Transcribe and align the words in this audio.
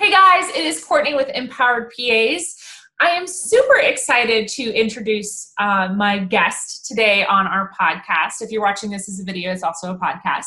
Hey 0.00 0.10
guys, 0.10 0.48
it 0.56 0.64
is 0.64 0.82
Courtney 0.82 1.12
with 1.12 1.28
Empowered 1.34 1.90
PAs. 1.90 2.56
I 3.02 3.10
am 3.10 3.26
super 3.26 3.80
excited 3.80 4.48
to 4.48 4.72
introduce 4.72 5.52
uh, 5.58 5.92
my 5.94 6.20
guest 6.20 6.86
today 6.86 7.26
on 7.26 7.46
our 7.46 7.70
podcast. 7.78 8.40
If 8.40 8.50
you're 8.50 8.62
watching 8.62 8.88
this 8.88 9.10
as 9.10 9.20
a 9.20 9.24
video, 9.24 9.52
it's 9.52 9.62
also 9.62 9.92
a 9.92 9.98
podcast. 9.98 10.46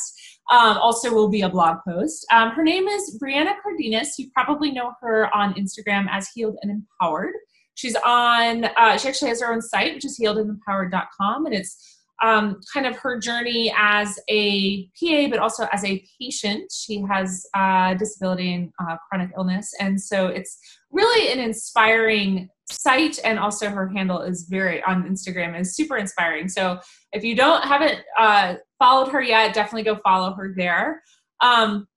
Um, 0.52 0.79
also, 0.79 1.13
will 1.13 1.29
be 1.29 1.42
a 1.42 1.50
blog 1.50 1.78
post. 1.88 2.26
Um, 2.34 2.50
her 2.50 2.63
name 2.63 2.88
is 2.88 3.16
Brianna 3.21 3.54
Cardenas. 3.62 4.18
You 4.18 4.32
probably 4.34 4.71
know 4.71 4.94
her 5.02 5.30
on 5.36 5.54
Instagram 5.54 6.08
as 6.10 6.30
Healed 6.30 6.58
and 6.64 6.72
Empowered. 6.72 7.36
She's 7.76 7.96
on. 8.04 8.66
Uh, 8.66 8.98
she 8.98 9.08
actually 9.08 9.30
has 9.30 9.42
her 9.42 9.54
own 9.54 9.62
site, 9.62 9.94
which 9.94 10.06
is 10.06 10.20
healedandempowered.com, 10.20 11.46
and 11.46 11.54
it's 11.54 11.93
um, 12.24 12.60
kind 12.74 12.88
of 12.88 12.96
her 12.98 13.20
journey 13.20 13.74
as 13.78 14.18
a 14.30 14.86
PA, 15.00 15.28
but 15.30 15.39
also 15.39 15.68
as 15.71 15.84
a 15.84 16.04
patient. 16.20 16.71
She 16.71 17.04
has 17.10 17.46
uh, 17.54 17.94
disability 17.96 18.54
and 18.54 18.71
uh, 18.80 18.96
chronic 19.07 19.32
illness, 19.38 19.71
and 19.80 20.02
so 20.02 20.28
it's 20.28 20.57
really 20.89 21.32
an 21.32 21.39
inspiring 21.39 22.50
site. 22.71 23.20
And 23.24 23.38
also, 23.38 23.70
her 23.70 23.89
handle 23.89 24.21
is 24.21 24.47
very 24.50 24.82
on 24.83 25.04
Instagram 25.04 25.60
is 25.60 25.75
super 25.75 25.97
inspiring. 25.97 26.47
So 26.47 26.80
if 27.11 27.24
you 27.24 27.36
don't 27.36 27.64
haven't 27.64 28.00
uh, 28.18 28.55
followed 28.80 29.10
her 29.10 29.21
yet, 29.21 29.54
definitely 29.54 29.83
go 29.83 30.00
follow 30.04 30.33
her 30.33 30.54
there. 30.55 31.04
Um, 31.42 31.88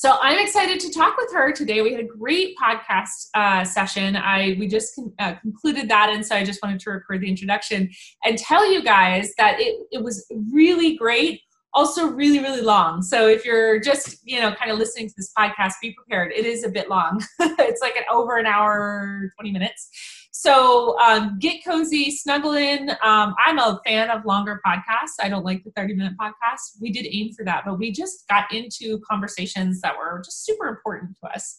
so 0.00 0.16
I'm 0.22 0.38
excited 0.38 0.80
to 0.80 0.90
talk 0.90 1.18
with 1.18 1.30
her 1.34 1.52
today. 1.52 1.82
We 1.82 1.92
had 1.92 2.00
a 2.00 2.08
great 2.08 2.56
podcast 2.56 3.28
uh, 3.34 3.64
session. 3.64 4.16
I 4.16 4.56
we 4.58 4.66
just 4.66 4.94
con- 4.94 5.12
uh, 5.18 5.34
concluded 5.42 5.90
that, 5.90 6.08
and 6.08 6.24
so 6.24 6.34
I 6.34 6.42
just 6.42 6.62
wanted 6.62 6.80
to 6.80 6.90
record 6.90 7.20
the 7.20 7.28
introduction 7.28 7.90
and 8.24 8.38
tell 8.38 8.72
you 8.72 8.82
guys 8.82 9.34
that 9.36 9.60
it 9.60 9.78
it 9.92 10.02
was 10.02 10.26
really 10.50 10.96
great. 10.96 11.42
Also, 11.74 12.06
really 12.06 12.38
really 12.38 12.62
long. 12.62 13.02
So 13.02 13.28
if 13.28 13.44
you're 13.44 13.78
just 13.78 14.16
you 14.24 14.40
know 14.40 14.54
kind 14.54 14.70
of 14.70 14.78
listening 14.78 15.08
to 15.08 15.14
this 15.18 15.30
podcast, 15.38 15.74
be 15.82 15.92
prepared. 15.92 16.32
It 16.32 16.46
is 16.46 16.64
a 16.64 16.70
bit 16.70 16.88
long. 16.88 17.22
it's 17.38 17.82
like 17.82 17.96
an 17.96 18.04
over 18.10 18.38
an 18.38 18.46
hour, 18.46 19.30
twenty 19.36 19.52
minutes. 19.52 19.90
So 20.32 20.98
um, 21.00 21.38
get 21.40 21.64
cozy, 21.64 22.10
snuggle 22.10 22.52
in. 22.52 22.90
Um, 23.02 23.34
I'm 23.44 23.58
a 23.58 23.80
fan 23.84 24.10
of 24.10 24.24
longer 24.24 24.60
podcasts. 24.64 25.16
I 25.20 25.28
don't 25.28 25.44
like 25.44 25.64
the 25.64 25.72
30 25.72 25.94
minute 25.94 26.14
podcast. 26.20 26.80
We 26.80 26.92
did 26.92 27.06
aim 27.10 27.32
for 27.32 27.44
that, 27.44 27.64
but 27.66 27.78
we 27.78 27.90
just 27.90 28.28
got 28.28 28.52
into 28.52 29.00
conversations 29.10 29.80
that 29.80 29.96
were 29.96 30.22
just 30.24 30.44
super 30.44 30.68
important 30.68 31.16
to 31.22 31.30
us. 31.30 31.56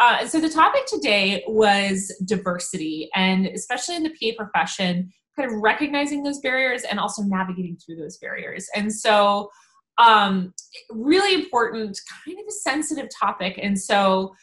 Uh, 0.00 0.18
and 0.20 0.30
so 0.30 0.40
the 0.40 0.48
topic 0.48 0.86
today 0.86 1.44
was 1.46 2.12
diversity, 2.24 3.10
and 3.14 3.46
especially 3.46 3.96
in 3.96 4.02
the 4.02 4.10
PA 4.10 4.44
profession, 4.44 5.12
kind 5.36 5.50
of 5.50 5.60
recognizing 5.60 6.22
those 6.22 6.40
barriers 6.40 6.82
and 6.82 6.98
also 6.98 7.22
navigating 7.22 7.76
through 7.76 7.96
those 7.96 8.18
barriers. 8.18 8.68
And 8.74 8.92
so, 8.92 9.50
um, 9.98 10.52
really 10.90 11.34
important, 11.34 12.00
kind 12.24 12.38
of 12.38 12.46
a 12.48 12.52
sensitive 12.52 13.08
topic. 13.16 13.58
And 13.62 13.78
so, 13.78 14.34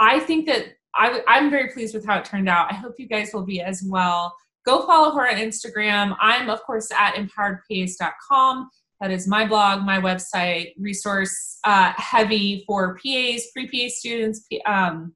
I 0.00 0.20
think 0.20 0.46
that 0.46 0.77
I, 0.94 1.22
I'm 1.28 1.50
very 1.50 1.70
pleased 1.70 1.94
with 1.94 2.06
how 2.06 2.18
it 2.18 2.24
turned 2.24 2.48
out. 2.48 2.72
I 2.72 2.74
hope 2.74 2.94
you 2.98 3.06
guys 3.06 3.32
will 3.32 3.44
be 3.44 3.60
as 3.60 3.82
well. 3.82 4.34
Go 4.66 4.86
follow 4.86 5.14
her 5.16 5.28
on 5.28 5.36
Instagram. 5.36 6.16
I'm, 6.20 6.50
of 6.50 6.62
course, 6.62 6.90
at 6.92 7.14
empoweredpas.com. 7.14 8.70
That 9.00 9.10
is 9.12 9.28
my 9.28 9.46
blog, 9.46 9.84
my 9.84 10.00
website, 10.00 10.74
resource 10.76 11.58
uh, 11.64 11.92
heavy 11.96 12.64
for 12.66 12.96
PAs, 12.96 13.46
pre 13.52 13.68
PA 13.68 13.88
students, 13.88 14.44
um, 14.66 15.14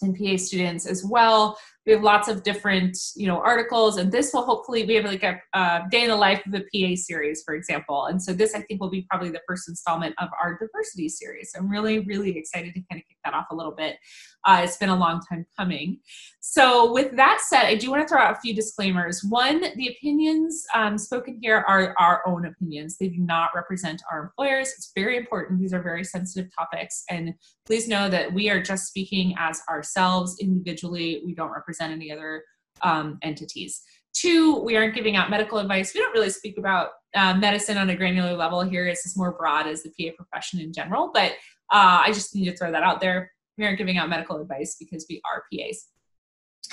and 0.00 0.16
PA 0.16 0.36
students 0.38 0.86
as 0.86 1.04
well. 1.04 1.58
We 1.86 1.92
have 1.92 2.02
lots 2.02 2.28
of 2.28 2.42
different, 2.42 2.96
you 3.16 3.26
know, 3.26 3.38
articles, 3.38 3.96
and 3.96 4.12
this 4.12 4.32
will 4.32 4.44
hopefully 4.44 4.84
we 4.84 4.94
have 4.96 5.06
like 5.06 5.22
a 5.22 5.40
uh, 5.54 5.88
day 5.90 6.02
in 6.02 6.10
the 6.10 6.16
life 6.16 6.42
of 6.46 6.54
a 6.54 6.60
PA 6.60 6.94
series, 6.94 7.42
for 7.42 7.54
example. 7.54 8.06
And 8.06 8.22
so 8.22 8.32
this, 8.32 8.54
I 8.54 8.60
think, 8.60 8.80
will 8.80 8.90
be 8.90 9.06
probably 9.08 9.30
the 9.30 9.40
first 9.48 9.68
installment 9.68 10.14
of 10.18 10.28
our 10.40 10.58
diversity 10.58 11.08
series. 11.08 11.52
I'm 11.56 11.70
really, 11.70 12.00
really 12.00 12.36
excited 12.36 12.74
to 12.74 12.82
kind 12.90 13.00
of 13.00 13.08
kick 13.08 13.16
that 13.24 13.34
off 13.34 13.46
a 13.50 13.54
little 13.54 13.74
bit. 13.74 13.96
Uh, 14.44 14.60
it's 14.64 14.76
been 14.76 14.88
a 14.88 14.96
long 14.96 15.20
time 15.28 15.46
coming. 15.58 16.00
So, 16.40 16.92
with 16.92 17.16
that 17.16 17.40
said, 17.46 17.64
I 17.64 17.74
do 17.74 17.90
want 17.90 18.02
to 18.02 18.08
throw 18.08 18.20
out 18.20 18.36
a 18.36 18.40
few 18.40 18.54
disclaimers. 18.54 19.22
One, 19.28 19.60
the 19.76 19.88
opinions 19.88 20.64
um, 20.74 20.98
spoken 20.98 21.38
here 21.40 21.64
are 21.68 21.94
our 21.98 22.26
own 22.26 22.46
opinions, 22.46 22.96
they 22.98 23.08
do 23.08 23.18
not 23.18 23.50
represent 23.54 24.02
our 24.10 24.22
employers. 24.22 24.68
It's 24.68 24.92
very 24.94 25.16
important. 25.16 25.60
These 25.60 25.72
are 25.72 25.82
very 25.82 26.04
sensitive 26.04 26.50
topics. 26.56 27.04
And 27.08 27.34
please 27.66 27.88
know 27.88 28.08
that 28.08 28.32
we 28.32 28.50
are 28.50 28.62
just 28.62 28.86
speaking 28.86 29.34
as 29.38 29.62
ourselves 29.68 30.36
individually, 30.40 31.22
we 31.24 31.34
don't 31.34 31.50
represent 31.50 31.69
any 31.78 32.10
other 32.10 32.44
um, 32.82 33.18
entities. 33.22 33.82
Two, 34.12 34.58
we 34.60 34.76
aren't 34.76 34.94
giving 34.94 35.16
out 35.16 35.30
medical 35.30 35.58
advice. 35.58 35.92
We 35.94 36.00
don't 36.00 36.12
really 36.12 36.30
speak 36.30 36.58
about 36.58 36.90
uh, 37.14 37.34
medicine 37.34 37.76
on 37.76 37.90
a 37.90 37.96
granular 37.96 38.34
level 38.34 38.62
here. 38.62 38.86
It's 38.86 39.04
just 39.04 39.16
more 39.16 39.32
broad 39.32 39.66
as 39.66 39.82
the 39.82 39.90
PA 39.90 40.14
profession 40.16 40.60
in 40.60 40.72
general. 40.72 41.10
But 41.14 41.32
uh, 41.72 42.02
I 42.04 42.12
just 42.12 42.34
need 42.34 42.46
to 42.46 42.56
throw 42.56 42.72
that 42.72 42.82
out 42.82 43.00
there 43.00 43.30
we 43.60 43.66
aren't 43.66 43.78
giving 43.78 43.98
out 43.98 44.08
medical 44.08 44.40
advice 44.40 44.76
because 44.78 45.06
we 45.08 45.20
are 45.30 45.44
PAs. 45.52 45.88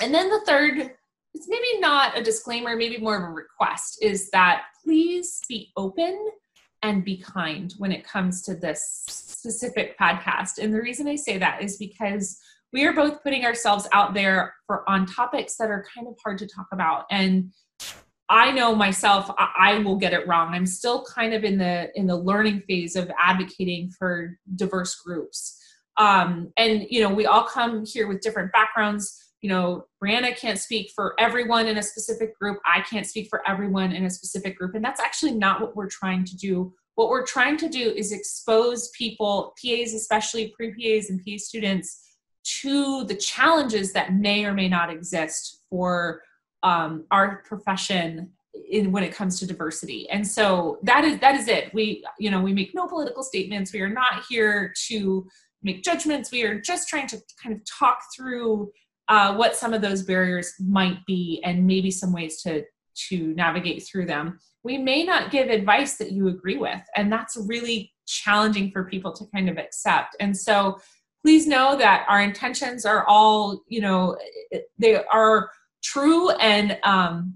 And 0.00 0.12
then 0.14 0.30
the 0.30 0.40
third, 0.46 0.90
it's 1.34 1.48
maybe 1.48 1.80
not 1.80 2.18
a 2.18 2.22
disclaimer, 2.22 2.74
maybe 2.74 2.98
more 2.98 3.16
of 3.16 3.22
a 3.24 3.32
request, 3.32 3.98
is 4.02 4.30
that 4.30 4.62
please 4.82 5.40
be 5.48 5.70
open 5.76 6.30
and 6.82 7.04
be 7.04 7.18
kind 7.18 7.74
when 7.78 7.92
it 7.92 8.06
comes 8.06 8.42
to 8.42 8.54
this 8.54 9.04
specific 9.08 9.98
podcast. 9.98 10.58
And 10.58 10.72
the 10.72 10.80
reason 10.80 11.06
I 11.06 11.16
say 11.16 11.36
that 11.38 11.62
is 11.62 11.76
because 11.76 12.38
we 12.72 12.84
are 12.84 12.92
both 12.92 13.22
putting 13.22 13.44
ourselves 13.44 13.88
out 13.92 14.14
there 14.14 14.54
for 14.66 14.88
on 14.88 15.06
topics 15.06 15.56
that 15.56 15.70
are 15.70 15.84
kind 15.94 16.06
of 16.06 16.14
hard 16.22 16.38
to 16.38 16.46
talk 16.46 16.66
about. 16.72 17.04
And 17.10 17.52
I 18.28 18.50
know 18.50 18.74
myself, 18.74 19.30
I 19.38 19.78
will 19.78 19.96
get 19.96 20.12
it 20.12 20.26
wrong. 20.28 20.52
I'm 20.52 20.66
still 20.66 21.04
kind 21.04 21.32
of 21.32 21.44
in 21.44 21.56
the 21.56 21.90
in 21.98 22.06
the 22.06 22.16
learning 22.16 22.62
phase 22.68 22.94
of 22.94 23.10
advocating 23.18 23.90
for 23.98 24.38
diverse 24.54 24.96
groups. 24.96 25.56
Um, 25.96 26.52
and 26.56 26.86
you 26.90 27.00
know 27.00 27.12
we 27.12 27.26
all 27.26 27.44
come 27.44 27.84
here 27.86 28.06
with 28.06 28.20
different 28.20 28.52
backgrounds. 28.52 29.16
You 29.40 29.48
know 29.48 29.86
brianna 30.02 30.36
can't 30.36 30.58
speak 30.58 30.90
for 30.94 31.14
everyone 31.18 31.68
in 31.68 31.78
a 31.78 31.82
specific 31.82 32.38
group. 32.38 32.58
I 32.66 32.82
can't 32.82 33.06
speak 33.06 33.28
for 33.30 33.48
everyone 33.48 33.92
in 33.92 34.04
a 34.04 34.10
specific 34.10 34.58
group. 34.58 34.74
And 34.74 34.84
that's 34.84 35.00
actually 35.00 35.32
not 35.32 35.62
what 35.62 35.74
we're 35.74 35.88
trying 35.88 36.24
to 36.26 36.36
do. 36.36 36.74
What 36.96 37.08
we're 37.08 37.26
trying 37.26 37.56
to 37.58 37.68
do 37.68 37.92
is 37.96 38.12
expose 38.12 38.90
people 38.90 39.54
pas 39.62 39.94
especially 39.94 40.52
pre-pas 40.54 41.08
and 41.08 41.24
pa 41.24 41.38
students 41.38 42.07
to 42.60 43.04
the 43.04 43.14
challenges 43.14 43.92
that 43.92 44.14
may 44.14 44.44
or 44.44 44.54
may 44.54 44.68
not 44.68 44.90
exist 44.90 45.62
for 45.70 46.22
um, 46.62 47.04
our 47.10 47.42
profession 47.46 48.30
in 48.70 48.90
when 48.90 49.04
it 49.04 49.14
comes 49.14 49.38
to 49.38 49.46
diversity 49.46 50.08
and 50.10 50.26
so 50.26 50.78
that 50.82 51.04
is 51.04 51.20
that 51.20 51.36
is 51.36 51.46
it 51.46 51.72
we 51.72 52.04
you 52.18 52.28
know 52.28 52.40
we 52.40 52.52
make 52.52 52.74
no 52.74 52.88
political 52.88 53.22
statements 53.22 53.72
we 53.72 53.80
are 53.80 53.88
not 53.88 54.24
here 54.28 54.72
to 54.88 55.28
make 55.62 55.82
judgments. 55.82 56.30
We 56.30 56.42
are 56.44 56.60
just 56.60 56.88
trying 56.88 57.06
to 57.08 57.20
kind 57.42 57.54
of 57.54 57.62
talk 57.64 58.00
through 58.14 58.70
uh, 59.08 59.34
what 59.34 59.56
some 59.56 59.72
of 59.72 59.82
those 59.82 60.02
barriers 60.02 60.52
might 60.60 61.04
be 61.06 61.40
and 61.44 61.66
maybe 61.66 61.90
some 61.90 62.12
ways 62.12 62.42
to 62.42 62.64
to 63.08 63.32
navigate 63.34 63.86
through 63.86 64.06
them. 64.06 64.40
We 64.64 64.76
may 64.76 65.04
not 65.04 65.30
give 65.30 65.48
advice 65.48 65.98
that 65.98 66.10
you 66.10 66.28
agree 66.28 66.56
with, 66.56 66.82
and 66.96 67.12
that's 67.12 67.36
really 67.36 67.92
challenging 68.06 68.72
for 68.72 68.84
people 68.84 69.12
to 69.12 69.24
kind 69.32 69.48
of 69.48 69.56
accept. 69.56 70.16
And 70.18 70.36
so 70.36 70.78
please 71.22 71.46
know 71.46 71.76
that 71.76 72.06
our 72.08 72.20
intentions 72.22 72.84
are 72.84 73.04
all, 73.06 73.62
you 73.68 73.80
know, 73.80 74.16
they 74.78 75.02
are 75.04 75.50
true 75.82 76.30
and 76.30 76.78
um, 76.82 77.34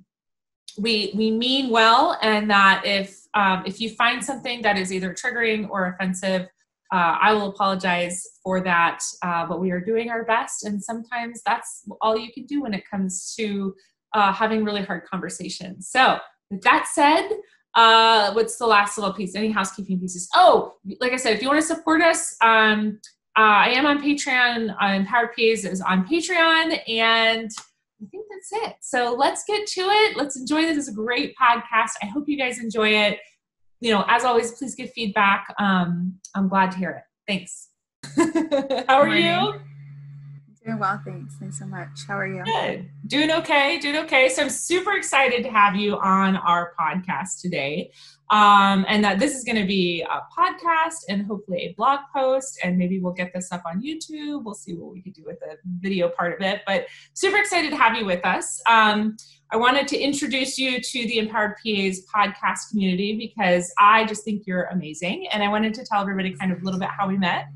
we 0.78 1.12
we 1.14 1.30
mean 1.30 1.68
well 1.68 2.18
and 2.22 2.50
that 2.50 2.82
if 2.84 3.20
um, 3.34 3.62
if 3.66 3.80
you 3.80 3.90
find 3.90 4.24
something 4.24 4.62
that 4.62 4.78
is 4.78 4.92
either 4.92 5.12
triggering 5.12 5.68
or 5.68 5.88
offensive 5.88 6.48
uh, 6.92 7.16
I 7.22 7.32
will 7.32 7.48
apologize 7.48 8.22
for 8.42 8.60
that, 8.60 9.02
uh, 9.22 9.46
but 9.46 9.60
we 9.60 9.70
are 9.70 9.80
doing 9.80 10.10
our 10.10 10.24
best, 10.26 10.66
and 10.66 10.82
sometimes 10.82 11.40
that's 11.46 11.84
all 12.02 12.18
you 12.18 12.30
can 12.30 12.44
do 12.44 12.60
when 12.60 12.74
it 12.74 12.84
comes 12.88 13.34
to 13.38 13.74
uh, 14.12 14.30
having 14.30 14.62
really 14.62 14.82
hard 14.82 15.04
conversations. 15.06 15.88
So, 15.88 16.18
with 16.50 16.60
that 16.62 16.86
said, 16.92 17.30
uh, 17.74 18.34
what's 18.34 18.58
the 18.58 18.66
last 18.66 18.98
little 18.98 19.14
piece? 19.14 19.34
Any 19.34 19.50
housekeeping 19.50 20.00
pieces? 20.00 20.28
Oh, 20.34 20.74
like 21.00 21.12
I 21.12 21.16
said, 21.16 21.32
if 21.32 21.40
you 21.40 21.48
want 21.48 21.62
to 21.62 21.66
support 21.66 22.02
us, 22.02 22.36
um, 22.42 23.00
uh, 23.36 23.64
I 23.66 23.68
am 23.70 23.86
on 23.86 24.02
Patreon. 24.02 24.74
Uh, 24.80 24.94
Empowered 24.94 25.30
PAs 25.36 25.64
is 25.64 25.80
on 25.80 26.06
Patreon, 26.06 26.78
and 26.88 27.50
I 28.02 28.06
think 28.10 28.26
that's 28.30 28.64
it. 28.64 28.74
So 28.80 29.14
let's 29.14 29.44
get 29.46 29.66
to 29.66 29.80
it. 29.80 30.16
Let's 30.16 30.36
enjoy 30.36 30.62
this. 30.62 30.76
It's 30.76 30.88
a 30.88 30.92
great 30.92 31.34
podcast. 31.40 31.92
I 32.02 32.06
hope 32.06 32.24
you 32.26 32.36
guys 32.36 32.58
enjoy 32.58 32.90
it 32.90 33.18
you 33.82 33.90
know, 33.90 34.04
as 34.06 34.24
always, 34.24 34.52
please 34.52 34.76
give 34.76 34.92
feedback. 34.92 35.52
Um, 35.58 36.14
I'm 36.36 36.48
glad 36.48 36.70
to 36.70 36.78
hear 36.78 36.90
it. 36.90 37.02
Thanks. 37.26 37.68
How 38.88 39.00
are 39.00 39.08
you? 39.08 39.60
Doing 40.64 40.78
well, 40.78 41.00
thanks. 41.04 41.34
Thanks 41.34 41.58
so 41.58 41.66
much. 41.66 42.06
How 42.06 42.16
are 42.16 42.26
you? 42.26 42.44
Good. 42.44 42.88
Doing 43.08 43.32
okay. 43.32 43.80
Doing 43.80 43.96
okay. 44.04 44.28
So 44.28 44.42
I'm 44.42 44.50
super 44.50 44.92
excited 44.92 45.42
to 45.42 45.50
have 45.50 45.74
you 45.74 45.98
on 45.98 46.36
our 46.36 46.72
podcast 46.78 47.40
today. 47.40 47.90
Um, 48.30 48.86
and 48.88 49.02
that 49.04 49.18
this 49.18 49.34
is 49.34 49.42
going 49.42 49.60
to 49.60 49.66
be 49.66 50.02
a 50.02 50.20
podcast 50.38 51.00
and 51.08 51.26
hopefully 51.26 51.58
a 51.64 51.74
blog 51.74 52.00
post, 52.14 52.58
and 52.62 52.78
maybe 52.78 52.98
we'll 53.00 53.12
get 53.12 53.32
this 53.34 53.50
up 53.50 53.62
on 53.66 53.82
YouTube. 53.82 54.44
We'll 54.44 54.54
see 54.54 54.74
what 54.74 54.92
we 54.92 55.02
can 55.02 55.12
do 55.12 55.24
with 55.26 55.40
the 55.40 55.58
video 55.80 56.08
part 56.08 56.32
of 56.32 56.40
it. 56.40 56.62
But 56.66 56.86
super 57.12 57.38
excited 57.38 57.70
to 57.70 57.76
have 57.76 57.96
you 57.96 58.06
with 58.06 58.24
us. 58.24 58.62
Um, 58.68 59.16
I 59.50 59.56
wanted 59.56 59.86
to 59.88 59.98
introduce 59.98 60.58
you 60.58 60.80
to 60.80 61.06
the 61.08 61.18
Empowered 61.18 61.56
PAs 61.56 62.06
podcast 62.14 62.70
community 62.70 63.16
because 63.18 63.70
I 63.78 64.06
just 64.06 64.24
think 64.24 64.46
you're 64.46 64.64
amazing. 64.66 65.26
And 65.32 65.42
I 65.42 65.48
wanted 65.48 65.74
to 65.74 65.84
tell 65.84 66.00
everybody 66.00 66.32
kind 66.34 66.52
of 66.52 66.62
a 66.62 66.64
little 66.64 66.80
bit 66.80 66.88
how 66.88 67.08
we 67.08 67.18
met. 67.18 67.48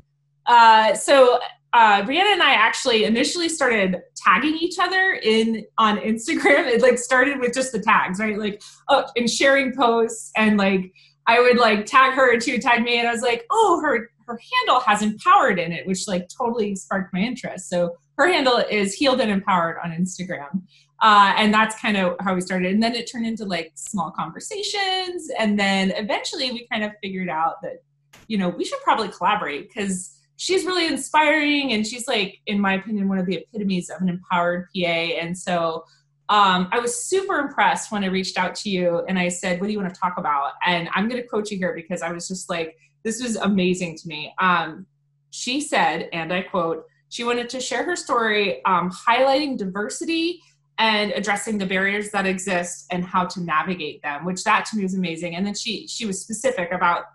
Uh, 0.45 0.93
so 0.93 1.39
uh, 1.73 2.01
Brianna 2.03 2.33
and 2.33 2.41
I 2.41 2.53
actually 2.53 3.03
initially 3.03 3.49
started 3.49 4.01
tagging 4.15 4.55
each 4.57 4.79
other 4.79 5.19
in 5.21 5.65
on 5.77 5.97
Instagram. 5.97 6.67
It 6.67 6.81
like 6.81 6.97
started 6.97 7.39
with 7.39 7.53
just 7.53 7.71
the 7.71 7.79
tags, 7.79 8.19
right? 8.19 8.37
Like, 8.37 8.61
oh, 8.89 9.05
and 9.15 9.29
sharing 9.29 9.75
posts, 9.75 10.31
and 10.35 10.57
like 10.57 10.91
I 11.27 11.39
would 11.39 11.57
like 11.57 11.85
tag 11.85 12.13
her 12.13 12.31
and 12.33 12.41
she 12.41 12.53
would 12.53 12.61
tag 12.61 12.83
me, 12.83 12.99
and 12.99 13.07
I 13.07 13.11
was 13.11 13.21
like, 13.21 13.45
oh, 13.51 13.81
her 13.81 14.09
her 14.27 14.39
handle 14.53 14.81
has 14.81 15.01
empowered 15.01 15.59
in 15.59 15.71
it, 15.71 15.87
which 15.87 16.07
like 16.07 16.27
totally 16.29 16.75
sparked 16.75 17.13
my 17.13 17.19
interest. 17.19 17.69
So 17.69 17.95
her 18.17 18.27
handle 18.27 18.57
is 18.57 18.93
healed 18.93 19.21
and 19.21 19.31
empowered 19.31 19.77
on 19.83 19.91
Instagram. 19.91 20.63
Uh, 21.01 21.33
and 21.37 21.53
that's 21.53 21.79
kind 21.79 21.95
of 21.95 22.15
how 22.19 22.33
we 22.33 22.41
started. 22.41 22.73
And 22.73 22.81
then 22.81 22.95
it 22.95 23.09
turned 23.09 23.27
into 23.27 23.45
like 23.45 23.71
small 23.75 24.11
conversations. 24.11 25.29
And 25.37 25.57
then 25.57 25.91
eventually 25.91 26.51
we 26.51 26.67
kind 26.71 26.83
of 26.83 26.91
figured 27.01 27.29
out 27.29 27.61
that, 27.61 27.83
you 28.27 28.37
know, 28.37 28.49
we 28.49 28.65
should 28.65 28.81
probably 28.81 29.09
collaborate 29.09 29.69
because 29.69 30.16
she's 30.37 30.65
really 30.65 30.87
inspiring 30.87 31.73
and 31.73 31.85
she's 31.85 32.07
like, 32.07 32.39
in 32.45 32.59
my 32.59 32.75
opinion, 32.75 33.09
one 33.09 33.17
of 33.17 33.25
the 33.25 33.37
epitomes 33.37 33.89
of 33.89 34.01
an 34.01 34.09
empowered 34.09 34.67
PA. 34.73 34.87
And 34.87 35.37
so 35.37 35.83
um, 36.29 36.69
I 36.71 36.79
was 36.79 37.03
super 37.03 37.39
impressed 37.39 37.91
when 37.91 38.03
I 38.03 38.07
reached 38.07 38.37
out 38.37 38.55
to 38.55 38.69
you 38.69 39.03
and 39.07 39.17
I 39.17 39.29
said, 39.29 39.59
What 39.59 39.67
do 39.67 39.73
you 39.73 39.79
want 39.79 39.93
to 39.93 39.99
talk 39.99 40.17
about? 40.17 40.53
And 40.65 40.89
I'm 40.93 41.09
going 41.09 41.21
to 41.21 41.27
quote 41.27 41.51
you 41.51 41.57
here 41.57 41.73
because 41.73 42.01
I 42.01 42.11
was 42.11 42.27
just 42.27 42.49
like, 42.49 42.77
This 43.03 43.21
was 43.21 43.35
amazing 43.35 43.97
to 43.97 44.07
me. 44.07 44.33
Um, 44.39 44.85
she 45.31 45.59
said, 45.59 46.09
and 46.13 46.31
I 46.31 46.41
quote, 46.41 46.85
she 47.09 47.23
wanted 47.23 47.49
to 47.49 47.59
share 47.59 47.83
her 47.83 47.95
story 47.95 48.63
um, 48.65 48.91
highlighting 48.91 49.57
diversity 49.57 50.41
and 50.77 51.11
addressing 51.11 51.57
the 51.57 51.65
barriers 51.65 52.11
that 52.11 52.25
exist 52.25 52.85
and 52.91 53.03
how 53.03 53.25
to 53.25 53.41
navigate 53.41 54.01
them 54.03 54.25
which 54.25 54.43
that 54.43 54.65
to 54.65 54.77
me 54.77 54.83
was 54.83 54.93
amazing 54.93 55.35
and 55.35 55.45
then 55.45 55.55
she 55.55 55.87
she 55.87 56.05
was 56.05 56.21
specific 56.21 56.71
about 56.71 57.05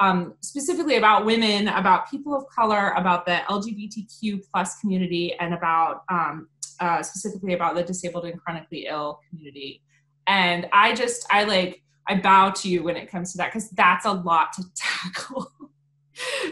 um, 0.00 0.34
specifically 0.40 0.96
about 0.96 1.24
women 1.24 1.68
about 1.68 2.10
people 2.10 2.34
of 2.34 2.46
color 2.48 2.90
about 2.96 3.26
the 3.26 3.40
lgbtq 3.48 4.42
plus 4.50 4.78
community 4.80 5.34
and 5.38 5.54
about 5.54 6.02
um, 6.08 6.48
uh, 6.80 7.02
specifically 7.02 7.52
about 7.52 7.74
the 7.74 7.82
disabled 7.82 8.24
and 8.24 8.40
chronically 8.40 8.86
ill 8.88 9.20
community. 9.28 9.82
And 10.26 10.66
i 10.72 10.94
just 10.94 11.26
i 11.30 11.44
like 11.44 11.82
i 12.08 12.16
bow 12.16 12.50
to 12.50 12.68
you 12.68 12.82
when 12.82 12.96
it 12.96 13.10
comes 13.10 13.32
to 13.32 13.38
that 13.38 13.52
because 13.52 13.70
that's 13.70 14.06
a 14.06 14.12
lot 14.12 14.52
to 14.54 14.64
tackle 14.74 15.52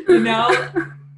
you 0.09 0.21
know? 0.29 0.49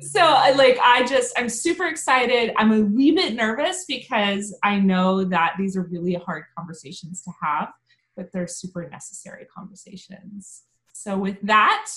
So 0.00 0.20
like 0.20 0.78
i 0.82 1.04
just 1.06 1.38
i'm 1.38 1.48
super 1.48 1.86
excited. 1.86 2.52
I'm 2.56 2.72
a 2.72 2.80
wee 2.80 3.10
bit 3.10 3.34
nervous 3.34 3.84
because 3.86 4.56
i 4.62 4.78
know 4.78 5.24
that 5.24 5.54
these 5.58 5.76
are 5.76 5.82
really 5.82 6.14
hard 6.14 6.44
conversations 6.56 7.22
to 7.22 7.32
have 7.42 7.70
but 8.16 8.30
they're 8.32 8.46
super 8.46 8.86
necessary 8.86 9.46
conversations. 9.46 10.64
So 10.92 11.16
with 11.16 11.38
that 11.42 11.90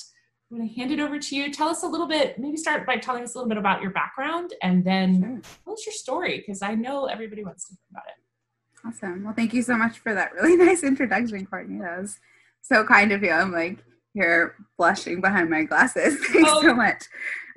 i'm 0.53 0.59
going 0.59 0.69
to 0.69 0.75
hand 0.75 0.91
it 0.91 0.99
over 0.99 1.17
to 1.17 1.35
you 1.35 1.51
tell 1.51 1.67
us 1.67 1.83
a 1.83 1.87
little 1.87 2.07
bit 2.07 2.37
maybe 2.37 2.57
start 2.57 2.85
by 2.85 2.95
telling 2.95 3.23
us 3.23 3.33
a 3.33 3.37
little 3.37 3.49
bit 3.49 3.57
about 3.57 3.81
your 3.81 3.91
background 3.91 4.53
and 4.61 4.85
then 4.85 5.21
sure. 5.21 5.41
tell 5.65 5.73
us 5.73 5.85
your 5.85 5.93
story 5.93 6.37
because 6.37 6.61
i 6.61 6.75
know 6.75 7.05
everybody 7.05 7.43
wants 7.43 7.67
to 7.67 7.73
hear 7.73 7.87
about 7.91 8.03
it 8.07 8.87
awesome 8.87 9.23
well 9.23 9.33
thank 9.33 9.53
you 9.53 9.61
so 9.61 9.75
much 9.75 9.99
for 9.99 10.13
that 10.13 10.33
really 10.33 10.55
nice 10.65 10.83
introduction 10.83 11.45
courtney 11.45 11.79
that 11.79 11.99
was 11.99 12.19
so 12.61 12.83
kind 12.85 13.11
of 13.11 13.23
you 13.23 13.31
i'm 13.31 13.51
like 13.51 13.83
here 14.13 14.55
blushing 14.77 15.21
behind 15.21 15.49
my 15.49 15.63
glasses. 15.63 16.19
Thanks 16.31 16.49
oh. 16.51 16.61
so 16.61 16.73
much. 16.73 17.03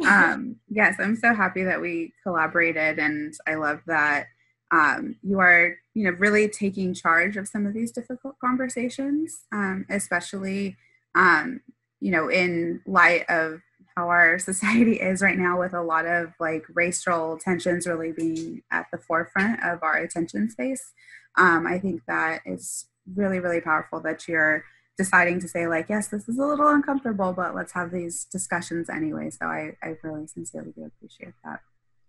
Um, 0.07 0.57
yes, 0.69 0.97
I'm 0.99 1.17
so 1.17 1.35
happy 1.35 1.65
that 1.65 1.81
we 1.81 2.13
collaborated, 2.23 2.99
and 2.99 3.35
I 3.47 3.55
love 3.55 3.81
that 3.87 4.27
um, 4.73 5.17
you 5.23 5.39
are, 5.39 5.77
you 5.95 6.05
know, 6.05 6.17
really 6.19 6.49
taking 6.49 6.93
charge 6.93 7.37
of 7.37 7.49
some 7.49 7.67
of 7.67 7.75
these 7.75 7.93
difficult 7.93 8.37
conversations, 8.41 9.45
um, 9.53 9.87
especially, 9.91 10.77
um, 11.15 11.61
you 12.01 12.11
know, 12.11 12.29
in 12.29 12.81
light 12.87 13.25
of 13.29 13.61
how 13.97 14.09
our 14.09 14.39
society 14.51 14.95
is 14.95 15.23
right 15.23 15.39
now, 15.39 15.59
with 15.59 15.75
a 15.75 15.83
lot 15.83 16.07
of 16.07 16.33
like 16.41 16.65
racial 16.75 17.39
tensions 17.39 17.87
really 17.87 18.13
being 18.13 18.63
at 18.71 18.87
the 18.93 18.99
forefront 18.99 19.63
of 19.65 19.83
our 19.83 19.97
attention 19.97 20.51
space. 20.51 20.93
Um, 21.39 21.67
I 21.67 21.79
think 21.79 22.03
that 22.09 22.41
is 22.47 22.87
really, 23.15 23.41
really 23.41 23.61
powerful 23.61 24.01
that 24.01 24.27
you're 24.27 24.65
deciding 24.97 25.41
to 25.41 25.49
say 25.49 25.67
like 25.67 25.87
yes 25.89 26.09
this 26.09 26.29
is 26.29 26.39
a 26.39 26.47
little 26.47 26.69
uncomfortable 26.69 27.33
but 27.33 27.55
let's 27.55 27.73
have 27.73 27.91
these 27.91 28.25
discussions 28.25 28.89
anyway. 28.89 29.31
So 29.31 29.47
i, 29.47 29.77
I 29.83 29.97
really 30.03 30.27
sincerely 30.27 30.73
do 30.73 30.85
appreciate 30.85 31.35
that. 31.45 31.61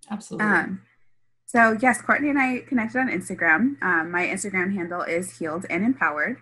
Absolutely. 0.10 0.48
Um, 0.48 0.82
so 1.46 1.78
yes 1.82 2.02
courtney 2.02 2.30
and 2.30 2.40
i 2.40 2.60
connected 2.60 3.00
on 3.00 3.10
instagram. 3.10 3.82
Um, 3.82 4.12
my 4.12 4.26
instagram 4.26 4.74
handle 4.74 5.02
is 5.02 5.38
healed 5.38 5.66
and 5.70 5.84
empowered 5.84 6.38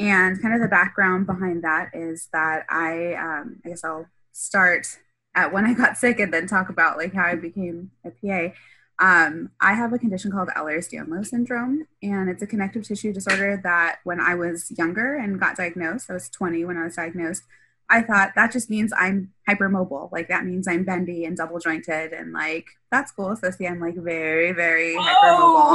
and 0.00 0.40
kind 0.40 0.54
of 0.54 0.60
the 0.60 0.68
background 0.68 1.26
behind 1.26 1.62
that 1.62 1.90
is 1.92 2.28
that 2.32 2.64
i 2.68 3.14
um, 3.14 3.60
i 3.64 3.68
guess 3.68 3.84
i'll 3.84 4.06
start 4.32 4.98
at 5.34 5.52
when 5.52 5.64
i 5.64 5.74
got 5.74 5.96
sick 5.96 6.18
and 6.18 6.32
then 6.32 6.46
talk 6.46 6.68
about 6.68 6.96
like 6.96 7.14
how 7.14 7.24
i 7.24 7.34
became 7.34 7.90
a 8.04 8.10
pa 8.10 8.52
um, 9.00 9.50
I 9.62 9.72
have 9.72 9.94
a 9.94 9.98
condition 9.98 10.30
called 10.30 10.50
Ehlers-Danlos 10.50 11.28
syndrome, 11.28 11.86
and 12.02 12.28
it's 12.28 12.42
a 12.42 12.46
connective 12.46 12.86
tissue 12.86 13.14
disorder 13.14 13.58
that 13.62 14.00
when 14.04 14.20
I 14.20 14.34
was 14.34 14.70
younger 14.76 15.16
and 15.16 15.40
got 15.40 15.56
diagnosed, 15.56 16.10
I 16.10 16.14
was 16.14 16.28
20 16.28 16.66
when 16.66 16.76
I 16.76 16.84
was 16.84 16.96
diagnosed, 16.96 17.44
I 17.90 18.02
thought 18.02 18.32
that 18.36 18.52
just 18.52 18.70
means 18.70 18.92
I'm 18.96 19.32
hypermobile. 19.48 20.12
Like 20.12 20.28
that 20.28 20.44
means 20.44 20.68
I'm 20.68 20.84
bendy 20.84 21.24
and 21.24 21.36
double 21.36 21.58
jointed 21.58 22.12
and 22.12 22.32
like 22.32 22.66
that's 22.90 23.10
cool. 23.12 23.34
So 23.36 23.50
see 23.50 23.66
I'm 23.66 23.80
like 23.80 23.96
very, 23.96 24.52
very 24.52 24.96
oh! 24.96 25.02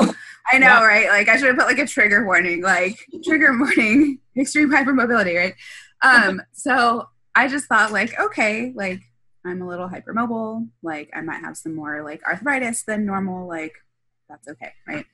hypermobile. 0.05 0.15
I 0.51 0.57
know, 0.59 0.67
yeah. 0.67 0.83
right? 0.85 1.07
Like 1.09 1.27
I 1.27 1.37
should 1.37 1.47
have 1.47 1.57
put 1.57 1.67
like 1.67 1.79
a 1.79 1.87
trigger 1.87 2.25
warning, 2.25 2.61
like 2.61 2.97
trigger 3.23 3.57
warning, 3.57 4.19
extreme 4.37 4.71
hypermobility, 4.71 5.37
right? 5.37 5.55
Um, 6.01 6.41
so 6.53 7.09
I 7.35 7.47
just 7.47 7.65
thought 7.65 7.91
like, 7.91 8.17
okay, 8.19 8.71
like 8.75 9.01
I'm 9.45 9.61
a 9.61 9.67
little 9.67 9.89
hypermobile, 9.89 10.67
like 10.81 11.09
I 11.13 11.21
might 11.21 11.41
have 11.41 11.57
some 11.57 11.75
more 11.75 12.01
like 12.03 12.23
arthritis 12.25 12.83
than 12.83 13.05
normal, 13.05 13.47
like 13.47 13.73
that's 14.29 14.47
okay, 14.47 14.71
right? 14.87 15.05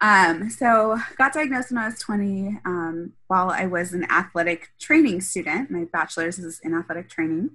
Um, 0.00 0.48
so 0.48 0.98
got 1.16 1.34
diagnosed 1.34 1.70
when 1.70 1.78
I 1.78 1.86
was 1.86 1.98
20 1.98 2.60
um, 2.64 3.12
while 3.26 3.50
I 3.50 3.66
was 3.66 3.92
an 3.92 4.04
athletic 4.10 4.70
training 4.78 5.20
student. 5.20 5.70
My 5.70 5.84
bachelor's 5.84 6.38
is 6.38 6.60
in 6.64 6.74
athletic 6.74 7.10
training 7.10 7.50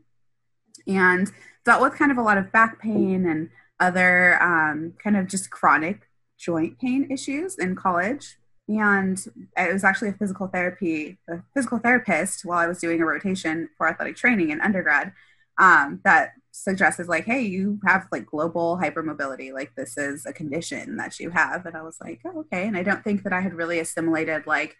and 0.88 1.31
dealt 1.63 1.81
with 1.81 1.95
kind 1.95 2.12
of 2.12 2.18
a 2.18 2.21
lot 2.21 2.38
of 2.38 2.51
back 2.51 2.80
pain 2.80 3.25
and 3.25 3.50
other 3.80 4.42
um, 4.42 4.94
kind 5.03 5.18
of 5.18 5.27
just 5.27 5.50
chronic 5.50 6.07
joint 6.38 6.80
pain 6.80 7.09
issues 7.09 7.57
in 7.57 7.75
college. 7.75 8.38
And 8.68 9.24
it 9.57 9.74
was 9.74 9.83
actually 9.83 10.09
a 10.09 10.13
physical 10.13 10.47
therapy, 10.47 11.18
a 11.27 11.39
physical 11.53 11.80
therapist 11.80 12.45
while 12.45 12.59
I 12.59 12.68
was 12.68 12.80
doing 12.80 13.01
a 13.01 13.06
rotation 13.06 13.69
for 13.77 13.88
athletic 13.88 14.15
training 14.15 14.50
in 14.50 14.62
undergrad 14.62 15.13
um, 15.57 16.01
that 16.03 16.33
suggested 16.63 17.07
like, 17.07 17.25
hey, 17.25 17.42
you 17.42 17.80
have 17.86 18.07
like 18.12 18.25
global 18.25 18.78
hypermobility. 18.81 19.54
Like 19.54 19.75
this 19.75 19.97
is 19.97 20.26
a 20.26 20.33
condition 20.33 20.97
that 20.97 21.19
you 21.19 21.30
have. 21.30 21.66
And 21.66 21.76
I 21.76 21.81
was 21.81 22.00
like, 22.02 22.21
oh, 22.26 22.40
okay. 22.42 22.68
And 22.68 22.78
I 22.78 22.83
don't 22.83 23.04
think 23.04 23.24
that 23.24 23.33
I 23.33 23.42
had 23.42 23.54
really 23.54 23.80
assimilated 23.80 24.47
like, 24.47 24.78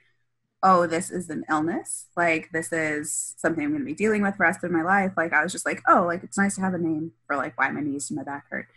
oh, 0.64 0.88
this 0.88 1.12
is 1.12 1.30
an 1.30 1.44
illness. 1.50 2.08
Like 2.16 2.50
this 2.52 2.72
is 2.72 3.36
something 3.38 3.64
I'm 3.64 3.72
going 3.72 3.82
to 3.82 3.86
be 3.86 3.94
dealing 3.94 4.22
with 4.22 4.38
the 4.38 4.44
rest 4.44 4.64
of 4.64 4.72
my 4.72 4.82
life. 4.82 5.12
Like 5.18 5.34
I 5.34 5.44
was 5.44 5.52
just 5.52 5.66
like, 5.66 5.82
oh, 5.88 6.04
like 6.06 6.24
it's 6.24 6.38
nice 6.38 6.56
to 6.56 6.62
have 6.62 6.74
a 6.74 6.80
name 6.80 7.12
for 7.28 7.36
like 7.36 7.58
why 7.58 7.70
my 7.70 7.82
knees 7.82 8.10
and 8.10 8.18
my 8.18 8.24
back 8.24 8.46
hurt. 8.50 8.68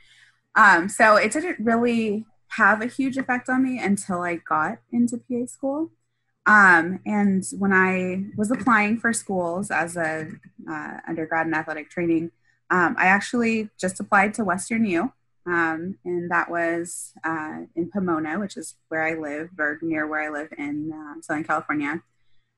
Um, 0.54 0.88
so 0.88 1.16
it 1.16 1.32
didn't 1.32 1.58
really 1.60 2.26
have 2.52 2.82
a 2.82 2.86
huge 2.86 3.16
effect 3.16 3.48
on 3.48 3.62
me 3.62 3.78
until 3.78 4.22
I 4.22 4.36
got 4.36 4.78
into 4.92 5.18
PA 5.18 5.46
school. 5.46 5.90
Um, 6.46 7.00
and 7.04 7.44
when 7.58 7.72
I 7.72 8.24
was 8.36 8.50
applying 8.50 8.98
for 8.98 9.12
schools 9.12 9.70
as 9.70 9.96
a 9.96 10.30
uh, 10.68 10.96
undergrad 11.06 11.46
in 11.46 11.54
athletic 11.54 11.90
training, 11.90 12.30
um, 12.70 12.96
I 12.98 13.06
actually 13.06 13.70
just 13.78 14.00
applied 14.00 14.34
to 14.34 14.44
Western 14.44 14.84
U, 14.84 15.12
um, 15.46 15.96
and 16.04 16.30
that 16.30 16.50
was 16.50 17.12
uh, 17.24 17.60
in 17.74 17.90
Pomona, 17.90 18.38
which 18.38 18.56
is 18.56 18.74
where 18.88 19.02
I 19.02 19.14
live, 19.14 19.50
or 19.58 19.78
near 19.82 20.06
where 20.06 20.22
I 20.22 20.28
live 20.28 20.52
in 20.58 20.92
uh, 20.92 21.20
Southern 21.22 21.44
California. 21.44 22.02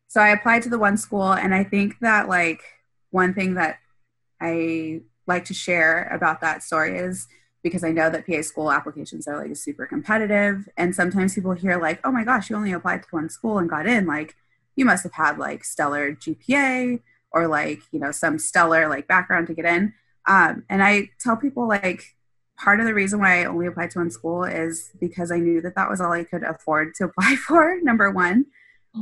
So 0.09 0.21
I 0.21 0.31
applied 0.31 0.63
to 0.63 0.69
the 0.69 0.79
one 0.79 0.97
school, 0.97 1.33
and 1.33 1.55
I 1.55 1.63
think 1.63 2.01
that 2.01 2.29
like 2.29 2.63
one 3.11 3.35
thing 3.35 3.55
that 3.55 3.79
I 4.41 5.03
like 5.27 5.45
to 5.47 5.55
share 5.55 6.09
about 6.13 6.41
that 6.41 6.63
story 6.63 6.99
is 6.99 7.29
because 7.63 7.85
I 7.85 7.93
know 7.93 8.11
that 8.11 8.27
PA 8.27 8.43
school 8.43 8.73
applications 8.73 9.29
are 9.29 9.37
like 9.37 9.55
super 9.57 9.87
competitive. 9.87 10.69
And 10.77 10.95
sometimes 10.95 11.35
people 11.35 11.53
hear 11.53 11.81
like, 11.81 12.01
oh 12.05 12.11
my 12.11 12.25
gosh, 12.25 12.51
you 12.51 12.57
only 12.57 12.73
applied 12.73 13.03
to 13.03 13.09
one 13.11 13.29
school 13.29 13.59
and 13.59 13.69
got 13.69 13.87
in. 13.87 14.07
Like 14.07 14.35
you 14.77 14.85
must 14.85 15.03
have 15.03 15.13
had 15.13 15.39
like 15.39 15.65
stellar 15.65 16.13
GPA 16.13 17.01
or 17.33 17.47
like, 17.47 17.81
you 17.93 18.01
know, 18.01 18.13
some 18.13 18.39
stellar 18.39 18.89
like 18.89 19.07
background 19.07 19.47
to 19.49 19.55
get 19.55 19.65
in. 19.65 19.93
Um, 20.27 20.65
and 20.69 20.83
I 20.83 21.11
tell 21.21 21.37
people 21.37 21.69
like 21.69 22.03
part 22.59 22.81
of 22.81 22.87
the 22.87 22.95
reason 22.95 23.21
why 23.21 23.41
I 23.41 23.45
only 23.47 23.67
applied 23.67 23.91
to 23.93 23.99
one 24.01 24.11
school 24.11 24.45
is 24.45 24.91
because 25.01 25.31
I 25.31 25.39
knew 25.39 25.61
that 25.63 25.75
that 25.77 25.89
was 25.89 26.01
all 26.01 26.13
I 26.13 26.25
could 26.25 26.43
afford 26.43 26.95
to 26.97 27.05
apply 27.07 27.37
for, 27.37 27.79
number 27.83 28.11
one. 28.11 28.47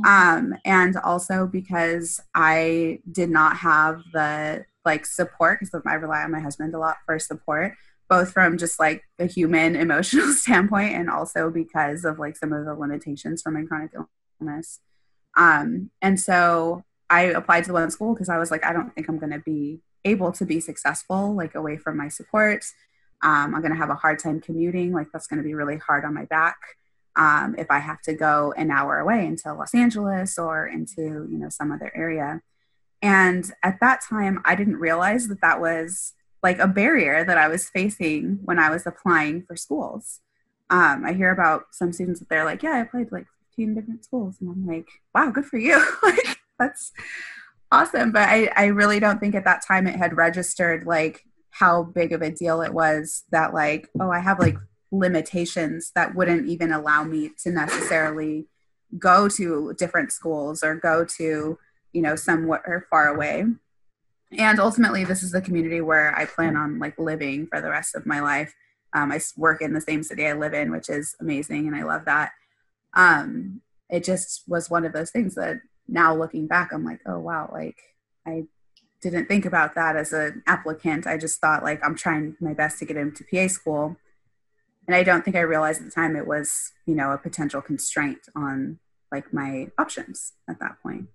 Um, 0.05 0.53
and 0.65 0.95
also 0.97 1.47
because 1.47 2.19
I 2.35 2.99
did 3.11 3.31
not 3.31 3.57
have 3.57 4.03
the 4.13 4.65
like 4.85 5.05
support 5.07 5.59
because 5.59 5.81
I 5.85 5.95
rely 5.95 6.21
on 6.21 6.31
my 6.31 6.39
husband 6.39 6.75
a 6.75 6.79
lot 6.79 6.97
for 7.07 7.17
support 7.17 7.73
both 8.09 8.31
from 8.31 8.57
just 8.57 8.79
like 8.79 9.03
a 9.19 9.25
human 9.25 9.75
emotional 9.85 10.33
standpoint 10.33 10.93
and 10.95 11.09
also 11.09 11.49
because 11.49 12.03
of 12.03 12.19
like 12.19 12.35
some 12.35 12.51
of 12.51 12.65
the 12.65 12.73
limitations 12.73 13.41
from 13.41 13.53
my 13.53 13.63
chronic 13.63 13.91
illness. 14.41 14.79
Um, 15.37 15.91
and 16.01 16.19
so 16.19 16.83
I 17.09 17.21
applied 17.23 17.65
to 17.65 17.73
one 17.73 17.91
school 17.91 18.13
because 18.13 18.29
I 18.29 18.37
was 18.37 18.51
like, 18.51 18.65
I 18.65 18.73
don't 18.73 18.93
think 18.93 19.09
I'm 19.09 19.19
going 19.19 19.31
to 19.31 19.39
be 19.39 19.79
able 20.05 20.31
to 20.33 20.45
be 20.45 20.59
successful 20.59 21.35
like 21.35 21.55
away 21.55 21.77
from 21.77 21.97
my 21.97 22.07
support. 22.07 22.65
Um, 23.21 23.53
I'm 23.53 23.61
going 23.61 23.71
to 23.71 23.77
have 23.77 23.89
a 23.89 23.95
hard 23.95 24.19
time 24.19 24.39
commuting. 24.39 24.93
Like, 24.93 25.07
that's 25.11 25.27
going 25.27 25.41
to 25.41 25.43
be 25.43 25.53
really 25.53 25.77
hard 25.77 26.05
on 26.05 26.13
my 26.13 26.25
back. 26.25 26.57
Um, 27.15 27.55
if 27.57 27.69
I 27.69 27.79
have 27.79 28.01
to 28.03 28.13
go 28.13 28.53
an 28.55 28.71
hour 28.71 28.99
away 28.99 29.25
into 29.25 29.53
Los 29.53 29.75
Angeles 29.75 30.37
or 30.37 30.67
into, 30.67 31.27
you 31.29 31.37
know, 31.37 31.49
some 31.49 31.71
other 31.71 31.91
area. 31.93 32.41
And 33.01 33.51
at 33.63 33.79
that 33.81 34.01
time, 34.07 34.41
I 34.45 34.55
didn't 34.55 34.77
realize 34.77 35.27
that 35.27 35.41
that 35.41 35.59
was 35.59 36.13
like 36.41 36.59
a 36.59 36.67
barrier 36.67 37.25
that 37.25 37.37
I 37.37 37.47
was 37.47 37.69
facing 37.69 38.39
when 38.43 38.59
I 38.59 38.69
was 38.69 38.85
applying 38.85 39.43
for 39.43 39.55
schools. 39.55 40.21
Um, 40.69 41.03
I 41.05 41.13
hear 41.13 41.31
about 41.31 41.65
some 41.71 41.91
students 41.91 42.19
that 42.19 42.29
they're 42.29 42.45
like, 42.45 42.63
yeah, 42.63 42.71
I 42.71 42.79
applied 42.79 43.11
like 43.11 43.25
15 43.51 43.73
different 43.73 44.05
schools. 44.05 44.37
And 44.39 44.49
I'm 44.49 44.65
like, 44.65 44.87
wow, 45.13 45.31
good 45.31 45.45
for 45.45 45.57
you. 45.57 45.77
like, 46.03 46.38
that's 46.59 46.91
awesome. 47.71 48.11
But 48.11 48.29
I, 48.29 48.51
I 48.55 48.65
really 48.65 48.99
don't 48.99 49.19
think 49.19 49.35
at 49.35 49.45
that 49.45 49.65
time 49.65 49.87
it 49.87 49.95
had 49.95 50.17
registered 50.17 50.85
like 50.85 51.25
how 51.51 51.83
big 51.83 52.11
of 52.13 52.21
a 52.21 52.31
deal 52.31 52.61
it 52.61 52.73
was 52.73 53.23
that 53.31 53.53
like, 53.53 53.89
oh, 53.99 54.11
I 54.11 54.19
have 54.19 54.39
like 54.39 54.57
limitations 54.91 55.91
that 55.95 56.15
wouldn't 56.15 56.47
even 56.47 56.71
allow 56.71 57.03
me 57.03 57.31
to 57.43 57.51
necessarily 57.51 58.47
go 58.97 59.27
to 59.29 59.73
different 59.77 60.11
schools 60.11 60.63
or 60.63 60.75
go 60.75 61.05
to, 61.05 61.57
you 61.93 62.01
know, 62.01 62.15
somewhat 62.15 62.61
or 62.65 62.87
far 62.89 63.07
away. 63.07 63.45
And 64.37 64.59
ultimately, 64.59 65.03
this 65.03 65.23
is 65.23 65.31
the 65.31 65.41
community 65.41 65.81
where 65.81 66.15
I 66.15 66.25
plan 66.25 66.55
on 66.55 66.79
like 66.79 66.97
living 66.99 67.47
for 67.47 67.61
the 67.61 67.69
rest 67.69 67.95
of 67.95 68.05
my 68.05 68.19
life. 68.19 68.53
Um, 68.93 69.11
I 69.11 69.19
work 69.37 69.61
in 69.61 69.73
the 69.73 69.81
same 69.81 70.03
city 70.03 70.25
I 70.27 70.33
live 70.33 70.53
in, 70.53 70.71
which 70.71 70.89
is 70.89 71.15
amazing, 71.19 71.67
and 71.67 71.75
I 71.75 71.83
love 71.83 72.05
that. 72.05 72.31
Um, 72.95 73.61
it 73.89 74.03
just 74.03 74.43
was 74.47 74.69
one 74.69 74.85
of 74.85 74.93
those 74.93 75.11
things 75.11 75.35
that 75.35 75.57
now 75.91 76.15
looking 76.15 76.47
back, 76.47 76.71
I'm 76.71 76.85
like, 76.85 77.01
oh 77.05 77.19
wow, 77.19 77.49
like 77.51 77.77
I 78.25 78.45
didn't 79.01 79.27
think 79.27 79.45
about 79.45 79.75
that 79.75 79.95
as 79.95 80.13
an 80.13 80.43
applicant. 80.47 81.07
I 81.07 81.17
just 81.17 81.39
thought 81.39 81.63
like 81.63 81.79
I'm 81.83 81.95
trying 81.95 82.35
my 82.39 82.53
best 82.53 82.79
to 82.79 82.85
get 82.85 82.97
into 82.97 83.23
PA 83.23 83.47
school, 83.47 83.97
and 84.87 84.95
I 84.95 85.03
don't 85.03 85.23
think 85.23 85.35
I 85.35 85.41
realized 85.41 85.81
at 85.81 85.85
the 85.85 85.91
time 85.91 86.15
it 86.15 86.27
was 86.27 86.71
you 86.85 86.95
know 86.95 87.11
a 87.11 87.17
potential 87.17 87.61
constraint 87.61 88.19
on 88.35 88.79
like 89.11 89.33
my 89.33 89.67
options 89.77 90.33
at 90.49 90.59
that 90.59 90.81
point. 90.83 91.07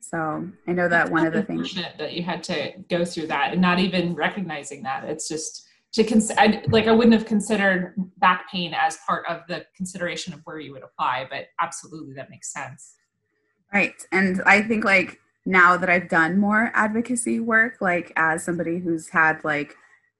So 0.00 0.48
I 0.68 0.72
know 0.72 0.88
that 0.88 1.10
one 1.10 1.26
of 1.26 1.32
the 1.32 1.42
things 1.42 1.74
that 1.74 2.12
you 2.12 2.22
had 2.22 2.42
to 2.44 2.74
go 2.88 3.04
through 3.04 3.26
that 3.28 3.52
and 3.52 3.60
not 3.60 3.80
even 3.80 4.14
recognizing 4.14 4.82
that 4.84 5.04
it's 5.04 5.26
just 5.26 5.66
to 5.96 6.04
consider 6.04 6.62
like 6.68 6.86
i 6.86 6.92
wouldn't 6.92 7.14
have 7.14 7.24
considered 7.24 7.94
back 8.18 8.50
pain 8.50 8.74
as 8.74 8.98
part 9.06 9.24
of 9.28 9.40
the 9.48 9.64
consideration 9.74 10.34
of 10.34 10.40
where 10.44 10.60
you 10.60 10.72
would 10.72 10.82
apply 10.82 11.26
but 11.30 11.46
absolutely 11.60 12.14
that 12.14 12.28
makes 12.28 12.52
sense 12.52 12.95
right. 13.76 14.02
And 14.12 14.42
i 14.46 14.62
think 14.62 14.84
like 14.84 15.20
now 15.44 15.76
that 15.76 15.88
i've 15.88 16.08
done 16.08 16.38
more 16.38 16.72
advocacy 16.74 17.38
work 17.40 17.74
like 17.80 18.12
as 18.16 18.42
somebody 18.42 18.78
who's 18.78 19.08
had 19.08 19.42
like 19.44 19.76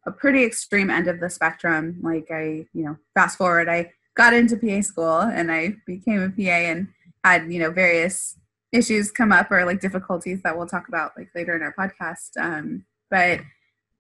a 0.06 0.12
pretty 0.12 0.44
extreme 0.44 0.88
end 0.88 1.08
of 1.08 1.18
the 1.20 1.28
spectrum 1.28 1.98
like 2.02 2.28
i 2.30 2.64
you 2.72 2.84
know 2.84 2.96
fast 3.14 3.36
forward 3.36 3.68
i 3.68 3.90
got 4.14 4.32
into 4.32 4.56
pa 4.56 4.80
school 4.80 5.20
and 5.20 5.50
i 5.50 5.75
became 5.84 6.22
a 6.22 6.30
pa 6.30 6.56
and 6.70 6.88
had 7.25 7.52
you 7.52 7.58
know 7.58 7.72
various 7.72 8.38
issues 8.72 9.10
come 9.10 9.32
up 9.32 9.50
or 9.50 9.64
like 9.64 9.80
difficulties 9.80 10.42
that 10.42 10.56
we'll 10.56 10.66
talk 10.66 10.88
about 10.88 11.12
like 11.16 11.30
later 11.34 11.56
in 11.56 11.62
our 11.62 11.75
podcast. 11.75 12.30
Um, 12.38 12.84
but 13.10 13.40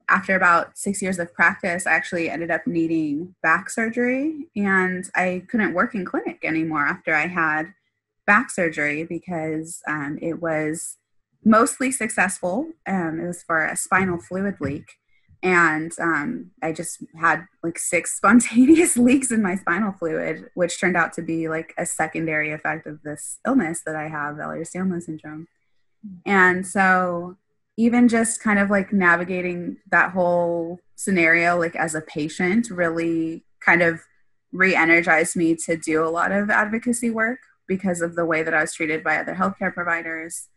after 0.08 0.36
about 0.36 0.78
six 0.78 1.02
years 1.02 1.18
of 1.18 1.32
practice, 1.34 1.86
I 1.86 1.92
actually 1.92 2.30
ended 2.30 2.50
up 2.50 2.66
needing 2.66 3.34
back 3.42 3.70
surgery 3.70 4.46
and 4.54 5.08
I 5.14 5.44
couldn't 5.48 5.74
work 5.74 5.94
in 5.94 6.04
clinic 6.04 6.44
anymore 6.44 6.86
after 6.86 7.14
I 7.14 7.26
had 7.26 7.74
back 8.26 8.50
surgery 8.50 9.04
because 9.04 9.80
um, 9.88 10.18
it 10.20 10.40
was 10.40 10.96
mostly 11.44 11.92
successful. 11.92 12.70
Um, 12.86 13.20
it 13.20 13.26
was 13.26 13.42
for 13.42 13.64
a 13.64 13.76
spinal 13.76 14.18
fluid 14.18 14.56
leak. 14.60 14.84
And 15.42 15.92
um, 16.00 16.50
I 16.62 16.72
just 16.72 17.04
had 17.18 17.46
like 17.62 17.78
six 17.78 18.14
spontaneous 18.16 18.96
leaks 18.96 19.30
in 19.30 19.42
my 19.42 19.54
spinal 19.54 19.92
fluid, 19.92 20.50
which 20.54 20.80
turned 20.80 20.96
out 20.96 21.12
to 21.14 21.22
be 21.22 21.48
like 21.48 21.72
a 21.78 21.86
secondary 21.86 22.52
effect 22.52 22.86
of 22.86 23.02
this 23.02 23.38
illness 23.46 23.82
that 23.86 23.96
I 23.96 24.08
have, 24.08 24.36
Ehlers-Danlos 24.36 25.04
syndrome. 25.04 25.46
And 26.24 26.66
so 26.66 27.36
even 27.76 28.08
just 28.08 28.42
kind 28.42 28.58
of 28.58 28.70
like 28.70 28.92
navigating 28.92 29.76
that 29.90 30.12
whole 30.12 30.80
scenario 30.94 31.58
like 31.58 31.76
as 31.76 31.94
a 31.94 32.00
patient 32.00 32.70
really 32.70 33.44
kind 33.60 33.82
of 33.82 34.00
re-energized 34.52 35.36
me 35.36 35.54
to 35.54 35.76
do 35.76 36.02
a 36.02 36.08
lot 36.08 36.32
of 36.32 36.48
advocacy 36.48 37.10
work 37.10 37.38
because 37.68 38.00
of 38.00 38.14
the 38.16 38.24
way 38.24 38.42
that 38.42 38.54
i 38.54 38.60
was 38.60 38.74
treated 38.74 39.02
by 39.02 39.16
other 39.16 39.34
healthcare 39.34 39.72
providers 39.72 40.48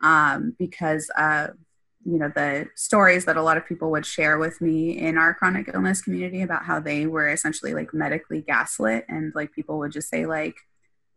um, 0.00 0.54
because 0.58 1.10
of 1.16 1.50
you 2.04 2.18
know 2.18 2.30
the 2.34 2.66
stories 2.76 3.24
that 3.24 3.36
a 3.36 3.42
lot 3.42 3.56
of 3.56 3.66
people 3.66 3.90
would 3.90 4.06
share 4.06 4.38
with 4.38 4.60
me 4.60 4.96
in 4.98 5.18
our 5.18 5.34
chronic 5.34 5.68
illness 5.74 6.00
community 6.00 6.42
about 6.42 6.64
how 6.64 6.78
they 6.78 7.06
were 7.06 7.28
essentially 7.28 7.74
like 7.74 7.92
medically 7.92 8.40
gaslit 8.40 9.04
and 9.08 9.32
like 9.34 9.52
people 9.52 9.78
would 9.78 9.92
just 9.92 10.08
say 10.08 10.24
like 10.24 10.56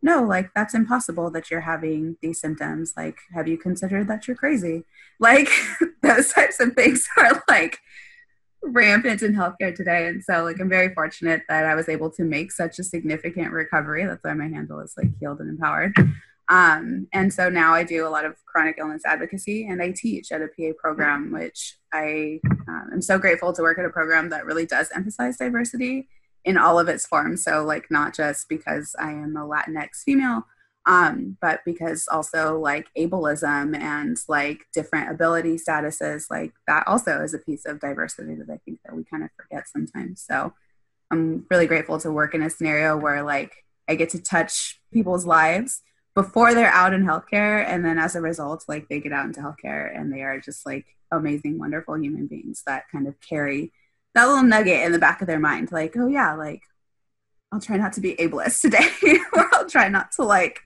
no, 0.02 0.24
like 0.24 0.50
that's 0.54 0.74
impossible 0.74 1.30
that 1.30 1.50
you're 1.50 1.60
having 1.60 2.16
these 2.20 2.40
symptoms. 2.40 2.94
Like, 2.96 3.18
have 3.32 3.46
you 3.46 3.56
considered 3.56 4.08
that 4.08 4.26
you're 4.26 4.36
crazy? 4.36 4.84
Like, 5.20 5.48
those 6.02 6.32
types 6.32 6.58
of 6.58 6.74
things 6.74 7.08
are 7.16 7.42
like 7.48 7.78
rampant 8.62 9.22
in 9.22 9.34
healthcare 9.34 9.74
today. 9.74 10.06
And 10.08 10.22
so, 10.22 10.44
like, 10.44 10.60
I'm 10.60 10.68
very 10.68 10.94
fortunate 10.94 11.42
that 11.48 11.66
I 11.66 11.74
was 11.74 11.88
able 11.88 12.10
to 12.12 12.24
make 12.24 12.52
such 12.52 12.78
a 12.78 12.84
significant 12.84 13.52
recovery. 13.52 14.04
That's 14.04 14.22
why 14.22 14.34
my 14.34 14.48
handle 14.48 14.80
is 14.80 14.94
like 14.96 15.08
healed 15.18 15.40
and 15.40 15.50
empowered. 15.50 15.94
Um, 16.48 17.08
and 17.12 17.32
so 17.32 17.48
now 17.48 17.72
I 17.72 17.82
do 17.82 18.06
a 18.06 18.10
lot 18.10 18.24
of 18.24 18.36
chronic 18.44 18.76
illness 18.78 19.02
advocacy 19.06 19.66
and 19.66 19.80
I 19.80 19.92
teach 19.92 20.30
at 20.32 20.42
a 20.42 20.48
PA 20.48 20.72
program, 20.78 21.32
which 21.32 21.78
I 21.92 22.40
um, 22.68 22.90
am 22.92 23.02
so 23.02 23.18
grateful 23.18 23.52
to 23.54 23.62
work 23.62 23.78
at 23.78 23.84
a 23.84 23.90
program 23.90 24.28
that 24.30 24.44
really 24.44 24.66
does 24.66 24.90
emphasize 24.94 25.38
diversity 25.38 26.08
in 26.44 26.58
all 26.58 26.78
of 26.78 26.88
its 26.88 27.06
forms. 27.06 27.42
So, 27.42 27.64
like, 27.64 27.90
not 27.90 28.14
just 28.14 28.48
because 28.48 28.94
I 28.98 29.12
am 29.12 29.36
a 29.36 29.46
Latinx 29.46 30.02
female, 30.04 30.46
um, 30.86 31.36
but 31.40 31.60
because 31.64 32.08
also 32.10 32.58
like 32.58 32.88
ableism 32.98 33.76
and 33.76 34.16
like 34.28 34.66
different 34.74 35.10
ability 35.10 35.56
statuses, 35.56 36.24
like 36.30 36.52
that 36.66 36.86
also 36.86 37.22
is 37.22 37.34
a 37.34 37.38
piece 37.38 37.64
of 37.64 37.80
diversity 37.80 38.34
that 38.34 38.50
I 38.52 38.58
think 38.64 38.80
that 38.84 38.94
we 38.94 39.04
kind 39.04 39.22
of 39.22 39.30
forget 39.36 39.68
sometimes. 39.68 40.24
So, 40.28 40.52
I'm 41.10 41.46
really 41.50 41.66
grateful 41.66 41.98
to 42.00 42.10
work 42.10 42.34
in 42.34 42.42
a 42.42 42.48
scenario 42.48 42.96
where 42.96 43.22
like 43.22 43.52
I 43.86 43.94
get 43.94 44.08
to 44.10 44.22
touch 44.22 44.80
people's 44.92 45.26
lives 45.26 45.82
before 46.14 46.54
they're 46.54 46.72
out 46.72 46.92
in 46.92 47.04
healthcare, 47.04 47.64
and 47.66 47.84
then 47.84 47.98
as 47.98 48.16
a 48.16 48.20
result, 48.20 48.64
like 48.68 48.88
they 48.88 49.00
get 49.00 49.12
out 49.12 49.26
into 49.26 49.40
healthcare 49.40 49.96
and 49.98 50.12
they 50.12 50.22
are 50.22 50.40
just 50.40 50.66
like 50.66 50.86
amazing, 51.10 51.58
wonderful 51.58 51.98
human 51.98 52.26
beings 52.26 52.62
that 52.66 52.84
kind 52.90 53.06
of 53.06 53.14
carry 53.20 53.72
that 54.14 54.26
little 54.26 54.42
nugget 54.42 54.84
in 54.84 54.92
the 54.92 54.98
back 54.98 55.20
of 55.20 55.26
their 55.26 55.38
mind, 55.38 55.72
like, 55.72 55.96
oh 55.96 56.06
yeah, 56.06 56.34
like 56.34 56.62
I'll 57.50 57.60
try 57.60 57.76
not 57.76 57.92
to 57.94 58.00
be 58.00 58.14
ableist 58.16 58.60
today, 58.60 58.88
or 59.32 59.48
I'll 59.54 59.68
try 59.68 59.88
not 59.88 60.12
to 60.12 60.22
like 60.22 60.60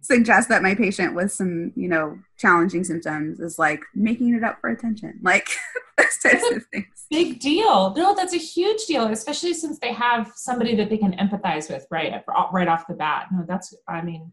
suggest 0.00 0.48
that 0.48 0.62
my 0.62 0.74
patient 0.74 1.14
with 1.14 1.32
some, 1.32 1.72
you 1.74 1.88
know, 1.88 2.18
challenging 2.36 2.84
symptoms 2.84 3.40
is 3.40 3.58
like 3.58 3.82
making 3.94 4.34
it 4.34 4.44
up 4.44 4.60
for 4.60 4.70
attention, 4.70 5.18
like 5.22 5.48
those 5.98 6.18
types 6.22 6.44
of 6.50 6.64
things. 6.66 7.06
Big 7.10 7.40
deal. 7.40 7.94
No, 7.94 8.14
that's 8.14 8.34
a 8.34 8.38
huge 8.38 8.86
deal, 8.86 9.06
especially 9.06 9.54
since 9.54 9.78
they 9.78 9.92
have 9.92 10.32
somebody 10.34 10.74
that 10.76 10.90
they 10.90 10.98
can 10.98 11.12
empathize 11.14 11.70
with, 11.70 11.86
right, 11.90 12.22
right 12.52 12.68
off 12.68 12.86
the 12.86 12.94
bat. 12.94 13.26
No, 13.32 13.44
that's, 13.46 13.74
I 13.88 14.02
mean, 14.02 14.32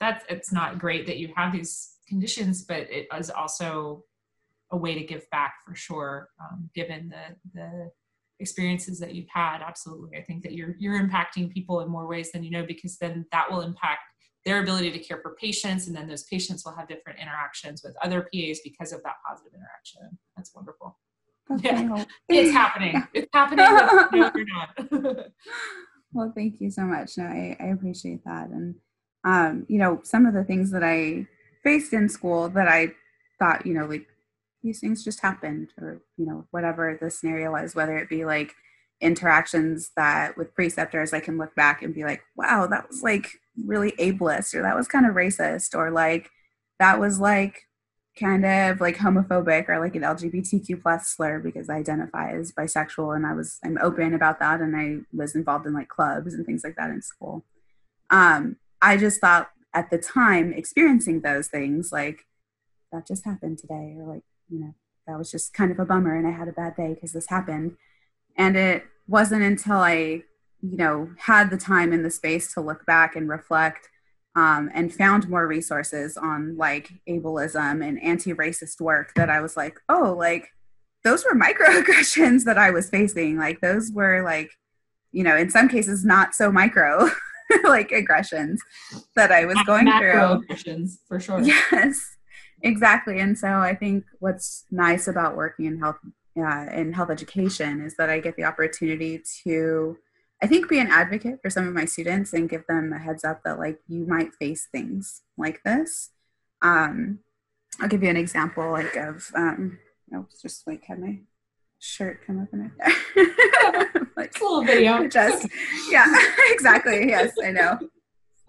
that's 0.00 0.24
it's 0.28 0.52
not 0.52 0.78
great 0.78 1.06
that 1.06 1.16
you 1.18 1.32
have 1.36 1.52
these 1.52 1.94
conditions, 2.08 2.62
but 2.62 2.90
it 2.90 3.06
is 3.18 3.30
also 3.30 4.04
a 4.70 4.76
way 4.76 4.94
to 4.94 5.04
give 5.04 5.28
back 5.30 5.54
for 5.66 5.74
sure, 5.74 6.28
um, 6.40 6.68
given 6.74 7.08
the 7.08 7.36
the 7.54 7.90
experiences 8.38 8.98
that 8.98 9.14
you've 9.14 9.28
had 9.32 9.62
absolutely 9.62 10.16
i 10.18 10.22
think 10.22 10.42
that 10.42 10.52
you're 10.52 10.74
you're 10.78 11.00
impacting 11.00 11.50
people 11.50 11.80
in 11.80 11.88
more 11.88 12.06
ways 12.06 12.30
than 12.32 12.42
you 12.42 12.50
know 12.50 12.66
because 12.66 12.98
then 12.98 13.24
that 13.32 13.50
will 13.50 13.62
impact 13.62 14.00
their 14.46 14.62
ability 14.62 14.90
to 14.92 14.98
care 14.98 15.18
for 15.20 15.34
patients 15.34 15.88
and 15.88 15.94
then 15.94 16.08
those 16.08 16.22
patients 16.24 16.64
will 16.64 16.72
have 16.72 16.88
different 16.88 17.18
interactions 17.18 17.82
with 17.84 17.94
other 18.02 18.28
pas 18.32 18.60
because 18.64 18.92
of 18.92 19.02
that 19.02 19.16
positive 19.28 19.52
interaction. 19.52 20.18
That's 20.36 20.54
wonderful. 20.54 20.98
Yeah. 21.58 22.04
it's 22.28 22.52
happening. 22.52 23.06
It's 23.12 23.28
happening 23.34 23.64
no, 24.20 24.30
you're 24.34 24.46
not. 24.46 25.26
Well 26.12 26.32
thank 26.34 26.60
you 26.62 26.70
so 26.70 26.82
much. 26.82 27.18
No 27.18 27.24
I, 27.24 27.56
I 27.60 27.66
appreciate 27.66 28.24
that. 28.24 28.48
And 28.48 28.76
um, 29.26 29.66
you 29.68 29.78
know 29.78 30.00
some 30.04 30.24
of 30.24 30.32
the 30.32 30.44
things 30.44 30.70
that 30.70 30.84
i 30.84 31.26
faced 31.62 31.92
in 31.92 32.08
school 32.08 32.48
that 32.48 32.68
i 32.68 32.88
thought 33.38 33.66
you 33.66 33.74
know 33.74 33.84
like 33.84 34.06
these 34.62 34.80
things 34.80 35.04
just 35.04 35.20
happened 35.20 35.68
or 35.80 36.00
you 36.16 36.24
know 36.24 36.46
whatever 36.52 36.96
the 37.00 37.10
scenario 37.10 37.50
was 37.52 37.74
whether 37.74 37.98
it 37.98 38.08
be 38.08 38.24
like 38.24 38.54
interactions 39.00 39.90
that 39.96 40.36
with 40.36 40.54
preceptors 40.54 41.12
i 41.12 41.20
can 41.20 41.38
look 41.38 41.54
back 41.54 41.82
and 41.82 41.94
be 41.94 42.04
like 42.04 42.22
wow 42.36 42.66
that 42.66 42.88
was 42.88 43.02
like 43.02 43.28
really 43.64 43.92
ableist 43.92 44.54
or 44.54 44.62
that 44.62 44.76
was 44.76 44.88
kind 44.88 45.06
of 45.06 45.14
racist 45.14 45.74
or 45.74 45.90
like 45.90 46.30
that 46.78 46.98
was 46.98 47.20
like 47.20 47.62
kind 48.18 48.46
of 48.46 48.80
like 48.80 48.96
homophobic 48.96 49.68
or 49.68 49.78
like 49.78 49.94
an 49.94 50.02
lgbtq 50.02 50.82
plus 50.82 51.08
slur 51.08 51.38
because 51.38 51.68
i 51.68 51.74
identify 51.74 52.32
as 52.32 52.52
bisexual 52.52 53.14
and 53.14 53.26
i 53.26 53.34
was 53.34 53.58
i'm 53.64 53.78
open 53.82 54.14
about 54.14 54.38
that 54.38 54.60
and 54.60 54.74
i 54.74 54.96
was 55.14 55.34
involved 55.34 55.66
in 55.66 55.74
like 55.74 55.88
clubs 55.88 56.32
and 56.32 56.46
things 56.46 56.64
like 56.64 56.76
that 56.76 56.90
in 56.90 57.02
school 57.02 57.44
um 58.08 58.56
i 58.80 58.96
just 58.96 59.20
thought 59.20 59.50
at 59.74 59.90
the 59.90 59.98
time 59.98 60.54
experiencing 60.54 61.20
those 61.20 61.48
things 61.48 61.92
like 61.92 62.24
that 62.92 63.06
just 63.06 63.26
happened 63.26 63.58
today 63.58 63.94
or 63.98 64.06
like 64.06 64.22
you 64.48 64.60
know, 64.60 64.74
that 65.06 65.18
was 65.18 65.30
just 65.30 65.52
kind 65.54 65.70
of 65.70 65.78
a 65.78 65.84
bummer 65.84 66.16
and 66.16 66.26
I 66.26 66.32
had 66.32 66.48
a 66.48 66.52
bad 66.52 66.76
day 66.76 66.94
because 66.94 67.12
this 67.12 67.28
happened. 67.28 67.76
And 68.36 68.56
it 68.56 68.84
wasn't 69.08 69.42
until 69.42 69.78
I, 69.78 70.22
you 70.62 70.76
know, 70.76 71.10
had 71.18 71.50
the 71.50 71.56
time 71.56 71.92
and 71.92 72.04
the 72.04 72.10
space 72.10 72.52
to 72.54 72.60
look 72.60 72.84
back 72.86 73.16
and 73.16 73.28
reflect 73.28 73.88
um, 74.36 74.70
and 74.74 74.92
found 74.92 75.28
more 75.28 75.46
resources 75.46 76.16
on 76.16 76.56
like 76.56 76.92
ableism 77.08 77.86
and 77.86 78.02
anti-racist 78.02 78.80
work 78.80 79.12
that 79.14 79.30
I 79.30 79.40
was 79.40 79.56
like, 79.56 79.80
oh, 79.88 80.14
like 80.16 80.50
those 81.04 81.24
were 81.24 81.38
microaggressions 81.38 82.44
that 82.44 82.58
I 82.58 82.70
was 82.70 82.90
facing. 82.90 83.38
Like 83.38 83.60
those 83.60 83.90
were 83.92 84.22
like, 84.22 84.50
you 85.12 85.24
know, 85.24 85.36
in 85.36 85.48
some 85.48 85.68
cases 85.68 86.04
not 86.04 86.34
so 86.34 86.52
micro 86.52 87.08
like 87.64 87.92
aggressions 87.92 88.60
that 89.14 89.32
I 89.32 89.46
was 89.46 89.56
going 89.66 89.86
Macro 89.86 90.00
through. 90.00 90.42
Aggressions 90.42 91.00
for 91.08 91.18
sure. 91.18 91.40
Yes, 91.40 91.98
exactly. 92.62 93.20
And 93.20 93.38
so 93.38 93.48
I 93.48 93.74
think 93.74 94.04
what's 94.18 94.64
nice 94.70 95.08
about 95.08 95.36
working 95.36 95.64
in 95.64 95.78
health 95.78 95.96
uh, 96.38 96.66
in 96.72 96.92
health 96.92 97.10
education 97.10 97.80
is 97.80 97.96
that 97.96 98.10
I 98.10 98.20
get 98.20 98.36
the 98.36 98.44
opportunity 98.44 99.22
to, 99.44 99.96
I 100.42 100.46
think, 100.46 100.68
be 100.68 100.78
an 100.78 100.88
advocate 100.88 101.40
for 101.42 101.50
some 101.50 101.66
of 101.66 101.74
my 101.74 101.84
students 101.84 102.32
and 102.32 102.48
give 102.48 102.66
them 102.66 102.92
a 102.92 102.98
heads 102.98 103.24
up 103.24 103.42
that 103.44 103.58
like 103.58 103.78
you 103.88 104.06
might 104.06 104.34
face 104.34 104.68
things 104.70 105.22
like 105.36 105.62
this. 105.64 106.10
Um, 106.62 107.20
I'll 107.80 107.88
give 107.88 108.02
you 108.02 108.10
an 108.10 108.16
example 108.16 108.70
like 108.70 108.96
of 108.96 109.30
um, 109.34 109.78
know, 110.10 110.26
just 110.40 110.66
like 110.66 110.84
had 110.84 111.00
my 111.00 111.18
shirt 111.78 112.20
come 112.26 112.40
up 112.40 112.48
in 112.52 112.70
it. 112.70 114.06
like 114.16 114.38
a 114.40 114.44
little 114.44 114.64
video. 114.64 115.06
Just 115.08 115.46
yeah, 115.90 116.06
exactly. 116.50 117.08
Yes, 117.08 117.32
I 117.42 117.50
know. 117.52 117.78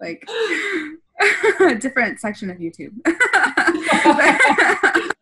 Like 0.00 0.28
a 1.60 1.74
different 1.74 2.20
section 2.20 2.50
of 2.50 2.58
YouTube. 2.58 2.94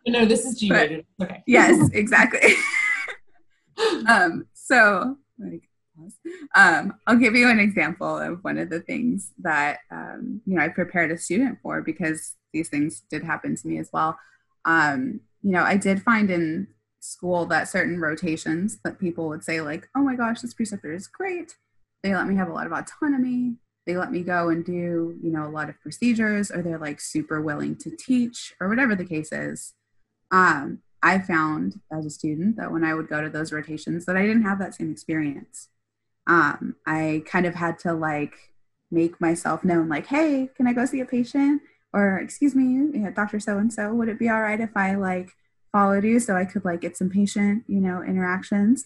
No, 0.06 0.24
this 0.24 0.44
is 0.44 0.58
G 0.58 0.70
rated. 0.70 1.06
Okay. 1.22 1.42
Yes, 1.46 1.90
exactly. 1.92 2.54
um, 4.08 4.46
so 4.54 5.16
like 5.38 5.68
um, 6.54 6.94
I'll 7.06 7.16
give 7.16 7.34
you 7.34 7.48
an 7.48 7.58
example 7.58 8.18
of 8.18 8.42
one 8.44 8.58
of 8.58 8.70
the 8.70 8.80
things 8.80 9.32
that 9.38 9.78
um, 9.90 10.40
you 10.46 10.56
know 10.56 10.62
I 10.62 10.68
prepared 10.68 11.10
a 11.10 11.18
student 11.18 11.58
for 11.62 11.82
because 11.82 12.34
these 12.52 12.68
things 12.68 13.02
did 13.10 13.24
happen 13.24 13.56
to 13.56 13.66
me 13.66 13.78
as 13.78 13.90
well. 13.92 14.18
Um, 14.64 15.20
you 15.42 15.52
know, 15.52 15.62
I 15.62 15.76
did 15.76 16.02
find 16.02 16.30
in 16.30 16.68
school 17.00 17.46
that 17.46 17.68
certain 17.68 18.00
rotations 18.00 18.78
that 18.84 18.98
people 18.98 19.28
would 19.28 19.44
say 19.44 19.60
like, 19.60 19.88
"Oh 19.96 20.02
my 20.02 20.16
gosh, 20.16 20.40
this 20.40 20.54
preceptor 20.54 20.92
is 20.92 21.06
great. 21.06 21.56
They 22.02 22.14
let 22.14 22.26
me 22.26 22.36
have 22.36 22.48
a 22.48 22.52
lot 22.52 22.66
of 22.66 22.72
autonomy. 22.72 23.56
They 23.86 23.96
let 23.96 24.10
me 24.10 24.22
go 24.22 24.48
and 24.48 24.64
do, 24.64 25.16
you 25.22 25.30
know, 25.30 25.46
a 25.46 25.48
lot 25.50 25.68
of 25.68 25.80
procedures 25.80 26.50
or 26.50 26.60
they're 26.60 26.78
like 26.78 27.00
super 27.00 27.40
willing 27.40 27.76
to 27.76 27.90
teach 27.96 28.52
or 28.60 28.68
whatever 28.68 28.94
the 28.94 29.04
case 29.04 29.32
is." 29.32 29.74
Um, 30.30 30.80
I 31.02 31.18
found 31.18 31.80
as 31.92 32.04
a 32.04 32.10
student 32.10 32.56
that 32.56 32.72
when 32.72 32.84
I 32.84 32.94
would 32.94 33.08
go 33.08 33.20
to 33.20 33.30
those 33.30 33.52
rotations 33.52 34.06
that 34.06 34.16
I 34.16 34.22
didn't 34.22 34.42
have 34.42 34.58
that 34.58 34.74
same 34.74 34.90
experience. 34.90 35.68
Um, 36.26 36.76
I 36.86 37.22
kind 37.26 37.46
of 37.46 37.54
had 37.54 37.78
to 37.80 37.92
like 37.92 38.34
make 38.90 39.20
myself 39.20 39.62
known 39.62 39.88
like, 39.88 40.06
"Hey, 40.06 40.50
can 40.56 40.66
I 40.66 40.72
go 40.72 40.84
see 40.84 41.00
a 41.00 41.04
patient?" 41.04 41.62
or 41.92 42.18
excuse 42.18 42.54
me, 42.54 43.08
Dr. 43.14 43.40
So 43.40 43.58
and 43.58 43.72
so, 43.72 43.94
would 43.94 44.08
it 44.08 44.18
be 44.18 44.28
all 44.28 44.42
right 44.42 44.60
if 44.60 44.76
I 44.76 44.96
like 44.96 45.30
followed 45.72 46.04
you 46.04 46.20
so 46.20 46.36
I 46.36 46.44
could 46.44 46.64
like 46.64 46.80
get 46.80 46.96
some 46.96 47.08
patient, 47.08 47.64
you 47.66 47.80
know, 47.80 48.02
interactions? 48.02 48.84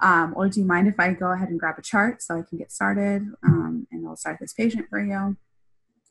Um, 0.00 0.32
or 0.36 0.48
do 0.48 0.60
you 0.60 0.66
mind 0.66 0.88
if 0.88 0.98
I 0.98 1.12
go 1.12 1.32
ahead 1.32 1.48
and 1.48 1.58
grab 1.58 1.78
a 1.78 1.82
chart 1.82 2.22
so 2.22 2.38
I 2.38 2.42
can 2.42 2.58
get 2.58 2.70
started 2.70 3.26
um, 3.44 3.86
and 3.90 4.06
I'll 4.06 4.16
start 4.16 4.38
this 4.40 4.52
patient 4.52 4.86
for 4.88 5.00
you? 5.00 5.36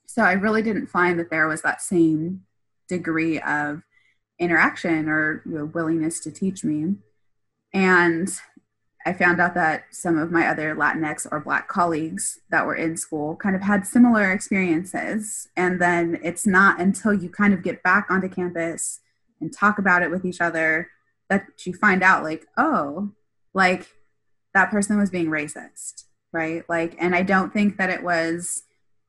So 0.05 0.23
I 0.23 0.33
really 0.33 0.61
didn't 0.61 0.88
find 0.88 1.17
that 1.19 1.29
there 1.29 1.47
was 1.47 1.61
that 1.61 1.81
same 1.81 2.43
degree 2.89 3.39
of 3.39 3.83
interaction 4.41 5.07
or 5.07 5.43
you 5.45 5.60
know, 5.60 5.65
willingness 5.65 6.19
to 6.19 6.31
teach 6.31 6.65
me. 6.65 6.95
And 7.74 8.29
I 9.05 9.13
found 9.13 9.39
out 9.39 9.53
that 9.53 9.86
some 9.91 10.17
of 10.17 10.31
my 10.31 10.48
other 10.48 10.75
Latinx 10.75 11.27
or 11.31 11.39
Black 11.39 11.67
colleagues 11.67 12.39
that 12.50 12.65
were 12.65 12.75
in 12.75 12.98
school 12.98 13.36
kind 13.36 13.56
of 13.56 13.62
had 13.62 13.88
similar 13.88 14.32
experiences. 14.32 15.47
And 15.56 15.80
then 15.80 16.19
it's 16.23 16.45
not 16.45 16.80
until 16.80 17.13
you 17.13 17.30
kind 17.30 17.54
of 17.54 17.63
get 17.63 17.84
back 17.84 18.08
onto 18.10 18.27
campus 18.27 18.99
and 19.39 19.54
talk 19.54 19.80
about 19.80 20.04
it 20.04 20.12
with 20.12 20.25
each 20.25 20.41
other 20.41 20.89
that 21.30 21.45
you 21.65 21.73
find 21.73 22.04
out, 22.04 22.23
like, 22.23 22.45
oh, 22.58 23.12
like 23.54 23.88
that 24.54 24.69
person 24.69 24.99
was 24.99 25.10
being 25.10 25.27
racist, 25.27 26.04
right? 26.34 26.63
Like, 26.67 26.95
and 26.99 27.15
I 27.15 27.23
don't 27.23 27.54
think 27.54 27.77
that 27.77 27.89
it 27.89 28.04
was 28.04 28.63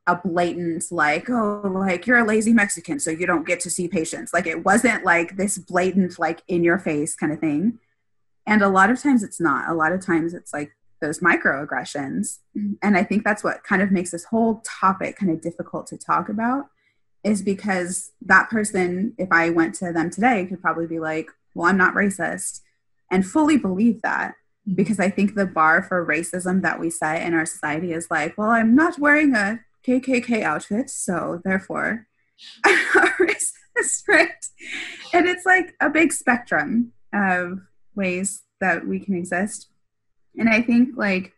a 0.06 0.16
blatant, 0.16 0.84
like, 0.90 1.30
oh, 1.30 1.62
like 1.64 2.06
you're 2.06 2.18
a 2.18 2.24
lazy 2.24 2.52
Mexican, 2.52 2.98
so 2.98 3.10
you 3.10 3.26
don't 3.26 3.46
get 3.46 3.60
to 3.60 3.70
see 3.70 3.88
patients. 3.88 4.32
Like, 4.32 4.46
it 4.46 4.64
wasn't 4.64 5.04
like 5.04 5.36
this 5.36 5.58
blatant, 5.58 6.18
like 6.18 6.42
in 6.48 6.64
your 6.64 6.78
face 6.78 7.14
kind 7.14 7.32
of 7.32 7.38
thing 7.38 7.78
and 8.46 8.62
a 8.62 8.68
lot 8.68 8.90
of 8.90 9.00
times 9.00 9.22
it's 9.22 9.40
not. 9.40 9.68
A 9.68 9.74
lot 9.74 9.92
of 9.92 10.04
times 10.04 10.34
it's 10.34 10.52
like 10.52 10.72
those 11.00 11.20
microaggressions. 11.20 12.38
And 12.82 12.96
I 12.96 13.04
think 13.04 13.24
that's 13.24 13.44
what 13.44 13.64
kind 13.64 13.82
of 13.82 13.90
makes 13.90 14.10
this 14.10 14.24
whole 14.24 14.62
topic 14.64 15.16
kind 15.16 15.30
of 15.30 15.40
difficult 15.40 15.86
to 15.88 15.98
talk 15.98 16.28
about 16.28 16.66
is 17.24 17.42
because 17.42 18.10
that 18.22 18.50
person, 18.50 19.14
if 19.16 19.30
I 19.30 19.50
went 19.50 19.74
to 19.76 19.92
them 19.92 20.10
today, 20.10 20.44
could 20.46 20.60
probably 20.60 20.86
be 20.86 20.98
like, 20.98 21.28
well, 21.54 21.68
I'm 21.68 21.76
not 21.76 21.94
racist 21.94 22.60
and 23.10 23.24
fully 23.24 23.56
believe 23.56 24.02
that 24.02 24.32
mm-hmm. 24.66 24.74
because 24.74 24.98
I 24.98 25.08
think 25.08 25.34
the 25.34 25.46
bar 25.46 25.82
for 25.82 26.04
racism 26.04 26.62
that 26.62 26.80
we 26.80 26.90
set 26.90 27.22
in 27.22 27.34
our 27.34 27.46
society 27.46 27.92
is 27.92 28.08
like, 28.10 28.36
well, 28.36 28.50
I'm 28.50 28.74
not 28.74 28.98
wearing 28.98 29.36
a 29.36 29.60
KKK 29.86 30.42
outfit, 30.42 30.90
so 30.90 31.40
therefore 31.44 32.06
I'm 32.64 32.78
racist, 33.18 34.08
right? 34.08 34.28
And 35.12 35.28
it's 35.28 35.46
like 35.46 35.74
a 35.80 35.90
big 35.90 36.12
spectrum 36.12 36.92
of 37.12 37.60
ways 37.94 38.42
that 38.60 38.86
we 38.86 39.00
can 39.00 39.14
exist. 39.14 39.68
And 40.38 40.48
I 40.48 40.62
think 40.62 40.90
like 40.96 41.32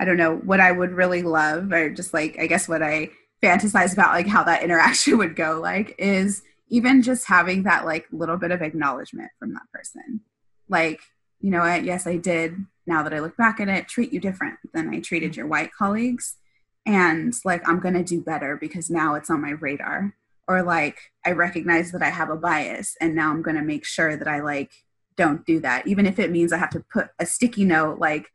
I 0.00 0.04
don't 0.04 0.16
know 0.16 0.36
what 0.36 0.60
I 0.60 0.72
would 0.72 0.92
really 0.92 1.22
love 1.22 1.72
or 1.72 1.90
just 1.90 2.14
like 2.14 2.36
I 2.38 2.46
guess 2.46 2.68
what 2.68 2.82
I 2.82 3.10
fantasize 3.42 3.92
about 3.92 4.14
like 4.14 4.26
how 4.26 4.42
that 4.44 4.62
interaction 4.64 5.18
would 5.18 5.36
go 5.36 5.60
like 5.60 5.94
is 5.98 6.42
even 6.68 7.02
just 7.02 7.26
having 7.26 7.64
that 7.64 7.84
like 7.84 8.06
little 8.10 8.36
bit 8.36 8.50
of 8.50 8.62
acknowledgement 8.62 9.30
from 9.38 9.52
that 9.52 9.62
person. 9.72 10.20
Like, 10.68 11.00
you 11.40 11.50
know 11.50 11.60
what, 11.60 11.84
yes, 11.84 12.06
I 12.06 12.16
did 12.16 12.56
now 12.86 13.02
that 13.02 13.14
I 13.14 13.20
look 13.20 13.36
back 13.36 13.60
at 13.60 13.68
it, 13.68 13.88
treat 13.88 14.12
you 14.12 14.20
different 14.20 14.58
than 14.72 14.88
I 14.88 15.00
treated 15.00 15.36
your 15.36 15.46
white 15.46 15.70
colleagues. 15.72 16.36
And 16.86 17.34
like 17.44 17.66
I'm 17.68 17.80
gonna 17.80 18.04
do 18.04 18.20
better 18.20 18.56
because 18.56 18.90
now 18.90 19.14
it's 19.14 19.30
on 19.30 19.42
my 19.42 19.52
radar. 19.52 20.14
Or 20.46 20.62
like 20.62 20.98
I 21.24 21.30
recognize 21.30 21.92
that 21.92 22.02
I 22.02 22.10
have 22.10 22.28
a 22.28 22.36
bias 22.36 22.96
and 23.00 23.14
now 23.14 23.30
I'm 23.30 23.42
gonna 23.42 23.62
make 23.62 23.84
sure 23.84 24.16
that 24.16 24.28
I 24.28 24.40
like 24.40 24.72
don't 25.16 25.44
do 25.46 25.60
that 25.60 25.86
even 25.86 26.06
if 26.06 26.18
it 26.18 26.30
means 26.30 26.52
i 26.52 26.56
have 26.56 26.70
to 26.70 26.84
put 26.92 27.08
a 27.18 27.26
sticky 27.26 27.64
note 27.64 27.98
like 27.98 28.30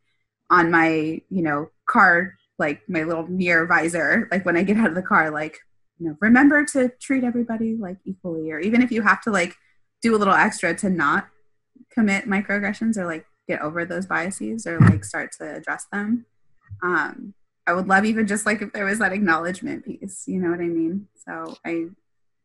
on 0.50 0.72
my 0.72 1.22
you 1.30 1.42
know 1.42 1.70
car 1.86 2.36
like 2.58 2.82
my 2.88 3.04
little 3.04 3.28
mirror 3.28 3.66
visor 3.66 4.28
like 4.32 4.46
when 4.46 4.58
i 4.58 4.64
get 4.64 4.78
out 4.78 4.90
of 4.90 4.96
the 4.96 5.02
car 5.02 5.30
like 5.30 5.58
you 6.00 6.08
know 6.08 6.18
remember 6.22 6.66
to 6.66 6.90
treat 7.00 7.24
everybody 7.24 7.76
like 7.76 7.98
equally 8.06 8.52
or 8.52 8.60
even 8.60 8.82
if 8.82 8.92
you 8.92 9.02
have 9.02 9.22
to 9.22 9.32
like 9.32 9.56
do 10.02 10.16
a 10.16 10.18
little 10.18 10.34
extra 10.34 10.74
to 10.74 10.90
not 10.90 11.28
commit 11.92 12.26
microaggressions 12.26 12.98
or 12.98 13.06
like 13.06 13.26
get 13.48 13.62
over 13.62 13.84
those 13.84 14.06
biases 14.06 14.66
or 14.66 14.80
like 14.80 15.04
start 15.04 15.32
to 15.32 15.56
address 15.56 15.86
them 15.92 16.26
um 16.84 17.34
i 17.70 17.74
would 17.74 17.88
love 17.88 18.06
even 18.06 18.28
just 18.28 18.46
like 18.46 18.62
if 18.62 18.72
there 18.74 18.86
was 18.86 19.00
that 19.00 19.14
acknowledgement 19.14 19.86
piece 19.86 20.24
you 20.28 20.40
know 20.40 20.50
what 20.50 20.60
i 20.60 20.68
mean? 20.68 21.08
So 21.26 21.58
i'm 21.66 21.96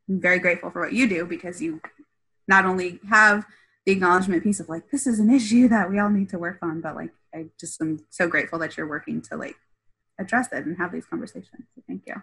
very 0.08 0.38
grateful 0.38 0.70
for 0.70 0.82
what 0.82 0.92
you 0.92 1.08
do 1.08 1.24
because 1.24 1.62
you 1.62 1.80
not 2.46 2.64
only 2.64 3.00
have 3.08 3.46
the 3.86 3.92
acknowledgement 3.92 4.42
piece 4.42 4.60
of 4.60 4.68
like 4.68 4.90
this 4.90 5.06
is 5.06 5.18
an 5.18 5.30
issue 5.32 5.68
that 5.68 5.90
we 5.90 5.98
all 5.98 6.10
need 6.10 6.28
to 6.30 6.38
work 6.38 6.58
on 6.62 6.80
but 6.80 6.94
like 6.94 7.12
i 7.34 7.46
just 7.58 7.80
am 7.80 8.04
so 8.10 8.28
grateful 8.28 8.58
that 8.58 8.76
you're 8.76 8.88
working 8.88 9.20
to 9.22 9.36
like 9.36 9.56
address 10.18 10.48
it 10.52 10.64
and 10.64 10.76
have 10.78 10.92
these 10.92 11.06
conversations. 11.06 11.66
So 11.74 11.82
thank 11.86 12.02
you. 12.06 12.14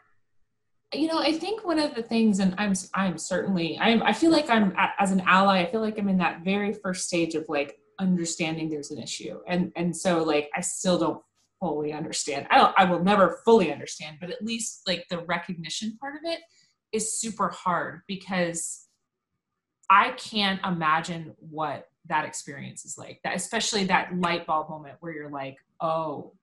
You 0.94 1.08
know 1.08 1.20
i 1.20 1.32
think 1.32 1.66
one 1.66 1.80
of 1.80 1.96
the 1.96 2.04
things 2.04 2.40
and 2.40 2.54
i'm 2.58 2.74
i'm 2.94 3.18
certainly 3.18 3.78
i'm 3.80 4.04
i 4.04 4.12
feel 4.12 4.30
like 4.30 4.50
i'm 4.50 4.76
as 5.00 5.12
an 5.12 5.22
ally 5.26 5.62
i 5.62 5.72
feel 5.72 5.80
like 5.80 5.98
i'm 5.98 6.10
in 6.10 6.18
that 6.18 6.44
very 6.44 6.74
first 6.74 7.08
stage 7.08 7.34
of 7.34 7.46
like 7.48 7.78
understanding 7.98 8.70
there's 8.70 8.92
an 8.92 8.98
issue. 8.98 9.40
And 9.48 9.72
and 9.78 9.96
so 9.96 10.24
like 10.24 10.50
i 10.56 10.60
still 10.62 10.98
don't 10.98 11.22
fully 11.62 11.94
understand 11.94 12.46
i 12.50 12.58
don't 12.58 12.74
i 12.78 12.84
will 12.84 13.04
never 13.04 13.40
fully 13.46 13.72
understand 13.72 14.18
but 14.20 14.30
at 14.30 14.44
least 14.44 14.82
like 14.88 15.06
the 15.10 15.20
recognition 15.20 15.96
part 16.02 16.16
of 16.16 16.22
it 16.26 16.40
is 16.92 17.20
super 17.20 17.48
hard 17.50 18.02
because 18.08 18.88
I 19.92 20.12
can't 20.12 20.60
imagine 20.66 21.36
what 21.38 21.90
that 22.08 22.26
experience 22.26 22.86
is 22.86 22.98
like. 22.98 23.20
That 23.24 23.36
especially 23.36 23.84
that 23.86 24.18
light 24.18 24.48
bulb 24.48 24.70
moment 24.70 24.96
where 25.02 25.12
you're 25.12 25.30
like, 25.30 25.58
oh, 25.82 26.34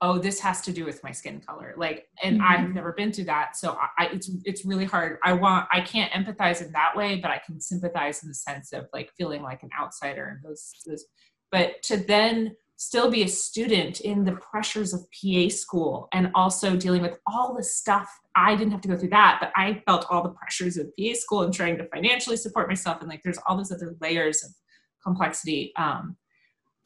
oh, 0.00 0.18
this 0.18 0.38
has 0.40 0.60
to 0.62 0.72
do 0.72 0.84
with 0.84 1.02
my 1.02 1.10
skin 1.10 1.40
color. 1.40 1.74
Like, 1.76 2.06
and 2.22 2.38
mm-hmm. 2.38 2.46
I've 2.46 2.74
never 2.74 2.92
been 2.92 3.12
through 3.12 3.24
that, 3.24 3.56
so 3.56 3.76
I, 3.98 4.06
it's 4.06 4.30
it's 4.44 4.64
really 4.64 4.84
hard. 4.84 5.18
I 5.24 5.32
want 5.32 5.66
I 5.72 5.80
can't 5.80 6.12
empathize 6.12 6.64
in 6.64 6.70
that 6.72 6.96
way, 6.96 7.16
but 7.16 7.32
I 7.32 7.40
can 7.44 7.60
sympathize 7.60 8.22
in 8.22 8.28
the 8.28 8.34
sense 8.34 8.72
of 8.72 8.86
like 8.92 9.10
feeling 9.18 9.42
like 9.42 9.64
an 9.64 9.70
outsider 9.78 10.26
and 10.26 10.42
those 10.48 10.72
those. 10.86 11.04
But 11.50 11.82
to 11.84 11.96
then 11.96 12.54
still 12.76 13.10
be 13.10 13.22
a 13.22 13.28
student 13.28 14.00
in 14.00 14.24
the 14.24 14.32
pressures 14.32 14.92
of 14.92 15.06
PA 15.12 15.48
school 15.48 16.08
and 16.12 16.30
also 16.34 16.76
dealing 16.76 17.02
with 17.02 17.18
all 17.26 17.54
the 17.54 17.62
stuff. 17.62 18.08
I 18.34 18.56
didn't 18.56 18.72
have 18.72 18.80
to 18.82 18.88
go 18.88 18.96
through 18.96 19.10
that, 19.10 19.38
but 19.40 19.52
I 19.54 19.82
felt 19.86 20.06
all 20.10 20.22
the 20.22 20.30
pressures 20.30 20.76
of 20.76 20.90
PA 20.98 21.14
school 21.14 21.42
and 21.42 21.54
trying 21.54 21.78
to 21.78 21.88
financially 21.88 22.36
support 22.36 22.68
myself. 22.68 23.00
And 23.00 23.08
like 23.08 23.22
there's 23.22 23.38
all 23.46 23.56
those 23.56 23.70
other 23.70 23.96
layers 24.00 24.42
of 24.42 24.50
complexity. 25.02 25.72
Um, 25.76 26.16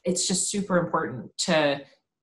it's 0.03 0.27
just 0.27 0.49
super 0.49 0.77
important 0.77 1.35
to 1.39 1.81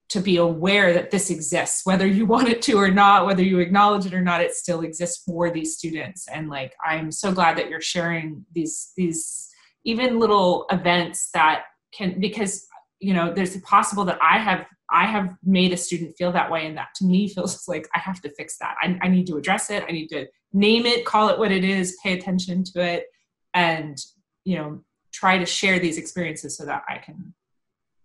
to 0.08 0.20
be 0.20 0.36
aware 0.36 0.92
that 0.92 1.10
this 1.10 1.30
exists 1.30 1.84
whether 1.84 2.06
you 2.06 2.26
want 2.26 2.48
it 2.48 2.62
to 2.62 2.74
or 2.74 2.90
not 2.90 3.26
whether 3.26 3.42
you 3.42 3.58
acknowledge 3.58 4.06
it 4.06 4.14
or 4.14 4.20
not 4.20 4.40
it 4.40 4.54
still 4.54 4.82
exists 4.82 5.24
for 5.24 5.50
these 5.50 5.76
students 5.76 6.28
and 6.28 6.48
like 6.48 6.74
i'm 6.84 7.10
so 7.10 7.32
glad 7.32 7.58
that 7.58 7.68
you're 7.68 7.80
sharing 7.80 8.44
these 8.52 8.92
these 8.96 9.48
even 9.84 10.18
little 10.18 10.66
events 10.70 11.30
that 11.34 11.64
can 11.92 12.20
because 12.20 12.66
you 13.00 13.14
know 13.14 13.32
there's 13.32 13.56
possible 13.58 14.04
that 14.04 14.18
i 14.22 14.38
have 14.38 14.66
i 14.90 15.06
have 15.06 15.34
made 15.44 15.72
a 15.72 15.76
student 15.76 16.16
feel 16.16 16.32
that 16.32 16.50
way. 16.50 16.66
And 16.66 16.76
that 16.76 16.94
to 16.96 17.04
me 17.04 17.28
feels 17.34 17.66
like 17.68 17.88
i 17.94 17.98
have 17.98 18.20
to 18.22 18.30
fix 18.30 18.58
that. 18.58 18.76
I, 18.82 18.98
I 19.02 19.08
need 19.08 19.26
to 19.28 19.36
address 19.36 19.70
it. 19.70 19.84
I 19.88 19.92
need 19.92 20.08
to 20.08 20.26
name 20.52 20.86
it 20.86 21.04
call 21.04 21.28
it 21.28 21.38
what 21.38 21.52
it 21.52 21.64
is 21.64 21.98
pay 22.02 22.14
attention 22.14 22.64
to 22.64 22.80
it 22.82 23.06
and 23.52 23.98
you 24.44 24.56
know 24.56 24.80
try 25.12 25.36
to 25.38 25.44
share 25.44 25.78
these 25.78 25.98
experiences 25.98 26.56
so 26.56 26.64
that 26.64 26.82
i 26.88 26.96
can 26.96 27.34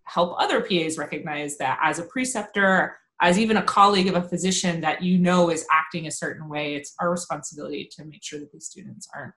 help 0.03 0.35
other 0.37 0.59
pas 0.59 0.97
recognize 0.97 1.57
that 1.57 1.79
as 1.81 1.99
a 1.99 2.03
preceptor 2.03 2.97
as 3.21 3.39
even 3.39 3.57
a 3.57 3.63
colleague 3.63 4.07
of 4.07 4.15
a 4.15 4.27
physician 4.27 4.81
that 4.81 5.01
you 5.01 5.17
know 5.17 5.49
is 5.49 5.65
acting 5.71 6.07
a 6.07 6.11
certain 6.11 6.49
way 6.49 6.75
it's 6.75 6.93
our 6.99 7.09
responsibility 7.09 7.87
to 7.89 8.03
make 8.03 8.23
sure 8.23 8.39
that 8.39 8.51
these 8.51 8.65
students 8.65 9.07
aren't 9.15 9.33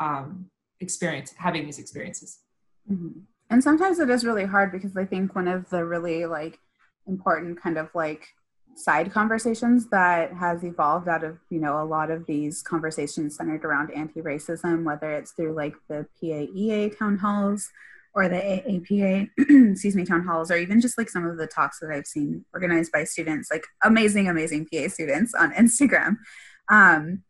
um, 0.00 0.50
having 1.38 1.64
these 1.64 1.78
experiences. 1.78 2.40
Mm-hmm 2.90 3.20
and 3.52 3.62
sometimes 3.62 3.98
it 3.98 4.08
is 4.08 4.24
really 4.24 4.46
hard 4.46 4.72
because 4.72 4.96
i 4.96 5.04
think 5.04 5.34
one 5.34 5.46
of 5.46 5.68
the 5.70 5.84
really 5.84 6.24
like 6.24 6.58
important 7.06 7.60
kind 7.60 7.76
of 7.76 7.88
like 7.94 8.26
side 8.74 9.12
conversations 9.12 9.88
that 9.90 10.32
has 10.32 10.64
evolved 10.64 11.06
out 11.06 11.22
of 11.22 11.36
you 11.50 11.60
know 11.60 11.82
a 11.82 11.84
lot 11.84 12.10
of 12.10 12.24
these 12.26 12.62
conversations 12.62 13.36
centered 13.36 13.64
around 13.64 13.90
anti-racism 13.92 14.82
whether 14.84 15.12
it's 15.12 15.32
through 15.32 15.52
like 15.52 15.74
the 15.88 16.06
paea 16.20 16.98
town 16.98 17.18
halls 17.18 17.68
or 18.14 18.28
the 18.28 18.36
aapa 18.36 19.28
excuse 19.72 19.94
me 19.94 20.04
town 20.04 20.24
halls 20.24 20.50
or 20.50 20.56
even 20.56 20.80
just 20.80 20.96
like 20.96 21.10
some 21.10 21.26
of 21.26 21.36
the 21.36 21.46
talks 21.46 21.78
that 21.80 21.90
i've 21.90 22.06
seen 22.06 22.44
organized 22.54 22.90
by 22.90 23.04
students 23.04 23.50
like 23.50 23.64
amazing 23.84 24.28
amazing 24.28 24.66
pa 24.66 24.88
students 24.88 25.34
on 25.34 25.52
instagram. 25.62 26.16
Um, 26.68 27.24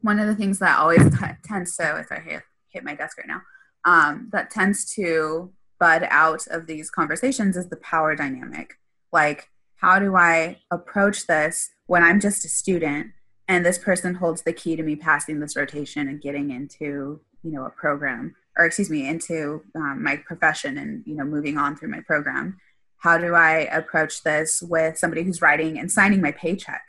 one 0.00 0.18
of 0.18 0.26
the 0.26 0.34
things 0.34 0.58
that 0.58 0.78
always 0.78 1.04
t- 1.04 1.26
tends 1.44 1.76
to 1.76 1.98
if 2.00 2.10
i 2.10 2.18
hit, 2.18 2.42
hit 2.70 2.82
my 2.82 2.96
desk 2.96 3.18
right 3.18 3.28
now 3.28 3.42
um, 3.84 4.28
that 4.32 4.50
tends 4.50 4.84
to 4.94 5.52
bud 5.78 6.06
out 6.10 6.46
of 6.48 6.66
these 6.66 6.90
conversations 6.90 7.56
is 7.56 7.68
the 7.68 7.76
power 7.76 8.14
dynamic. 8.14 8.78
Like, 9.12 9.50
how 9.76 9.98
do 9.98 10.16
I 10.16 10.58
approach 10.70 11.26
this 11.26 11.70
when 11.86 12.02
I'm 12.02 12.20
just 12.20 12.44
a 12.44 12.48
student 12.48 13.08
and 13.48 13.64
this 13.64 13.78
person 13.78 14.14
holds 14.14 14.42
the 14.42 14.52
key 14.52 14.76
to 14.76 14.82
me 14.82 14.96
passing 14.96 15.40
this 15.40 15.56
rotation 15.56 16.08
and 16.08 16.20
getting 16.20 16.50
into, 16.50 17.20
you 17.42 17.50
know, 17.52 17.66
a 17.66 17.70
program 17.70 18.34
or 18.56 18.64
excuse 18.64 18.90
me, 18.90 19.08
into 19.08 19.62
um, 19.74 20.02
my 20.02 20.16
profession 20.16 20.78
and, 20.78 21.02
you 21.06 21.14
know, 21.14 21.24
moving 21.24 21.58
on 21.58 21.76
through 21.76 21.90
my 21.90 22.00
program? 22.00 22.58
How 22.98 23.18
do 23.18 23.34
I 23.34 23.68
approach 23.72 24.22
this 24.22 24.62
with 24.62 24.96
somebody 24.96 25.22
who's 25.22 25.42
writing 25.42 25.78
and 25.78 25.90
signing 25.90 26.20
my 26.20 26.30
paycheck? 26.30 26.82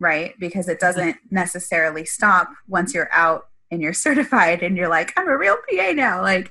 Right? 0.00 0.34
Because 0.38 0.68
it 0.68 0.80
doesn't 0.80 1.16
necessarily 1.30 2.04
stop 2.04 2.50
once 2.68 2.92
you're 2.92 3.12
out 3.12 3.48
and 3.74 3.82
you're 3.82 3.92
certified 4.06 4.62
and 4.62 4.76
you're 4.76 4.88
like 4.88 5.12
i'm 5.18 5.28
a 5.28 5.36
real 5.36 5.56
pa 5.68 5.92
now 5.92 6.22
like 6.22 6.50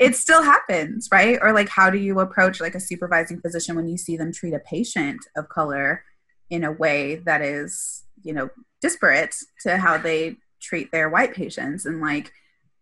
it 0.00 0.16
still 0.16 0.42
happens 0.42 1.08
right? 1.12 1.38
Or 1.40 1.52
like 1.52 1.68
how 1.68 1.90
do 1.90 1.98
you 1.98 2.20
approach 2.20 2.60
like 2.60 2.74
a 2.74 2.80
supervising 2.80 3.40
physician 3.40 3.76
when 3.76 3.88
you 3.88 3.98
see 3.98 4.16
them 4.16 4.32
treat 4.32 4.54
a 4.54 4.58
patient 4.60 5.20
of 5.36 5.48
color 5.48 6.04
in 6.48 6.64
a 6.64 6.72
way 6.72 7.16
that 7.26 7.42
is 7.42 8.04
you 8.22 8.32
know 8.32 8.50
disparate 8.80 9.36
to 9.60 9.76
how 9.76 9.98
they 9.98 10.36
treat 10.60 10.90
their 10.90 11.08
white 11.08 11.34
patients? 11.34 11.86
And 11.86 12.00
like 12.00 12.32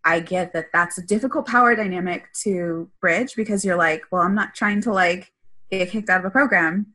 i 0.05 0.21
get 0.21 0.53
that 0.53 0.67
that's 0.71 0.97
a 0.97 1.05
difficult 1.05 1.45
power 1.45 1.75
dynamic 1.75 2.31
to 2.31 2.89
bridge 3.01 3.35
because 3.35 3.65
you're 3.65 3.75
like 3.75 4.01
well 4.13 4.21
i'm 4.21 4.33
not 4.33 4.55
trying 4.55 4.79
to 4.79 4.93
like 4.93 5.29
get 5.69 5.89
kicked 5.89 6.09
out 6.09 6.21
of 6.21 6.25
a 6.25 6.29
program 6.29 6.85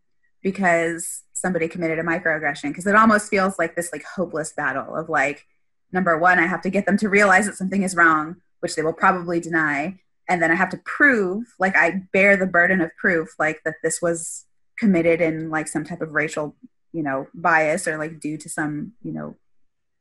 because 0.42 1.22
somebody 1.34 1.68
committed 1.68 1.98
a 1.98 2.02
microaggression 2.02 2.70
because 2.70 2.86
it 2.86 2.94
almost 2.94 3.28
feels 3.28 3.58
like 3.58 3.76
this 3.76 3.92
like 3.92 4.02
hopeless 4.04 4.54
battle 4.54 4.96
of 4.96 5.10
like 5.10 5.46
number 5.94 6.18
one, 6.18 6.38
I 6.38 6.46
have 6.46 6.60
to 6.62 6.70
get 6.70 6.84
them 6.84 6.98
to 6.98 7.08
realize 7.08 7.46
that 7.46 7.56
something 7.56 7.82
is 7.82 7.96
wrong, 7.96 8.36
which 8.60 8.74
they 8.74 8.82
will 8.82 8.92
probably 8.92 9.40
deny. 9.40 10.00
And 10.28 10.42
then 10.42 10.50
I 10.50 10.54
have 10.54 10.70
to 10.70 10.78
prove, 10.78 11.54
like, 11.58 11.76
I 11.76 12.02
bear 12.12 12.36
the 12.36 12.46
burden 12.46 12.80
of 12.80 12.94
proof, 12.96 13.34
like, 13.38 13.62
that 13.64 13.76
this 13.82 14.02
was 14.02 14.44
committed 14.78 15.20
in, 15.20 15.50
like, 15.50 15.68
some 15.68 15.84
type 15.84 16.00
of 16.00 16.12
racial, 16.12 16.56
you 16.92 17.02
know, 17.02 17.28
bias 17.32 17.86
or, 17.86 17.96
like, 17.96 18.20
due 18.20 18.36
to 18.38 18.48
some, 18.48 18.92
you 19.02 19.12
know, 19.12 19.36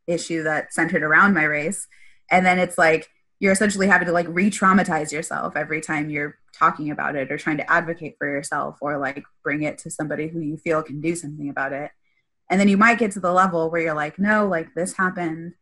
issue 0.07 0.43
that 0.43 0.73
centered 0.73 1.03
around 1.03 1.33
my 1.33 1.43
race. 1.43 1.87
And 2.31 2.45
then 2.45 2.57
it's 2.57 2.77
like, 2.77 3.09
you're 3.39 3.51
essentially 3.51 3.87
having 3.87 4.07
to, 4.07 4.13
like, 4.13 4.27
re 4.29 4.49
traumatize 4.49 5.11
yourself 5.11 5.55
every 5.55 5.81
time 5.81 6.09
you're 6.09 6.37
talking 6.53 6.89
about 6.89 7.15
it 7.15 7.31
or 7.31 7.37
trying 7.37 7.57
to 7.57 7.71
advocate 7.71 8.15
for 8.17 8.27
yourself 8.27 8.77
or, 8.81 8.97
like, 8.97 9.23
bring 9.43 9.63
it 9.63 9.77
to 9.79 9.91
somebody 9.91 10.27
who 10.27 10.39
you 10.39 10.57
feel 10.57 10.81
can 10.81 11.01
do 11.01 11.15
something 11.15 11.49
about 11.49 11.73
it. 11.73 11.91
And 12.49 12.59
then 12.59 12.69
you 12.69 12.77
might 12.77 12.99
get 12.99 13.11
to 13.11 13.19
the 13.19 13.33
level 13.33 13.69
where 13.69 13.81
you're 13.81 13.93
like, 13.93 14.17
no, 14.17 14.47
like, 14.47 14.73
this 14.73 14.93
happened 14.93 15.53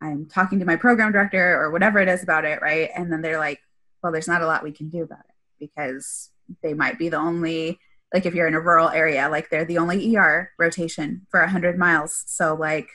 I'm 0.00 0.26
talking 0.26 0.58
to 0.58 0.64
my 0.64 0.76
program 0.76 1.12
director 1.12 1.60
or 1.60 1.70
whatever 1.70 1.98
it 1.98 2.08
is 2.08 2.22
about 2.22 2.44
it, 2.44 2.60
right? 2.60 2.90
And 2.94 3.10
then 3.10 3.22
they're 3.22 3.38
like, 3.38 3.60
well, 4.02 4.12
there's 4.12 4.28
not 4.28 4.42
a 4.42 4.46
lot 4.46 4.62
we 4.62 4.72
can 4.72 4.88
do 4.88 5.02
about 5.02 5.20
it 5.20 5.34
because 5.58 6.30
they 6.62 6.74
might 6.74 6.98
be 6.98 7.08
the 7.08 7.16
only, 7.16 7.78
like 8.12 8.26
if 8.26 8.34
you're 8.34 8.46
in 8.46 8.54
a 8.54 8.60
rural 8.60 8.90
area, 8.90 9.28
like 9.28 9.48
they're 9.50 9.64
the 9.64 9.78
only 9.78 10.16
ER 10.16 10.50
rotation 10.58 11.26
for 11.30 11.40
100 11.40 11.78
miles. 11.78 12.24
So, 12.26 12.54
like, 12.54 12.88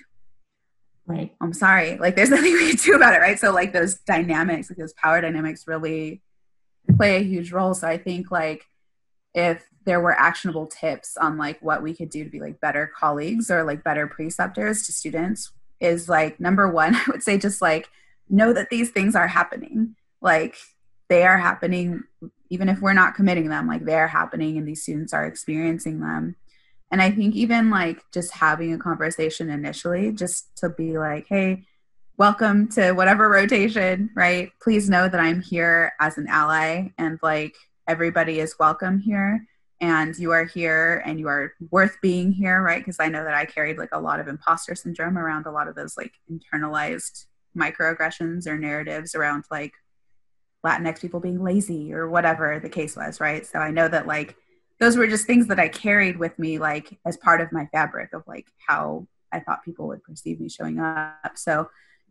right. 1.07 1.33
I'm 1.41 1.53
sorry, 1.53 1.97
like 1.97 2.15
there's 2.15 2.29
nothing 2.31 2.53
we 2.53 2.69
can 2.69 2.77
do 2.77 2.95
about 2.95 3.13
it, 3.13 3.19
right? 3.19 3.39
So, 3.39 3.51
like 3.51 3.73
those 3.73 3.95
dynamics, 3.95 4.69
like 4.69 4.77
those 4.77 4.93
power 4.93 5.21
dynamics 5.21 5.67
really 5.67 6.21
play 6.97 7.17
a 7.17 7.23
huge 7.23 7.51
role. 7.51 7.73
So, 7.73 7.87
I 7.87 7.97
think 7.97 8.31
like 8.31 8.65
if 9.33 9.67
there 9.85 9.99
were 9.99 10.17
actionable 10.17 10.67
tips 10.67 11.17
on 11.17 11.37
like 11.37 11.59
what 11.61 11.81
we 11.81 11.93
could 11.95 12.09
do 12.09 12.23
to 12.23 12.29
be 12.29 12.39
like 12.39 12.61
better 12.61 12.91
colleagues 12.95 13.49
or 13.49 13.63
like 13.63 13.83
better 13.83 14.05
preceptors 14.05 14.85
to 14.85 14.93
students 14.93 15.51
is 15.81 16.07
like 16.07 16.39
number 16.39 16.69
one, 16.69 16.95
I 16.95 17.03
would 17.07 17.23
say 17.23 17.37
just 17.37 17.61
like 17.61 17.89
know 18.29 18.53
that 18.53 18.69
these 18.69 18.91
things 18.91 19.15
are 19.15 19.27
happening. 19.27 19.95
Like 20.21 20.55
they 21.09 21.23
are 21.23 21.37
happening, 21.37 22.03
even 22.49 22.69
if 22.69 22.79
we're 22.79 22.93
not 22.93 23.15
committing 23.15 23.49
them, 23.49 23.67
like 23.67 23.83
they're 23.83 24.07
happening 24.07 24.57
and 24.57 24.67
these 24.67 24.83
students 24.83 25.13
are 25.13 25.25
experiencing 25.25 25.99
them. 25.99 26.35
And 26.91 27.01
I 27.01 27.09
think 27.11 27.35
even 27.35 27.69
like 27.69 28.01
just 28.13 28.31
having 28.33 28.73
a 28.73 28.77
conversation 28.77 29.49
initially, 29.49 30.11
just 30.11 30.55
to 30.57 30.69
be 30.69 30.97
like, 30.97 31.25
hey, 31.27 31.65
welcome 32.17 32.67
to 32.69 32.91
whatever 32.91 33.29
rotation, 33.29 34.09
right? 34.15 34.51
Please 34.61 34.89
know 34.89 35.07
that 35.07 35.19
I'm 35.19 35.41
here 35.41 35.93
as 35.99 36.17
an 36.17 36.27
ally 36.27 36.89
and 36.97 37.17
like 37.23 37.55
everybody 37.87 38.39
is 38.39 38.59
welcome 38.59 38.99
here 38.99 39.47
and 39.81 40.15
you 40.17 40.31
are 40.31 40.45
here 40.45 41.01
and 41.05 41.19
you 41.19 41.27
are 41.27 41.53
worth 41.71 41.97
being 42.01 42.31
here 42.31 42.61
right? 42.61 42.79
Because 42.79 42.99
i 42.99 43.09
know 43.09 43.23
that 43.23 43.33
i 43.33 43.45
carried 43.45 43.77
like 43.77 43.89
a 43.91 43.99
lot 43.99 44.19
of 44.19 44.27
imposter 44.27 44.75
syndrome 44.75 45.17
around 45.17 45.45
a 45.45 45.51
lot 45.51 45.67
of 45.67 45.75
those 45.75 45.97
like 45.97 46.13
internalized 46.31 47.25
microaggressions 47.57 48.47
or 48.47 48.57
narratives 48.57 49.13
around 49.15 49.43
like 49.51 49.73
latinx 50.65 51.01
people 51.01 51.19
being 51.19 51.43
lazy 51.43 51.91
or 51.91 52.07
whatever 52.07 52.59
the 52.59 52.69
case 52.69 52.95
was 52.95 53.19
right? 53.19 53.45
So 53.45 53.59
i 53.59 53.71
know 53.71 53.87
that 53.87 54.07
like 54.07 54.37
those 54.79 54.95
were 54.95 55.07
just 55.07 55.25
things 55.25 55.47
that 55.47 55.59
i 55.59 55.67
carried 55.67 56.17
with 56.17 56.37
me 56.39 56.59
like 56.59 56.97
as 57.05 57.17
part 57.17 57.41
of 57.41 57.51
my 57.51 57.65
fabric 57.73 58.13
of 58.13 58.23
like 58.27 58.47
how 58.65 59.07
i 59.33 59.39
thought 59.39 59.65
people 59.65 59.87
would 59.87 60.03
perceive 60.03 60.39
me 60.39 60.47
showing 60.47 60.79
up. 60.79 61.31
So 61.35 61.63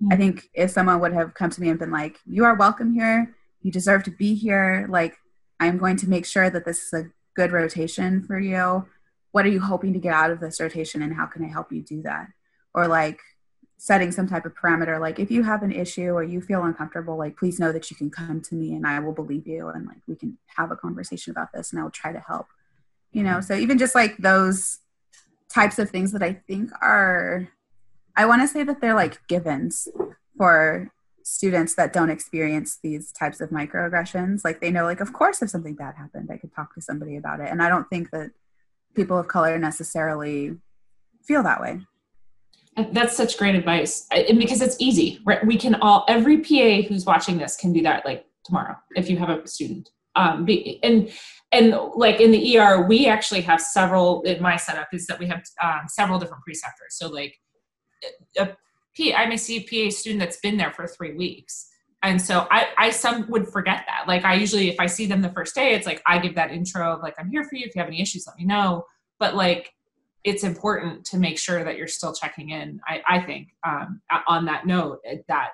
mm-hmm. 0.03 0.13
i 0.13 0.17
think 0.17 0.51
if 0.55 0.71
someone 0.73 1.01
would 1.01 1.13
have 1.13 1.35
come 1.35 1.51
to 1.51 1.61
me 1.61 1.69
and 1.69 1.79
been 1.79 1.93
like 1.93 2.19
you 2.27 2.45
are 2.45 2.55
welcome 2.55 2.93
here. 2.93 3.35
You 3.63 3.71
deserve 3.71 4.03
to 4.05 4.11
be 4.11 4.35
here. 4.35 4.87
Like 4.91 5.17
i'm 5.61 5.79
going 5.79 5.97
to 5.99 6.09
make 6.09 6.27
sure 6.27 6.51
that 6.51 6.65
this 6.65 6.87
is 6.87 6.93
a 6.93 7.11
good 7.35 7.53
rotation 7.53 8.23
for 8.23 8.39
you 8.39 8.87
what 9.33 9.45
are 9.45 9.51
you 9.51 9.61
hoping 9.61 9.93
to 9.93 9.99
get 9.99 10.15
out 10.15 10.31
of 10.31 10.41
this 10.41 10.61
rotation 10.61 11.03
and 11.03 11.15
how 11.15 11.27
can 11.27 11.45
i 11.45 11.49
help 11.49 11.73
you 11.73 11.83
do 11.83 12.03
that? 12.03 12.29
Or 12.75 12.87
like 12.87 13.21
setting 13.79 14.13
some 14.13 14.29
type 14.29 14.45
of 14.45 14.55
parameter 14.55 15.01
like 15.01 15.19
if 15.19 15.31
you 15.31 15.43
have 15.43 15.63
an 15.63 15.73
issue 15.73 16.11
or 16.11 16.23
you 16.23 16.41
feel 16.43 16.65
uncomfortable 16.65 17.17
like 17.17 17.35
please 17.39 17.59
know 17.59 17.73
that 17.73 17.91
you 17.91 17.97
can 17.97 18.11
come 18.11 18.39
to 18.39 18.55
me 18.55 18.75
and 18.75 18.87
i 18.87 18.99
will 19.01 19.15
believe 19.15 19.47
you 19.47 19.69
and 19.69 19.87
like 19.87 19.97
we 20.07 20.15
can 20.15 20.37
have 20.55 20.71
a 20.71 20.77
conversation 20.77 21.31
about 21.31 21.51
this 21.55 21.73
and 21.73 21.81
i'll 21.81 21.91
try 21.91 22.13
to 22.13 22.21
help 22.21 22.47
you 23.13 23.23
know? 23.23 23.39
Mm-hmm. 23.39 23.41
So 23.41 23.55
even 23.55 23.79
just 23.79 23.95
like 23.95 24.19
those 24.19 24.81
types 25.49 25.79
of 25.79 25.89
things 25.89 26.13
that 26.13 26.23
i 26.23 26.35
think 26.47 26.71
are 26.83 27.49
i 28.17 28.27
want 28.27 28.43
to 28.43 28.49
say 28.49 28.63
that 28.65 28.83
they're 28.83 28.95
like 28.95 29.27
givens 29.29 29.89
for 30.37 30.93
students 31.31 31.75
that 31.77 31.93
don't 31.93 32.11
experience 32.11 32.79
these 32.83 33.13
types 33.13 33.41
of 33.41 33.51
microaggressions 33.51 34.45
like 34.45 34.61
they 34.61 34.71
know 34.71 34.85
like 34.85 35.01
of 35.01 35.13
course 35.13 35.41
if 35.43 35.49
something 35.49 35.75
bad 35.75 35.95
happened 35.95 36.29
i 36.33 36.37
could 36.37 36.53
talk 36.55 36.75
to 36.75 36.81
somebody 36.81 37.17
about 37.17 37.41
it. 37.41 37.49
And 37.49 37.63
i 37.63 37.69
don't 37.69 37.89
think 37.89 38.11
that 38.11 38.31
people 38.95 39.19
of 39.19 39.29
color 39.29 39.59
necessarily 39.59 40.57
feel 41.23 41.43
that 41.43 41.61
way. 41.61 41.81
That's 42.93 43.17
such 43.17 43.37
great 43.39 43.55
advice. 43.55 44.07
And 44.11 44.39
because 44.39 44.63
it's 44.63 44.77
easy 44.79 45.21
right? 45.25 45.45
We 45.47 45.57
can 45.57 45.75
all 45.77 46.05
every 46.09 46.39
pa 46.39 46.87
who's 46.89 47.05
watching 47.05 47.39
this 47.39 47.57
can 47.57 47.73
do 47.73 47.83
that 47.83 48.05
like 48.05 48.25
tomorrow 48.45 48.77
if 48.97 49.09
you 49.11 49.17
have 49.19 49.31
a 49.31 49.47
student. 49.47 49.91
Um 50.17 50.49
and 50.83 51.11
and 51.53 51.79
like 51.95 52.21
in 52.21 52.31
the 52.31 52.59
er 52.59 52.87
we 52.87 53.07
actually 53.07 53.43
have 53.43 53.61
several 53.61 54.23
in 54.23 54.43
my 54.43 54.57
setup 54.57 54.89
is 54.93 55.07
that 55.07 55.19
we 55.19 55.27
have 55.27 55.43
um, 55.63 55.83
several 55.89 56.19
different 56.19 56.43
preceptors. 56.43 56.97
So 56.97 57.09
like 57.09 57.35
a 58.39 58.57
P, 59.01 59.15
I 59.15 59.27
may 59.27 59.37
see 59.37 59.57
a 59.59 59.89
PA 59.89 59.91
student 59.91 60.21
that's 60.21 60.39
been 60.39 60.57
there 60.57 60.73
for 60.73 60.87
three 60.87 61.15
weeks 61.15 61.71
and 62.03 62.21
so 62.21 62.47
I, 62.51 62.69
I 62.79 62.91
some 62.91 63.29
would 63.29 63.49
forget 63.49 63.85
that. 63.87 64.09
Like 64.09 64.25
I 64.25 64.35
usually, 64.35 64.69
if 64.69 64.77
I 64.81 64.87
see 64.87 65.07
them 65.07 65.21
the 65.21 65.31
first 65.31 65.55
day, 65.55 65.75
it's 65.75 65.87
like 65.87 66.03
I 66.07 66.19
give 66.19 66.35
that 66.37 66.51
intro 66.51 66.95
of 66.95 67.03
like 67.03 67.15
I'm 67.19 67.31
here 67.31 67.45
for 67.45 67.57
you. 67.57 67.67
If 67.67 67.75
you 67.75 67.81
have 67.81 67.89
any 67.89 68.01
issues, 68.01 68.27
let 68.27 68.37
me 68.39 68.45
know. 68.45 68.87
But 69.19 69.35
like 69.35 69.73
it's 70.25 70.45
important 70.45 71.05
to 71.07 71.19
make 71.19 71.39
sure 71.39 71.63
that 71.65 71.77
you're 71.77 71.89
still 71.89 72.15
checking 72.15 72.51
in. 72.51 72.81
I, 72.87 73.03
I 73.09 73.21
think 73.21 73.49
um, 73.67 74.01
on 74.27 74.45
that 74.47 74.67
note 74.67 75.01
eh, 75.07 75.17
that 75.29 75.51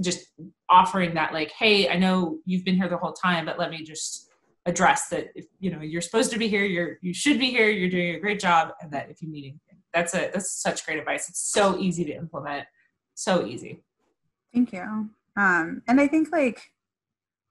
just 0.00 0.26
offering 0.68 1.14
that 1.14 1.32
like, 1.32 1.52
hey, 1.52 1.88
I 1.88 1.96
know 1.96 2.38
you've 2.46 2.64
been 2.64 2.76
here 2.76 2.88
the 2.88 2.96
whole 2.96 3.12
time, 3.12 3.44
but 3.44 3.58
let 3.58 3.70
me 3.70 3.82
just 3.82 4.28
address 4.64 5.08
that. 5.08 5.28
If 5.36 5.46
you 5.60 5.70
know 5.70 5.82
you're 5.82 6.02
supposed 6.02 6.32
to 6.32 6.38
be 6.38 6.48
here, 6.48 6.64
you're 6.64 6.98
you 7.00 7.14
should 7.14 7.38
be 7.38 7.50
here. 7.50 7.68
You're 7.68 7.90
doing 7.90 8.16
a 8.16 8.18
great 8.18 8.40
job, 8.40 8.72
and 8.80 8.90
that 8.92 9.08
if 9.08 9.22
you 9.22 9.28
need 9.28 9.44
anything, 9.44 9.82
that's 9.94 10.14
a 10.14 10.30
that's 10.32 10.60
such 10.60 10.84
great 10.84 10.98
advice. 10.98 11.28
It's 11.28 11.52
so 11.52 11.78
easy 11.78 12.04
to 12.06 12.12
implement. 12.12 12.66
So 13.16 13.46
easy. 13.46 13.80
Thank 14.54 14.72
you. 14.72 15.10
Um, 15.36 15.82
and 15.88 16.00
I 16.00 16.06
think 16.06 16.30
like, 16.30 16.70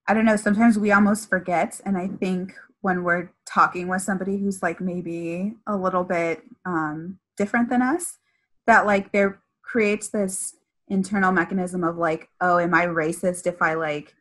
I 0.07 0.13
don't 0.13 0.25
know, 0.25 0.35
sometimes 0.35 0.77
we 0.77 0.91
almost 0.91 1.27
forget. 1.27 1.81
And 1.85 1.97
I 1.97 2.07
think 2.07 2.53
when 2.81 3.03
we're 3.03 3.31
talking 3.45 3.87
with 3.87 4.03
somebody 4.03 4.37
who's 4.37 4.61
like 4.61 4.79
maybe 4.79 5.55
a 5.65 5.75
little 5.75 6.03
bit 6.03 6.43
um, 6.65 7.17
different 7.35 7.69
than 7.69 7.81
us, 7.81 8.19
that 8.67 8.85
like 8.85 9.11
there 9.11 9.41
creates 9.63 10.09
this 10.09 10.55
internal 10.87 11.31
mechanism 11.31 11.83
of 11.83 11.97
like, 11.97 12.29
oh, 12.39 12.59
am 12.59 12.75
I 12.75 12.85
racist 12.85 13.47
if 13.47 13.59
I 13.59 13.73
like 13.73 14.13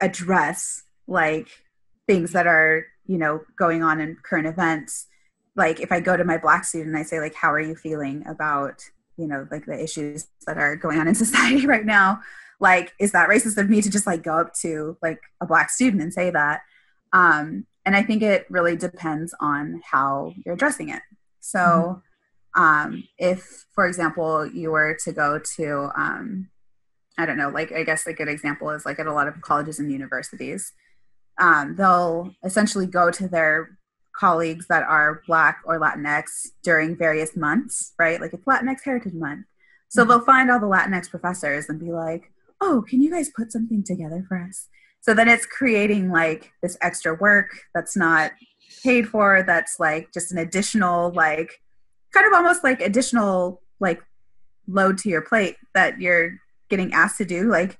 address 0.00 0.82
like 1.06 1.48
things 2.08 2.32
that 2.32 2.48
are, 2.48 2.86
you 3.06 3.16
know, 3.16 3.42
going 3.56 3.84
on 3.84 4.00
in 4.00 4.16
current 4.24 4.48
events? 4.48 5.06
Like 5.54 5.78
if 5.78 5.92
I 5.92 6.00
go 6.00 6.16
to 6.16 6.24
my 6.24 6.36
black 6.36 6.64
student, 6.64 6.88
and 6.88 6.98
I 6.98 7.04
say 7.04 7.20
like, 7.20 7.34
how 7.34 7.52
are 7.52 7.60
you 7.60 7.76
feeling 7.76 8.26
about, 8.26 8.90
you 9.18 9.26
know, 9.26 9.46
like 9.50 9.66
the 9.66 9.82
issues 9.82 10.28
that 10.46 10.56
are 10.56 10.76
going 10.76 10.98
on 10.98 11.08
in 11.08 11.14
society 11.26 11.66
right 11.66 11.84
now? 11.84 12.20
like 12.60 12.92
is 12.98 13.12
that 13.12 13.28
racist 13.28 13.56
of 13.56 13.70
me 13.70 13.80
to 13.80 13.90
just 13.90 14.06
like 14.06 14.22
go 14.22 14.38
up 14.38 14.54
to 14.54 14.96
like 15.02 15.20
a 15.40 15.46
black 15.46 15.70
student 15.70 16.02
and 16.02 16.12
say 16.12 16.30
that 16.30 16.60
um, 17.12 17.66
and 17.84 17.96
i 17.96 18.02
think 18.02 18.22
it 18.22 18.46
really 18.50 18.76
depends 18.76 19.34
on 19.40 19.80
how 19.84 20.32
you're 20.44 20.54
addressing 20.54 20.88
it 20.88 21.02
so 21.40 22.02
mm-hmm. 22.56 22.62
um, 22.62 23.04
if 23.18 23.66
for 23.72 23.86
example 23.86 24.46
you 24.46 24.70
were 24.70 24.96
to 25.04 25.12
go 25.12 25.38
to 25.56 25.90
um, 25.96 26.48
i 27.16 27.26
don't 27.26 27.38
know 27.38 27.48
like 27.48 27.72
i 27.72 27.82
guess 27.82 28.06
a 28.06 28.12
good 28.12 28.28
example 28.28 28.70
is 28.70 28.84
like 28.84 28.98
at 28.98 29.06
a 29.06 29.12
lot 29.12 29.28
of 29.28 29.40
colleges 29.40 29.78
and 29.78 29.92
universities 29.92 30.72
um, 31.40 31.76
they'll 31.76 32.34
essentially 32.42 32.86
go 32.86 33.12
to 33.12 33.28
their 33.28 33.77
colleagues 34.18 34.66
that 34.68 34.82
are 34.82 35.22
black 35.26 35.60
or 35.64 35.78
latinx 35.78 36.48
during 36.62 36.96
various 36.96 37.36
months 37.36 37.92
right 37.98 38.20
like 38.20 38.32
it's 38.32 38.44
latinx 38.44 38.78
heritage 38.84 39.14
month 39.14 39.46
so 39.88 40.02
mm-hmm. 40.02 40.10
they'll 40.10 40.20
find 40.20 40.50
all 40.50 40.60
the 40.60 40.66
latinx 40.66 41.08
professors 41.08 41.68
and 41.68 41.78
be 41.78 41.92
like 41.92 42.30
oh, 42.60 42.84
can 42.88 43.00
you 43.00 43.10
guys 43.10 43.30
put 43.34 43.52
something 43.52 43.82
together 43.82 44.24
for 44.28 44.38
us? 44.38 44.68
So 45.00 45.14
then 45.14 45.28
it's 45.28 45.46
creating 45.46 46.10
like 46.10 46.52
this 46.62 46.76
extra 46.80 47.14
work 47.14 47.50
that's 47.74 47.96
not 47.96 48.32
paid 48.82 49.08
for, 49.08 49.44
that's 49.46 49.78
like 49.78 50.12
just 50.12 50.32
an 50.32 50.38
additional, 50.38 51.12
like, 51.12 51.60
kind 52.12 52.26
of 52.26 52.32
almost 52.32 52.64
like 52.64 52.80
additional, 52.80 53.62
like, 53.80 54.02
load 54.66 54.98
to 54.98 55.08
your 55.08 55.22
plate 55.22 55.56
that 55.74 56.00
you're 56.00 56.38
getting 56.68 56.92
asked 56.92 57.18
to 57.18 57.24
do, 57.24 57.48
like, 57.48 57.78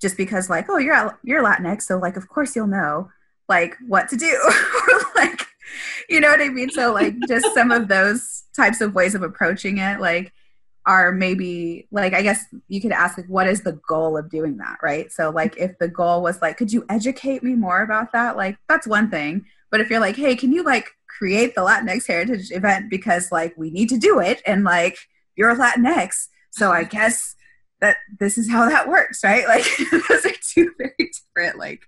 just 0.00 0.16
because, 0.16 0.50
like, 0.50 0.66
oh, 0.68 0.76
you're 0.76 1.18
you're 1.24 1.42
Latinx, 1.42 1.82
so 1.82 1.96
like, 1.98 2.16
of 2.16 2.28
course 2.28 2.54
you'll 2.54 2.66
know, 2.66 3.10
like, 3.48 3.76
what 3.86 4.08
to 4.10 4.16
do, 4.16 4.26
you 6.08 6.20
know 6.20 6.30
what 6.30 6.40
I 6.40 6.48
mean? 6.48 6.70
So 6.70 6.92
like, 6.92 7.14
just 7.28 7.52
some 7.54 7.70
of 7.70 7.88
those 7.88 8.44
types 8.54 8.80
of 8.80 8.94
ways 8.94 9.14
of 9.14 9.22
approaching 9.22 9.78
it, 9.78 10.00
like, 10.00 10.32
are 10.86 11.10
maybe 11.10 11.88
like 11.90 12.14
i 12.14 12.22
guess 12.22 12.44
you 12.68 12.80
could 12.80 12.92
ask 12.92 13.18
like 13.18 13.26
what 13.26 13.48
is 13.48 13.62
the 13.62 13.78
goal 13.88 14.16
of 14.16 14.30
doing 14.30 14.56
that 14.56 14.78
right? 14.82 15.12
So 15.12 15.30
like 15.30 15.56
if 15.56 15.76
the 15.78 15.88
goal 15.88 16.22
was 16.22 16.40
like 16.40 16.56
could 16.56 16.72
you 16.72 16.86
educate 16.88 17.42
me 17.42 17.54
more 17.54 17.82
about 17.82 18.12
that? 18.12 18.36
Like 18.36 18.56
that's 18.68 18.86
one 18.86 19.10
thing. 19.10 19.46
But 19.70 19.80
if 19.80 19.90
you're 19.90 20.00
like 20.00 20.16
hey 20.16 20.36
can 20.36 20.52
you 20.52 20.62
like 20.62 20.90
create 21.08 21.54
the 21.54 21.62
latinx 21.62 22.06
heritage 22.06 22.50
event 22.52 22.88
because 22.88 23.32
like 23.32 23.54
we 23.56 23.70
need 23.70 23.88
to 23.88 23.98
do 23.98 24.20
it 24.20 24.40
and 24.46 24.62
like 24.64 24.96
you're 25.34 25.50
a 25.50 25.56
latinx. 25.56 26.28
So 26.50 26.70
i 26.70 26.84
guess 26.84 27.34
that 27.80 27.96
this 28.18 28.38
is 28.38 28.50
how 28.50 28.68
that 28.68 28.88
works 28.88 29.22
right 29.22 29.46
like 29.48 29.64
those 29.90 30.26
are 30.26 30.32
two 30.42 30.72
very 30.78 30.94
different 30.98 31.58
like 31.58 31.82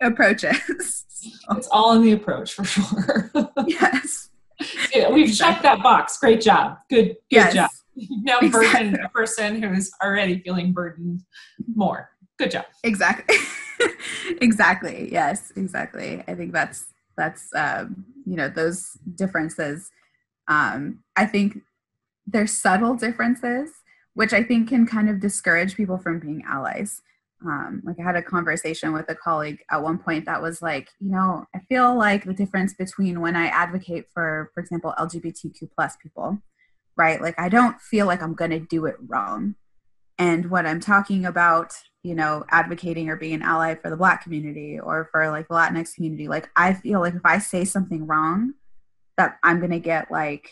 approaches 0.00 1.04
so. 1.08 1.56
it's 1.56 1.68
all 1.68 1.92
in 1.92 2.02
the 2.02 2.12
approach 2.12 2.52
for 2.52 2.64
sure 2.64 3.30
yes 3.66 4.30
yeah, 4.94 5.10
we've 5.10 5.28
exactly. 5.28 5.34
checked 5.34 5.62
that 5.62 5.82
box 5.82 6.18
great 6.18 6.40
job 6.40 6.78
good 6.88 7.08
good 7.08 7.16
yes. 7.30 7.54
job 7.54 7.70
now 8.10 8.38
exactly. 8.40 8.90
burden 8.90 9.00
a 9.04 9.08
person 9.10 9.62
who's 9.62 9.90
already 10.02 10.38
feeling 10.40 10.72
burdened 10.72 11.20
more. 11.74 12.10
Good 12.38 12.52
job. 12.52 12.64
Exactly. 12.82 13.36
exactly. 14.40 15.08
Yes, 15.12 15.52
exactly. 15.56 16.22
I 16.26 16.34
think 16.34 16.52
that's 16.52 16.86
that's 17.16 17.48
um, 17.54 18.04
you 18.26 18.36
know 18.36 18.48
those 18.48 18.98
differences. 19.14 19.90
Um, 20.48 21.00
I 21.16 21.26
think 21.26 21.58
there's 22.26 22.52
subtle 22.52 22.94
differences, 22.94 23.70
which 24.14 24.32
I 24.32 24.42
think 24.42 24.68
can 24.68 24.86
kind 24.86 25.08
of 25.10 25.20
discourage 25.20 25.76
people 25.76 25.98
from 25.98 26.18
being 26.18 26.42
allies. 26.46 27.02
Um, 27.44 27.82
like 27.84 27.96
I 28.00 28.02
had 28.02 28.16
a 28.16 28.22
conversation 28.22 28.92
with 28.92 29.08
a 29.10 29.14
colleague 29.14 29.58
at 29.70 29.82
one 29.82 29.98
point 29.98 30.24
that 30.24 30.40
was 30.40 30.62
like, 30.62 30.88
you 30.98 31.10
know, 31.10 31.44
I 31.54 31.58
feel 31.68 31.94
like 31.94 32.24
the 32.24 32.32
difference 32.32 32.72
between 32.72 33.20
when 33.20 33.36
I 33.36 33.46
advocate 33.46 34.06
for, 34.14 34.50
for 34.54 34.60
example, 34.60 34.94
LGBTQ 34.98 35.68
plus 35.76 35.96
people 35.96 36.40
right? 36.96 37.20
Like 37.20 37.38
I 37.38 37.48
don't 37.48 37.80
feel 37.80 38.06
like 38.06 38.22
I'm 38.22 38.34
to 38.50 38.60
do 38.60 38.86
it 38.86 38.96
wrong. 39.06 39.54
And 40.18 40.50
what 40.50 40.66
I'm 40.66 40.80
talking 40.80 41.24
about, 41.26 41.74
you 42.02 42.14
know, 42.14 42.44
advocating 42.50 43.08
or 43.08 43.16
being 43.16 43.34
an 43.34 43.42
ally 43.42 43.74
for 43.74 43.90
the 43.90 43.96
black 43.96 44.22
community 44.22 44.78
or 44.78 45.08
for 45.10 45.28
like 45.30 45.48
the 45.48 45.54
Latinx 45.54 45.94
community, 45.94 46.28
like 46.28 46.48
I 46.54 46.74
feel 46.74 47.00
like 47.00 47.14
if 47.14 47.24
I 47.24 47.38
say 47.38 47.64
something 47.64 48.06
wrong, 48.06 48.54
that 49.16 49.38
I'm 49.42 49.60
to 49.70 49.78
get 49.78 50.10
like, 50.10 50.50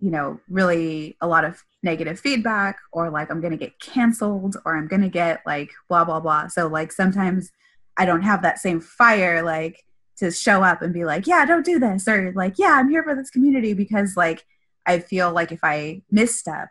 you 0.00 0.10
know, 0.10 0.40
really 0.48 1.16
a 1.20 1.26
lot 1.26 1.44
of 1.44 1.64
negative 1.82 2.20
feedback 2.20 2.78
or 2.92 3.10
like 3.10 3.30
I'm 3.30 3.40
going 3.40 3.52
to 3.52 3.56
get 3.56 3.78
canceled 3.80 4.56
or 4.64 4.76
I'm 4.76 4.88
going 4.88 5.02
to 5.02 5.08
get 5.08 5.40
like 5.46 5.70
blah, 5.88 6.04
blah, 6.04 6.20
blah. 6.20 6.48
So 6.48 6.66
like 6.68 6.92
sometimes 6.92 7.50
I 7.96 8.04
don't 8.04 8.22
have 8.22 8.42
that 8.42 8.58
same 8.58 8.80
fire, 8.80 9.42
like 9.42 9.84
to 10.18 10.30
show 10.30 10.62
up 10.62 10.82
and 10.82 10.92
be 10.92 11.04
like, 11.04 11.26
yeah, 11.26 11.44
don't 11.44 11.64
do 11.64 11.78
this 11.78 12.06
or 12.06 12.32
like, 12.34 12.54
yeah, 12.58 12.72
I'm 12.72 12.90
here 12.90 13.02
for 13.02 13.14
this 13.14 13.30
community 13.30 13.72
because 13.72 14.16
like, 14.16 14.44
I 14.86 15.00
feel 15.00 15.32
like 15.32 15.52
if 15.52 15.60
I 15.62 16.02
misstep, 16.10 16.70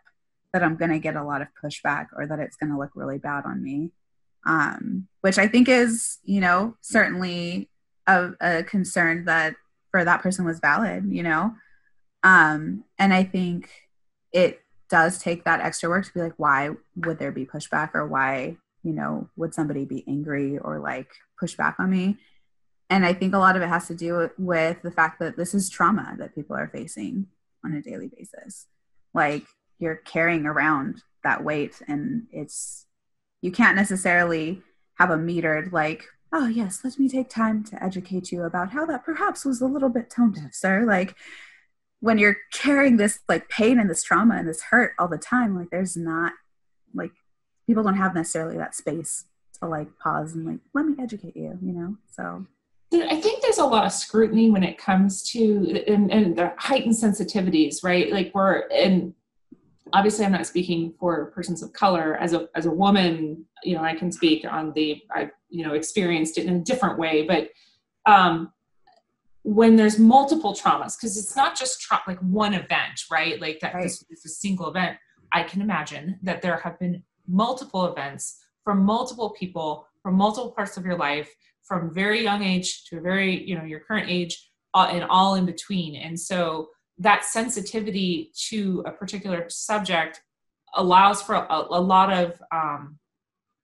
that 0.52 0.62
I'm 0.62 0.76
going 0.76 0.90
to 0.90 0.98
get 0.98 1.16
a 1.16 1.22
lot 1.22 1.42
of 1.42 1.48
pushback 1.62 2.06
or 2.16 2.26
that 2.26 2.38
it's 2.38 2.56
going 2.56 2.72
to 2.72 2.78
look 2.78 2.90
really 2.94 3.18
bad 3.18 3.44
on 3.44 3.62
me. 3.62 3.90
Um, 4.46 5.08
which 5.20 5.36
I 5.36 5.46
think 5.46 5.68
is, 5.68 6.18
you 6.24 6.40
know, 6.40 6.76
certainly 6.80 7.68
a, 8.06 8.30
a, 8.40 8.62
concern 8.62 9.26
that 9.26 9.54
for 9.90 10.04
that 10.04 10.22
person 10.22 10.46
was 10.46 10.60
valid, 10.60 11.04
you 11.10 11.22
know. 11.22 11.54
Um, 12.22 12.84
and 12.98 13.12
I 13.12 13.24
think 13.24 13.70
it 14.32 14.60
does 14.88 15.18
take 15.18 15.44
that 15.44 15.60
extra 15.60 15.88
work 15.88 16.06
to 16.06 16.14
be 16.14 16.20
like, 16.20 16.34
why 16.36 16.70
would 16.96 17.18
there 17.18 17.32
be 17.32 17.44
pushback 17.44 17.90
or 17.94 18.06
why, 18.06 18.56
you 18.82 18.92
know, 18.92 19.28
would 19.36 19.54
somebody 19.54 19.84
be 19.84 20.04
angry 20.08 20.58
or 20.58 20.78
like 20.78 21.10
push 21.38 21.54
back 21.54 21.76
on 21.78 21.90
me? 21.90 22.16
And 22.90 23.04
I 23.04 23.12
think 23.12 23.34
a 23.34 23.38
lot 23.38 23.56
of 23.56 23.62
it 23.62 23.68
has 23.68 23.86
to 23.88 23.94
do 23.94 24.30
with 24.38 24.80
the 24.82 24.90
fact 24.90 25.20
that 25.20 25.36
this 25.36 25.54
is 25.54 25.68
trauma 25.68 26.16
that 26.18 26.34
people 26.34 26.56
are 26.56 26.68
facing 26.68 27.26
on 27.64 27.74
a 27.74 27.82
daily 27.82 28.08
basis. 28.08 28.66
Like 29.12 29.44
you're 29.78 29.96
carrying 29.96 30.46
around 30.46 31.02
that 31.24 31.44
weight 31.44 31.80
and 31.86 32.26
it's 32.32 32.86
you 33.42 33.52
can't 33.52 33.76
necessarily 33.76 34.62
have 34.94 35.10
a 35.10 35.16
metered 35.16 35.72
like 35.72 36.04
oh 36.32 36.46
yes 36.46 36.80
let 36.84 36.98
me 36.98 37.08
take 37.08 37.28
time 37.28 37.64
to 37.64 37.82
educate 37.82 38.30
you 38.30 38.44
about 38.44 38.72
how 38.72 38.86
that 38.86 39.04
perhaps 39.04 39.44
was 39.44 39.60
a 39.60 39.66
little 39.66 39.88
bit 39.88 40.10
tone 40.10 40.32
deaf 40.32 40.52
sir 40.52 40.84
like 40.86 41.14
when 42.00 42.18
you're 42.18 42.36
carrying 42.52 42.96
this 42.96 43.20
like 43.28 43.48
pain 43.48 43.78
and 43.78 43.90
this 43.90 44.02
trauma 44.02 44.36
and 44.36 44.48
this 44.48 44.62
hurt 44.62 44.92
all 44.98 45.08
the 45.08 45.18
time 45.18 45.56
like 45.56 45.70
there's 45.70 45.96
not 45.96 46.32
like 46.94 47.12
people 47.66 47.82
don't 47.82 47.96
have 47.96 48.14
necessarily 48.14 48.56
that 48.56 48.74
space 48.74 49.24
to 49.60 49.68
like 49.68 49.88
pause 49.98 50.34
and 50.34 50.46
like 50.46 50.58
let 50.74 50.86
me 50.86 50.94
educate 51.00 51.36
you 51.36 51.58
you 51.62 51.72
know 51.72 51.96
so 52.10 52.46
I 52.92 53.20
think 53.20 53.42
there's 53.42 53.58
a 53.58 53.66
lot 53.66 53.84
of 53.84 53.92
scrutiny 53.92 54.50
when 54.50 54.64
it 54.64 54.78
comes 54.78 55.22
to 55.30 55.84
and, 55.86 56.10
and 56.10 56.36
the 56.36 56.54
heightened 56.56 56.94
sensitivities, 56.94 57.84
right? 57.84 58.10
Like 58.10 58.30
we're 58.34 58.66
and 58.68 59.12
obviously 59.92 60.24
I'm 60.24 60.32
not 60.32 60.46
speaking 60.46 60.94
for 60.98 61.26
persons 61.26 61.62
of 61.62 61.72
color. 61.72 62.16
As 62.16 62.32
a 62.32 62.48
as 62.54 62.64
a 62.64 62.70
woman, 62.70 63.44
you 63.62 63.76
know, 63.76 63.82
I 63.82 63.94
can 63.94 64.10
speak 64.10 64.46
on 64.50 64.72
the 64.72 65.02
I've 65.14 65.30
you 65.50 65.66
know 65.66 65.74
experienced 65.74 66.38
it 66.38 66.46
in 66.46 66.56
a 66.56 66.60
different 66.60 66.98
way, 66.98 67.26
but 67.26 67.50
um, 68.10 68.52
when 69.42 69.76
there's 69.76 69.98
multiple 69.98 70.52
traumas, 70.54 70.96
because 70.96 71.16
it's 71.16 71.36
not 71.36 71.56
just 71.56 71.80
tra- 71.80 72.02
like 72.06 72.18
one 72.20 72.54
event, 72.54 73.02
right? 73.10 73.40
Like 73.40 73.60
that 73.60 73.74
right. 73.74 73.82
this 73.84 74.04
is 74.10 74.24
a 74.24 74.28
single 74.28 74.68
event. 74.68 74.98
I 75.32 75.42
can 75.42 75.60
imagine 75.60 76.18
that 76.22 76.42
there 76.42 76.58
have 76.58 76.78
been 76.78 77.02
multiple 77.26 77.86
events 77.86 78.38
from 78.64 78.82
multiple 78.82 79.30
people 79.30 79.86
from 80.02 80.14
multiple 80.14 80.52
parts 80.52 80.76
of 80.76 80.84
your 80.84 80.96
life 80.96 81.30
from 81.62 81.92
very 81.92 82.22
young 82.22 82.42
age 82.42 82.84
to 82.86 82.96
a 82.96 83.00
very 83.00 83.42
you 83.46 83.54
know 83.56 83.64
your 83.64 83.80
current 83.80 84.08
age 84.08 84.50
and 84.74 85.04
all 85.04 85.34
in 85.34 85.44
between 85.44 85.96
and 85.96 86.18
so 86.18 86.68
that 86.98 87.24
sensitivity 87.24 88.32
to 88.48 88.82
a 88.86 88.92
particular 88.92 89.46
subject 89.48 90.20
allows 90.74 91.22
for 91.22 91.34
a, 91.34 91.66
a 91.70 91.80
lot 91.80 92.12
of 92.12 92.40
um, 92.52 92.98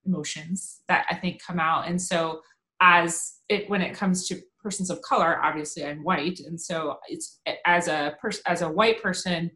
emotions 0.05 0.81
that 0.87 1.05
I 1.09 1.15
think 1.15 1.41
come 1.45 1.59
out. 1.59 1.87
And 1.87 2.01
so 2.01 2.41
as 2.81 3.35
it 3.49 3.69
when 3.69 3.81
it 3.81 3.93
comes 3.93 4.27
to 4.27 4.41
persons 4.65 4.89
of 4.89 4.99
color, 5.03 5.39
obviously 5.43 5.85
I'm 5.85 6.03
white, 6.03 6.39
and 6.39 6.59
so 6.59 6.97
it's 7.07 7.39
as 7.65 7.87
a 7.87 8.15
person 8.19 8.41
as 8.47 8.63
a 8.63 8.69
white 8.69 9.01
person, 9.01 9.51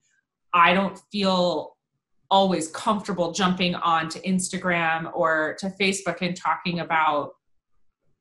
I 0.53 0.73
don't 0.75 0.99
feel 1.11 1.75
always 2.29 2.67
comfortable 2.67 3.31
jumping 3.31 3.73
onto 3.73 4.19
Instagram 4.21 5.11
or 5.15 5.55
to 5.59 5.73
Facebook 5.81 6.21
and 6.21 6.37
talking 6.37 6.79
about 6.79 7.31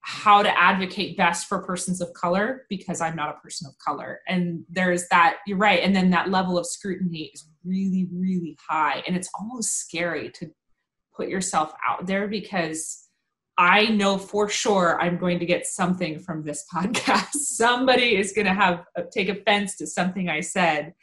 how 0.01 0.43
to 0.43 0.59
advocate 0.59 1.19
best 1.19 1.47
for 1.47 1.63
persons 1.63 2.01
of 2.01 2.11
color 2.15 2.65
because 2.71 3.03
I'm 3.03 3.15
not 3.15 3.29
a 3.29 3.41
person 3.43 3.69
of 3.69 3.77
color. 3.79 4.21
And 4.27 4.65
there's 4.71 5.07
that, 5.09 5.39
you're 5.47 5.59
right. 5.59 5.81
And 5.83 5.95
then 5.95 6.09
that 6.11 6.31
level 6.31 6.57
of 6.57 6.67
scrutiny 6.67 7.31
is 7.35 7.47
really, 7.63 8.09
really 8.11 8.57
high. 8.67 9.03
And 9.07 9.15
it's 9.15 9.29
almost 9.39 9.77
scary 9.77 10.31
to 10.37 10.51
put 11.15 11.29
yourself 11.29 11.75
out 11.87 12.07
there 12.07 12.29
because 12.29 13.08
I 13.59 13.87
know 13.87 14.19
for 14.19 14.49
sure 14.49 15.01
I'm 15.01 15.19
going 15.19 15.41
to 15.41 15.47
get 15.47 15.67
something 15.67 16.21
from 16.21 16.45
this 16.45 16.65
podcast. 16.75 17.33
Somebody 17.33 18.17
is 18.17 18.33
going 18.33 18.47
to 18.47 18.55
have 18.55 18.85
uh, 18.97 19.03
take 19.13 19.29
offense 19.29 19.77
to 19.79 19.87
something 19.87 20.29
I 20.29 20.41
said. 20.41 20.95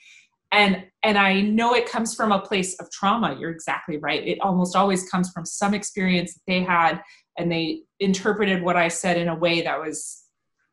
And 0.51 0.85
and 1.03 1.17
I 1.17 1.41
know 1.41 1.73
it 1.73 1.89
comes 1.89 2.15
from 2.15 2.31
a 2.31 2.39
place 2.39 2.79
of 2.79 2.89
trauma. 2.89 3.35
You're 3.37 3.51
exactly 3.51 3.97
right. 3.97 4.25
It 4.25 4.39
almost 4.39 4.75
always 4.75 5.09
comes 5.09 5.29
from 5.31 5.45
some 5.45 5.73
experience 5.73 6.33
that 6.33 6.41
they 6.47 6.63
had 6.63 7.01
and 7.37 7.51
they 7.51 7.81
interpreted 7.99 8.63
what 8.63 8.77
I 8.77 8.87
said 8.87 9.17
in 9.17 9.27
a 9.27 9.35
way 9.35 9.61
that 9.63 9.81
was 9.81 10.23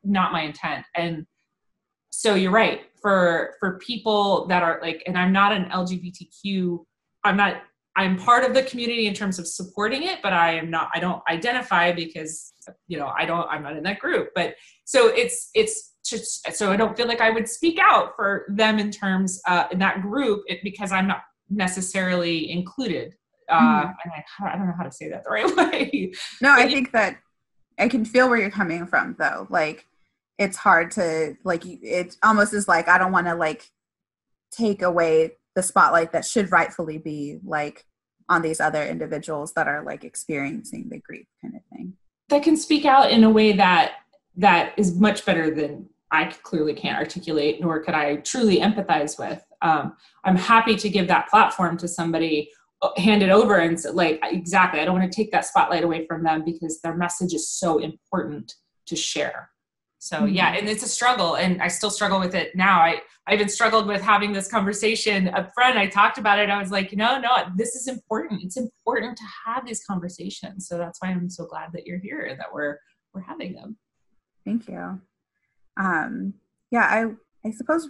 not 0.03 0.31
my 0.31 0.43
intent. 0.43 0.85
And 0.95 1.25
so 2.11 2.35
you're 2.35 2.51
right. 2.51 2.81
For 3.01 3.55
for 3.59 3.77
people 3.79 4.47
that 4.47 4.63
are 4.63 4.79
like 4.81 5.03
and 5.05 5.17
I'm 5.17 5.33
not 5.33 5.51
an 5.51 5.65
LGBTQ 5.65 6.85
I'm 7.25 7.35
not 7.35 7.63
I'm 7.95 8.17
part 8.17 8.43
of 8.43 8.53
the 8.53 8.63
community 8.63 9.05
in 9.05 9.13
terms 9.13 9.37
of 9.37 9.47
supporting 9.47 10.03
it, 10.03 10.19
but 10.23 10.33
I 10.33 10.55
am 10.55 10.69
not, 10.69 10.89
I 10.95 10.99
don't 10.99 11.21
identify 11.29 11.91
because, 11.91 12.53
you 12.87 12.97
know, 12.97 13.11
I 13.15 13.25
don't, 13.25 13.47
I'm 13.49 13.61
not 13.61 13.77
in 13.77 13.83
that 13.83 13.99
group. 13.99 14.29
But 14.33 14.55
so 14.85 15.09
it's, 15.09 15.49
it's 15.53 15.93
just, 16.03 16.51
so 16.53 16.71
I 16.71 16.75
don't 16.75 16.97
feel 16.97 17.07
like 17.07 17.21
I 17.21 17.29
would 17.29 17.47
speak 17.47 17.77
out 17.79 18.15
for 18.15 18.45
them 18.49 18.79
in 18.79 18.89
terms, 18.89 19.39
uh, 19.47 19.65
in 19.71 19.77
that 19.79 20.01
group 20.01 20.43
it, 20.47 20.59
because 20.63 20.91
I'm 20.91 21.07
not 21.07 21.21
necessarily 21.49 22.51
included. 22.51 23.13
Uh, 23.47 23.59
mm-hmm. 23.59 23.91
and 24.03 24.13
I, 24.15 24.53
I 24.53 24.57
don't 24.57 24.67
know 24.67 24.73
how 24.75 24.83
to 24.83 24.91
say 24.91 25.09
that 25.09 25.23
the 25.23 25.29
right 25.29 25.55
way. 25.71 26.13
No, 26.41 26.51
I 26.51 26.67
think 26.67 26.93
that 26.93 27.17
I 27.77 27.89
can 27.89 28.05
feel 28.05 28.27
where 28.27 28.39
you're 28.39 28.49
coming 28.49 28.87
from 28.87 29.15
though. 29.19 29.45
Like, 29.49 29.85
it's 30.39 30.57
hard 30.57 30.89
to, 30.91 31.35
like, 31.43 31.63
it 31.65 32.17
almost 32.23 32.53
is 32.53 32.67
like, 32.67 32.87
I 32.87 32.97
don't 32.97 33.11
want 33.11 33.27
to, 33.27 33.35
like, 33.35 33.69
take 34.51 34.81
away 34.81 35.33
the 35.55 35.63
spotlight 35.63 36.11
that 36.11 36.25
should 36.25 36.51
rightfully 36.51 36.97
be 36.97 37.39
like 37.43 37.85
on 38.29 38.41
these 38.41 38.59
other 38.59 38.83
individuals 38.83 39.53
that 39.53 39.67
are 39.67 39.83
like 39.83 40.03
experiencing 40.03 40.89
the 40.89 40.99
grief 40.99 41.27
kind 41.41 41.55
of 41.55 41.61
thing. 41.71 41.93
That 42.29 42.43
can 42.43 42.57
speak 42.57 42.85
out 42.85 43.11
in 43.11 43.23
a 43.23 43.29
way 43.29 43.53
that 43.53 43.93
that 44.37 44.73
is 44.77 44.99
much 44.99 45.25
better 45.25 45.53
than 45.53 45.87
i 46.11 46.25
clearly 46.25 46.73
can't 46.73 46.97
articulate 46.97 47.61
nor 47.61 47.83
could 47.83 47.93
i 47.93 48.15
truly 48.17 48.59
empathize 48.59 49.19
with. 49.19 49.43
Um, 49.61 49.95
i'm 50.23 50.35
happy 50.35 50.75
to 50.75 50.89
give 50.89 51.07
that 51.07 51.29
platform 51.29 51.77
to 51.77 51.87
somebody 51.87 52.49
uh, 52.81 52.89
hand 52.97 53.21
it 53.21 53.29
over 53.29 53.57
and 53.57 53.77
like 53.93 54.19
exactly 54.23 54.79
i 54.79 54.85
don't 54.85 54.97
want 54.97 55.11
to 55.11 55.15
take 55.15 55.31
that 55.31 55.45
spotlight 55.45 55.83
away 55.83 56.07
from 56.07 56.23
them 56.23 56.43
because 56.43 56.81
their 56.81 56.95
message 56.95 57.33
is 57.33 57.49
so 57.49 57.77
important 57.77 58.55
to 58.87 58.95
share 58.95 59.49
so 60.03 60.17
mm-hmm. 60.17 60.33
yeah 60.33 60.53
and 60.53 60.67
it's 60.67 60.83
a 60.83 60.87
struggle 60.87 61.35
and 61.35 61.61
i 61.61 61.67
still 61.69 61.89
struggle 61.89 62.19
with 62.19 62.35
it 62.35 62.53
now. 62.55 62.81
I 62.81 63.01
i 63.25 63.33
even 63.33 63.47
struggled 63.47 63.87
with 63.87 64.01
having 64.01 64.33
this 64.33 64.49
conversation 64.49 65.29
up 65.29 65.51
front 65.53 65.77
i 65.77 65.87
talked 65.87 66.17
about 66.17 66.39
it. 66.39 66.49
I 66.49 66.59
was 66.59 66.71
like 66.71 66.91
no 66.91 67.17
no 67.17 67.31
this 67.55 67.73
is 67.75 67.87
important. 67.87 68.43
It's 68.43 68.57
important 68.57 69.15
to 69.17 69.23
have 69.45 69.65
these 69.65 69.85
conversations. 69.85 70.67
So 70.67 70.77
that's 70.77 70.99
why 71.01 71.09
i'm 71.09 71.29
so 71.29 71.45
glad 71.45 71.71
that 71.71 71.87
you're 71.87 71.99
here 71.99 72.35
that 72.37 72.53
we're 72.53 72.77
we're 73.13 73.21
having 73.21 73.53
them. 73.53 73.77
Thank 74.43 74.67
you. 74.67 74.99
Um 75.77 76.33
yeah 76.69 76.87
i 76.97 77.47
i 77.47 77.51
suppose 77.51 77.89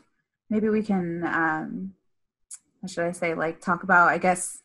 maybe 0.51 0.69
we 0.69 0.83
can 0.83 1.25
um 1.25 1.93
what 2.81 2.91
should 2.91 3.05
i 3.05 3.11
say 3.11 3.33
like 3.33 3.59
talk 3.59 3.81
about 3.81 4.09
i 4.09 4.17
guess 4.17 4.61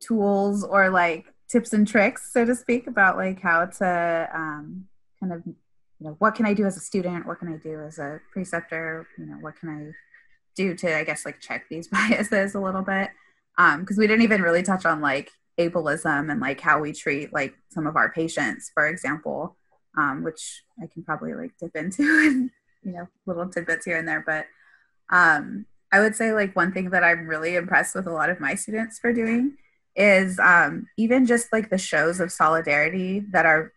tools 0.00 0.64
or 0.64 0.90
like 0.90 1.32
tips 1.48 1.72
and 1.72 1.86
tricks 1.88 2.32
so 2.32 2.44
to 2.44 2.54
speak 2.54 2.86
about 2.86 3.16
like 3.16 3.40
how 3.40 3.64
to 3.64 4.28
um 4.34 4.84
kind 5.20 5.32
of 5.32 5.42
you 6.00 6.06
know 6.06 6.16
what 6.18 6.34
can 6.34 6.46
i 6.46 6.54
do 6.54 6.66
as 6.66 6.76
a 6.76 6.80
student? 6.80 7.26
What 7.26 7.38
can 7.38 7.52
i 7.52 7.56
do 7.56 7.80
as 7.80 7.98
a 7.98 8.20
preceptor? 8.32 9.06
You 9.18 9.26
know 9.26 9.36
what 9.40 9.56
can 9.56 9.68
i 9.68 9.92
do 10.56 10.74
to 10.74 10.98
i 10.98 11.04
guess 11.04 11.24
like 11.24 11.40
check 11.40 11.66
these 11.68 11.88
biases 11.92 12.54
a 12.54 12.60
little 12.60 12.82
bit? 12.82 13.10
Um 13.58 13.80
because 13.80 13.98
we 13.98 14.06
didn't 14.06 14.24
even 14.24 14.42
really 14.42 14.62
touch 14.62 14.86
on 14.86 15.00
like 15.00 15.30
ableism 15.60 16.30
and 16.30 16.40
like 16.40 16.60
how 16.60 16.80
we 16.80 16.92
treat 16.92 17.32
like 17.32 17.54
some 17.70 17.86
of 17.86 17.96
our 17.96 18.10
patients 18.10 18.70
for 18.72 18.86
example 18.86 19.56
um 19.98 20.22
which 20.22 20.62
i 20.82 20.86
can 20.86 21.02
probably 21.02 21.34
like 21.34 21.52
dip 21.60 21.74
into 21.76 22.02
and 22.26 22.50
you 22.82 22.92
know 22.92 23.06
little 23.26 23.48
tidbits 23.48 23.84
here 23.84 23.98
and 23.98 24.08
there 24.08 24.24
but 24.26 24.46
um 25.14 25.66
i 25.92 26.00
would 26.00 26.16
say 26.16 26.32
like 26.32 26.56
one 26.56 26.72
thing 26.72 26.90
that 26.90 27.04
i'm 27.04 27.26
really 27.26 27.56
impressed 27.56 27.94
with 27.94 28.06
a 28.06 28.12
lot 28.12 28.30
of 28.30 28.40
my 28.40 28.54
students 28.54 28.98
for 28.98 29.12
doing 29.12 29.56
is 29.96 30.38
um 30.38 30.86
even 30.96 31.26
just 31.26 31.52
like 31.52 31.68
the 31.68 31.78
shows 31.78 32.20
of 32.20 32.32
solidarity 32.32 33.20
that 33.32 33.44
are 33.44 33.72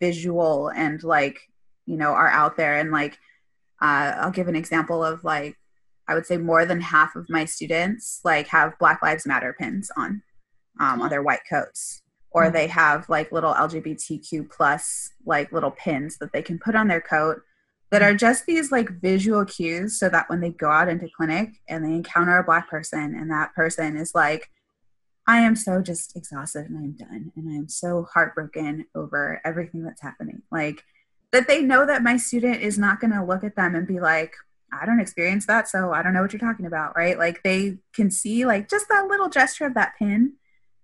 visual 0.00 0.68
and 0.68 1.02
like 1.02 1.38
you 1.86 1.96
know 1.96 2.10
are 2.10 2.28
out 2.28 2.56
there. 2.56 2.78
And 2.78 2.90
like 2.90 3.18
uh, 3.82 4.14
i'll 4.20 4.30
give 4.30 4.48
an 4.48 4.56
example 4.56 5.04
of 5.04 5.24
like 5.24 5.56
i 6.08 6.14
would 6.14 6.24
say 6.24 6.36
more 6.36 6.64
than 6.64 6.80
half 6.80 7.16
of 7.16 7.28
my 7.28 7.44
students 7.44 8.20
like 8.24 8.46
have 8.46 8.78
black 8.78 9.02
lives 9.02 9.26
matter 9.26 9.54
pins 9.58 9.90
on 9.96 10.22
um, 10.80 11.02
on 11.02 11.10
their 11.10 11.22
white 11.22 11.42
coats. 11.50 12.02
Or 12.30 12.44
mm-hmm. 12.44 12.54
they 12.54 12.66
have 12.68 13.08
like 13.08 13.32
little 13.32 13.52
lgbtq 13.52 14.50
plus 14.50 15.10
like 15.26 15.52
little 15.52 15.72
pins 15.72 16.16
that 16.18 16.32
they 16.32 16.42
can 16.42 16.58
put 16.58 16.74
on 16.74 16.88
their 16.88 17.00
coat 17.00 17.42
that 17.90 18.02
are 18.02 18.14
just 18.14 18.46
these 18.46 18.72
like 18.72 19.00
visual 19.02 19.44
cues 19.44 19.98
so 19.98 20.08
that 20.08 20.30
when 20.30 20.40
they 20.40 20.50
go 20.50 20.70
out 20.70 20.88
into 20.88 21.10
clinic 21.14 21.50
and 21.68 21.84
they 21.84 21.92
encounter 21.92 22.38
a 22.38 22.44
black 22.44 22.70
person 22.70 23.14
and 23.14 23.30
that 23.30 23.52
person 23.54 23.98
is 23.98 24.14
like 24.14 24.48
i 25.26 25.40
am 25.40 25.54
so 25.54 25.82
just 25.82 26.16
exhausted 26.16 26.64
and 26.70 26.78
i'm 26.78 26.92
done 26.92 27.30
and 27.36 27.50
i 27.50 27.54
am 27.54 27.68
so 27.68 28.06
heartbroken 28.14 28.86
over 28.94 29.42
everything 29.44 29.82
that's 29.82 30.00
happening. 30.00 30.40
Like 30.50 30.82
that 31.32 31.48
they 31.48 31.62
know 31.62 31.86
that 31.86 32.02
my 32.02 32.16
student 32.16 32.60
is 32.60 32.78
not 32.78 33.00
going 33.00 33.12
to 33.12 33.24
look 33.24 33.42
at 33.42 33.56
them 33.56 33.74
and 33.74 33.86
be 33.86 34.00
like 34.00 34.34
i 34.72 34.86
don't 34.86 35.00
experience 35.00 35.46
that 35.46 35.68
so 35.68 35.92
i 35.92 36.02
don't 36.02 36.14
know 36.14 36.22
what 36.22 36.32
you're 36.32 36.40
talking 36.40 36.66
about 36.66 36.82
right? 36.96 37.18
Like 37.18 37.42
they 37.42 37.78
can 37.94 38.10
see 38.10 38.44
like 38.46 38.68
just 38.68 38.88
that 38.88 39.06
little 39.08 39.28
gesture 39.28 39.66
of 39.66 39.74
that 39.74 39.94
pin 39.98 40.34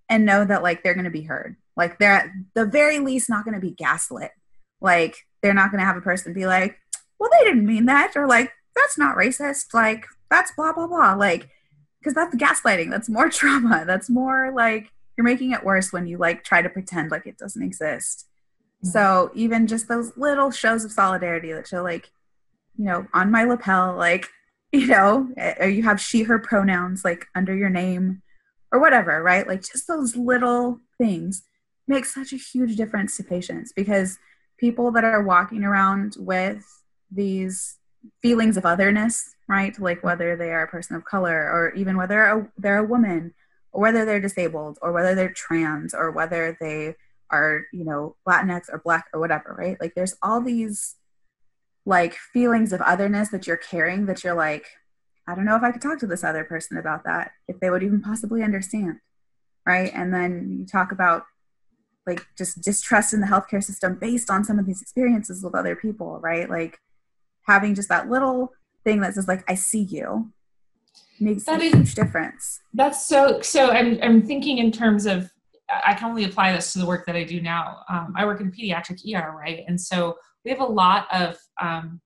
and 0.09 0.25
know 0.25 0.45
that 0.45 0.63
like 0.63 0.83
they're 0.83 0.95
going 0.95 1.05
to 1.05 1.11
be 1.11 1.23
heard. 1.23 1.57
Like 1.77 1.99
they're 1.99 2.13
at 2.13 2.31
the 2.55 2.65
very 2.65 2.99
least 2.99 3.29
not 3.29 3.45
going 3.45 3.55
to 3.55 3.61
be 3.61 3.71
gaslit. 3.71 4.33
Like 4.81 5.27
they're 5.43 5.55
not 5.55 5.71
going 5.71 5.81
to 5.81 5.87
have 5.87 5.97
a 5.97 6.03
person 6.03 6.33
be 6.33 6.47
like 6.47 6.79
well 7.19 7.31
they 7.33 7.45
didn't 7.45 7.67
mean 7.67 7.87
that 7.87 8.13
or 8.17 8.27
like 8.27 8.53
that's 8.75 8.99
not 8.99 9.17
racist. 9.17 9.75
Like 9.75 10.07
that's 10.31 10.53
blah 10.53 10.73
blah 10.73 10.87
blah. 10.87 11.15
Like 11.15 11.49
because 12.01 12.15
that's 12.15 12.35
gaslighting. 12.37 12.91
That's 12.91 13.09
more 13.09 13.29
trauma. 13.31 13.85
That's 13.87 14.09
more 14.09 14.53
like 14.55 14.93
you're 15.17 15.25
making 15.25 15.53
it 15.53 15.65
worse 15.65 15.93
when 15.93 16.07
you 16.07 16.17
like 16.17 16.45
try 16.45 16.63
to 16.63 16.69
pretend 16.69 17.11
like 17.11 17.27
it 17.27 17.39
doesn't 17.39 17.63
exist. 17.63 18.28
So 18.83 19.31
even 19.35 19.67
just 19.67 19.89
those 19.89 20.17
little 20.17 20.51
shows 20.51 20.85
of 20.85 20.93
solidarity 20.93 21.53
that 21.53 21.67
show 21.67 21.83
like, 21.83 22.11
you 22.77 22.85
know, 22.85 23.07
on 23.13 23.31
my 23.31 23.45
lapel, 23.45 23.97
like, 23.97 24.29
you 24.73 24.87
know, 24.87 25.29
eh, 25.37 25.55
or 25.61 25.69
you 25.69 25.83
have 25.83 26.01
she, 26.01 26.25
her 26.25 26.39
pronouns 26.39 27.05
like 27.05 27.27
under 27.35 27.57
your 27.57 27.71
name 27.71 28.23
or 28.71 28.79
whatever, 28.79 29.23
right? 29.23 29.49
Like 29.49 29.63
just 29.63 29.89
those 29.89 30.15
little 30.15 30.81
things 30.99 31.43
make 31.87 32.05
such 32.05 32.33
a 32.33 32.37
huge 32.37 32.77
difference 32.77 33.17
to 33.17 33.25
patients 33.25 33.73
because 33.75 34.19
people 34.59 34.91
that 34.93 35.05
are 35.05 35.23
walking 35.23 35.65
around 35.65 36.17
with 36.19 36.65
these 37.11 37.79
feelings 38.21 38.57
of 38.57 38.67
otherness, 38.67 39.35
right? 39.49 39.79
Like 39.81 40.05
whether 40.05 40.37
they 40.37 40.51
are 40.51 40.65
a 40.65 40.69
person 40.69 40.97
of 40.97 41.05
color 41.05 41.51
or 41.51 41.73
even 41.75 41.97
whether 41.97 42.51
they're 42.59 42.79
a 42.79 42.85
woman 42.85 43.35
or 43.73 43.81
whether 43.81 44.05
they're 44.05 44.21
disabled 44.21 44.79
or 44.83 44.93
whether 44.93 45.15
they're 45.15 45.33
trans 45.33 45.95
or 45.95 46.11
whether 46.11 46.57
they 46.61 46.95
are 47.31 47.65
you 47.73 47.85
know 47.85 48.17
latinx 48.29 48.63
or 48.73 48.81
black 48.85 49.07
or 49.13 49.21
whatever 49.21 49.55
right? 49.59 49.77
Like 49.81 49.95
there's 49.95 50.17
all 50.23 50.41
these 50.41 50.97
like 51.87 52.15
feelings 52.15 52.73
of 52.73 52.81
otherness 52.83 53.31
that 53.31 53.47
you're 53.47 53.57
carrying 53.57 54.05
that 54.07 54.23
you're 54.23 54.35
like 54.35 54.67
i 55.27 55.35
don't 55.35 55.47
know 55.47 55.57
if 55.57 55.63
i 55.63 55.73
could 55.73 55.81
talk 55.81 55.99
to 55.99 56.07
this 56.07 56.23
other 56.23 56.45
person 56.45 56.77
about 56.77 57.03
that 57.05 57.31
if 57.47 57.59
they 57.61 57.71
would 57.71 57.83
even 57.83 58.03
possibly 58.03 58.43
understand 58.43 58.99
right? 59.69 59.93
And 59.95 60.13
then 60.13 60.57
you 60.59 60.67
talk 60.67 60.93
about 60.93 61.25
like 62.07 62.27
just 62.39 62.63
distrust 62.63 63.13
in 63.13 63.21
the 63.21 63.27
healthcare 63.27 63.63
system 63.63 63.97
based 64.01 64.31
on 64.31 64.43
some 64.43 64.59
of 64.59 64.65
these 64.65 64.81
experiences 64.81 65.45
with 65.45 65.55
other 65.55 65.77
people 65.77 66.19
right? 66.21 66.49
Like 66.49 66.79
having 67.47 67.75
just 67.75 67.91
that 67.91 68.09
little 68.09 68.53
thing 68.85 69.01
that 69.01 69.15
says 69.15 69.29
like 69.29 69.45
i 69.51 69.55
see 69.55 69.83
you 69.83 70.33
makes 71.21 71.45
that 71.45 71.61
a 71.61 71.65
is, 71.65 71.73
huge 71.75 71.95
difference. 71.95 72.61
That's 72.73 73.07
so 73.07 73.41
so 73.43 73.71
i'm 73.71 73.99
i'm 74.03 74.23
thinking 74.23 74.59
in 74.59 74.73
terms 74.73 75.05
of 75.05 75.31
I 75.71 75.95
can 75.95 76.09
only 76.09 76.25
apply 76.25 76.53
this 76.53 76.73
to 76.73 76.79
the 76.79 76.87
work 76.87 77.07
that 77.07 77.17
I 77.17 77.25
do 77.25 77.41
now. 77.41 77.81
Um, 77.91 78.15
I 78.17 78.25
work 78.25 78.41
in 78.41 78.51
pediatric 78.51 79.01
ER, 79.15 79.37
right? 79.37 79.65
And 79.67 79.81
so 79.81 80.17
we 80.45 80.51
have 80.51 80.61
a 80.61 80.65
lot 80.65 81.07
of, 81.13 81.37
um, 81.61 82.01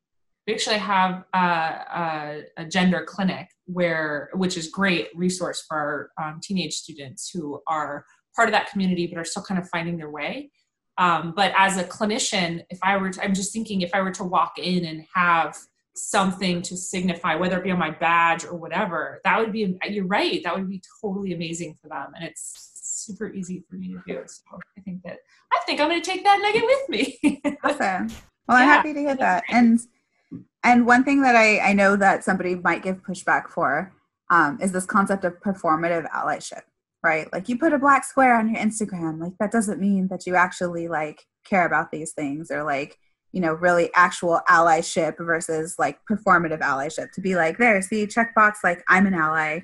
we 0.47 0.55
actually 0.55 0.79
have 0.79 1.25
a, 1.35 1.39
a, 1.39 2.43
a, 2.57 2.65
gender 2.65 3.05
clinic 3.05 3.49
where, 3.67 4.31
which 4.35 4.57
is 4.57 4.69
great 4.69 5.09
resource 5.15 5.65
for 5.69 6.11
our 6.19 6.31
um, 6.31 6.41
teenage 6.43 6.75
students 6.75 7.31
who 7.31 7.61
are 7.69 8.05
part 8.35 8.49
of 8.49 8.53
that 8.53 8.71
community 8.71 9.07
but 9.07 9.19
are 9.19 9.25
still 9.25 9.43
kind 9.43 9.61
of 9.61 9.69
finding 9.69 9.97
their 9.97 10.11
way 10.11 10.51
um, 10.99 11.33
but 11.37 11.53
as 11.57 11.77
a 11.77 11.85
clinician 11.85 12.65
if 12.71 12.79
i 12.83 12.97
were 12.97 13.11
to, 13.11 13.23
i'm 13.23 13.35
just 13.35 13.53
thinking 13.53 13.81
if 13.81 13.95
i 13.95 14.01
were 14.01 14.11
to 14.11 14.25
walk 14.25 14.59
in 14.59 14.85
and 14.85 15.05
have 15.15 15.57
something 15.95 16.63
to 16.63 16.77
signify 16.77 17.35
whether 17.35 17.59
it 17.59 17.65
be 17.65 17.71
on 17.71 17.79
my 17.79 17.91
badge 17.91 18.45
or 18.45 18.55
whatever 18.55 19.21
that 19.25 19.39
would 19.39 19.53
be 19.53 19.77
you're 19.89 20.07
right 20.07 20.43
that 20.43 20.55
would 20.55 20.69
be 20.69 20.83
totally 21.01 21.33
amazing 21.33 21.77
for 21.81 21.89
them 21.89 22.13
and 22.17 22.25
it's 22.25 22.72
super 23.05 23.33
easy 23.33 23.65
for 23.69 23.77
me 23.77 23.89
to 23.89 24.03
do 24.07 24.23
so 24.27 24.43
i 24.79 24.81
think 24.81 25.03
that 25.03 25.19
i 25.53 25.61
think 25.67 25.81
i'm 25.81 25.89
going 25.89 26.01
to 26.01 26.11
take 26.11 26.25
that 26.25 26.41
nugget 26.43 26.65
with 26.65 26.89
me. 26.89 27.41
Awesome. 27.65 28.09
Well 28.49 28.57
i'm 28.59 28.67
happy 28.67 28.93
to 28.93 29.01
hear 29.01 29.17
that. 29.17 29.45
and 29.49 29.81
and 30.65 30.87
one 30.87 31.05
thing 31.05 31.23
that 31.23 31.37
I, 31.37 31.59
I 31.59 31.73
know 31.73 31.97
that 31.97 32.25
somebody 32.25 32.55
might 32.55 32.83
give 32.83 33.03
pushback 33.03 33.49
for 33.49 33.93
um, 34.31 34.59
is 34.63 34.73
this 34.73 34.87
concept 34.87 35.25
of 35.25 35.41
performative 35.41 36.09
allyship, 36.11 36.63
right? 37.03 37.31
Like 37.33 37.49
you 37.49 37.59
put 37.59 37.73
a 37.73 37.79
black 37.79 38.05
square 38.05 38.37
on 38.37 38.55
your 38.55 38.63
Instagram, 38.63 39.21
like 39.21 39.37
that 39.39 39.53
doesn't 39.53 39.81
mean 39.81 40.09
that 40.09 40.27
you 40.27 40.37
actually 40.37 40.89
like 40.89 41.27
care 41.45 41.67
about 41.67 41.91
these 41.91 42.13
things 42.13 42.51
or 42.51 42.63
like, 42.63 42.99
you 43.33 43.41
know, 43.41 43.53
really 43.53 43.91
actual 43.95 44.41
allyship 44.49 45.17
versus 45.19 45.77
like 45.79 45.99
performative 46.11 46.61
allyship. 46.61 47.11
To 47.13 47.21
be 47.21 47.35
like, 47.35 47.59
there, 47.59 47.81
see, 47.83 48.07
checkbox, 48.07 48.57
like 48.63 48.83
I'm 48.89 49.07
an 49.07 49.15
ally, 49.15 49.61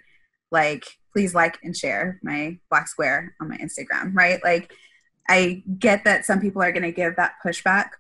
like 0.51 0.85
please 1.13 1.35
like 1.35 1.59
and 1.63 1.77
share 1.77 2.21
my 2.23 2.59
black 2.71 2.89
square 2.89 3.35
on 3.41 3.49
my 3.49 3.57
Instagram, 3.57 4.15
right? 4.15 4.43
Like 4.43 4.73
I 5.29 5.63
get 5.79 6.05
that 6.05 6.25
some 6.25 6.41
people 6.41 6.63
are 6.63 6.73
going 6.73 6.83
to 6.83 6.93
give 6.93 7.17
that 7.17 7.35
pushback. 7.45 7.91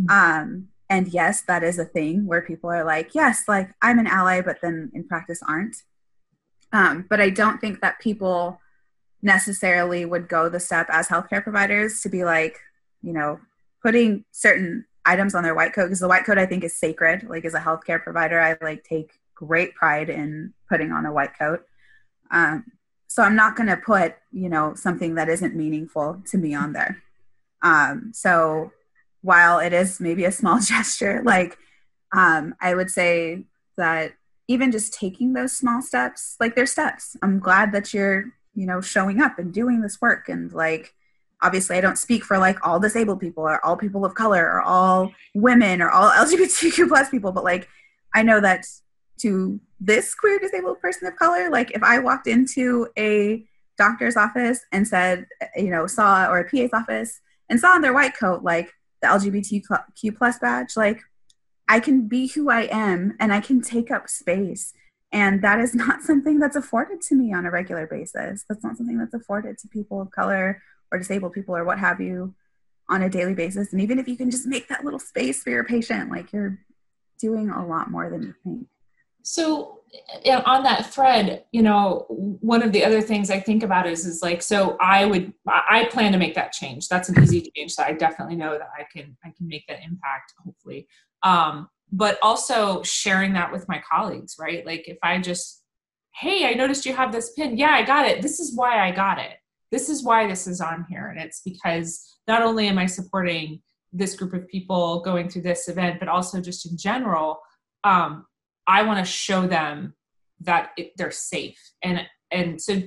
Mm-hmm. 0.00 0.10
Um, 0.10 0.68
and 0.90 1.08
yes 1.08 1.42
that 1.42 1.62
is 1.62 1.78
a 1.78 1.84
thing 1.84 2.26
where 2.26 2.42
people 2.42 2.68
are 2.68 2.84
like 2.84 3.14
yes 3.14 3.44
like 3.48 3.70
i'm 3.80 3.98
an 3.98 4.06
ally 4.06 4.42
but 4.42 4.58
then 4.60 4.90
in 4.92 5.06
practice 5.06 5.40
aren't 5.48 5.76
um, 6.72 7.06
but 7.08 7.20
i 7.20 7.30
don't 7.30 7.60
think 7.60 7.80
that 7.80 7.98
people 8.00 8.60
necessarily 9.22 10.04
would 10.04 10.28
go 10.28 10.48
the 10.48 10.60
step 10.60 10.86
as 10.90 11.08
healthcare 11.08 11.42
providers 11.42 12.00
to 12.02 12.08
be 12.08 12.24
like 12.24 12.58
you 13.02 13.12
know 13.12 13.38
putting 13.82 14.24
certain 14.32 14.84
items 15.06 15.34
on 15.34 15.42
their 15.42 15.54
white 15.54 15.72
coat 15.72 15.84
because 15.84 16.00
the 16.00 16.08
white 16.08 16.24
coat 16.24 16.36
i 16.38 16.44
think 16.44 16.64
is 16.64 16.76
sacred 16.76 17.22
like 17.28 17.44
as 17.44 17.54
a 17.54 17.60
healthcare 17.60 18.02
provider 18.02 18.40
i 18.40 18.56
like 18.62 18.84
take 18.84 19.12
great 19.34 19.74
pride 19.74 20.10
in 20.10 20.52
putting 20.68 20.92
on 20.92 21.06
a 21.06 21.12
white 21.12 21.38
coat 21.38 21.64
um, 22.30 22.64
so 23.06 23.22
i'm 23.22 23.36
not 23.36 23.56
going 23.56 23.68
to 23.68 23.76
put 23.76 24.14
you 24.32 24.48
know 24.48 24.74
something 24.74 25.14
that 25.14 25.28
isn't 25.28 25.54
meaningful 25.54 26.22
to 26.26 26.38
me 26.38 26.54
on 26.54 26.72
there 26.72 27.02
um, 27.62 28.10
so 28.14 28.72
while 29.22 29.58
it 29.58 29.72
is 29.72 30.00
maybe 30.00 30.24
a 30.24 30.32
small 30.32 30.60
gesture, 30.60 31.22
like 31.24 31.58
um, 32.12 32.54
I 32.60 32.74
would 32.74 32.90
say 32.90 33.44
that 33.76 34.12
even 34.48 34.72
just 34.72 34.92
taking 34.92 35.32
those 35.32 35.56
small 35.56 35.80
steps, 35.80 36.36
like 36.40 36.56
they're 36.56 36.66
steps. 36.66 37.16
I'm 37.22 37.38
glad 37.38 37.72
that 37.72 37.94
you're, 37.94 38.24
you 38.54 38.66
know, 38.66 38.80
showing 38.80 39.20
up 39.20 39.38
and 39.38 39.52
doing 39.52 39.80
this 39.80 40.00
work. 40.00 40.28
And 40.28 40.52
like, 40.52 40.92
obviously, 41.40 41.76
I 41.76 41.80
don't 41.80 41.98
speak 41.98 42.24
for 42.24 42.36
like 42.36 42.66
all 42.66 42.80
disabled 42.80 43.20
people 43.20 43.44
or 43.44 43.64
all 43.64 43.76
people 43.76 44.04
of 44.04 44.14
color 44.14 44.44
or 44.44 44.60
all 44.60 45.12
women 45.34 45.80
or 45.80 45.90
all 45.90 46.10
LGBTQ 46.26 46.88
plus 46.88 47.10
people, 47.10 47.32
but 47.32 47.44
like, 47.44 47.68
I 48.12 48.24
know 48.24 48.40
that 48.40 48.66
to 49.22 49.60
this 49.80 50.14
queer 50.14 50.38
disabled 50.38 50.80
person 50.80 51.08
of 51.08 51.16
color, 51.16 51.50
like 51.50 51.70
if 51.72 51.82
I 51.82 51.98
walked 51.98 52.26
into 52.26 52.88
a 52.98 53.44
doctor's 53.78 54.16
office 54.16 54.60
and 54.72 54.86
said, 54.86 55.26
you 55.56 55.70
know, 55.70 55.86
saw 55.86 56.28
or 56.28 56.40
a 56.40 56.44
PA's 56.44 56.70
office 56.72 57.20
and 57.48 57.58
saw 57.58 57.68
on 57.68 57.80
their 57.80 57.94
white 57.94 58.16
coat, 58.16 58.42
like 58.42 58.72
the 59.00 59.08
LGBTQ 59.08 60.16
plus 60.16 60.38
badge, 60.38 60.76
like 60.76 61.00
I 61.68 61.80
can 61.80 62.08
be 62.08 62.26
who 62.28 62.50
I 62.50 62.62
am 62.70 63.16
and 63.18 63.32
I 63.32 63.40
can 63.40 63.62
take 63.62 63.90
up 63.90 64.08
space. 64.08 64.74
And 65.12 65.42
that 65.42 65.60
is 65.60 65.74
not 65.74 66.02
something 66.02 66.38
that's 66.38 66.56
afforded 66.56 67.00
to 67.02 67.14
me 67.14 67.32
on 67.32 67.46
a 67.46 67.50
regular 67.50 67.86
basis. 67.86 68.44
That's 68.48 68.62
not 68.62 68.76
something 68.76 68.98
that's 68.98 69.14
afforded 69.14 69.56
to 69.58 69.68
people 69.68 70.00
of 70.00 70.10
color 70.10 70.62
or 70.92 70.98
disabled 70.98 71.32
people 71.32 71.56
or 71.56 71.64
what 71.64 71.78
have 71.78 72.00
you 72.00 72.34
on 72.88 73.02
a 73.02 73.08
daily 73.08 73.34
basis. 73.34 73.72
And 73.72 73.80
even 73.80 73.98
if 73.98 74.08
you 74.08 74.16
can 74.16 74.30
just 74.30 74.46
make 74.46 74.68
that 74.68 74.84
little 74.84 74.98
space 74.98 75.42
for 75.42 75.50
your 75.50 75.64
patient, 75.64 76.10
like 76.10 76.32
you're 76.32 76.58
doing 77.20 77.50
a 77.50 77.64
lot 77.64 77.90
more 77.90 78.10
than 78.10 78.22
you 78.22 78.34
think. 78.42 78.66
So 79.22 79.80
on 80.46 80.62
that 80.62 80.92
thread, 80.92 81.44
you 81.52 81.62
know, 81.62 82.06
one 82.08 82.62
of 82.62 82.72
the 82.72 82.84
other 82.84 83.00
things 83.00 83.30
I 83.30 83.40
think 83.40 83.62
about 83.62 83.86
is 83.86 84.06
is 84.06 84.22
like, 84.22 84.42
so 84.42 84.76
I 84.80 85.04
would 85.04 85.32
I 85.48 85.88
plan 85.90 86.12
to 86.12 86.18
make 86.18 86.34
that 86.34 86.52
change. 86.52 86.88
That's 86.88 87.08
an 87.08 87.22
easy 87.22 87.50
change. 87.56 87.72
So 87.72 87.82
I 87.82 87.92
definitely 87.92 88.36
know 88.36 88.52
that 88.52 88.68
I 88.78 88.84
can 88.92 89.16
I 89.24 89.32
can 89.36 89.48
make 89.48 89.66
that 89.68 89.82
impact, 89.82 90.34
hopefully. 90.44 90.86
Um, 91.22 91.68
but 91.92 92.18
also 92.22 92.82
sharing 92.82 93.32
that 93.32 93.52
with 93.52 93.68
my 93.68 93.82
colleagues, 93.90 94.36
right? 94.38 94.64
Like 94.64 94.86
if 94.86 94.98
I 95.02 95.18
just, 95.18 95.62
hey, 96.14 96.48
I 96.48 96.54
noticed 96.54 96.86
you 96.86 96.94
have 96.94 97.12
this 97.12 97.32
pin. 97.32 97.56
Yeah, 97.56 97.70
I 97.70 97.82
got 97.82 98.06
it. 98.06 98.22
This 98.22 98.38
is 98.38 98.54
why 98.54 98.86
I 98.86 98.92
got 98.92 99.18
it. 99.18 99.38
This 99.70 99.88
is 99.88 100.04
why 100.04 100.26
this 100.26 100.46
is 100.46 100.60
on 100.60 100.86
here. 100.88 101.08
And 101.08 101.20
it's 101.20 101.42
because 101.44 102.16
not 102.28 102.42
only 102.42 102.68
am 102.68 102.78
I 102.78 102.86
supporting 102.86 103.60
this 103.92 104.14
group 104.14 104.34
of 104.34 104.46
people 104.48 105.00
going 105.00 105.28
through 105.28 105.42
this 105.42 105.68
event, 105.68 105.98
but 105.98 106.08
also 106.08 106.40
just 106.40 106.70
in 106.70 106.76
general, 106.78 107.40
um, 107.82 108.24
I 108.70 108.82
want 108.82 109.04
to 109.04 109.10
show 109.10 109.48
them 109.48 109.94
that 110.42 110.70
it, 110.76 110.92
they're 110.96 111.10
safe. 111.10 111.58
And 111.82 112.06
and 112.30 112.62
so 112.62 112.80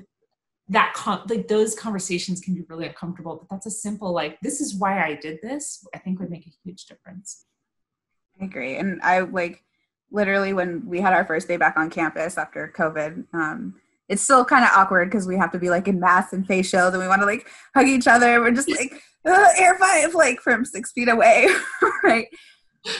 that 0.69 0.93
con- 0.93 1.23
like 1.27 1.49
those 1.49 1.75
conversations 1.75 2.39
can 2.39 2.55
be 2.55 2.63
really 2.69 2.87
uncomfortable, 2.87 3.35
but 3.35 3.49
that's 3.49 3.65
a 3.65 3.71
simple 3.71 4.13
like 4.13 4.39
this 4.41 4.61
is 4.61 4.75
why 4.75 5.03
I 5.03 5.15
did 5.15 5.39
this. 5.43 5.85
I 5.93 5.97
think 5.97 6.19
would 6.19 6.31
make 6.31 6.47
a 6.47 6.53
huge 6.63 6.85
difference. 6.85 7.45
I 8.41 8.45
agree, 8.45 8.77
and 8.77 9.01
I 9.01 9.19
like 9.19 9.63
literally 10.09 10.53
when 10.53 10.87
we 10.87 11.01
had 11.01 11.11
our 11.11 11.25
first 11.25 11.49
day 11.49 11.57
back 11.57 11.75
on 11.75 11.89
campus 11.89 12.37
after 12.37 12.71
COVID. 12.75 13.25
Um, 13.33 13.75
it's 14.07 14.21
still 14.21 14.45
kind 14.45 14.63
of 14.63 14.71
awkward 14.73 15.09
because 15.09 15.27
we 15.27 15.37
have 15.37 15.51
to 15.51 15.59
be 15.59 15.69
like 15.69 15.87
in 15.87 15.99
masks 15.99 16.33
and 16.33 16.45
face 16.45 16.69
shields 16.69 16.93
and 16.93 17.01
we 17.01 17.07
want 17.07 17.21
to 17.21 17.25
like 17.25 17.47
hug 17.75 17.87
each 17.87 18.07
other. 18.07 18.39
We're 18.39 18.51
just 18.51 18.69
like 18.79 19.01
air 19.25 19.77
five 19.77 20.13
like 20.13 20.39
from 20.39 20.63
six 20.63 20.91
feet 20.93 21.09
away, 21.09 21.47
right? 22.03 22.27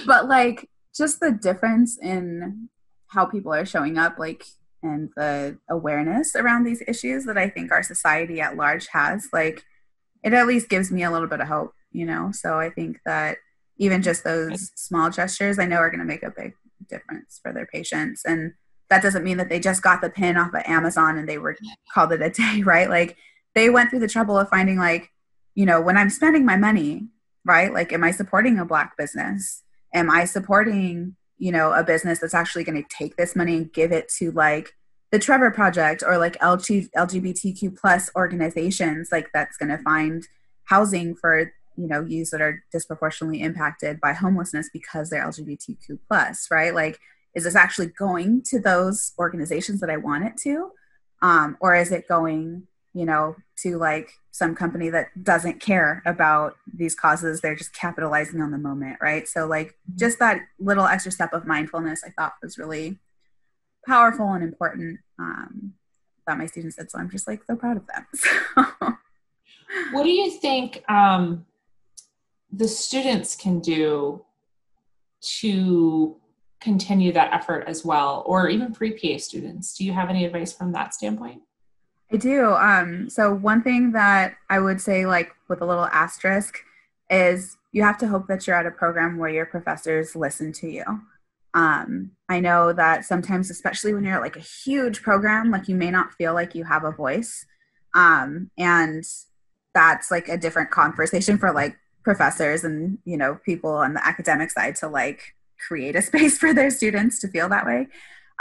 But 0.06 0.28
like 0.28 0.70
just 0.96 1.20
the 1.20 1.32
difference 1.32 1.98
in 1.98 2.70
how 3.14 3.26
people 3.26 3.54
are 3.54 3.66
showing 3.66 3.98
up 3.98 4.18
like 4.18 4.46
and 4.82 5.10
the 5.16 5.58
awareness 5.70 6.36
around 6.36 6.64
these 6.64 6.84
issues 6.88 7.26
that 7.26 7.38
i 7.38 7.50
think 7.50 7.72
our 7.72 7.84
society 7.84 8.42
at 8.42 8.58
large 8.58 8.88
has 8.88 9.28
like 9.32 9.64
it 10.24 10.34
at 10.34 10.48
least 10.48 10.70
gives 10.70 10.92
me 10.92 11.04
a 11.04 11.12
little 11.12 11.28
bit 11.28 11.42
of 11.42 11.48
hope 11.48 11.74
you 11.94 12.06
know? 12.06 12.32
So 12.34 12.60
i 12.60 12.70
think 12.70 13.00
that 13.06 13.38
even 13.78 14.02
just 14.02 14.24
those 14.24 14.72
small 14.76 15.10
gestures 15.10 15.60
i 15.60 15.66
know 15.66 15.78
are 15.78 15.90
going 15.90 16.00
to 16.00 16.06
make 16.06 16.24
a 16.24 16.34
big 16.36 16.54
difference 16.90 17.40
for 17.42 17.54
their 17.54 17.66
patients. 17.66 18.24
And 18.26 18.54
that 18.90 19.02
doesn't 19.02 19.24
mean 19.24 19.38
that 19.38 19.50
they 19.50 19.60
just 19.60 19.82
got 19.82 20.02
the 20.02 20.10
pin 20.10 20.38
off 20.38 20.54
of 20.54 20.62
amazon 20.66 21.18
and 21.18 21.28
they 21.28 21.38
were 21.38 21.56
called 21.94 22.12
it 22.12 22.22
a 22.22 22.30
day 22.30 22.62
right? 22.66 22.90
Like 22.90 23.16
they 23.56 23.70
went 23.70 23.90
through 23.90 24.00
the 24.00 24.08
trouble 24.08 24.38
of 24.38 24.50
finding 24.50 24.78
like 24.78 25.10
you 25.56 25.66
know 25.66 25.80
when 25.80 25.98
i'm 25.98 26.10
spending 26.10 26.46
my 26.46 26.58
money 26.58 27.08
right? 27.46 27.74
Like 27.74 27.92
am 27.92 28.04
i 28.04 28.12
supporting 28.12 28.58
a 28.58 28.66
black 28.66 28.98
business? 28.98 29.64
Am 29.94 30.10
i 30.10 30.26
supporting 30.26 31.16
you 31.44 31.52
know 31.52 31.74
a 31.74 31.84
business 31.84 32.20
that's 32.20 32.34
actually 32.34 32.64
going 32.64 32.82
to 32.82 32.90
take 32.90 33.18
this 33.18 33.36
money 33.36 33.58
and 33.58 33.74
give 33.74 33.92
it 33.92 34.08
to 34.08 34.32
like 34.32 34.72
the 35.12 35.20
trevor 35.20 35.52
project 35.52 36.02
or 36.02 36.18
like 36.18 36.40
LG, 36.40 36.90
lgbtq 36.96 37.78
plus 37.78 38.10
organizations 38.16 39.10
like 39.12 39.28
that's 39.34 39.58
going 39.58 39.70
to 39.70 39.84
find 39.84 40.26
housing 40.64 41.14
for 41.14 41.52
you 41.76 41.88
know 41.88 42.00
youths 42.06 42.32
that 42.32 42.40
are 42.40 42.64
disproportionately 42.72 43.42
impacted 43.42 44.00
by 44.00 44.14
homelessness 44.14 44.70
because 44.72 45.10
they're 45.10 45.26
lgbtq 45.26 46.00
plus 46.08 46.48
right? 46.50 46.74
Like 46.74 46.98
is 47.36 47.44
this 47.44 47.56
actually 47.56 47.88
going 47.88 48.42
to 48.44 48.60
those 48.60 49.12
organizations 49.20 49.82
that 49.82 49.90
i 49.90 49.98
want 49.98 50.24
it 50.24 50.38
to? 50.38 50.72
Um, 51.22 51.58
or 51.60 51.76
is 51.76 51.92
it 51.92 52.08
going 52.08 52.68
you 52.94 53.06
know, 53.06 53.36
to 53.58 53.78
like 53.78 54.12
some 54.32 54.56
company 54.56 54.90
that 54.90 55.08
doesn't 55.24 55.60
care 55.60 56.02
about 56.06 56.56
these 56.72 56.96
causes. 56.96 57.42
They're 57.42 57.56
just 57.56 57.74
capitalizing 57.74 58.42
on 58.42 58.52
the 58.52 58.58
moment, 58.58 58.98
right? 59.02 59.28
So, 59.28 59.46
like, 59.48 59.70
mm-hmm. 59.70 59.98
just 59.98 60.20
that 60.20 60.42
little 60.60 60.86
extra 60.86 61.12
step 61.12 61.34
of 61.34 61.46
mindfulness 61.46 62.04
I 62.06 62.10
thought 62.10 62.34
was 62.42 62.58
really 62.58 62.98
powerful 63.88 64.32
and 64.32 64.44
important 64.44 65.00
um, 65.20 65.74
that 66.28 66.38
my 66.38 66.46
students 66.46 66.76
did. 66.76 66.92
So, 66.92 67.00
I'm 67.00 67.10
just 67.10 67.28
like 67.28 67.44
so 67.46 67.56
proud 67.56 67.78
of 67.78 67.88
them. 67.88 68.98
what 69.92 70.04
do 70.04 70.10
you 70.10 70.32
think 70.32 70.84
um, 70.90 71.46
the 72.52 72.68
students 72.68 73.36
can 73.36 73.60
do 73.60 74.24
to 75.40 76.18
continue 76.60 77.12
that 77.12 77.34
effort 77.34 77.66
as 77.68 77.84
well, 77.84 78.24
or 78.26 78.50
even 78.50 78.74
pre 78.74 78.92
PA 78.92 79.18
students? 79.20 79.76
Do 79.76 79.84
you 79.84 79.94
have 79.94 80.10
any 80.10 80.26
advice 80.26 80.54
from 80.54 80.72
that 80.74 80.94
standpoint? 80.94 81.42
I 82.14 82.18
do. 82.18 82.54
Um, 82.54 83.10
so 83.10 83.34
one 83.34 83.64
thing 83.64 83.94
that 83.94 84.36
I 84.50 84.60
would 84.60 84.80
say, 84.80 85.08
like 85.08 85.32
with 85.50 85.62
a 85.62 85.66
little 85.66 85.88
asterisk, 85.88 86.60
is 87.10 87.58
you 87.72 87.82
have 87.82 87.98
to 87.98 88.08
hope 88.08 88.28
that 88.28 88.46
you're 88.46 88.56
at 88.56 88.68
a 88.68 88.72
program 88.72 89.18
where 89.18 89.32
your 89.32 89.48
professors 89.48 90.16
listen 90.16 90.54
to 90.54 90.70
you. 90.70 90.84
Um, 91.56 92.12
I 92.30 92.40
know 92.40 92.72
that 92.72 93.06
sometimes, 93.06 93.50
especially 93.50 93.94
when 93.96 94.04
you're 94.04 94.16
at 94.16 94.22
like 94.22 94.36
a 94.36 94.42
huge 94.42 95.02
program, 95.02 95.50
like 95.50 95.68
you 95.68 95.76
may 95.76 95.90
not 95.90 96.14
feel 96.14 96.34
like 96.34 96.54
you 96.54 96.64
have 96.66 96.84
a 96.84 96.92
voice. 96.92 97.46
Um, 97.96 98.52
and 98.58 99.04
that's 99.74 100.12
like 100.12 100.30
a 100.30 100.38
different 100.38 100.70
conversation 100.70 101.40
for 101.40 101.52
like 101.52 101.76
professors 102.04 102.64
and, 102.64 103.00
you 103.06 103.18
know, 103.18 103.40
people 103.44 103.72
on 103.72 103.94
the 103.96 104.06
academic 104.06 104.52
side 104.52 104.76
to 104.78 104.88
like 104.88 105.34
create 105.68 105.96
a 105.96 106.02
space 106.04 106.38
for 106.38 106.54
their 106.54 106.70
students 106.70 107.20
to 107.22 107.28
feel 107.28 107.50
that 107.50 107.66
way. 107.66 107.88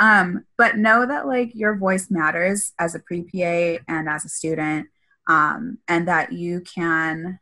Um, 0.03 0.45
but 0.59 0.77
know 0.77 1.07
that 1.07 1.29
like 1.29 1.53
your 1.55 1.77
voice 1.77 2.11
matters 2.11 2.73
as 2.77 2.97
a 2.97 2.99
pre 2.99 3.23
PA 3.23 3.83
and 3.87 4.09
as 4.09 4.25
a 4.25 4.29
student. 4.29 4.89
um, 5.29 5.79
and 5.87 6.09
that 6.09 6.33
you 6.33 6.61
can 6.63 7.39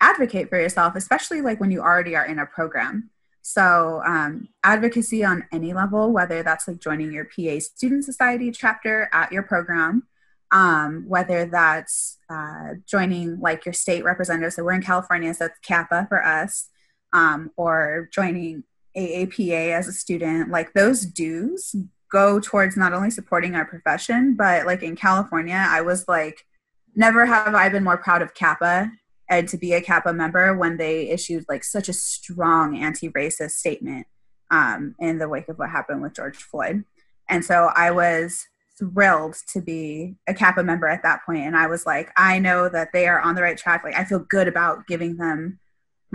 advocate 0.00 0.48
for 0.48 0.60
yourself, 0.60 0.94
especially 0.94 1.40
like 1.40 1.58
when 1.60 1.72
you 1.72 1.80
already 1.80 2.14
are 2.14 2.24
in 2.24 2.38
a 2.38 2.46
program. 2.46 3.10
So, 3.42 4.00
um, 4.06 4.48
advocacy 4.62 5.24
on 5.24 5.44
any 5.52 5.74
level, 5.74 6.12
whether 6.12 6.44
that's 6.44 6.68
like 6.68 6.78
joining 6.78 7.12
your 7.12 7.24
PA 7.26 7.58
Student 7.58 8.04
Society 8.04 8.52
chapter 8.52 9.10
at 9.12 9.32
your 9.32 9.42
program, 9.42 10.04
um, 10.52 11.04
whether 11.08 11.46
that's 11.46 12.18
uh, 12.30 12.74
joining 12.86 13.40
like 13.40 13.66
your 13.66 13.74
state 13.74 14.04
representative. 14.04 14.52
So, 14.52 14.62
we're 14.62 14.72
in 14.74 14.82
California, 14.82 15.34
so 15.34 15.46
it's 15.46 15.58
CAPA 15.60 16.06
for 16.08 16.24
us, 16.24 16.68
um, 17.12 17.50
or 17.56 18.08
joining 18.12 18.62
AAPA 18.96 19.72
as 19.72 19.88
a 19.88 19.92
student, 19.92 20.50
like 20.50 20.72
those 20.72 21.04
dues 21.04 21.74
go 22.14 22.38
towards 22.38 22.76
not 22.76 22.92
only 22.92 23.10
supporting 23.10 23.56
our 23.56 23.64
profession, 23.64 24.36
but 24.36 24.66
like 24.66 24.84
in 24.84 24.94
California, 24.94 25.66
I 25.68 25.80
was 25.80 26.06
like, 26.06 26.46
never 26.94 27.26
have 27.26 27.56
I 27.56 27.68
been 27.68 27.82
more 27.82 27.98
proud 27.98 28.22
of 28.22 28.34
CAPA 28.34 28.88
and 29.28 29.48
to 29.48 29.58
be 29.58 29.72
a 29.72 29.82
CAPA 29.82 30.14
member 30.14 30.56
when 30.56 30.76
they 30.76 31.10
issued 31.10 31.44
like 31.48 31.64
such 31.64 31.88
a 31.88 31.92
strong 31.92 32.76
anti-racist 32.76 33.50
statement 33.50 34.06
um, 34.52 34.94
in 35.00 35.18
the 35.18 35.28
wake 35.28 35.48
of 35.48 35.58
what 35.58 35.70
happened 35.70 36.02
with 36.02 36.14
George 36.14 36.36
Floyd. 36.36 36.84
And 37.28 37.44
so 37.44 37.72
I 37.74 37.90
was 37.90 38.46
thrilled 38.78 39.36
to 39.48 39.60
be 39.60 40.14
a 40.28 40.34
CAPA 40.34 40.62
member 40.62 40.86
at 40.86 41.02
that 41.02 41.24
point. 41.26 41.44
And 41.46 41.56
I 41.56 41.66
was 41.66 41.84
like, 41.84 42.10
I 42.16 42.38
know 42.38 42.68
that 42.68 42.92
they 42.92 43.08
are 43.08 43.20
on 43.20 43.34
the 43.34 43.42
right 43.42 43.58
track. 43.58 43.82
Like 43.82 43.96
I 43.96 44.04
feel 44.04 44.20
good 44.20 44.46
about 44.46 44.86
giving 44.86 45.16
them 45.16 45.58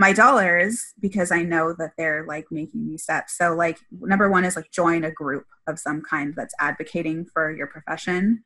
my 0.00 0.14
dollars 0.14 0.94
because 0.98 1.30
I 1.30 1.42
know 1.42 1.74
that 1.74 1.92
they're 1.98 2.24
like 2.26 2.46
making 2.50 2.88
these 2.88 3.02
steps. 3.02 3.36
So 3.36 3.54
like 3.54 3.78
number 3.92 4.30
one 4.30 4.46
is 4.46 4.56
like 4.56 4.70
join 4.70 5.04
a 5.04 5.10
group 5.10 5.44
of 5.66 5.78
some 5.78 6.00
kind 6.00 6.32
that's 6.34 6.54
advocating 6.58 7.26
for 7.26 7.54
your 7.54 7.66
profession. 7.66 8.42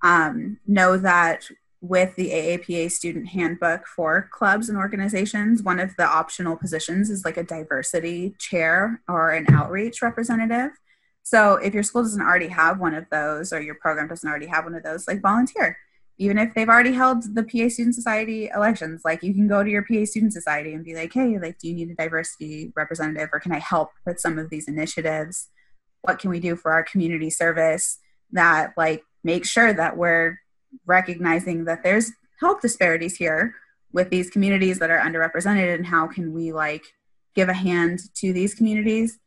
Um, 0.00 0.60
know 0.66 0.96
that 0.96 1.46
with 1.82 2.16
the 2.16 2.30
AAPA 2.30 2.90
student 2.90 3.28
handbook 3.28 3.86
for 3.86 4.30
clubs 4.32 4.70
and 4.70 4.78
organizations, 4.78 5.62
one 5.62 5.78
of 5.78 5.94
the 5.98 6.06
optional 6.06 6.56
positions 6.56 7.10
is 7.10 7.22
like 7.22 7.36
a 7.36 7.44
diversity 7.44 8.34
chair 8.38 9.02
or 9.06 9.30
an 9.32 9.44
outreach 9.52 10.00
representative. 10.00 10.70
So 11.22 11.56
if 11.56 11.74
your 11.74 11.82
school 11.82 12.02
doesn't 12.02 12.22
already 12.22 12.48
have 12.48 12.80
one 12.80 12.94
of 12.94 13.04
those 13.10 13.52
or 13.52 13.60
your 13.60 13.74
program 13.74 14.08
doesn't 14.08 14.28
already 14.28 14.46
have 14.46 14.64
one 14.64 14.74
of 14.74 14.82
those, 14.82 15.06
like 15.06 15.20
volunteer. 15.20 15.76
Even 16.18 16.38
if 16.38 16.54
they've 16.54 16.68
already 16.68 16.92
held 16.92 17.34
the 17.34 17.42
PA 17.42 17.68
Student 17.68 17.94
Society 17.94 18.48
elections, 18.54 19.02
like 19.04 19.22
you 19.22 19.34
can 19.34 19.48
go 19.48 19.64
to 19.64 19.70
your 19.70 19.82
PA 19.82 20.04
Student 20.04 20.32
Society 20.32 20.72
and 20.72 20.84
be 20.84 20.94
like, 20.94 21.12
hey, 21.12 21.38
like, 21.38 21.58
do 21.58 21.68
you 21.68 21.74
need 21.74 21.90
a 21.90 21.94
diversity 21.94 22.72
representative 22.76 23.30
or 23.32 23.40
can 23.40 23.52
I 23.52 23.58
help 23.58 23.90
with 24.06 24.20
some 24.20 24.38
of 24.38 24.50
these 24.50 24.68
initiatives? 24.68 25.48
What 26.02 26.18
can 26.18 26.30
we 26.30 26.38
do 26.38 26.54
for 26.54 26.72
our 26.72 26.84
community 26.84 27.30
service 27.30 27.98
that 28.32 28.74
like 28.76 29.02
make 29.24 29.44
sure 29.44 29.72
that 29.72 29.96
we're 29.96 30.38
recognizing 30.86 31.64
that 31.64 31.82
there's 31.82 32.12
health 32.40 32.60
disparities 32.60 33.16
here 33.16 33.54
with 33.92 34.10
these 34.10 34.30
communities 34.30 34.78
that 34.80 34.90
are 34.90 34.98
underrepresented 34.98 35.74
and 35.74 35.86
how 35.86 36.06
can 36.06 36.32
we 36.32 36.52
like 36.52 36.84
give 37.34 37.48
a 37.48 37.54
hand 37.54 38.00
to 38.14 38.32
these 38.32 38.54
communities 38.54 39.18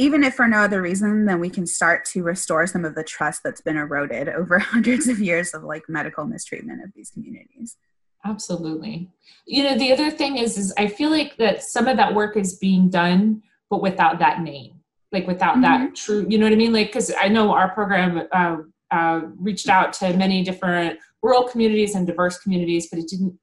even 0.00 0.24
if 0.24 0.34
for 0.34 0.48
no 0.48 0.58
other 0.58 0.80
reason 0.82 1.26
then 1.26 1.40
we 1.40 1.50
can 1.50 1.66
start 1.66 2.04
to 2.04 2.22
restore 2.22 2.66
some 2.66 2.84
of 2.84 2.94
the 2.94 3.04
trust 3.04 3.42
that's 3.44 3.60
been 3.60 3.76
eroded 3.76 4.28
over 4.40 4.58
hundreds 4.58 5.08
of 5.08 5.18
years 5.18 5.54
of 5.54 5.62
like 5.62 5.82
medical 5.88 6.24
mistreatment 6.24 6.82
of 6.82 6.90
these 6.94 7.10
communities 7.10 7.76
absolutely 8.24 9.10
you 9.46 9.62
know 9.62 9.76
the 9.78 9.92
other 9.92 10.10
thing 10.10 10.36
is 10.36 10.58
is 10.58 10.72
i 10.76 10.86
feel 10.86 11.10
like 11.10 11.36
that 11.36 11.62
some 11.62 11.86
of 11.86 11.96
that 11.96 12.14
work 12.14 12.36
is 12.36 12.58
being 12.58 12.88
done 12.88 13.42
but 13.70 13.80
without 13.80 14.18
that 14.18 14.40
name 14.40 14.72
like 15.12 15.26
without 15.26 15.54
mm-hmm. 15.54 15.62
that 15.62 15.94
true 15.94 16.26
you 16.28 16.38
know 16.38 16.44
what 16.44 16.52
i 16.52 16.56
mean 16.56 16.72
like 16.72 16.88
because 16.88 17.12
i 17.20 17.28
know 17.28 17.52
our 17.52 17.70
program 17.70 18.28
uh, 18.32 18.56
uh, 18.90 19.22
reached 19.38 19.68
out 19.68 19.92
to 19.92 20.16
many 20.16 20.42
different 20.42 20.98
rural 21.22 21.44
communities 21.44 21.94
and 21.94 22.06
diverse 22.06 22.38
communities, 22.38 22.88
but 22.90 22.98
it 22.98 23.08
didn't, 23.08 23.38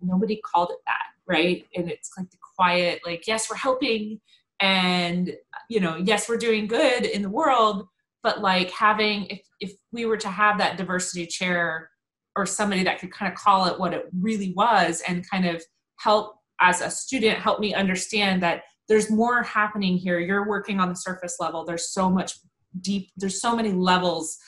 nobody 0.00 0.40
called 0.44 0.70
it 0.70 0.78
that, 0.86 1.06
right? 1.26 1.66
And 1.74 1.90
it's 1.90 2.10
like 2.16 2.30
the 2.30 2.36
quiet, 2.56 3.00
like, 3.04 3.26
yes, 3.26 3.48
we're 3.50 3.56
helping 3.56 4.20
and, 4.60 5.36
you 5.68 5.80
know, 5.80 5.96
yes, 5.96 6.28
we're 6.28 6.36
doing 6.36 6.66
good 6.66 7.04
in 7.04 7.22
the 7.22 7.30
world, 7.30 7.86
but 8.22 8.40
like 8.40 8.70
having, 8.70 9.26
if, 9.26 9.40
if 9.60 9.72
we 9.92 10.06
were 10.06 10.16
to 10.16 10.28
have 10.28 10.58
that 10.58 10.76
diversity 10.76 11.26
chair 11.26 11.90
or 12.36 12.46
somebody 12.46 12.82
that 12.84 12.98
could 12.98 13.12
kind 13.12 13.32
of 13.32 13.38
call 13.38 13.66
it 13.66 13.78
what 13.78 13.92
it 13.92 14.06
really 14.18 14.52
was 14.54 15.02
and 15.06 15.28
kind 15.28 15.46
of 15.46 15.62
help 15.98 16.36
as 16.60 16.80
a 16.80 16.90
student, 16.90 17.38
help 17.38 17.60
me 17.60 17.74
understand 17.74 18.42
that 18.42 18.62
there's 18.88 19.10
more 19.10 19.42
happening 19.42 19.96
here. 19.96 20.18
You're 20.18 20.48
working 20.48 20.80
on 20.80 20.88
the 20.88 20.94
surface 20.94 21.36
level. 21.38 21.64
There's 21.64 21.90
so 21.90 22.08
much 22.08 22.34
deep, 22.80 23.10
there's 23.16 23.40
so 23.40 23.54
many 23.54 23.72
levels 23.72 24.38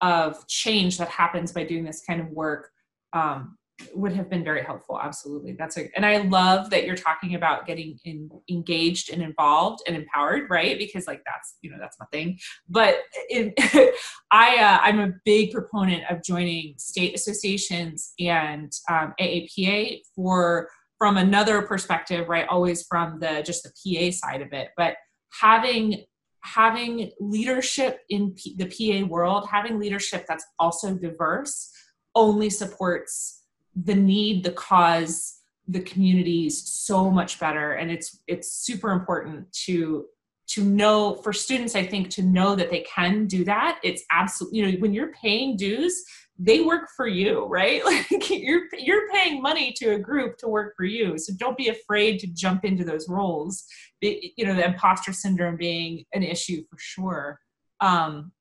of 0.00 0.46
change 0.48 0.98
that 0.98 1.08
happens 1.08 1.52
by 1.52 1.64
doing 1.64 1.84
this 1.84 2.02
kind 2.06 2.20
of 2.20 2.28
work 2.30 2.70
um, 3.12 3.56
would 3.94 4.12
have 4.12 4.30
been 4.30 4.44
very 4.44 4.62
helpful 4.62 5.00
absolutely. 5.02 5.52
That's 5.52 5.76
a 5.76 5.90
and 5.96 6.06
i 6.06 6.18
love 6.18 6.70
that 6.70 6.84
you're 6.84 6.96
talking 6.96 7.34
about 7.34 7.66
getting 7.66 7.98
in, 8.04 8.30
engaged 8.48 9.10
and 9.10 9.22
involved 9.22 9.82
and 9.86 9.96
empowered 9.96 10.48
right? 10.48 10.78
Because 10.78 11.06
like 11.06 11.22
that's 11.24 11.56
you 11.60 11.70
know 11.70 11.76
that's 11.80 11.98
my 11.98 12.06
thing. 12.12 12.38
But 12.68 12.98
in, 13.30 13.52
i 14.30 14.56
uh, 14.56 14.78
i'm 14.82 15.00
a 15.00 15.12
big 15.24 15.52
proponent 15.52 16.04
of 16.10 16.22
joining 16.22 16.74
state 16.78 17.14
associations 17.14 18.12
and 18.20 18.72
um, 18.90 19.12
aapa 19.20 20.00
for 20.14 20.68
from 20.98 21.16
another 21.16 21.62
perspective 21.62 22.28
right? 22.28 22.46
Always 22.48 22.86
from 22.86 23.18
the 23.18 23.42
just 23.44 23.64
the 23.64 23.70
pa 23.70 24.12
side 24.12 24.40
of 24.40 24.52
it. 24.52 24.68
But 24.76 24.96
having 25.40 26.04
having 26.44 27.10
leadership 27.18 28.00
in 28.10 28.32
P- 28.32 28.54
the 28.56 28.66
PA 28.66 29.06
world, 29.06 29.48
having 29.50 29.78
leadership 29.78 30.26
that's 30.28 30.44
also 30.58 30.94
diverse, 30.94 31.72
only 32.14 32.50
supports 32.50 33.43
the 33.76 33.94
need, 33.94 34.44
the 34.44 34.52
cause, 34.52 35.40
the 35.66 35.80
communities 35.80 36.62
so 36.68 37.10
much 37.10 37.40
better. 37.40 37.72
And 37.72 37.90
it's 37.90 38.20
it's 38.26 38.52
super 38.52 38.90
important 38.90 39.52
to 39.64 40.06
to 40.46 40.62
know 40.62 41.14
for 41.14 41.32
students, 41.32 41.74
I 41.74 41.86
think, 41.86 42.10
to 42.10 42.22
know 42.22 42.54
that 42.54 42.70
they 42.70 42.80
can 42.82 43.26
do 43.26 43.44
that. 43.44 43.80
It's 43.82 44.04
absolutely 44.10 44.58
you 44.58 44.66
know 44.66 44.78
when 44.78 44.92
you're 44.92 45.12
paying 45.12 45.56
dues, 45.56 46.04
they 46.38 46.60
work 46.62 46.88
for 46.96 47.06
you 47.06 47.44
right 47.46 47.84
like 48.10 48.30
you're 48.30 48.62
you're 48.78 49.10
paying 49.10 49.40
money 49.40 49.72
to 49.76 49.94
a 49.94 49.98
group 49.98 50.36
to 50.38 50.48
work 50.48 50.74
for 50.76 50.84
you 50.84 51.16
so 51.16 51.32
don't 51.36 51.56
be 51.56 51.68
afraid 51.68 52.18
to 52.18 52.26
jump 52.26 52.64
into 52.64 52.84
those 52.84 53.08
roles 53.08 53.64
you 54.00 54.44
know 54.44 54.54
the 54.54 54.64
imposter 54.64 55.12
syndrome 55.12 55.56
being 55.56 56.04
an 56.12 56.22
issue 56.22 56.62
for 56.68 56.76
sure 56.78 57.38
um 57.80 58.32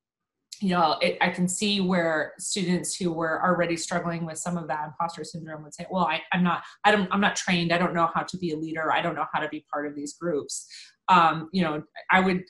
you 0.62 0.70
know 0.70 0.97
it, 1.01 1.18
i 1.22 1.30
can 1.30 1.47
see 1.47 1.82
where 1.82 2.34
students 2.39 2.95
who 2.95 3.12
were 3.12 3.43
already 3.43 3.78
struggling 3.78 4.26
with 4.26 4.38
some 4.38 4.58
of 4.58 4.68
that 4.68 4.86
imposter 4.86 5.24
syndrome 5.24 5.64
would 5.64 5.74
say 5.74 5.86
well 5.89 6.06
I, 6.06 6.22
i'm 6.32 6.43
not 6.43 6.64
i 6.84 6.91
don't 6.91 7.08
i'm 7.12 7.22
not 7.22 7.36
trained. 7.36 7.74
I 7.74 7.78
don't 7.78 7.93
know 7.93 8.10
how 8.14 8.24
to 8.24 8.38
be 8.38 8.51
a 8.51 8.58
leader. 8.58 8.91
I 8.91 9.01
don't 9.01 9.16
know 9.16 9.26
how 9.34 9.39
to 9.39 9.49
be 9.49 9.66
part 9.72 9.88
of 9.88 9.95
these 9.95 10.14
groups. 10.14 10.68
Um 11.10 11.49
you 11.51 11.64
know 11.64 11.84
i 12.12 12.20
would 12.20 12.43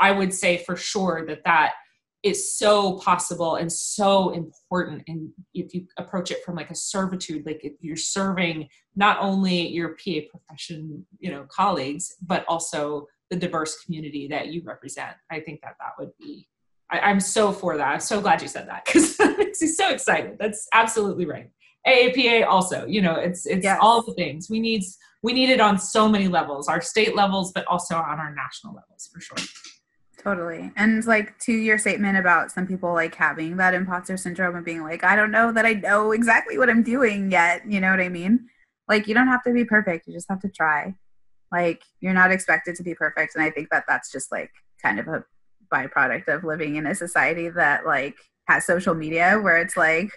i 0.00 0.10
would 0.10 0.32
say 0.32 0.58
for 0.58 0.76
sure 0.76 1.24
that 1.26 1.44
that 1.44 1.74
is 2.22 2.56
so 2.56 2.98
possible 2.98 3.54
and 3.54 3.72
so 3.72 4.30
important. 4.30 5.02
And 5.06 5.30
if 5.54 5.72
you 5.72 5.86
approach 5.96 6.32
it 6.32 6.42
from 6.44 6.56
like 6.56 6.70
a 6.70 6.74
servitude 6.74 7.46
like 7.46 7.60
if 7.62 7.74
you're 7.80 7.96
serving 7.96 8.68
not 8.96 9.18
only 9.20 9.68
your 9.68 9.90
pa 9.90 10.20
profession 10.30 11.06
you 11.18 11.30
know 11.30 11.46
colleagues 11.48 12.14
but 12.22 12.44
also 12.48 13.06
the 13.30 13.36
diverse 13.36 13.78
community 13.84 14.28
that 14.28 14.48
you 14.48 14.62
represent 14.64 15.16
i 15.30 15.40
think 15.40 15.60
that 15.62 15.74
that 15.80 15.92
would 15.98 16.10
be 16.18 16.48
I, 16.90 17.10
am 17.10 17.20
so 17.20 17.52
for 17.52 17.76
that 17.76 17.88
i'm 17.88 18.00
so 18.00 18.20
glad 18.20 18.42
you 18.42 18.48
said 18.48 18.68
that 18.68 18.84
because 18.84 19.18
it 19.18 19.38
makes 19.38 19.60
me 19.60 19.68
so 19.68 19.90
excited 19.90 20.36
that's 20.38 20.66
absolutely 20.72 21.26
right 21.26 21.50
aapa 21.86 22.46
also 22.46 22.86
you 22.86 23.00
know 23.00 23.14
it's 23.14 23.46
it's 23.46 23.64
yes. 23.64 23.78
all 23.80 24.02
the 24.02 24.14
things 24.14 24.48
we 24.50 24.60
need 24.60 24.82
we 25.22 25.32
need 25.32 25.50
it 25.50 25.60
on 25.60 25.78
so 25.78 26.08
many 26.08 26.28
levels 26.28 26.68
our 26.68 26.80
state 26.80 27.14
levels 27.14 27.52
but 27.52 27.64
also 27.66 27.96
on 27.96 28.18
our 28.18 28.34
national 28.34 28.74
levels 28.74 29.08
for 29.12 29.20
sure 29.20 29.38
Totally. 30.26 30.72
And 30.76 31.06
like 31.06 31.38
to 31.40 31.52
your 31.52 31.78
statement 31.78 32.18
about 32.18 32.50
some 32.50 32.66
people 32.66 32.92
like 32.92 33.14
having 33.14 33.58
that 33.58 33.74
imposter 33.74 34.16
syndrome 34.16 34.56
and 34.56 34.64
being 34.64 34.82
like, 34.82 35.04
I 35.04 35.14
don't 35.14 35.30
know 35.30 35.52
that 35.52 35.64
I 35.64 35.74
know 35.74 36.10
exactly 36.10 36.58
what 36.58 36.68
I'm 36.68 36.82
doing 36.82 37.30
yet. 37.30 37.62
You 37.70 37.80
know 37.80 37.92
what 37.92 38.00
I 38.00 38.08
mean? 38.08 38.48
Like, 38.88 39.06
you 39.06 39.14
don't 39.14 39.28
have 39.28 39.44
to 39.44 39.52
be 39.52 39.64
perfect. 39.64 40.08
You 40.08 40.12
just 40.12 40.28
have 40.28 40.40
to 40.40 40.48
try. 40.48 40.96
Like, 41.52 41.80
you're 42.00 42.12
not 42.12 42.32
expected 42.32 42.74
to 42.74 42.82
be 42.82 42.92
perfect. 42.92 43.36
And 43.36 43.44
I 43.44 43.50
think 43.50 43.68
that 43.70 43.84
that's 43.86 44.10
just 44.10 44.32
like 44.32 44.50
kind 44.82 44.98
of 44.98 45.06
a 45.06 45.24
byproduct 45.72 46.28
of 46.28 46.44
living 46.44 46.76
in 46.76 46.86
a 46.86 46.94
society 46.94 47.48
that 47.50 47.86
like 47.86 48.14
has 48.48 48.66
social 48.66 48.94
media 48.94 49.38
where 49.40 49.58
it's 49.58 49.76
like, 49.76 50.10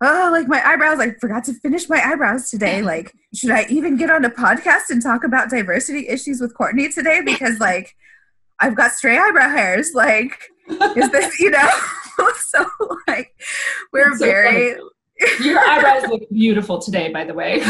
oh, 0.00 0.28
like 0.32 0.48
my 0.48 0.62
eyebrows, 0.66 1.00
I 1.00 1.12
forgot 1.20 1.44
to 1.44 1.54
finish 1.54 1.88
my 1.88 2.00
eyebrows 2.02 2.50
today. 2.50 2.82
Like, 2.86 3.12
should 3.34 3.50
I 3.50 3.66
even 3.68 3.96
get 3.96 4.10
on 4.10 4.24
a 4.24 4.30
podcast 4.30 4.90
and 4.90 5.02
talk 5.02 5.24
about 5.24 5.50
diversity 5.50 6.08
issues 6.08 6.40
with 6.40 6.54
Courtney 6.54 6.88
today? 6.88 7.20
Because 7.24 7.58
like, 7.58 7.94
I've 8.60 8.76
got 8.76 8.92
stray 8.92 9.18
eyebrow 9.18 9.50
hairs. 9.50 9.92
Like, 9.94 10.38
is 10.68 11.10
this, 11.10 11.38
you 11.40 11.50
know? 11.50 11.68
so, 12.38 12.66
like, 13.08 13.32
we're 13.92 14.16
so 14.16 14.24
very. 14.24 14.74
Funny. 14.74 14.82
Your 15.40 15.58
eyebrows 15.58 16.10
look 16.10 16.22
beautiful 16.30 16.78
today, 16.78 17.10
by 17.10 17.24
the 17.24 17.34
way. 17.34 17.62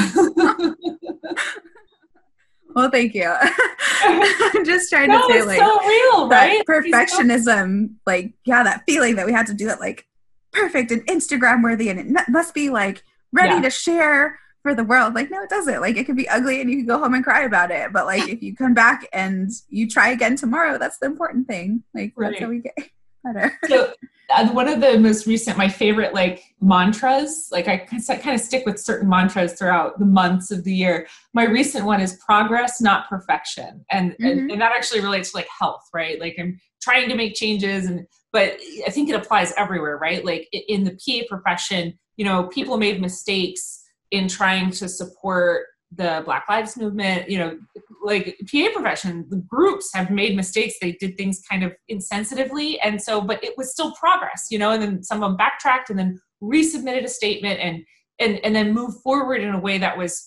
well, 2.76 2.90
thank 2.90 3.14
you. 3.14 3.24
I'm 4.02 4.64
just 4.64 4.90
trying 4.90 5.08
no, 5.08 5.26
to 5.26 5.32
say, 5.32 5.42
like, 5.42 5.58
so 5.58 5.80
real, 5.80 6.28
right? 6.28 6.62
perfectionism, 6.68 7.94
like, 8.06 8.34
yeah, 8.44 8.62
that 8.62 8.84
feeling 8.86 9.16
that 9.16 9.26
we 9.26 9.32
had 9.32 9.46
to 9.48 9.54
do 9.54 9.68
it, 9.68 9.80
like, 9.80 10.06
perfect 10.52 10.90
and 10.90 11.04
Instagram 11.06 11.62
worthy, 11.62 11.88
and 11.88 11.98
it 11.98 12.28
must 12.28 12.54
be 12.54 12.70
like 12.70 13.02
ready 13.32 13.54
Yeah. 13.56 13.62
to 13.62 13.70
share 13.70 14.38
for 14.62 14.74
the 14.74 14.84
world. 14.84 15.14
Like, 15.14 15.30
no, 15.30 15.42
it 15.42 15.50
doesn't. 15.50 15.80
Like, 15.80 15.96
it 15.96 16.04
could 16.04 16.16
be 16.16 16.28
ugly 16.28 16.60
and 16.60 16.70
you 16.70 16.78
can 16.78 16.86
go 16.86 16.98
home 16.98 17.14
and 17.14 17.22
cry 17.22 17.42
about 17.42 17.70
it. 17.70 17.92
But 17.92 18.06
like, 18.06 18.28
if 18.28 18.42
you 18.42 18.56
come 18.56 18.72
back 18.74 19.06
and 19.12 19.50
you 19.68 19.88
try 19.88 20.08
again 20.10 20.34
tomorrow, 20.36 20.78
that's 20.78 20.98
the 20.98 21.06
important 21.06 21.46
thing. 21.46 21.82
Like, 21.94 22.12
Right. 22.16 22.30
that's 22.32 22.42
how 22.42 22.48
we 22.48 22.60
get 22.60 22.74
better. 23.32 23.58
so 23.66 23.92
uh, 24.30 24.48
one 24.52 24.68
of 24.68 24.80
the 24.80 24.98
most 24.98 25.26
recent 25.26 25.56
my 25.56 25.68
favorite 25.68 26.12
like 26.14 26.42
mantras 26.60 27.48
like 27.52 27.68
i 27.68 27.76
kind 27.78 28.34
of 28.34 28.40
stick 28.40 28.64
with 28.66 28.78
certain 28.78 29.08
mantras 29.08 29.52
throughout 29.54 29.98
the 29.98 30.04
months 30.04 30.50
of 30.50 30.64
the 30.64 30.74
year 30.74 31.06
my 31.34 31.44
recent 31.44 31.84
one 31.84 32.00
is 32.00 32.18
progress 32.24 32.80
not 32.80 33.08
perfection 33.08 33.84
and 33.90 34.14
and, 34.20 34.40
Mhm. 34.48 34.52
and 34.52 34.60
that 34.60 34.72
actually 34.72 35.00
relates 35.00 35.30
to 35.30 35.36
like 35.38 35.48
health 35.60 35.88
right 35.94 36.20
like 36.20 36.36
i'm 36.38 36.58
trying 36.82 37.08
to 37.08 37.14
make 37.14 37.34
changes 37.34 37.86
and 37.86 38.06
but 38.32 38.56
i 38.86 38.90
think 38.90 39.08
it 39.08 39.14
applies 39.14 39.52
everywhere 39.56 39.96
right 39.98 40.24
like 40.24 40.48
in 40.68 40.84
the 40.84 40.96
pa 41.04 41.24
profession 41.28 41.96
you 42.16 42.24
know 42.24 42.44
people 42.48 42.76
made 42.78 43.00
mistakes 43.00 43.82
in 44.10 44.28
trying 44.28 44.70
to 44.70 44.88
support 44.88 45.66
the 45.96 46.22
black 46.24 46.44
lives 46.48 46.76
movement 46.76 47.28
you 47.28 47.38
know 47.38 47.58
like 48.06 48.38
PA 48.50 48.68
profession, 48.72 49.26
the 49.28 49.44
groups 49.48 49.90
have 49.92 50.10
made 50.10 50.36
mistakes. 50.36 50.76
They 50.80 50.92
did 50.92 51.16
things 51.16 51.42
kind 51.50 51.64
of 51.64 51.74
insensitively. 51.90 52.76
And 52.82 53.02
so, 53.02 53.20
but 53.20 53.42
it 53.42 53.58
was 53.58 53.72
still 53.72 53.92
progress, 53.92 54.46
you 54.50 54.58
know, 54.58 54.70
and 54.70 54.82
then 54.82 55.02
some 55.02 55.22
of 55.22 55.30
them 55.30 55.36
backtracked 55.36 55.90
and 55.90 55.98
then 55.98 56.20
resubmitted 56.42 57.04
a 57.04 57.08
statement 57.08 57.58
and 57.60 57.84
and 58.18 58.38
and 58.44 58.54
then 58.54 58.72
moved 58.72 59.02
forward 59.02 59.42
in 59.42 59.54
a 59.54 59.58
way 59.58 59.76
that 59.78 59.98
was 59.98 60.26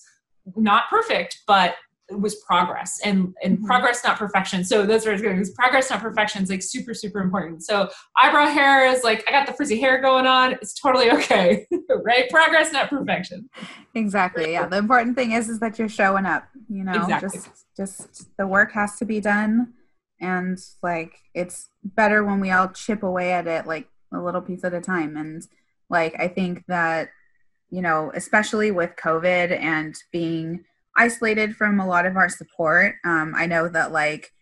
not 0.56 0.84
perfect, 0.90 1.40
but 1.46 1.74
was 2.18 2.36
progress 2.36 3.00
and 3.04 3.34
and 3.42 3.58
Mhm. 3.58 3.64
progress 3.66 4.02
not 4.04 4.18
perfection. 4.18 4.64
So 4.64 4.86
that's 4.86 5.04
where 5.04 5.14
it's 5.14 5.22
going. 5.22 5.36
Because 5.36 5.50
progress 5.50 5.90
not 5.90 6.00
perfection 6.00 6.42
is 6.42 6.50
like 6.50 6.62
super, 6.62 6.94
super 6.94 7.20
important. 7.20 7.62
So 7.64 7.88
eyebrow 8.16 8.46
hair 8.46 8.86
is 8.86 9.04
like 9.04 9.24
I 9.28 9.32
got 9.32 9.46
the 9.46 9.52
frizzy 9.52 9.78
hair 9.80 10.00
going 10.00 10.26
on. 10.26 10.52
It's 10.54 10.74
totally 10.74 11.10
okay. 11.12 11.66
right? 12.04 12.28
Progress 12.30 12.72
not 12.72 12.90
perfection. 12.90 13.48
exactly. 13.94 14.52
Yeah. 14.52 14.66
The 14.66 14.78
important 14.78 15.16
thing 15.16 15.32
is, 15.32 15.48
is 15.48 15.60
that 15.60 15.78
you're 15.78 15.88
showing 15.88 16.26
up, 16.26 16.44
you 16.68 16.84
know, 16.84 16.92
Exactly. 16.92 17.28
just, 17.40 17.66
just 17.76 18.36
the 18.36 18.46
work 18.46 18.72
has 18.72 18.96
to 18.98 19.04
be 19.04 19.20
done. 19.20 19.74
And 20.20 20.58
like, 20.82 21.14
it's 21.34 21.70
better 21.82 22.24
when 22.24 22.40
we 22.40 22.50
all 22.50 22.68
chip 22.68 23.02
away 23.02 23.32
at 23.32 23.46
it, 23.46 23.66
like 23.66 23.88
a 24.12 24.18
little 24.20 24.40
piece 24.42 24.64
at 24.64 24.74
a 24.74 24.80
time. 24.80 25.16
And 25.16 25.42
like, 25.88 26.14
I 26.18 26.28
think 26.28 26.64
that, 26.68 27.10
you 27.70 27.80
know, 27.82 28.10
especially 28.14 28.70
with 28.70 28.96
COVID 28.96 29.56
and 29.58 29.94
being 30.12 30.64
isolated 30.96 31.56
from 31.56 31.80
a 31.80 31.86
lot 31.86 32.06
of 32.06 32.16
our 32.16 32.28
support, 32.28 32.96
um, 33.04 33.34
I 33.36 33.46
know 33.46 33.68
that 33.68 33.92
like 33.92 34.32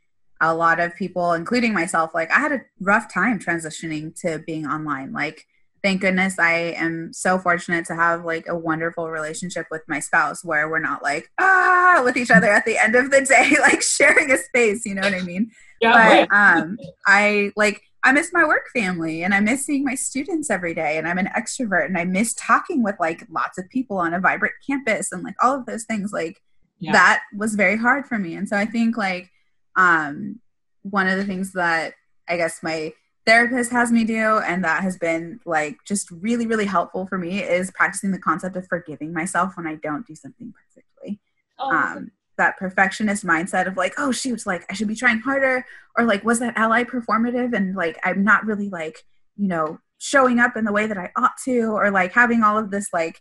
a 0.41 0.55
lot 0.55 0.81
of 0.81 0.95
people, 0.97 1.33
including 1.33 1.73
myself, 1.73 2.15
like 2.15 2.31
I 2.31 2.39
had 2.39 2.53
a 2.53 2.61
rough 2.81 3.13
time 3.13 3.39
transitioning 3.39 4.19
to 4.21 4.39
being 4.47 4.67
online. 4.67 5.13
Like, 5.13 5.45
thank 5.83 6.01
goodness 6.01 6.39
I 6.39 6.75
am 6.77 7.13
so 7.13 7.39
fortunate 7.39 7.85
to 7.87 7.95
have 7.95 8.25
like 8.25 8.49
a 8.49 8.57
wonderful 8.57 9.11
relationship 9.11 9.67
with 9.71 9.83
my 9.89 10.01
spouse 10.01 10.45
where 10.45 10.69
we're 10.69 10.81
not 10.81 11.03
like 11.03 11.31
ah 11.39 12.03
with 12.05 12.17
each 12.17 12.31
other 12.31 12.49
at 12.49 12.65
the 12.65 12.79
end 12.79 12.95
of 12.95 13.11
the 13.11 13.23
day, 13.23 13.57
like 13.61 13.83
sharing 13.83 14.31
a 14.31 14.39
space. 14.39 14.85
You 14.87 14.95
know 14.95 15.03
what 15.03 15.15
I 15.15 15.23
mean? 15.23 15.51
Yeah. 15.81 16.27
but 16.27 16.37
um 16.37 16.77
i 17.07 17.53
like 17.57 17.81
i 18.05 18.13
miss 18.13 18.31
my 18.33 18.45
work 18.45 18.69
family 18.73 19.23
and 19.23 19.35
i 19.35 19.41
miss 19.41 19.65
seeing 19.67 19.85
my 19.85 19.95
students 19.95 20.51
every 20.51 20.75
day 20.75 20.97
and 20.99 21.07
i'm 21.09 21.19
an 21.19 21.29
extrovert 21.37 21.87
and 21.87 21.99
i 21.99 22.05
miss 22.05 22.35
talking 22.35 22.83
with 22.83 22.95
like 23.01 23.25
lots 23.31 23.59
of 23.59 23.69
people 23.71 23.97
on 23.99 24.15
a 24.15 24.21
vibrant 24.21 24.55
campus 24.67 25.11
and 25.13 25.23
like 25.23 25.35
all 25.43 25.55
of 25.59 25.67
those 25.67 25.85
things 25.85 26.13
like 26.13 26.41
Yeah. 26.79 26.93
that 26.93 27.23
was 27.37 27.55
very 27.55 27.77
hard 27.77 28.07
for 28.07 28.19
me 28.19 28.35
and 28.35 28.49
so 28.49 28.57
i 28.57 28.65
think 28.65 28.97
like 28.97 29.31
um 29.77 30.41
one 30.83 31.09
of 31.09 31.17
the 31.19 31.25
things 31.25 31.53
that 31.53 31.95
i 32.29 32.37
guess 32.37 32.63
my 32.63 32.93
therapist 33.27 33.71
has 33.73 33.93
me 33.93 34.05
do 34.05 34.39
and 34.39 34.65
that 34.65 34.83
has 34.83 34.97
been 34.97 35.39
like 35.45 35.77
just 35.87 36.11
really 36.11 36.47
really 36.47 36.65
helpful 36.65 37.07
for 37.07 37.19
me 37.19 37.43
is 37.43 37.71
practicing 37.73 38.11
the 38.11 38.19
concept 38.19 38.57
of 38.57 38.67
forgiving 38.69 39.13
myself 39.13 39.57
when 39.57 39.67
i 39.67 39.75
don't 39.75 40.07
do 40.07 40.15
something 40.15 40.53
perfectly 40.53 41.21
Oh, 41.61 41.71
um, 41.71 42.13
that 42.39 42.57
perfectionist 42.57 43.27
mindset 43.27 43.67
of 43.67 43.77
like, 43.77 43.95
oh 43.99 44.11
shoot, 44.13 44.47
like 44.47 44.65
I 44.71 44.75
should 44.75 44.89
be 44.89 44.97
trying 44.97 45.21
harder, 45.21 45.65
or 45.97 46.05
like 46.05 46.25
was 46.25 46.39
that 46.41 46.57
ally 46.57 46.85
performative? 46.85 47.55
and 47.55 47.77
like 47.77 47.99
I'm 48.03 48.25
not 48.25 48.47
really 48.47 48.69
like 48.69 49.05
you 49.37 49.49
know 49.49 49.79
showing 49.99 50.39
up 50.39 50.57
in 50.57 50.65
the 50.65 50.73
way 50.73 50.87
that 50.87 50.99
I 50.99 51.11
ought 51.17 51.37
to, 51.45 51.73
or 51.73 51.91
like 51.91 52.13
having 52.13 52.43
all 52.43 52.57
of 52.57 52.71
this 52.71 52.89
like 52.93 53.21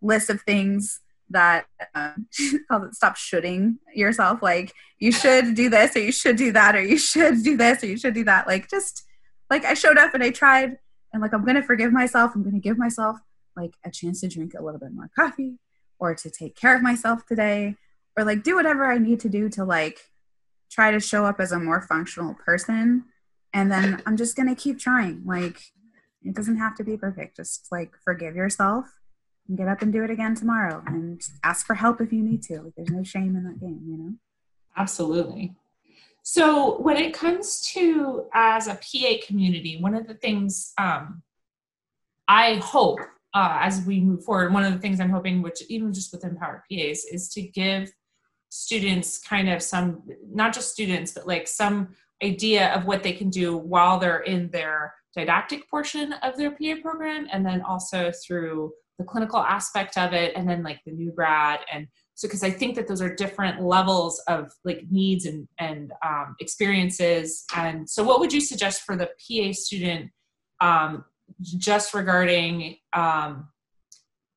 list 0.00 0.30
of 0.30 0.40
things 0.42 1.00
that 1.30 1.66
um, 1.94 2.26
stop 2.92 3.16
shooting 3.16 3.78
yourself 3.94 4.42
like 4.42 4.72
you 4.98 5.12
should 5.12 5.54
do 5.54 5.68
this 5.68 5.94
or 5.96 6.00
you 6.00 6.12
should 6.12 6.36
do 6.36 6.52
that 6.52 6.74
or 6.74 6.82
you 6.82 6.98
should 6.98 7.42
do 7.42 7.56
this 7.56 7.82
or 7.82 7.86
you 7.86 7.98
should 7.98 8.14
do 8.14 8.24
that. 8.24 8.46
Like 8.46 8.70
just 8.70 9.04
like 9.50 9.64
I 9.64 9.74
showed 9.74 9.98
up 9.98 10.14
and 10.14 10.22
I 10.22 10.30
tried 10.30 10.78
and 11.12 11.22
like 11.22 11.32
I'm 11.32 11.44
gonna 11.44 11.62
forgive 11.62 11.92
myself 11.92 12.32
I'm 12.34 12.42
gonna 12.42 12.58
give 12.58 12.78
myself 12.78 13.18
like 13.56 13.74
a 13.84 13.90
chance 13.90 14.20
to 14.20 14.28
drink 14.28 14.54
a 14.58 14.62
little 14.62 14.80
bit 14.80 14.92
more 14.92 15.10
coffee 15.14 15.58
or 15.98 16.14
to 16.14 16.30
take 16.30 16.54
care 16.54 16.76
of 16.76 16.82
myself 16.82 17.26
today 17.26 17.76
or 18.18 18.24
like 18.24 18.42
do 18.42 18.56
whatever 18.56 18.84
I 18.84 18.98
need 18.98 19.20
to 19.20 19.28
do 19.28 19.48
to 19.50 19.64
like 19.64 20.00
try 20.70 20.90
to 20.90 20.98
show 20.98 21.24
up 21.24 21.38
as 21.38 21.52
a 21.52 21.58
more 21.58 21.80
functional 21.80 22.34
person. 22.34 23.04
And 23.54 23.70
then 23.70 24.02
I'm 24.04 24.16
just 24.16 24.34
going 24.34 24.48
to 24.48 24.60
keep 24.60 24.78
trying. 24.78 25.22
Like 25.24 25.60
it 26.22 26.34
doesn't 26.34 26.58
have 26.58 26.74
to 26.76 26.84
be 26.84 26.96
perfect. 26.96 27.36
Just 27.36 27.68
like 27.70 27.92
forgive 28.04 28.34
yourself 28.34 28.86
and 29.46 29.56
get 29.56 29.68
up 29.68 29.82
and 29.82 29.92
do 29.92 30.02
it 30.02 30.10
again 30.10 30.34
tomorrow 30.34 30.82
and 30.84 31.22
ask 31.44 31.64
for 31.64 31.74
help 31.74 32.00
if 32.00 32.12
you 32.12 32.22
need 32.22 32.42
to. 32.42 32.60
Like 32.60 32.74
there's 32.76 32.90
no 32.90 33.04
shame 33.04 33.36
in 33.36 33.44
that 33.44 33.60
game, 33.60 33.82
you 33.86 33.96
know? 33.96 34.14
Absolutely. 34.76 35.54
So, 36.24 36.78
when 36.80 36.98
it 36.98 37.14
comes 37.14 37.62
to 37.72 38.26
as 38.34 38.66
a 38.66 38.74
PA 38.74 39.26
community, 39.26 39.80
one 39.80 39.94
of 39.94 40.06
the 40.06 40.14
things 40.14 40.74
um, 40.76 41.22
I 42.26 42.56
hope 42.56 43.00
uh, 43.34 43.58
as 43.60 43.84
we 43.86 44.00
move 44.00 44.24
forward, 44.24 44.52
one 44.52 44.64
of 44.64 44.72
the 44.72 44.78
things 44.78 45.00
I'm 45.00 45.10
hoping, 45.10 45.42
which 45.42 45.62
even 45.68 45.92
just 45.92 46.12
with 46.12 46.24
Empowered 46.24 46.62
PAs, 46.70 47.04
is 47.04 47.28
to 47.30 47.42
give 47.42 47.92
students 48.50 49.18
kind 49.18 49.48
of 49.48 49.62
some, 49.62 50.02
not 50.32 50.52
just 50.52 50.72
students, 50.72 51.12
but 51.12 51.26
like 51.26 51.46
some 51.46 51.88
idea 52.22 52.72
of 52.74 52.84
what 52.86 53.02
they 53.02 53.12
can 53.12 53.30
do 53.30 53.56
while 53.56 53.98
they're 53.98 54.20
in 54.20 54.50
their 54.50 54.94
didactic 55.16 55.68
portion 55.70 56.12
of 56.22 56.36
their 56.36 56.50
PA 56.50 56.80
program, 56.82 57.26
and 57.32 57.44
then 57.44 57.62
also 57.62 58.12
through 58.26 58.72
the 58.98 59.04
clinical 59.04 59.38
aspect 59.38 59.96
of 59.96 60.12
it, 60.12 60.32
and 60.36 60.48
then 60.48 60.62
like 60.62 60.80
the 60.84 60.92
new 60.92 61.12
grad 61.12 61.60
and 61.72 61.86
so 62.18 62.26
because 62.26 62.42
i 62.42 62.50
think 62.50 62.74
that 62.74 62.88
those 62.88 63.00
are 63.00 63.14
different 63.14 63.62
levels 63.62 64.20
of 64.26 64.50
like 64.64 64.82
needs 64.90 65.24
and 65.24 65.46
and 65.58 65.92
um, 66.04 66.34
experiences 66.40 67.44
and 67.56 67.88
so 67.88 68.02
what 68.02 68.18
would 68.18 68.32
you 68.32 68.40
suggest 68.40 68.82
for 68.82 68.96
the 68.96 69.06
pa 69.06 69.52
student 69.52 70.10
um, 70.60 71.04
just 71.40 71.94
regarding 71.94 72.76
um, 72.94 73.48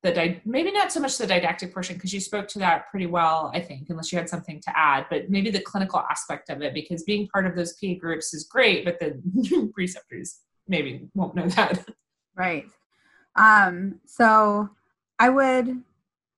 the 0.04 0.12
di- 0.12 0.42
maybe 0.46 0.72
not 0.72 0.92
so 0.92 1.00
much 1.00 1.18
the 1.18 1.28
didactic 1.28 1.74
portion 1.74 1.96
because 1.96 2.14
you 2.14 2.20
spoke 2.20 2.48
to 2.48 2.60
that 2.60 2.90
pretty 2.90 3.06
well 3.06 3.52
i 3.54 3.60
think 3.60 3.88
unless 3.90 4.12
you 4.12 4.18
had 4.18 4.30
something 4.30 4.60
to 4.60 4.78
add 4.78 5.06
but 5.10 5.30
maybe 5.30 5.50
the 5.50 5.62
clinical 5.62 6.00
aspect 6.10 6.50
of 6.50 6.62
it 6.62 6.74
because 6.74 7.04
being 7.04 7.28
part 7.28 7.46
of 7.46 7.56
those 7.56 7.74
pa 7.74 7.94
groups 8.00 8.34
is 8.34 8.46
great 8.46 8.84
but 8.84 9.00
the 9.00 9.72
preceptors 9.74 10.40
maybe 10.68 11.08
won't 11.14 11.36
know 11.36 11.48
that 11.48 11.86
Right. 12.36 12.66
Um, 13.36 14.00
so 14.06 14.70
I 15.20 15.30
would 15.30 15.84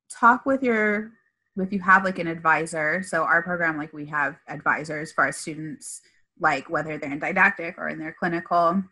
talk 0.09 0.45
with 0.45 0.63
your 0.63 1.11
if 1.55 1.71
you 1.71 1.79
have 1.79 2.03
like 2.03 2.19
an 2.19 2.27
advisor. 2.27 3.03
So 3.03 3.23
our 3.23 3.43
program, 3.43 3.77
like 3.77 3.93
we 3.93 4.05
have 4.07 4.37
advisors 4.47 5.11
for 5.11 5.23
our 5.23 5.31
students, 5.31 6.01
like 6.39 6.69
whether 6.69 6.97
they're 6.97 7.11
in 7.11 7.19
didactic 7.19 7.77
or 7.77 7.89
in 7.89 7.99
their 7.99 8.15
clinical. 8.17 8.83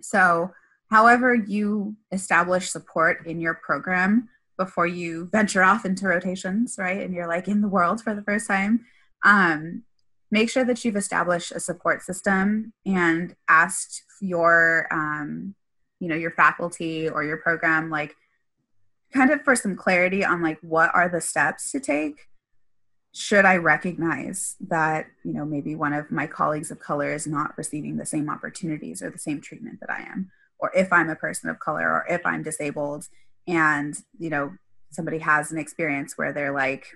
So 0.00 0.50
however 0.90 1.34
you 1.34 1.96
establish 2.12 2.70
support 2.70 3.26
in 3.26 3.40
your 3.40 3.54
program 3.54 4.28
before 4.58 4.86
you 4.86 5.28
venture 5.32 5.62
off 5.62 5.86
into 5.86 6.06
rotations, 6.06 6.76
right? 6.78 7.00
And 7.00 7.14
you're 7.14 7.28
like 7.28 7.48
in 7.48 7.62
the 7.62 7.68
world 7.68 8.02
for 8.02 8.14
the 8.14 8.22
first 8.22 8.46
time. 8.46 8.84
Um, 9.24 9.84
make 10.30 10.50
sure 10.50 10.64
that 10.64 10.84
you've 10.84 10.96
established 10.96 11.52
a 11.52 11.60
support 11.60 12.02
system 12.02 12.72
and 12.84 13.34
asked 13.48 14.02
your 14.20 14.86
um, 14.90 15.54
you 15.98 16.08
know 16.08 16.16
your 16.16 16.30
faculty 16.30 17.08
or 17.08 17.22
your 17.22 17.36
program 17.36 17.90
like 17.90 18.16
kind 19.12 19.30
of 19.30 19.42
for 19.42 19.54
some 19.54 19.76
clarity 19.76 20.24
on 20.24 20.42
like 20.42 20.58
what 20.62 20.90
are 20.94 21.08
the 21.08 21.20
steps 21.20 21.70
to 21.72 21.80
take 21.80 22.26
should 23.12 23.44
i 23.44 23.56
recognize 23.56 24.56
that 24.60 25.06
you 25.24 25.32
know 25.32 25.44
maybe 25.44 25.74
one 25.74 25.92
of 25.92 26.10
my 26.10 26.26
colleagues 26.26 26.70
of 26.70 26.78
color 26.78 27.12
is 27.12 27.26
not 27.26 27.56
receiving 27.58 27.96
the 27.96 28.06
same 28.06 28.30
opportunities 28.30 29.02
or 29.02 29.10
the 29.10 29.18
same 29.18 29.40
treatment 29.40 29.78
that 29.80 29.90
i 29.90 30.00
am 30.00 30.30
or 30.60 30.70
if 30.74 30.92
i'm 30.92 31.10
a 31.10 31.16
person 31.16 31.50
of 31.50 31.58
color 31.58 31.88
or 31.88 32.04
if 32.08 32.24
i'm 32.24 32.42
disabled 32.42 33.06
and 33.46 33.96
you 34.18 34.30
know 34.30 34.52
somebody 34.90 35.18
has 35.18 35.52
an 35.52 35.58
experience 35.58 36.16
where 36.16 36.32
they're 36.32 36.54
like 36.54 36.86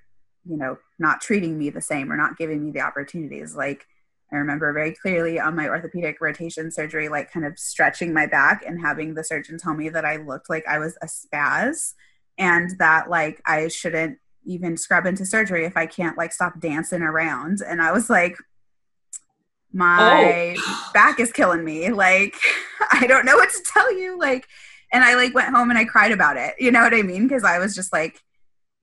you 0.45 0.57
know 0.57 0.77
not 0.99 1.21
treating 1.21 1.59
me 1.59 1.71
the 1.71 1.81
same 1.81 2.13
or 2.13 2.17
not 2.17 2.37
giving 2.37 2.65
me 2.65 2.71
the 2.71 2.81
opportunities 2.81 3.55
like 3.55 3.87
I 4.33 4.37
remember 4.39 4.73
very 4.73 4.93
clearly 4.93 5.39
on 5.39 5.55
my 5.55 5.69
orthopedic 5.69 6.21
rotation 6.21 6.73
surgery, 6.73 7.09
like 7.09 7.31
kind 7.31 7.47
of 7.47 7.57
stretching 7.57 8.13
my 8.13 8.27
back 8.27 8.65
and 8.67 8.81
having 8.81 9.15
the 9.15 9.23
surgeon 9.23 9.59
tell 9.59 9.75
me 9.75 9.89
that 9.91 10.05
I 10.05 10.17
looked 10.17 10.51
like 10.51 10.67
I 10.67 10.79
was 10.79 10.99
a 11.03 11.07
spaz 11.07 11.93
and 12.37 12.77
that 12.79 13.09
like 13.09 13.41
I 13.47 13.69
shouldn't 13.69 14.19
even 14.45 14.77
scrub 14.77 15.07
into 15.07 15.25
surgery 15.25 15.65
if 15.65 15.77
I 15.77 15.87
can't 15.87 16.19
like 16.19 16.33
stop 16.33 16.59
dancing 16.59 17.03
around. 17.03 17.61
And 17.67 17.81
I 17.81 17.93
was 17.93 18.11
like, 18.11 18.37
Oh. 19.75 19.79
my 19.79 20.57
Oh. 20.59 20.91
back 20.95 21.21
is 21.21 21.33
killing 21.33 21.65
me. 21.65 21.91
Like, 21.91 22.37
I 22.93 23.07
don't 23.07 23.27
know 23.27 23.37
what 23.37 23.51
to 23.51 23.63
tell 23.73 23.97
you. 23.97 24.19
Like, 24.19 24.47
and 24.93 25.03
I 25.03 25.15
like 25.15 25.35
went 25.35 25.55
home 25.55 25.71
and 25.71 25.79
I 25.79 25.85
cried 25.85 26.13
about 26.13 26.37
it. 26.37 26.55
You 26.59 26.71
know 26.71 26.83
what 26.83 26.95
I 26.95 27.03
mean? 27.03 27.27
Because 27.27 27.45
I 27.45 27.59
was 27.59 27.75
just 27.75 27.93
like, 27.93 28.21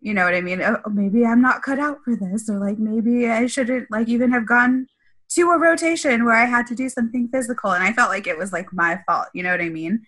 you 0.01 0.13
know 0.13 0.25
what 0.25 0.33
I 0.33 0.41
mean? 0.41 0.61
Oh, 0.61 0.77
oh, 0.85 0.89
maybe 0.89 1.25
I'm 1.25 1.41
not 1.41 1.61
cut 1.61 1.79
out 1.79 1.99
for 2.03 2.15
this, 2.15 2.49
or 2.49 2.59
like 2.59 2.79
maybe 2.79 3.29
I 3.29 3.45
shouldn't 3.45 3.89
like 3.91 4.09
even 4.09 4.31
have 4.31 4.47
gone 4.47 4.87
to 5.35 5.51
a 5.51 5.59
rotation 5.59 6.25
where 6.25 6.33
I 6.33 6.45
had 6.45 6.67
to 6.67 6.75
do 6.75 6.89
something 6.89 7.29
physical, 7.31 7.71
and 7.71 7.83
I 7.83 7.93
felt 7.93 8.09
like 8.09 8.27
it 8.27 8.37
was 8.37 8.51
like 8.51 8.73
my 8.73 9.01
fault. 9.07 9.27
You 9.33 9.43
know 9.43 9.51
what 9.51 9.61
I 9.61 9.69
mean? 9.69 10.01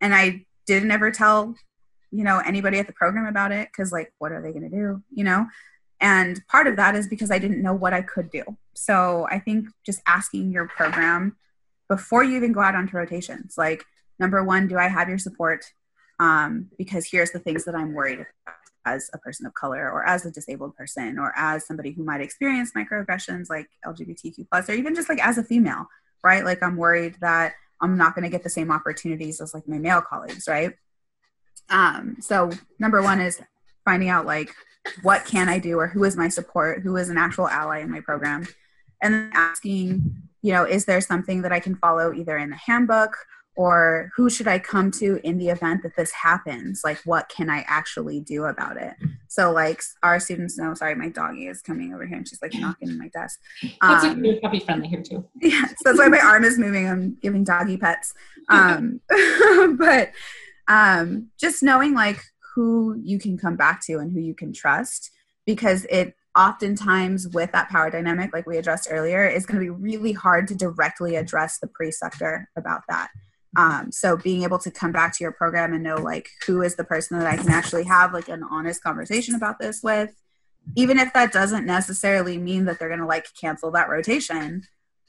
And 0.00 0.14
I 0.14 0.44
didn't 0.66 0.90
ever 0.90 1.10
tell, 1.10 1.54
you 2.10 2.24
know, 2.24 2.38
anybody 2.44 2.78
at 2.78 2.86
the 2.86 2.92
program 2.94 3.26
about 3.26 3.52
it 3.52 3.68
because 3.68 3.92
like, 3.92 4.12
what 4.18 4.32
are 4.32 4.42
they 4.42 4.50
going 4.50 4.68
to 4.68 4.76
do? 4.76 5.02
You 5.12 5.24
know? 5.24 5.46
And 6.00 6.40
part 6.48 6.66
of 6.66 6.76
that 6.76 6.94
is 6.94 7.08
because 7.08 7.30
I 7.30 7.38
didn't 7.38 7.62
know 7.62 7.74
what 7.74 7.94
I 7.94 8.02
could 8.02 8.30
do. 8.30 8.42
So 8.74 9.26
I 9.30 9.38
think 9.38 9.68
just 9.86 10.00
asking 10.06 10.50
your 10.50 10.66
program 10.68 11.36
before 11.88 12.24
you 12.24 12.36
even 12.36 12.52
go 12.52 12.60
out 12.60 12.74
onto 12.74 12.96
rotations, 12.96 13.54
like, 13.56 13.84
number 14.18 14.42
one, 14.42 14.66
do 14.66 14.76
I 14.76 14.88
have 14.88 15.08
your 15.08 15.18
support? 15.18 15.64
Um, 16.18 16.70
because 16.78 17.06
here's 17.06 17.30
the 17.30 17.38
things 17.38 17.64
that 17.64 17.74
I'm 17.74 17.92
worried 17.92 18.20
about 18.20 18.54
as 18.86 19.10
a 19.14 19.18
person 19.18 19.46
of 19.46 19.54
color 19.54 19.90
or 19.90 20.06
as 20.06 20.26
a 20.26 20.30
disabled 20.30 20.76
person 20.76 21.18
or 21.18 21.32
as 21.36 21.66
somebody 21.66 21.90
who 21.90 22.04
might 22.04 22.20
experience 22.20 22.72
microaggressions 22.76 23.48
like 23.48 23.68
LGBTQ 23.86 24.46
plus 24.50 24.68
or 24.68 24.74
even 24.74 24.94
just 24.94 25.08
like 25.08 25.24
as 25.24 25.38
a 25.38 25.42
female, 25.42 25.86
right? 26.22 26.44
Like 26.44 26.62
I'm 26.62 26.76
worried 26.76 27.16
that 27.20 27.54
I'm 27.80 27.96
not 27.96 28.14
going 28.14 28.24
to 28.24 28.30
get 28.30 28.42
the 28.42 28.50
same 28.50 28.70
opportunities 28.70 29.40
as 29.40 29.54
like 29.54 29.66
my 29.66 29.78
male 29.78 30.02
colleagues, 30.02 30.46
right? 30.48 30.74
Um, 31.70 32.16
so 32.20 32.50
number 32.78 33.02
one 33.02 33.20
is 33.20 33.40
finding 33.84 34.08
out 34.08 34.26
like 34.26 34.54
what 35.02 35.24
can 35.24 35.48
I 35.48 35.58
do 35.58 35.78
or 35.78 35.86
who 35.86 36.04
is 36.04 36.16
my 36.16 36.28
support, 36.28 36.82
who 36.82 36.96
is 36.96 37.08
an 37.08 37.18
actual 37.18 37.48
ally 37.48 37.80
in 37.80 37.90
my 37.90 38.00
program, 38.00 38.46
and 39.02 39.30
asking, 39.34 40.14
you 40.42 40.52
know, 40.52 40.64
is 40.64 40.84
there 40.84 41.00
something 41.00 41.42
that 41.42 41.52
I 41.52 41.60
can 41.60 41.76
follow 41.76 42.12
either 42.12 42.36
in 42.36 42.50
the 42.50 42.56
handbook 42.56 43.16
or 43.56 44.10
who 44.16 44.28
should 44.28 44.48
I 44.48 44.58
come 44.58 44.90
to 44.92 45.20
in 45.22 45.38
the 45.38 45.48
event 45.48 45.82
that 45.84 45.94
this 45.96 46.10
happens? 46.10 46.82
Like, 46.84 46.98
what 47.04 47.28
can 47.28 47.48
I 47.48 47.64
actually 47.68 48.18
do 48.20 48.44
about 48.44 48.76
it? 48.76 48.94
So, 49.28 49.52
like, 49.52 49.80
our 50.02 50.18
students 50.18 50.58
know. 50.58 50.74
Sorry, 50.74 50.94
my 50.96 51.08
doggy 51.08 51.46
is 51.46 51.62
coming 51.62 51.94
over 51.94 52.04
here 52.04 52.16
and 52.16 52.26
she's 52.26 52.42
like 52.42 52.52
knocking 52.54 52.88
in 52.88 52.98
my 52.98 53.08
desk. 53.08 53.38
That's 53.80 54.04
um, 54.04 54.24
okay. 54.24 54.40
puppy 54.40 54.60
friendly 54.60 54.88
here 54.88 55.02
too. 55.02 55.24
Yeah, 55.40 55.66
so 55.66 55.74
that's 55.84 55.98
why 55.98 56.08
my 56.08 56.18
arm 56.18 56.42
is 56.42 56.58
moving. 56.58 56.88
I'm 56.88 57.16
giving 57.22 57.44
doggy 57.44 57.76
pets. 57.76 58.12
Um, 58.48 59.00
but 59.78 60.10
um, 60.66 61.28
just 61.38 61.62
knowing 61.62 61.94
like 61.94 62.20
who 62.54 63.00
you 63.02 63.18
can 63.18 63.36
come 63.36 63.56
back 63.56 63.84
to 63.84 63.98
and 63.98 64.12
who 64.12 64.20
you 64.20 64.34
can 64.34 64.52
trust 64.52 65.10
because 65.46 65.84
it 65.86 66.14
oftentimes 66.36 67.28
with 67.28 67.52
that 67.52 67.68
power 67.68 67.90
dynamic 67.90 68.32
like 68.32 68.46
we 68.46 68.56
addressed 68.56 68.88
earlier 68.90 69.26
is 69.26 69.46
going 69.46 69.58
to 69.58 69.64
be 69.64 69.70
really 69.70 70.12
hard 70.12 70.48
to 70.48 70.54
directly 70.54 71.16
address 71.16 71.58
the 71.58 71.66
preceptor 71.68 72.48
about 72.56 72.82
that. 72.88 73.10
Um, 73.56 73.92
so 73.92 74.16
being 74.16 74.42
able 74.42 74.58
to 74.58 74.70
come 74.70 74.90
back 74.90 75.16
to 75.16 75.22
your 75.22 75.32
program 75.32 75.72
and 75.72 75.82
know 75.82 75.96
like 75.96 76.28
who 76.46 76.62
is 76.62 76.74
the 76.74 76.82
person 76.82 77.18
that 77.18 77.28
i 77.28 77.36
can 77.36 77.50
actually 77.50 77.84
have 77.84 78.12
like 78.12 78.28
an 78.28 78.42
honest 78.50 78.82
conversation 78.82 79.36
about 79.36 79.60
this 79.60 79.80
with 79.80 80.10
even 80.76 80.98
if 80.98 81.12
that 81.12 81.32
doesn't 81.32 81.64
necessarily 81.64 82.36
mean 82.36 82.64
that 82.64 82.80
they're 82.80 82.88
going 82.88 82.98
to 83.00 83.06
like 83.06 83.26
cancel 83.40 83.70
that 83.70 83.88
rotation 83.88 84.62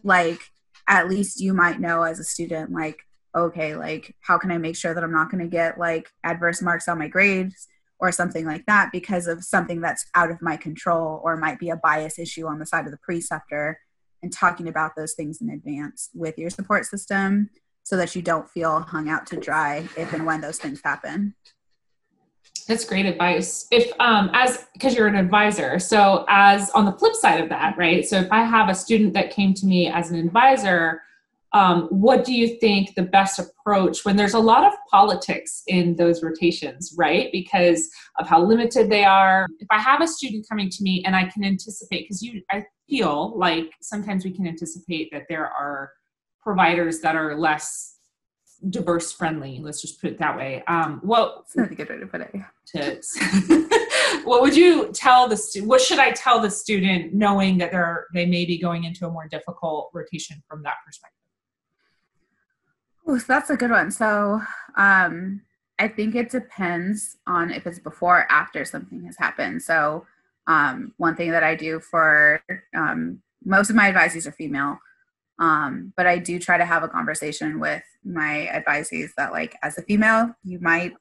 like 0.04 0.42
at 0.88 1.10
least 1.10 1.42
you 1.42 1.56
might 1.56 1.80
know 1.80 2.04
as 2.04 2.20
a 2.20 2.24
student 2.24 2.72
like 2.72 3.00
okay, 3.36 3.76
like 3.76 4.16
how 4.22 4.38
can 4.38 4.52
I 4.52 4.58
make 4.58 4.76
sure 4.76 4.94
that 4.94 5.04
I'm 5.04 5.12
not 5.12 5.30
going 5.30 5.44
to 5.44 5.50
get 5.50 5.78
like 5.78 6.10
adverse 6.24 6.62
marks 6.62 6.88
on 6.88 6.98
my 6.98 7.08
grades 7.08 7.68
or 8.00 8.12
something 8.12 8.46
like 8.46 8.66
that 8.66 8.92
because 8.92 9.28
of 9.28 9.44
something 9.44 9.82
that's 9.82 10.06
out 10.16 10.32
of 10.32 10.42
my 10.42 10.58
control 10.58 11.22
or 11.24 11.38
might 11.38 11.60
be 11.60 11.70
a 11.70 11.78
bias 11.78 12.20
issue 12.20 12.48
on 12.48 12.60
the 12.60 12.66
side 12.66 12.86
of 12.86 12.92
the 12.92 12.98
preceptor 12.98 13.80
and 14.22 14.32
talking 14.32 14.68
about 14.68 14.96
those 14.96 15.14
things 15.14 15.42
in 15.42 15.50
advance 15.50 16.10
with 16.14 16.38
your 16.38 16.50
support 16.50 16.86
system 16.86 17.50
so 17.84 17.96
that 17.98 18.16
you 18.16 18.22
don't 18.22 18.50
feel 18.50 18.80
hung 18.82 19.10
out 19.10 19.28
to 19.28 19.38
dry 19.38 19.88
if 19.96 20.12
and 20.14 20.26
when 20.26 20.42
those 20.42 20.58
things 20.58 20.82
happen. 20.84 21.36
That's 22.68 22.84
great 22.84 23.06
advice. 23.06 23.68
If 23.70 23.92
um 24.00 24.32
as 24.34 24.66
because 24.74 24.96
you're 24.96 25.08
an 25.08 25.16
advisor, 25.16 25.78
so 25.78 26.26
as 26.28 26.72
on 26.72 26.86
the 26.86 26.92
flip 26.94 27.14
side 27.14 27.42
of 27.42 27.50
that, 27.50 27.78
right? 27.78 28.04
So 28.04 28.18
if 28.18 28.32
I 28.32 28.44
have 28.44 28.70
a 28.70 28.76
student 28.76 29.14
that 29.14 29.30
came 29.30 29.54
to 29.54 29.66
me 29.68 29.88
as 29.88 30.10
an 30.10 30.18
advisor 30.18 31.02
um, 31.56 31.88
what 31.90 32.26
do 32.26 32.34
you 32.34 32.60
think 32.60 32.96
the 32.96 33.04
best 33.04 33.40
approach 33.40 34.04
when 34.04 34.18
there's 34.18 34.34
a 34.34 34.40
lot 34.40 34.66
of 34.66 34.74
politics 34.92 35.64
in 35.68 35.96
those 35.96 36.22
rotations 36.22 36.94
right? 36.98 37.30
Because 37.32 37.90
of 38.20 38.28
how 38.28 38.44
limited 38.44 38.90
they 38.90 39.06
are. 39.06 39.48
If 39.60 39.68
i 39.72 39.80
have 39.80 40.02
a 40.02 40.08
student 40.08 40.46
coming 40.50 40.70
to 40.70 40.84
me 40.84 41.02
and 41.06 41.16
i 41.16 41.24
can 41.26 41.44
anticipate 41.44 42.04
because 42.04 42.22
you 42.22 42.42
i 42.52 42.64
feel 42.90 43.38
like 43.38 43.72
sometimes 43.82 44.26
we 44.26 44.32
can 44.32 44.46
anticipate 44.46 45.10
that 45.12 45.24
there 45.30 45.48
are 45.48 45.92
providers 46.42 47.00
that 47.00 47.16
are 47.16 47.36
less 47.36 48.00
diverse 48.70 49.12
friendly 49.12 49.60
let's 49.62 49.82
just 49.82 50.02
put 50.02 50.12
it 50.12 50.20
that 50.20 50.36
way. 50.36 50.62
Um 50.68 51.00
what 51.04 51.46
That's 51.56 51.72
a 51.72 51.76
good 51.76 51.90
way 51.90 52.00
to 52.00 52.08
put 52.08 52.22
it. 52.22 52.32
To, 52.72 54.22
what 54.26 54.42
would 54.42 54.58
you 54.58 54.92
tell 54.92 55.30
the 55.30 55.38
student 55.38 55.70
what 55.70 55.82
should 55.82 56.00
i 56.00 56.12
tell 56.12 56.42
the 56.42 56.50
student 56.50 57.14
knowing 57.14 57.58
that 57.60 57.72
they're 57.72 58.08
they 58.14 58.26
may 58.26 58.44
be 58.44 58.58
going 58.58 58.84
into 58.84 59.08
a 59.08 59.12
more 59.12 59.28
difficult 59.30 59.92
rotation 59.94 60.44
from 60.50 60.62
that 60.64 60.76
perspective 60.86 61.25
Oh, 63.08 63.18
so 63.18 63.26
that's 63.28 63.50
a 63.50 63.58
good 63.58 63.72
one. 63.72 63.92
So 63.92 64.42
um, 64.78 65.42
I 65.78 65.88
think 65.88 66.16
it 66.16 66.32
depends 66.32 67.18
on 67.28 67.52
if 67.52 67.68
it's 67.68 67.80
before 67.80 68.22
or 68.22 68.32
after 68.32 68.66
something 68.66 69.06
has 69.06 69.18
happened. 69.18 69.62
So 69.62 70.06
um, 70.48 70.94
one 70.98 71.16
thing 71.16 71.32
that 71.32 71.44
I 71.44 71.56
do 71.56 71.80
for 71.80 72.42
um, 72.76 73.22
most 73.44 73.70
of 73.70 73.76
my 73.76 73.92
advisees 73.92 74.26
are 74.26 74.32
female, 74.32 74.80
um, 75.38 75.94
but 75.96 76.08
I 76.08 76.18
do 76.18 76.40
try 76.40 76.58
to 76.58 76.66
have 76.66 76.84
a 76.84 76.88
conversation 76.88 77.60
with 77.60 77.84
my 78.04 78.50
advisees 78.52 79.10
that, 79.18 79.32
like, 79.32 79.56
as 79.62 79.78
a 79.78 79.82
female, 79.84 80.34
you 80.44 80.60
might 80.60 80.94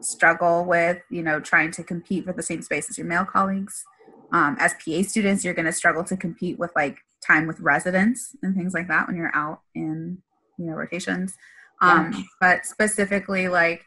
struggle 0.00 0.64
with, 0.64 0.98
you 1.10 1.22
know, 1.22 1.40
trying 1.40 1.70
to 1.72 1.82
compete 1.82 2.24
for 2.24 2.32
the 2.32 2.42
same 2.42 2.62
space 2.62 2.90
as 2.90 2.98
your 2.98 3.06
male 3.06 3.24
colleagues. 3.24 3.84
Um, 4.32 4.56
as 4.58 4.74
PA 4.74 5.02
students, 5.02 5.44
you're 5.44 5.54
going 5.54 5.66
to 5.66 5.72
struggle 5.72 6.04
to 6.04 6.16
compete 6.16 6.58
with 6.58 6.70
like 6.76 6.98
time 7.24 7.46
with 7.46 7.60
residents 7.60 8.36
and 8.42 8.54
things 8.54 8.74
like 8.74 8.88
that 8.88 9.06
when 9.06 9.16
you're 9.16 9.34
out 9.34 9.60
in 9.74 10.22
you 10.58 10.66
know 10.66 10.74
rotations. 10.74 11.36
Um, 11.80 12.12
yeah. 12.12 12.22
but 12.40 12.64
specifically 12.64 13.48
like 13.48 13.84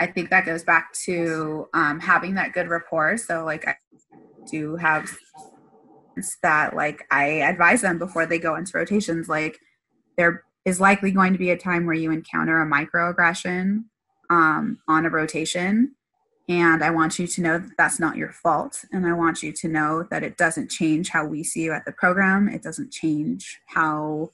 i 0.00 0.06
think 0.06 0.30
that 0.30 0.44
goes 0.44 0.64
back 0.64 0.92
to 1.04 1.68
um, 1.72 2.00
having 2.00 2.34
that 2.34 2.52
good 2.52 2.68
rapport. 2.68 3.16
So 3.16 3.44
like 3.44 3.66
i 3.66 3.76
do 4.50 4.76
have 4.76 5.10
that 6.42 6.74
like 6.74 7.04
i 7.12 7.26
advise 7.26 7.82
them 7.82 7.96
before 7.96 8.26
they 8.26 8.40
go 8.40 8.56
into 8.56 8.76
rotations 8.76 9.28
like 9.28 9.56
there 10.16 10.42
is 10.64 10.80
likely 10.80 11.10
going 11.10 11.32
to 11.32 11.38
be 11.38 11.50
a 11.50 11.56
time 11.56 11.86
where 11.86 11.94
you 11.94 12.10
encounter 12.10 12.60
a 12.60 12.66
microaggression 12.66 13.84
um, 14.30 14.78
on 14.86 15.06
a 15.06 15.10
rotation. 15.10 15.94
And 16.48 16.82
i 16.82 16.90
want 16.90 17.18
you 17.18 17.26
to 17.26 17.40
know 17.40 17.58
that 17.58 17.76
that's 17.76 18.00
not 18.00 18.16
your 18.16 18.32
fault. 18.32 18.84
And 18.92 19.06
i 19.06 19.12
want 19.12 19.42
you 19.42 19.52
to 19.52 19.68
know 19.68 20.06
that 20.10 20.22
it 20.22 20.36
doesn't 20.36 20.70
change 20.70 21.10
how 21.10 21.24
we 21.24 21.42
see 21.44 21.62
you 21.62 21.72
at 21.72 21.84
the 21.84 21.92
program. 21.92 22.48
It 22.48 22.62
doesn't 22.62 22.92
change 22.92 23.60
how 23.66 24.32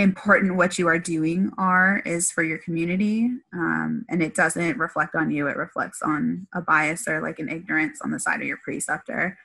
important 0.00 0.56
what 0.56 0.78
you 0.78 0.86
are 0.88 0.98
doing 0.98 1.50
are 1.58 2.02
is 2.04 2.30
for 2.30 2.42
your 2.42 2.58
community 2.58 3.30
um, 3.52 4.04
and 4.08 4.22
it 4.22 4.34
doesn't 4.34 4.78
reflect 4.78 5.14
on 5.14 5.30
you 5.30 5.46
it 5.46 5.56
reflects 5.56 6.02
on 6.02 6.46
a 6.54 6.60
bias 6.60 7.06
or 7.06 7.20
like 7.20 7.38
an 7.38 7.48
ignorance 7.48 8.00
on 8.02 8.10
the 8.10 8.20
side 8.20 8.40
of 8.40 8.46
your 8.46 8.58
preceptor. 8.64 9.38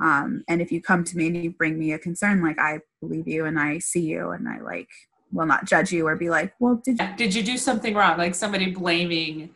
Um, 0.00 0.44
and 0.48 0.60
if 0.60 0.72
you 0.72 0.82
come 0.82 1.04
to 1.04 1.16
me 1.16 1.28
and 1.28 1.36
you 1.36 1.50
bring 1.50 1.78
me 1.78 1.92
a 1.92 1.98
concern 1.98 2.42
like 2.42 2.58
i 2.58 2.80
believe 3.00 3.28
you 3.28 3.44
and 3.44 3.60
i 3.60 3.78
see 3.78 4.00
you 4.00 4.30
and 4.30 4.48
i 4.48 4.60
like 4.60 4.88
will 5.32 5.46
not 5.46 5.66
judge 5.66 5.92
you 5.92 6.06
or 6.06 6.16
be 6.16 6.30
like 6.30 6.52
well 6.58 6.80
did 6.84 6.98
you 6.98 7.08
did 7.16 7.34
you 7.34 7.42
do 7.42 7.56
something 7.56 7.94
wrong? 7.94 8.18
Like 8.18 8.34
somebody 8.34 8.70
blaming 8.70 9.50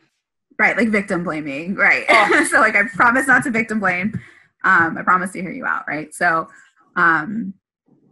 right 0.57 0.77
like 0.77 0.89
victim 0.89 1.23
blaming 1.23 1.75
right. 1.75 2.05
Oh. 2.09 2.47
so 2.51 2.59
like 2.59 2.75
i 2.75 2.83
promise 2.95 3.27
not 3.27 3.43
to 3.43 3.51
victim 3.51 3.79
blame. 3.79 4.19
Um, 4.63 4.97
i 4.97 5.03
promise 5.03 5.31
to 5.33 5.41
hear 5.41 5.51
you 5.51 5.65
out 5.65 5.83
right? 5.87 6.13
So 6.15 6.47
um, 6.95 7.53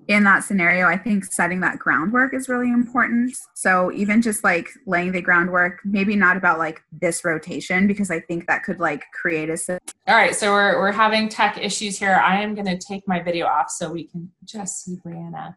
in 0.08 0.24
that 0.24 0.44
scenario, 0.44 0.88
I 0.88 0.98
think 0.98 1.26
setting 1.26 1.60
that 1.62 1.80
groundwork 1.80 2.34
is 2.34 2.48
really 2.48 2.72
important. 2.72 3.36
So 3.56 3.92
even 3.92 4.22
just 4.22 4.44
like 4.44 4.70
laying 4.86 5.12
the 5.12 5.22
groundwork, 5.22 5.80
maybe 5.84 6.16
not 6.16 6.38
about 6.38 6.60
like 6.60 6.82
this 6.92 7.26
rotation, 7.26 7.88
because 7.88 8.10
I 8.10 8.22
think 8.22 8.48
that 8.48 8.64
could 8.64 8.80
like 8.80 9.04
create 9.14 9.50
a. 9.50 9.80
All 10.08 10.16
right, 10.16 10.34
so 10.34 10.52
we're 10.52 10.80
we're 10.80 10.92
having 10.94 11.28
tech 11.28 11.58
issues 11.58 12.00
here. 12.00 12.14
I 12.24 12.42
am 12.42 12.56
going 12.56 12.68
to 12.68 12.78
take 12.78 13.06
my 13.08 13.22
video 13.22 13.48
off 13.48 13.70
so 13.70 13.92
we 13.92 14.06
can 14.06 14.32
just 14.46 14.84
see 14.84 14.98
Brianna. 15.06 15.56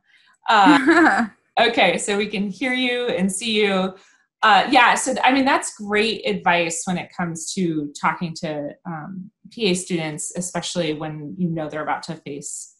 Uh, 0.49 1.27
okay, 1.61 1.97
so 1.97 2.17
we 2.17 2.27
can 2.27 2.49
hear 2.49 2.73
you 2.73 3.07
and 3.07 3.31
see 3.31 3.53
you. 3.53 3.95
Uh, 4.43 4.67
yeah, 4.71 4.95
so 4.95 5.15
I 5.23 5.33
mean 5.33 5.45
that's 5.45 5.77
great 5.77 6.27
advice 6.27 6.83
when 6.87 6.99
it 6.99 7.11
comes 7.17 7.53
to 7.55 7.93
talking 8.01 8.35
to 8.41 8.71
um, 8.85 9.31
PA 9.55 9.75
students, 9.75 10.33
especially 10.37 10.95
when 10.95 11.37
you 11.39 11.49
know 11.49 11.69
they're 11.69 11.83
about 11.83 12.03
to 12.05 12.17
face 12.17 12.75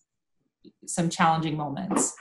some 0.87 1.09
challenging 1.09 1.57
moments. 1.57 2.15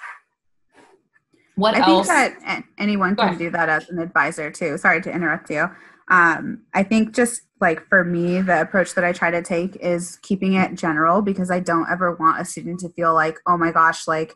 What 1.56 1.76
I 1.76 1.80
else? 1.80 2.08
think 2.08 2.40
that 2.40 2.64
anyone 2.78 3.16
can 3.16 3.38
do 3.38 3.50
that 3.50 3.68
as 3.68 3.90
an 3.90 4.00
advisor 4.00 4.50
too. 4.50 4.78
Sorry 4.78 5.02
to 5.02 5.12
interrupt 5.12 5.50
you. 5.50 5.70
Um, 6.10 6.64
I 6.74 6.84
think 6.84 7.14
just 7.14 7.42
like 7.60 7.86
for 7.88 8.04
me, 8.04 8.42
the 8.42 8.62
approach 8.62 8.96
that 8.96 9.04
I 9.04 9.12
try 9.12 9.30
to 9.30 9.42
take 9.42 9.76
is 9.76 10.18
keeping 10.22 10.54
it 10.54 10.76
general 10.76 11.22
because 11.22 11.52
I 11.52 11.60
don't 11.60 11.90
ever 11.90 12.16
want 12.16 12.40
a 12.40 12.46
student 12.46 12.80
to 12.80 12.90
feel 12.90 13.14
like, 13.14 13.38
oh 13.46 13.58
my 13.58 13.72
gosh, 13.72 14.08
like 14.08 14.34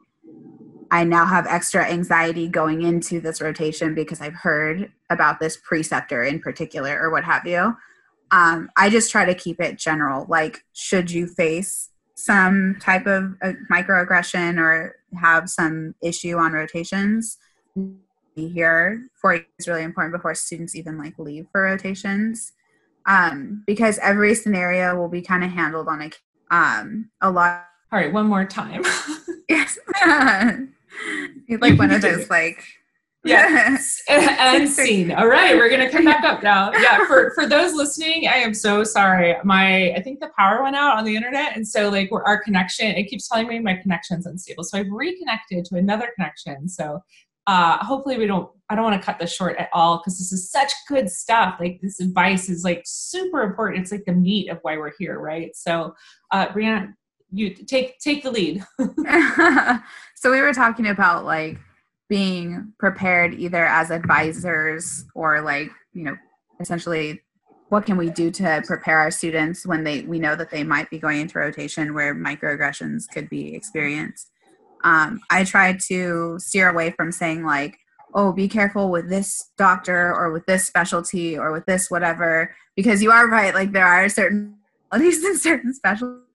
I 0.91 1.04
now 1.06 1.26
have 1.26 1.47
extra 1.47 1.86
anxiety 1.86 2.47
going 2.47 2.82
into 2.82 3.20
this 3.20 3.41
rotation 3.41 3.95
because 3.95 4.22
I've 4.22 4.36
heard 4.36 4.91
about 5.10 5.39
this 5.39 5.58
preceptor 5.58 6.24
in 6.24 6.39
particular 6.39 6.99
or 7.01 7.10
what 7.10 7.24
have 7.24 7.47
you. 7.47 7.76
Um, 8.32 8.70
I 8.78 8.89
just 8.89 9.12
try 9.12 9.26
to 9.26 9.34
keep 9.34 9.60
it 9.60 9.80
general. 9.80 10.26
Like, 10.28 10.66
should 10.74 11.10
you 11.10 11.28
face 11.28 11.89
some 12.24 12.78
type 12.80 13.06
of 13.06 13.36
uh, 13.42 13.52
microaggression 13.70 14.58
or 14.58 14.96
have 15.20 15.50
some 15.50 15.94
issue 16.02 16.38
on 16.38 16.54
rotations, 16.54 17.38
be 18.34 18.48
here 18.48 19.10
for 19.14 19.36
you 19.36 19.44
is 19.60 19.68
really 19.68 19.84
important 19.84 20.14
before 20.14 20.34
students 20.34 20.74
even 20.74 20.98
like 20.98 21.20
leave 21.20 21.48
for 21.52 21.64
rotations. 21.64 22.54
Um, 23.06 23.66
because 23.68 24.00
every 24.00 24.36
scenario 24.36 24.96
will 24.96 25.10
be 25.10 25.22
kind 25.22 25.44
of 25.44 25.50
handled 25.50 25.90
on 25.90 26.02
a 26.02 26.12
um 26.56 27.10
a 27.22 27.30
lot. 27.30 27.66
All 27.92 28.00
right, 28.00 28.14
one 28.14 28.28
more 28.28 28.46
time. 28.46 28.84
yes, 29.50 29.78
like 31.60 31.78
one 31.78 31.92
of 31.92 32.02
those 32.02 32.30
like 32.30 32.64
Yes. 33.24 34.02
and 34.10 34.70
scene. 34.70 35.12
All 35.12 35.28
right, 35.28 35.56
we're 35.56 35.70
gonna 35.70 35.90
come 35.90 36.06
back 36.06 36.24
up 36.24 36.44
now. 36.44 36.72
Yeah, 36.74 37.06
for 37.08 37.32
for 37.34 37.48
those 37.48 37.74
listening, 37.74 38.28
I 38.28 38.36
am 38.36 38.54
so 38.54 38.84
sorry. 38.84 39.36
My 39.44 39.94
I 39.94 40.02
think 40.02 40.20
the 40.20 40.30
power 40.38 40.62
went 40.62 40.76
out 40.76 40.98
on 40.98 41.06
the 41.06 41.16
internet, 41.16 41.56
and 41.56 41.66
so 41.66 41.90
like 41.90 42.10
our 42.12 42.44
connection, 42.44 42.88
it 42.88 43.06
keeps 43.06 43.30
telling 43.30 43.48
me 43.48 43.60
my 43.60 43.76
connection's 43.76 44.26
unstable. 44.26 44.64
So 44.66 44.78
I've 44.78 44.92
reconnected 44.92 45.66
to 45.66 45.76
another 45.76 46.10
connection. 46.16 46.68
So 46.68 47.02
uh 47.48 47.78
hopefully 47.78 48.18
we 48.18 48.26
don't 48.26 48.50
I 48.70 48.76
don't 48.76 48.84
want 48.86 49.02
to 49.02 49.06
cut 49.06 49.20
this 49.20 49.34
short 49.34 49.58
at 49.58 49.70
all 49.74 49.98
because 49.98 50.18
this 50.18 50.34
is 50.34 50.52
such 50.52 50.72
good 50.90 51.10
stuff. 51.10 51.56
Like 51.60 51.80
this 51.82 52.00
advice 52.02 52.50
is 52.50 52.64
like 52.64 52.84
super 52.86 53.42
important. 53.42 53.84
It's 53.84 53.92
like 53.92 54.06
the 54.06 54.14
meat 54.14 54.50
of 54.50 54.60
why 54.64 54.78
we're 54.78 54.94
here, 55.00 55.20
right? 55.20 55.56
So 55.56 55.96
uh 56.32 56.48
Brianna, 56.48 56.94
you 57.32 57.54
take 57.54 58.00
take 58.00 58.24
the 58.24 58.32
lead. 58.32 58.64
so 60.16 60.32
we 60.32 60.42
were 60.42 60.54
talking 60.54 60.88
about 60.88 61.26
like 61.26 61.58
being 62.14 62.72
prepared 62.78 63.34
either 63.34 63.66
as 63.66 63.89
advisors 63.89 65.03
or 65.16 65.41
like 65.41 65.72
you 65.93 66.03
know 66.03 66.16
essentially 66.59 67.20
what 67.70 67.88
can 67.88 67.97
we 67.97 68.11
do 68.11 68.30
to 68.30 68.61
prepare 68.68 68.99
our 68.99 69.09
students 69.09 69.66
when 69.66 69.84
they 69.84 70.01
we 70.01 70.20
know 70.20 70.36
that 70.36 70.51
they 70.51 70.64
might 70.64 70.88
be 70.91 70.99
going 70.99 71.20
into 71.20 71.39
rotation 71.39 71.91
where 71.95 72.14
microaggressions 72.14 73.09
could 73.11 73.28
be 73.32 73.55
experienced? 73.55 74.30
Um, 74.84 75.22
i 75.32 75.43
try 75.43 75.76
to 75.88 76.38
steer 76.38 76.70
away 76.70 76.91
from 76.91 77.11
saying 77.11 77.43
like 77.43 77.80
oh 78.14 78.32
be 78.32 78.47
careful 78.47 78.91
with 78.91 79.09
this 79.09 79.49
doctor 79.57 80.14
or 80.14 80.32
with 80.32 80.45
this 80.45 80.68
specialty 80.68 81.36
or 81.36 81.51
with 81.51 81.66
this 81.66 81.89
whatever 81.89 82.55
because 82.76 83.01
you 83.01 83.09
are 83.09 83.28
right 83.28 83.55
like 83.55 83.72
there 83.72 83.88
are 83.88 84.07
certain 84.07 84.55
qualities 84.91 85.26
in 85.30 85.36
certain 85.39 85.74
specialties 85.74 86.33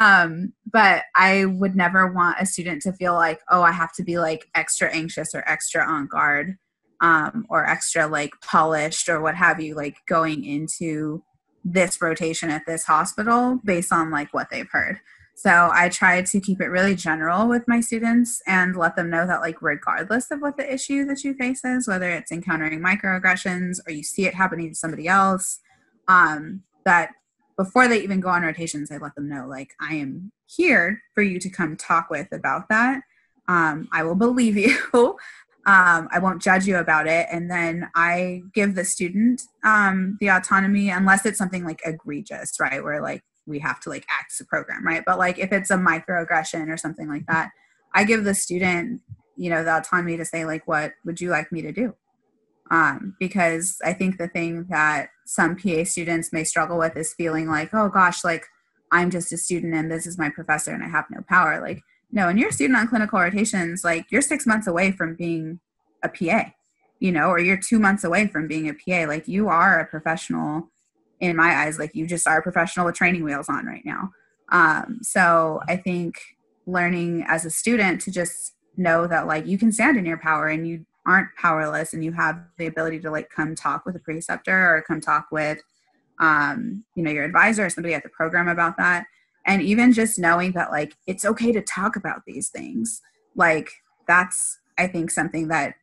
um, 0.00 0.54
but 0.72 1.04
I 1.14 1.44
would 1.44 1.76
never 1.76 2.10
want 2.10 2.38
a 2.40 2.46
student 2.46 2.80
to 2.82 2.92
feel 2.92 3.12
like, 3.14 3.40
oh, 3.50 3.62
I 3.62 3.72
have 3.72 3.92
to 3.94 4.02
be 4.02 4.18
like 4.18 4.48
extra 4.54 4.92
anxious 4.92 5.34
or 5.34 5.44
extra 5.46 5.84
on 5.86 6.08
guard 6.08 6.56
um, 7.02 7.46
or 7.50 7.66
extra 7.66 8.06
like 8.06 8.32
polished 8.40 9.10
or 9.10 9.20
what 9.20 9.36
have 9.36 9.60
you, 9.60 9.74
like 9.74 9.96
going 10.08 10.44
into 10.44 11.22
this 11.64 12.00
rotation 12.00 12.48
at 12.48 12.62
this 12.66 12.84
hospital 12.84 13.60
based 13.62 13.92
on 13.92 14.10
like 14.10 14.32
what 14.32 14.48
they've 14.50 14.70
heard. 14.70 14.98
So 15.36 15.70
I 15.72 15.90
try 15.90 16.22
to 16.22 16.40
keep 16.40 16.60
it 16.60 16.66
really 16.66 16.94
general 16.94 17.46
with 17.48 17.68
my 17.68 17.80
students 17.80 18.42
and 18.46 18.76
let 18.76 18.96
them 18.96 19.10
know 19.10 19.26
that 19.26 19.40
like 19.40 19.60
regardless 19.60 20.30
of 20.30 20.40
what 20.40 20.56
the 20.56 20.72
issue 20.72 21.04
that 21.06 21.24
you 21.24 21.34
face 21.34 21.64
is, 21.64 21.86
whether 21.86 22.10
it's 22.10 22.32
encountering 22.32 22.80
microaggressions 22.80 23.78
or 23.86 23.92
you 23.92 24.02
see 24.02 24.26
it 24.26 24.34
happening 24.34 24.70
to 24.70 24.74
somebody 24.74 25.08
else, 25.08 25.58
um, 26.08 26.62
that 26.84 27.10
before 27.60 27.88
they 27.88 28.02
even 28.02 28.20
go 28.20 28.30
on 28.30 28.40
rotations, 28.40 28.90
I 28.90 28.96
let 28.96 29.14
them 29.14 29.28
know, 29.28 29.46
like, 29.46 29.74
I 29.78 29.96
am 29.96 30.32
here 30.46 31.02
for 31.14 31.22
you 31.22 31.38
to 31.40 31.50
come 31.50 31.76
talk 31.76 32.08
with 32.08 32.28
about 32.32 32.70
that. 32.70 33.02
Um, 33.48 33.86
I 33.92 34.02
will 34.02 34.14
believe 34.14 34.56
you. 34.56 34.78
um, 34.94 35.18
I 36.10 36.20
won't 36.22 36.40
judge 36.40 36.66
you 36.66 36.78
about 36.78 37.06
it. 37.06 37.26
And 37.30 37.50
then 37.50 37.90
I 37.94 38.40
give 38.54 38.76
the 38.76 38.84
student 38.86 39.42
um, 39.62 40.16
the 40.20 40.30
autonomy, 40.30 40.88
unless 40.88 41.26
it's 41.26 41.36
something 41.36 41.62
like 41.62 41.82
egregious, 41.84 42.58
right? 42.58 42.82
Where 42.82 43.02
like 43.02 43.22
we 43.46 43.58
have 43.58 43.78
to 43.80 43.90
like 43.90 44.06
act 44.08 44.32
as 44.32 44.40
a 44.40 44.46
program, 44.46 44.82
right? 44.82 45.02
But 45.04 45.18
like 45.18 45.38
if 45.38 45.52
it's 45.52 45.70
a 45.70 45.76
microaggression 45.76 46.72
or 46.72 46.78
something 46.78 47.08
like 47.08 47.26
that, 47.26 47.50
I 47.94 48.04
give 48.04 48.24
the 48.24 48.34
student, 48.34 49.02
you 49.36 49.50
know, 49.50 49.62
the 49.64 49.76
autonomy 49.76 50.16
to 50.16 50.24
say, 50.24 50.46
like, 50.46 50.66
what 50.66 50.92
would 51.04 51.20
you 51.20 51.28
like 51.28 51.52
me 51.52 51.60
to 51.60 51.72
do? 51.72 51.94
Um, 52.70 53.16
because 53.18 53.78
I 53.84 53.92
think 53.92 54.16
the 54.16 54.28
thing 54.28 54.66
that 54.70 55.08
some 55.26 55.56
PA 55.56 55.84
students 55.84 56.32
may 56.32 56.44
struggle 56.44 56.78
with 56.78 56.96
is 56.96 57.14
feeling 57.14 57.48
like, 57.48 57.74
oh 57.74 57.88
gosh, 57.88 58.22
like 58.22 58.46
I'm 58.92 59.10
just 59.10 59.32
a 59.32 59.36
student 59.36 59.74
and 59.74 59.90
this 59.90 60.06
is 60.06 60.18
my 60.18 60.30
professor 60.30 60.72
and 60.72 60.82
I 60.82 60.88
have 60.88 61.06
no 61.10 61.20
power. 61.28 61.60
Like, 61.60 61.82
no, 62.12 62.28
and 62.28 62.38
you're 62.38 62.50
a 62.50 62.52
student 62.52 62.78
on 62.78 62.88
clinical 62.88 63.18
rotations, 63.18 63.82
like 63.84 64.06
you're 64.10 64.22
six 64.22 64.46
months 64.46 64.66
away 64.66 64.92
from 64.92 65.16
being 65.16 65.60
a 66.02 66.08
PA, 66.08 66.52
you 67.00 67.12
know, 67.12 67.28
or 67.28 67.38
you're 67.38 67.56
two 67.56 67.78
months 67.78 68.04
away 68.04 68.26
from 68.28 68.48
being 68.48 68.68
a 68.68 68.74
PA. 68.74 69.08
Like 69.08 69.26
you 69.26 69.48
are 69.48 69.80
a 69.80 69.86
professional 69.86 70.70
in 71.20 71.36
my 71.36 71.50
eyes, 71.50 71.78
like 71.78 71.94
you 71.94 72.06
just 72.06 72.26
are 72.26 72.38
a 72.38 72.42
professional 72.42 72.86
with 72.86 72.94
training 72.94 73.24
wheels 73.24 73.48
on 73.48 73.66
right 73.66 73.84
now. 73.84 74.10
Um, 74.50 75.00
so 75.02 75.60
I 75.68 75.76
think 75.76 76.20
learning 76.66 77.24
as 77.28 77.44
a 77.44 77.50
student 77.50 78.00
to 78.02 78.10
just 78.10 78.54
know 78.76 79.06
that 79.06 79.26
like 79.26 79.46
you 79.46 79.58
can 79.58 79.72
stand 79.72 79.96
in 79.96 80.06
your 80.06 80.18
power 80.18 80.46
and 80.46 80.66
you 80.66 80.86
aren't 81.10 81.34
powerless 81.36 81.92
and 81.92 82.04
you 82.04 82.12
have 82.12 82.40
the 82.58 82.66
ability 82.66 83.00
to 83.00 83.10
like 83.10 83.28
come 83.30 83.54
talk 83.54 83.84
with 83.84 83.96
a 83.96 84.00
preceptor 84.00 84.76
or 84.76 84.82
come 84.86 85.00
talk 85.00 85.26
with 85.30 85.60
um, 86.20 86.84
you 86.94 87.02
know 87.02 87.10
your 87.10 87.24
advisor 87.24 87.66
or 87.66 87.70
somebody 87.70 87.94
at 87.94 88.02
the 88.02 88.08
program 88.08 88.48
about 88.48 88.76
that. 88.78 89.04
And 89.46 89.62
even 89.62 89.92
just 89.92 90.18
knowing 90.18 90.52
that 90.52 90.70
like 90.70 90.94
it's 91.06 91.24
okay 91.24 91.52
to 91.52 91.62
talk 91.62 91.96
about 91.96 92.22
these 92.26 92.48
things. 92.48 93.00
Like 93.36 93.70
that's 94.10 94.58
i 94.76 94.88
think 94.88 95.08
something 95.08 95.46
that 95.46 95.74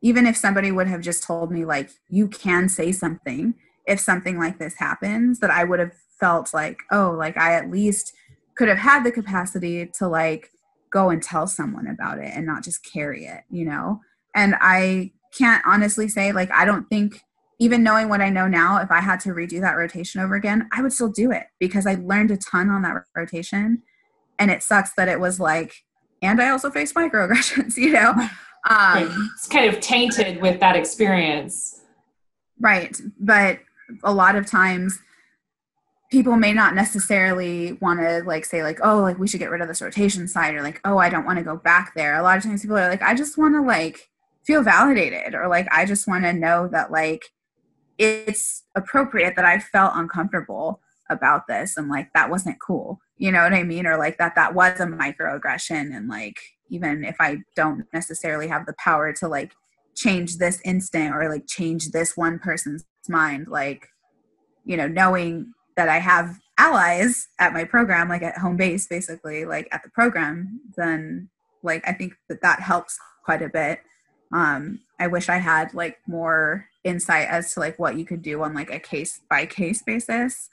even 0.00 0.26
if 0.26 0.36
somebody 0.36 0.72
would 0.72 0.86
have 0.86 1.02
just 1.02 1.22
told 1.22 1.52
me 1.52 1.66
like 1.66 1.90
you 2.08 2.26
can 2.28 2.66
say 2.66 2.90
something 2.90 3.54
if 3.86 4.00
something 4.00 4.38
like 4.38 4.58
this 4.58 4.74
happens 4.78 5.38
that 5.40 5.50
i 5.50 5.62
would 5.62 5.78
have 5.78 5.92
felt 6.18 6.54
like 6.54 6.78
oh 6.90 7.14
like 7.18 7.36
i 7.36 7.52
at 7.52 7.70
least 7.70 8.14
could 8.56 8.68
have 8.68 8.78
had 8.78 9.04
the 9.04 9.12
capacity 9.12 9.86
to 9.86 10.08
like 10.08 10.50
go 10.90 11.10
and 11.10 11.22
tell 11.22 11.46
someone 11.46 11.86
about 11.88 12.18
it 12.18 12.32
and 12.34 12.46
not 12.46 12.64
just 12.64 12.90
carry 12.90 13.26
it 13.26 13.42
you 13.50 13.66
know 13.66 14.00
and 14.34 14.54
I 14.60 15.12
can't 15.36 15.62
honestly 15.66 16.08
say, 16.08 16.32
like, 16.32 16.50
I 16.50 16.64
don't 16.64 16.88
think, 16.88 17.20
even 17.58 17.82
knowing 17.82 18.08
what 18.08 18.20
I 18.20 18.30
know 18.30 18.48
now, 18.48 18.80
if 18.80 18.90
I 18.90 19.00
had 19.00 19.20
to 19.20 19.30
redo 19.30 19.60
that 19.60 19.76
rotation 19.76 20.20
over 20.20 20.34
again, 20.34 20.68
I 20.72 20.82
would 20.82 20.92
still 20.92 21.10
do 21.10 21.30
it 21.30 21.44
because 21.60 21.86
I 21.86 21.94
learned 21.94 22.30
a 22.30 22.36
ton 22.36 22.68
on 22.68 22.82
that 22.82 23.04
rotation. 23.16 23.82
And 24.38 24.50
it 24.50 24.62
sucks 24.62 24.92
that 24.96 25.08
it 25.08 25.20
was 25.20 25.38
like, 25.38 25.72
and 26.20 26.40
I 26.40 26.50
also 26.50 26.70
faced 26.70 26.94
microaggressions, 26.96 27.76
you 27.76 27.92
know? 27.92 28.14
Um, 28.66 29.30
it's 29.34 29.46
kind 29.46 29.68
of 29.68 29.78
tainted 29.80 30.40
with 30.40 30.58
that 30.60 30.74
experience. 30.74 31.82
Right. 32.58 32.98
But 33.20 33.58
a 34.02 34.10
lot 34.10 34.36
of 34.36 34.46
times, 34.46 34.98
people 36.10 36.36
may 36.36 36.52
not 36.52 36.74
necessarily 36.74 37.72
want 37.80 37.98
to 37.98 38.22
like 38.24 38.44
say 38.44 38.62
like 38.62 38.78
oh 38.82 39.00
like 39.00 39.18
we 39.18 39.26
should 39.26 39.40
get 39.40 39.50
rid 39.50 39.60
of 39.60 39.66
this 39.66 39.82
rotation 39.82 40.28
side 40.28 40.54
or 40.54 40.62
like 40.62 40.80
oh 40.84 40.96
i 40.96 41.08
don't 41.08 41.24
want 41.24 41.38
to 41.38 41.44
go 41.44 41.56
back 41.56 41.92
there 41.96 42.14
a 42.14 42.22
lot 42.22 42.36
of 42.36 42.44
times 42.44 42.62
people 42.62 42.78
are 42.78 42.88
like 42.88 43.02
i 43.02 43.14
just 43.14 43.36
want 43.36 43.52
to 43.52 43.60
like 43.60 44.08
feel 44.46 44.62
validated 44.62 45.34
or 45.34 45.48
like 45.48 45.66
I 45.72 45.84
just 45.84 46.06
want 46.06 46.24
to 46.24 46.32
know 46.32 46.68
that 46.68 46.90
like 46.90 47.24
it's 47.98 48.64
appropriate 48.74 49.36
that 49.36 49.44
I 49.44 49.58
felt 49.58 49.92
uncomfortable 49.94 50.80
about 51.10 51.46
this 51.48 51.76
and 51.76 51.88
like 51.88 52.12
that 52.14 52.30
wasn't 52.30 52.60
cool. 52.60 53.00
You 53.16 53.30
know 53.30 53.42
what 53.42 53.54
I 53.54 53.62
mean? 53.62 53.86
Or 53.86 53.96
like 53.96 54.18
that 54.18 54.34
that 54.34 54.54
was 54.54 54.80
a 54.80 54.86
microaggression 54.86 55.94
and 55.96 56.08
like 56.08 56.36
even 56.70 57.04
if 57.04 57.16
I 57.20 57.38
don't 57.54 57.84
necessarily 57.92 58.48
have 58.48 58.66
the 58.66 58.74
power 58.78 59.12
to 59.14 59.28
like 59.28 59.52
change 59.94 60.38
this 60.38 60.60
instant 60.64 61.14
or 61.14 61.28
like 61.28 61.46
change 61.46 61.90
this 61.90 62.16
one 62.16 62.38
person's 62.38 62.84
mind 63.08 63.46
like 63.48 63.88
you 64.64 64.76
know 64.76 64.88
knowing 64.88 65.52
that 65.76 65.88
I 65.88 65.98
have 65.98 66.38
allies 66.58 67.28
at 67.38 67.52
my 67.52 67.64
program 67.64 68.08
like 68.08 68.22
at 68.22 68.38
home 68.38 68.56
base 68.56 68.86
basically 68.86 69.44
like 69.44 69.68
at 69.72 69.82
the 69.82 69.90
program 69.90 70.60
then 70.76 71.28
like 71.62 71.86
I 71.86 71.92
think 71.92 72.14
that 72.28 72.42
that 72.42 72.60
helps 72.60 72.98
quite 73.24 73.42
a 73.42 73.48
bit 73.48 73.80
um 74.34 74.80
i 75.00 75.06
wish 75.06 75.30
i 75.30 75.38
had 75.38 75.72
like 75.72 75.98
more 76.06 76.68
insight 76.84 77.28
as 77.28 77.52
to 77.54 77.60
like 77.60 77.78
what 77.78 77.96
you 77.96 78.04
could 78.04 78.22
do 78.22 78.42
on 78.42 78.54
like 78.54 78.70
a 78.70 78.78
case 78.78 79.20
by 79.28 79.46
case 79.46 79.82
basis. 79.82 80.50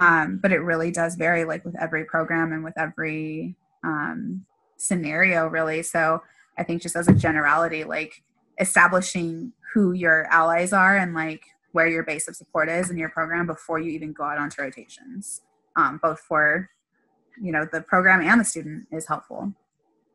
Um 0.00 0.38
but 0.40 0.52
it 0.52 0.60
really 0.60 0.90
does 0.90 1.16
vary 1.16 1.44
like 1.44 1.64
with 1.64 1.76
every 1.78 2.04
program 2.04 2.52
and 2.52 2.64
with 2.64 2.78
every 2.78 3.56
um 3.84 4.46
scenario 4.76 5.48
really. 5.48 5.82
So 5.82 6.22
i 6.56 6.62
think 6.62 6.82
just 6.82 6.96
as 6.96 7.08
a 7.08 7.14
generality 7.14 7.82
like 7.82 8.22
establishing 8.60 9.52
who 9.72 9.92
your 9.92 10.26
allies 10.26 10.72
are 10.72 10.96
and 10.96 11.14
like 11.14 11.42
where 11.72 11.88
your 11.88 12.02
base 12.02 12.28
of 12.28 12.36
support 12.36 12.68
is 12.68 12.90
in 12.90 12.98
your 12.98 13.08
program 13.08 13.46
before 13.46 13.80
you 13.80 13.90
even 13.90 14.12
go 14.12 14.22
out 14.22 14.38
onto 14.38 14.60
rotations 14.60 15.40
um, 15.76 15.98
both 16.02 16.20
for 16.20 16.68
you 17.40 17.50
know 17.50 17.66
the 17.72 17.80
program 17.80 18.20
and 18.20 18.38
the 18.38 18.44
student 18.44 18.86
is 18.92 19.06
helpful 19.06 19.52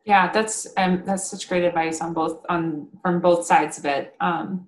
yeah, 0.07 0.31
that's 0.31 0.67
um, 0.77 1.03
that's 1.05 1.29
such 1.29 1.49
great 1.49 1.63
advice 1.63 2.01
on 2.01 2.13
both 2.13 2.45
on 2.49 2.87
from 3.01 3.19
both 3.19 3.45
sides 3.45 3.77
of 3.77 3.85
it. 3.85 4.15
Um, 4.21 4.67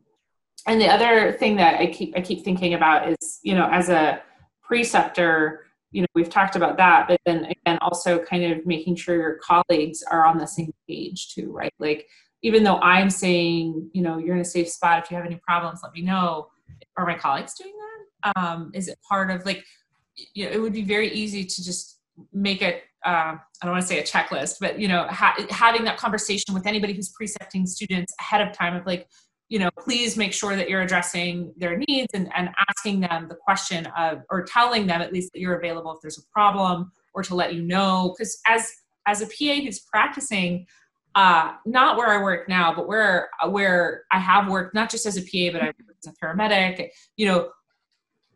and 0.67 0.79
the 0.79 0.87
other 0.87 1.31
thing 1.33 1.55
that 1.55 1.79
I 1.79 1.87
keep 1.87 2.13
I 2.17 2.21
keep 2.21 2.43
thinking 2.43 2.73
about 2.73 3.09
is 3.09 3.39
you 3.41 3.55
know 3.55 3.67
as 3.71 3.89
a 3.89 4.21
preceptor, 4.61 5.65
you 5.91 6.01
know 6.01 6.07
we've 6.13 6.29
talked 6.29 6.55
about 6.55 6.77
that 6.77 7.07
but 7.07 7.19
then 7.25 7.45
again 7.45 7.77
also 7.81 8.19
kind 8.19 8.43
of 8.43 8.65
making 8.65 8.95
sure 8.95 9.15
your 9.15 9.39
colleagues 9.39 10.03
are 10.03 10.25
on 10.25 10.37
the 10.37 10.45
same 10.45 10.73
page 10.87 11.33
too 11.33 11.51
right 11.51 11.73
like 11.79 12.07
even 12.41 12.63
though 12.63 12.77
i'm 12.77 13.09
saying 13.09 13.89
you 13.93 14.01
know 14.01 14.17
you're 14.17 14.35
in 14.35 14.41
a 14.41 14.45
safe 14.45 14.69
spot 14.69 15.03
if 15.03 15.09
you 15.09 15.17
have 15.17 15.25
any 15.25 15.39
problems 15.47 15.79
let 15.83 15.93
me 15.93 16.01
know 16.01 16.47
are 16.97 17.05
my 17.05 17.17
colleagues 17.17 17.53
doing 17.55 17.73
that 18.23 18.33
um, 18.35 18.71
is 18.73 18.87
it 18.87 18.97
part 19.07 19.31
of 19.31 19.45
like 19.45 19.63
you 20.33 20.45
know 20.45 20.51
it 20.51 20.59
would 20.59 20.73
be 20.73 20.83
very 20.83 21.09
easy 21.11 21.43
to 21.43 21.63
just 21.63 21.99
make 22.33 22.61
it 22.61 22.83
uh, 23.05 23.35
i 23.35 23.63
don't 23.63 23.71
want 23.71 23.81
to 23.81 23.87
say 23.87 23.99
a 23.99 24.03
checklist 24.03 24.55
but 24.59 24.79
you 24.79 24.87
know 24.87 25.05
ha- 25.09 25.35
having 25.49 25.83
that 25.83 25.97
conversation 25.97 26.53
with 26.53 26.65
anybody 26.65 26.93
who's 26.93 27.09
precepting 27.09 27.65
students 27.65 28.13
ahead 28.19 28.45
of 28.45 28.53
time 28.53 28.75
of 28.75 28.85
like 28.85 29.07
you 29.49 29.57
know, 29.57 29.69
please 29.79 30.15
make 30.15 30.31
sure 30.31 30.55
that 30.55 30.69
you're 30.69 30.81
addressing 30.81 31.51
their 31.57 31.75
needs 31.75 32.07
and, 32.13 32.31
and 32.35 32.49
asking 32.69 33.01
them 33.01 33.27
the 33.27 33.35
question 33.35 33.87
of, 33.97 34.21
or 34.29 34.43
telling 34.43 34.85
them 34.85 35.01
at 35.01 35.11
least 35.11 35.33
that 35.33 35.39
you're 35.39 35.57
available 35.57 35.91
if 35.91 35.97
there's 36.01 36.19
a 36.19 36.27
problem 36.31 36.91
or 37.15 37.23
to 37.23 37.35
let 37.35 37.55
you 37.55 37.63
know. 37.63 38.13
Because 38.15 38.39
as 38.47 38.71
as 39.07 39.21
a 39.21 39.25
PA 39.25 39.61
who's 39.63 39.79
practicing, 39.79 40.67
uh, 41.15 41.53
not 41.65 41.97
where 41.97 42.09
I 42.09 42.21
work 42.21 42.47
now, 42.47 42.73
but 42.73 42.87
where 42.87 43.29
where 43.47 44.03
I 44.11 44.19
have 44.19 44.47
worked, 44.47 44.75
not 44.75 44.91
just 44.91 45.07
as 45.07 45.17
a 45.17 45.21
PA, 45.21 45.51
but 45.51 45.63
I 45.63 45.67
as 45.69 46.13
a 46.13 46.13
paramedic. 46.23 46.89
You 47.17 47.25
know, 47.25 47.49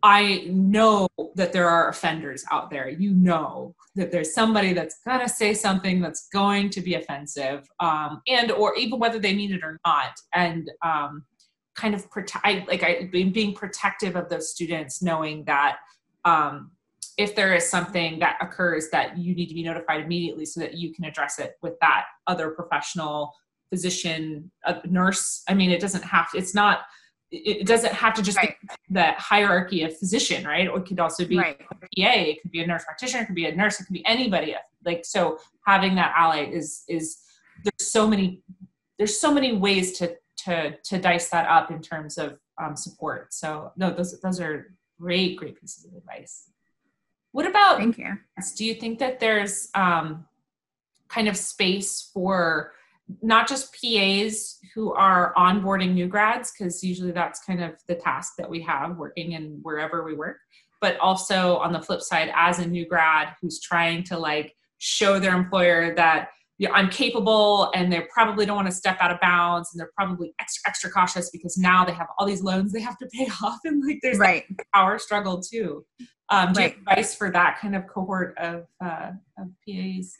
I 0.04 0.43
know 0.49 1.08
that 1.36 1.54
there 1.54 1.70
are 1.70 1.88
offenders 1.88 2.43
out 2.51 2.70
there. 2.70 2.89
You 2.89 3.12
know 3.12 3.74
that 3.95 4.12
there's 4.12 4.34
somebody 4.34 4.74
that's 4.74 4.99
gonna 5.08 5.30
say 5.30 5.54
something 5.54 6.01
that's 6.01 6.28
going 6.28 6.70
to 6.72 6.82
be 6.82 6.95
offensive, 6.95 7.66
um, 7.80 8.22
and 8.28 8.51
or 8.51 8.76
even 8.76 8.99
whether 8.99 9.18
they 9.18 9.34
mean 9.34 9.54
it 9.54 9.64
or 9.64 9.80
not, 9.86 10.12
and 10.34 10.70
um, 10.86 11.24
kind 11.76 11.95
of 11.95 12.12
protect. 12.12 12.68
Like 12.68 12.84
I 12.84 13.10
being, 13.12 13.54
protective 13.54 14.18
of 14.18 14.28
those 14.28 14.51
students, 14.51 15.01
knowing 15.01 15.45
that 15.45 15.78
um, 16.26 16.72
if 17.18 17.34
there 17.34 17.56
is 17.56 17.70
something 17.70 18.20
that 18.20 18.38
occurs, 18.41 18.89
that 18.91 19.18
you 19.18 19.34
need 19.34 19.47
to 19.47 19.56
be 19.56 19.64
notified 19.64 20.01
immediately 20.01 20.45
so 20.45 20.60
that 20.60 20.74
you 20.74 20.93
can 20.93 21.06
address 21.06 21.39
it 21.39 21.54
with 21.62 21.80
that 21.80 22.06
other 22.28 22.49
professional 22.49 23.34
physician, 23.70 24.51
nurse. 24.86 25.43
I 25.47 25.54
mean, 25.54 25.72
it 25.72 25.80
doesn't 25.80 26.04
have. 26.04 26.30
To, 26.32 26.38
it's 26.38 26.54
not 26.54 26.82
it 27.34 27.66
doesn't 27.66 27.94
have 27.94 28.14
to 28.14 28.22
just 28.22 28.38
right. 28.38 28.56
be 28.62 28.68
the 28.92 29.12
hierarchy 29.14 29.84
of 29.84 29.98
physician, 29.98 30.46
right? 30.46 30.68
It 30.68 30.86
could 30.86 31.00
also 31.00 31.26
be 31.26 31.38
right. 31.38 31.60
a 31.60 31.76
PA, 31.76 31.88
it 31.96 32.42
could 32.42 32.52
be 32.52 32.62
a 32.62 32.68
nurse 32.68 32.84
practitioner, 32.86 33.24
it 33.24 33.26
could 33.26 33.36
be 33.36 33.46
a 33.46 33.56
nurse, 33.56 33.80
it 33.80 33.86
could 33.86 33.94
be 33.94 34.06
anybody. 34.06 34.56
Like 34.86 35.04
so 35.04 35.40
having 35.66 35.96
that 35.96 36.14
ally 36.16 36.46
is 36.46 36.84
is 36.88 37.18
there's 37.64 37.92
so 37.92 38.08
many 38.08 38.44
there's 38.98 39.20
so 39.20 39.34
many 39.34 39.54
ways 39.58 39.98
to 39.98 40.16
to 40.46 40.78
to 40.78 41.00
dice 41.00 41.30
that 41.30 41.48
up 41.48 41.72
in 41.72 41.82
terms 41.82 42.18
of 42.20 42.38
um, 42.62 42.76
support. 42.76 43.34
So 43.34 43.72
no, 43.76 43.92
those 43.92 44.20
those 44.22 44.40
are 44.40 44.74
great, 45.00 45.38
great 45.38 45.60
pieces 45.60 45.86
of 45.86 45.94
advice. 45.96 46.52
What 47.32 47.48
about 47.48 47.78
thank 47.78 47.98
you. 47.98 48.18
Do 48.56 48.64
you 48.64 48.76
think 48.76 49.00
that 49.00 49.20
there's 49.20 49.70
um, 49.74 50.26
kind 51.08 51.28
of 51.28 51.36
space 51.36 52.12
for 52.14 52.74
not 53.22 53.47
just 53.47 53.74
PAs 53.74 54.60
who 54.74 54.93
are 54.93 55.34
onboarding 55.36 55.93
new 55.93 56.08
grads, 56.08 56.51
because 56.51 56.84
usually 56.84 57.12
that's 57.12 57.43
kind 57.43 57.64
of 57.64 57.76
the 57.88 57.95
task 57.95 58.34
that 58.38 58.49
we 58.49 58.62
have 58.62 58.97
working 58.97 59.34
in 59.34 59.60
wherever 59.62 60.04
we 60.04 60.16
work, 60.16 60.38
but 60.82 60.97
also 60.99 61.58
on 61.58 61.74
the 61.74 61.82
flip 61.82 62.01
side, 62.01 62.32
as 62.36 62.60
a 62.60 62.68
new 62.68 62.88
grad 62.88 63.30
who's 63.41 63.60
trying 63.60 64.04
to 64.04 64.18
like 64.18 64.54
show 64.78 65.20
their 65.20 65.36
employer 65.36 65.95
that 65.95 66.30
you 66.60 66.68
know, 66.68 66.76
I'm 66.76 66.89
capable 66.89 67.72
and 67.74 67.91
they 67.91 68.01
probably 68.14 68.45
don't 68.45 68.56
want 68.56 68.68
to 68.68 68.74
step 68.74 68.97
out 68.99 69.12
of 69.12 69.20
bounds 69.20 69.70
and 69.74 69.80
they're 69.80 69.91
probably 69.97 70.34
extra 70.39 70.62
extra 70.70 70.91
cautious 70.91 71.30
because 71.32 71.58
now 71.58 71.84
they 71.84 71.91
have 71.93 72.08
all 72.18 72.28
these 72.28 72.43
loans 72.43 72.72
they 72.72 72.82
have 72.82 72.97
to 72.99 73.08
pay 73.08 73.28
off 73.43 73.60
and 73.64 73.84
like 73.86 73.99
there's 74.01 74.18
right. 74.18 74.45
power 74.74 74.99
struggle 74.99 75.41
too. 75.41 75.86
Um, 76.30 76.54
do 76.54 76.60
right. 76.60 76.72
you 76.72 76.84
have 76.88 76.97
advice 76.97 77.16
for 77.16 77.32
that 77.32 77.60
kind 77.60 77.76
of 77.76 77.86
cohort 77.88 78.38
of, 78.38 78.66
uh, 78.84 79.12
of 79.38 79.47
PAs? 79.68 80.16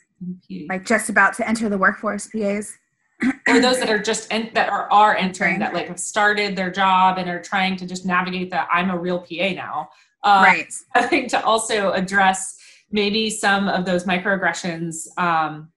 Like 0.68 0.84
just 0.84 1.08
about 1.08 1.34
to 1.34 1.48
enter 1.48 1.68
the 1.68 1.78
workforce, 1.78 2.28
PAs. 2.28 2.76
or 3.48 3.60
those 3.60 3.78
that 3.78 3.90
are 3.90 3.98
just 3.98 4.32
en- 4.32 4.50
that 4.54 4.68
are 4.68 4.90
are 4.90 5.16
entering 5.16 5.58
that 5.60 5.72
like 5.72 5.86
have 5.88 6.00
started 6.00 6.56
their 6.56 6.70
job 6.70 7.18
and 7.18 7.28
are 7.28 7.40
trying 7.40 7.76
to 7.76 7.86
just 7.86 8.04
navigate 8.04 8.50
that 8.50 8.68
I'm 8.72 8.90
a 8.90 8.98
real 8.98 9.20
PA 9.20 9.50
now. 9.54 9.90
Uh, 10.22 10.42
right. 10.44 10.74
Having 10.94 11.28
to 11.28 11.44
also 11.44 11.92
address 11.92 12.56
maybe 12.90 13.30
some 13.30 13.68
of 13.68 13.84
those 13.84 14.04
microaggressions, 14.04 15.06
um, 15.18 15.70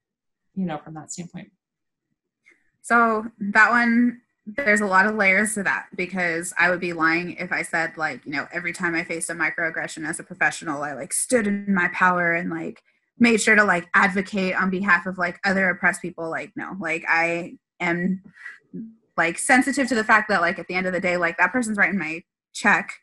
you 0.56 0.66
know, 0.66 0.78
from 0.78 0.94
that 0.96 1.12
standpoint. 1.12 1.52
So 2.82 3.26
that 3.40 3.70
one, 3.70 4.22
there's 4.46 4.80
a 4.80 4.86
lot 4.86 5.08
of 5.08 5.16
layers 5.16 5.56
to 5.56 5.64
that 5.64 5.88
because 5.96 6.54
I 6.58 6.70
would 6.70 6.80
be 6.80 6.94
lying 6.94 7.32
if 7.32 7.52
I 7.52 7.64
said 7.64 7.98
like, 7.98 8.26
you 8.26 8.32
know, 8.32 8.48
every 8.54 8.72
time 8.72 8.96
I 8.96 9.04
faced 9.04 9.30
a 9.30 9.34
microaggression 9.34 10.08
as 10.08 10.20
a 10.20 10.24
professional, 10.24 10.84
I 10.84 10.94
like 10.94 11.12
stood 11.12 11.48
in 11.48 11.74
my 11.74 11.90
power 11.90 12.34
and 12.34 12.50
like 12.50 12.82
made 13.20 13.42
sure 13.42 13.56
to 13.56 13.64
like 13.64 13.88
advocate 13.94 14.56
on 14.56 14.70
behalf 14.70 15.06
of 15.06 15.18
like 15.18 15.40
other 15.44 15.70
oppressed 15.70 16.02
people 16.02 16.30
like 16.30 16.52
no 16.56 16.76
like 16.80 17.04
i 17.08 17.54
am 17.80 18.22
like 19.16 19.38
sensitive 19.38 19.88
to 19.88 19.96
the 19.96 20.04
fact 20.04 20.30
that 20.30 20.42
like 20.42 20.60
at 20.60 20.68
the 20.68 20.76
end 20.76 20.88
of 20.88 20.94
the 20.94 21.00
day 21.00 21.18
like 21.18 21.38
that 21.38 21.52
person's 21.52 21.78
writing 21.78 21.98
my 21.98 22.22
check 22.54 22.94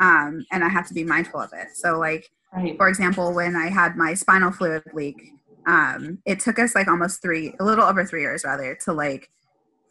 um 0.00 0.44
and 0.50 0.64
i 0.64 0.68
have 0.68 0.86
to 0.86 0.94
be 0.94 1.04
mindful 1.04 1.40
of 1.40 1.50
it 1.52 1.68
so 1.74 1.98
like 1.98 2.30
right. 2.54 2.76
for 2.76 2.88
example 2.88 3.32
when 3.32 3.54
i 3.56 3.68
had 3.68 3.96
my 3.96 4.14
spinal 4.14 4.50
fluid 4.50 4.82
leak 4.92 5.32
um 5.66 6.18
it 6.24 6.40
took 6.40 6.58
us 6.58 6.74
like 6.74 6.88
almost 6.88 7.20
three 7.20 7.54
a 7.60 7.64
little 7.64 7.84
over 7.84 8.04
three 8.04 8.22
years 8.22 8.44
rather 8.44 8.74
to 8.74 8.92
like 8.92 9.30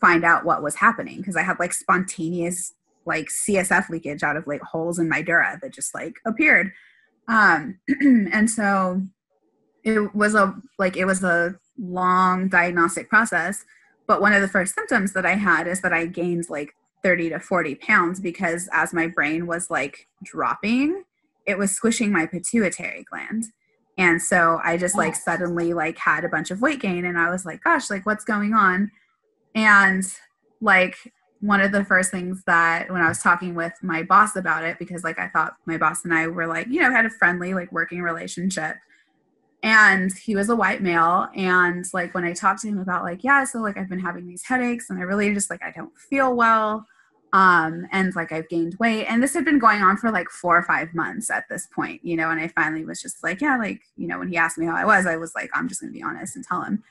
find 0.02 0.24
out 0.24 0.46
what 0.46 0.64
was 0.64 0.76
happening 0.76 1.18
because 1.18 1.36
i 1.36 1.44
had 1.44 1.60
like 1.60 1.74
spontaneous 1.74 2.74
like 3.06 3.28
csf 3.28 3.90
leakage 3.90 4.24
out 4.24 4.36
of 4.36 4.48
like 4.48 4.62
holes 4.62 4.98
in 4.98 5.08
my 5.08 5.22
dura 5.22 5.60
that 5.62 5.74
just 5.74 5.94
like 5.94 6.16
appeared 6.26 6.72
um 7.28 7.80
and 8.02 8.50
so 8.50 9.02
it 9.84 10.14
was 10.16 10.36
a 10.36 10.56
like 10.78 10.98
it 10.98 11.06
was 11.06 11.24
a 11.24 11.56
long 11.78 12.48
diagnostic 12.50 13.10
process 13.10 13.66
but 14.08 14.22
one 14.22 14.34
of 14.34 14.42
the 14.42 14.48
first 14.48 14.76
symptoms 14.76 15.14
that 15.14 15.26
i 15.26 15.36
had 15.36 15.68
is 15.68 15.82
that 15.82 15.94
i 15.94 16.06
gained 16.06 16.46
like 16.50 16.74
30 17.04 17.30
to 17.30 17.40
40 17.40 17.76
pounds 17.76 18.20
because 18.20 18.68
as 18.74 18.94
my 18.94 19.08
brain 19.08 19.48
was 19.48 19.70
like 19.70 20.08
dropping 20.24 21.04
it 21.50 21.58
was 21.58 21.72
squishing 21.72 22.12
my 22.12 22.28
pituitary 22.28 23.04
gland. 23.10 23.46
And 23.98 24.22
so 24.22 24.62
i 24.64 24.78
just 24.78 24.96
like 24.96 25.16
suddenly 25.16 25.74
like 25.74 25.98
had 25.98 26.24
a 26.24 26.30
bunch 26.30 26.52
of 26.52 26.62
weight 26.62 26.80
gain 26.80 27.06
and 27.06 27.18
i 27.18 27.30
was 27.30 27.46
like 27.46 27.64
gosh 27.64 27.90
like 27.90 28.06
what's 28.06 28.24
going 28.24 28.54
on? 28.54 28.92
And 29.56 30.06
like 30.62 30.96
one 31.42 31.60
of 31.60 31.72
the 31.72 31.84
first 31.84 32.12
things 32.12 32.44
that 32.46 32.92
when 32.92 33.02
i 33.02 33.08
was 33.08 33.22
talking 33.22 33.56
with 33.56 33.74
my 33.82 34.04
boss 34.04 34.36
about 34.36 34.64
it 34.64 34.78
because 34.78 35.04
like 35.04 35.18
i 35.18 35.28
thought 35.30 35.56
my 35.66 35.78
boss 35.78 36.04
and 36.04 36.14
i 36.14 36.28
were 36.28 36.48
like 36.48 36.68
you 36.68 36.82
know 36.82 36.92
had 36.92 37.06
a 37.06 37.10
friendly 37.10 37.54
like 37.54 37.72
working 37.72 38.02
relationship 38.02 38.76
and 39.64 40.12
he 40.14 40.36
was 40.36 40.50
a 40.50 40.56
white 40.56 40.82
male. 40.82 41.28
And 41.36 41.86
like 41.94 42.14
when 42.14 42.24
i 42.24 42.34
talked 42.34 42.62
to 42.62 42.68
him 42.68 42.80
about 42.80 43.04
like 43.04 43.24
yeah 43.24 43.44
so 43.44 43.60
like 43.60 43.78
i've 43.78 43.90
been 43.90 44.00
having 44.00 44.28
these 44.28 44.44
headaches 44.44 44.90
and 44.90 45.00
i 45.00 45.04
really 45.04 45.34
just 45.34 45.50
like 45.50 45.62
i 45.64 45.72
don't 45.72 45.96
feel 45.98 46.36
well 46.36 46.86
um 47.34 47.86
and 47.92 48.16
like 48.16 48.32
i've 48.32 48.50
gained 48.50 48.76
weight. 48.80 49.06
And 49.06 49.22
this 49.22 49.34
had 49.34 49.46
been 49.46 49.60
going 49.60 49.82
on 49.82 49.98
for 49.98 50.12
like 50.12 50.30
four 50.30 50.58
or 50.58 50.64
five 50.64 50.94
months 50.94 51.30
at 51.30 51.46
this 51.50 51.68
point 51.68 52.04
you 52.04 52.16
know 52.16 52.30
and 52.32 52.40
i 52.40 52.48
finally 52.48 52.86
was 52.86 53.02
just 53.02 53.24
like 53.24 53.42
yeah 53.42 53.58
like 53.58 53.82
you 53.98 54.08
know 54.08 54.20
when 54.20 54.30
he 54.30 54.38
asked 54.38 54.58
me 54.58 54.66
how 54.66 54.76
i 54.76 54.86
was 54.86 55.06
i 55.06 55.18
was 55.18 55.34
like 55.36 55.50
i'm 55.54 55.68
just 55.68 55.82
gonna 55.82 55.94
be 55.94 56.04
honest 56.04 56.36
and 56.36 56.46
tell 56.46 56.62
him. 56.62 56.84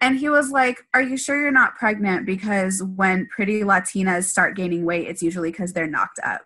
And 0.00 0.18
he 0.18 0.28
was 0.28 0.50
like 0.50 0.86
are 0.94 1.02
you 1.02 1.16
sure 1.16 1.40
you're 1.40 1.50
not 1.50 1.76
pregnant? 1.76 2.24
Because 2.24 2.82
when 2.82 3.26
pretty 3.26 3.62
latinas 3.62 4.24
start 4.24 4.56
gaining 4.56 4.84
weight 4.84 5.08
it's 5.08 5.22
usually 5.22 5.50
because 5.50 5.72
they're 5.72 5.86
knocked 5.86 6.20
up. 6.24 6.42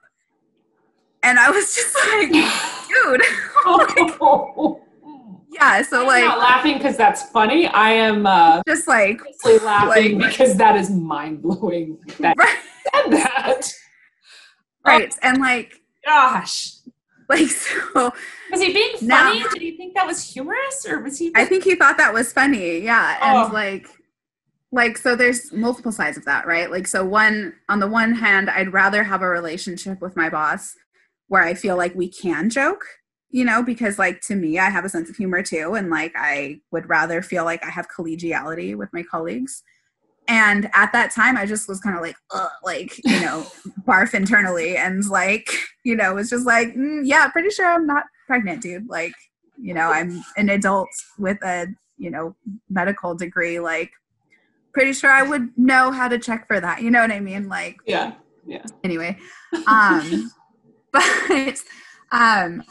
And 1.22 1.38
i 1.38 1.50
was 1.50 1.74
just 1.74 1.94
like 2.08 2.32
dude 2.88 3.22
like, 3.66 4.82
yeah 5.52 5.82
so 5.82 6.00
I'm 6.02 6.06
like 6.06 6.24
not 6.24 6.38
laughing 6.38 6.78
because 6.78 6.96
that's 6.96 7.30
funny. 7.30 7.66
I 7.66 7.90
am 7.90 8.26
uh 8.26 8.62
just 8.66 8.88
like 8.88 9.20
laughing 9.62 10.18
like, 10.18 10.30
because 10.30 10.56
that 10.56 10.76
is 10.76 10.90
mind-blowing 10.90 11.98
that 12.20 12.36
right. 12.36 12.58
said 12.94 13.10
that. 13.12 13.72
Right 14.84 15.14
and 15.22 15.38
like 15.38 15.80
gosh. 16.04 16.72
like 17.28 17.46
so 17.46 18.10
was 18.50 18.60
he 18.60 18.72
being 18.72 18.96
funny? 18.96 19.06
Now, 19.40 19.48
did 19.52 19.62
he 19.62 19.76
think 19.76 19.94
that 19.94 20.08
was 20.08 20.32
humorous 20.32 20.84
or 20.88 20.98
was 20.98 21.20
he 21.20 21.30
i 21.36 21.44
think 21.44 21.62
he 21.62 21.76
thought 21.76 21.98
that 21.98 22.12
was 22.12 22.32
funny 22.32 22.80
yeah 22.80 23.16
and 23.22 23.48
oh. 23.48 23.54
like 23.54 23.86
like 24.72 24.98
so 24.98 25.14
there's 25.14 25.52
multiple 25.52 25.92
sides 25.92 26.16
of 26.16 26.24
that 26.24 26.46
right? 26.46 26.70
Like 26.70 26.88
so 26.88 27.04
one 27.04 27.54
on 27.68 27.78
the 27.78 27.86
one 27.86 28.14
hand 28.14 28.50
i'd 28.50 28.72
rather 28.72 29.04
have 29.04 29.22
a 29.22 29.28
relationship 29.28 30.00
with 30.00 30.16
my 30.16 30.28
boss 30.28 30.74
where 31.28 31.42
i 31.42 31.54
feel 31.54 31.76
like 31.76 31.94
we 31.94 32.08
can 32.08 32.50
joke 32.50 32.84
you 33.32 33.46
know, 33.46 33.62
because 33.62 33.98
like 33.98 34.20
to 34.20 34.36
me, 34.36 34.58
I 34.58 34.68
have 34.68 34.84
a 34.84 34.88
sense 34.88 35.08
of 35.10 35.16
humor 35.16 35.42
too. 35.42 35.74
And 35.74 35.90
like 35.90 36.12
I 36.14 36.60
would 36.70 36.88
rather 36.88 37.22
feel 37.22 37.44
like 37.44 37.64
I 37.64 37.70
have 37.70 37.88
collegiality 37.88 38.76
with 38.76 38.90
my 38.92 39.02
colleagues. 39.02 39.62
And 40.28 40.70
at 40.74 40.92
that 40.92 41.10
time, 41.10 41.36
I 41.36 41.46
just 41.46 41.68
was 41.68 41.80
kind 41.80 41.96
of 41.96 42.02
like, 42.02 42.14
like, 42.62 43.04
you 43.04 43.20
know, 43.20 43.46
barf 43.88 44.14
internally 44.14 44.76
and 44.76 45.04
like, 45.08 45.48
you 45.82 45.96
know, 45.96 46.14
was 46.14 46.30
just 46.30 46.46
like, 46.46 46.68
mm, 46.74 47.00
yeah, 47.04 47.26
pretty 47.28 47.50
sure 47.50 47.66
I'm 47.66 47.86
not 47.86 48.04
pregnant, 48.26 48.62
dude. 48.62 48.88
Like, 48.88 49.14
you 49.58 49.74
know, 49.74 49.90
I'm 49.90 50.22
an 50.36 50.50
adult 50.50 50.88
with 51.18 51.42
a, 51.42 51.66
you 51.96 52.10
know, 52.10 52.36
medical 52.68 53.14
degree. 53.14 53.58
Like, 53.58 53.90
pretty 54.74 54.92
sure 54.92 55.10
I 55.10 55.22
would 55.22 55.56
know 55.56 55.90
how 55.90 56.06
to 56.06 56.18
check 56.18 56.46
for 56.46 56.60
that. 56.60 56.82
You 56.82 56.90
know 56.90 57.00
what 57.00 57.10
I 57.10 57.20
mean? 57.20 57.48
Like, 57.48 57.78
yeah, 57.86 58.12
yeah. 58.46 58.64
Anyway, 58.84 59.18
um, 59.66 60.30
but 60.92 61.58
um, 62.12 62.62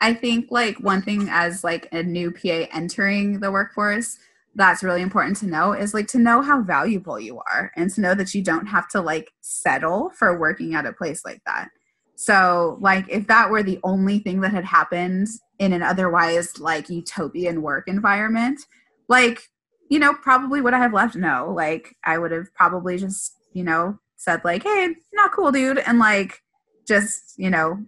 I 0.00 0.14
think 0.14 0.50
like 0.50 0.78
one 0.80 1.02
thing 1.02 1.28
as 1.30 1.62
like 1.62 1.88
a 1.92 2.02
new 2.02 2.30
PA 2.30 2.66
entering 2.72 3.40
the 3.40 3.50
workforce 3.50 4.18
that's 4.54 4.82
really 4.82 5.02
important 5.02 5.36
to 5.38 5.46
know 5.46 5.72
is 5.72 5.94
like 5.94 6.08
to 6.08 6.18
know 6.18 6.42
how 6.42 6.62
valuable 6.62 7.20
you 7.20 7.38
are 7.52 7.70
and 7.76 7.90
to 7.90 8.00
know 8.00 8.14
that 8.14 8.34
you 8.34 8.42
don't 8.42 8.66
have 8.66 8.88
to 8.88 9.00
like 9.00 9.30
settle 9.40 10.10
for 10.10 10.38
working 10.38 10.74
at 10.74 10.86
a 10.86 10.92
place 10.92 11.24
like 11.24 11.40
that. 11.46 11.68
So 12.16 12.78
like 12.80 13.06
if 13.08 13.26
that 13.28 13.50
were 13.50 13.62
the 13.62 13.78
only 13.84 14.18
thing 14.18 14.40
that 14.40 14.52
had 14.52 14.64
happened 14.64 15.28
in 15.58 15.72
an 15.72 15.82
otherwise 15.82 16.58
like 16.58 16.90
utopian 16.90 17.62
work 17.62 17.86
environment, 17.86 18.60
like 19.08 19.50
you 19.90 19.98
know, 19.98 20.14
probably 20.14 20.60
would 20.60 20.72
I 20.72 20.78
have 20.78 20.94
left? 20.94 21.16
No. 21.16 21.52
Like 21.54 21.96
I 22.04 22.16
would 22.16 22.30
have 22.30 22.54
probably 22.54 22.96
just, 22.96 23.34
you 23.52 23.64
know, 23.64 23.98
said 24.16 24.40
like, 24.44 24.62
"Hey, 24.62 24.94
not 25.12 25.32
cool, 25.32 25.50
dude," 25.50 25.78
and 25.78 25.98
like 25.98 26.42
just, 26.86 27.34
you 27.36 27.50
know, 27.50 27.84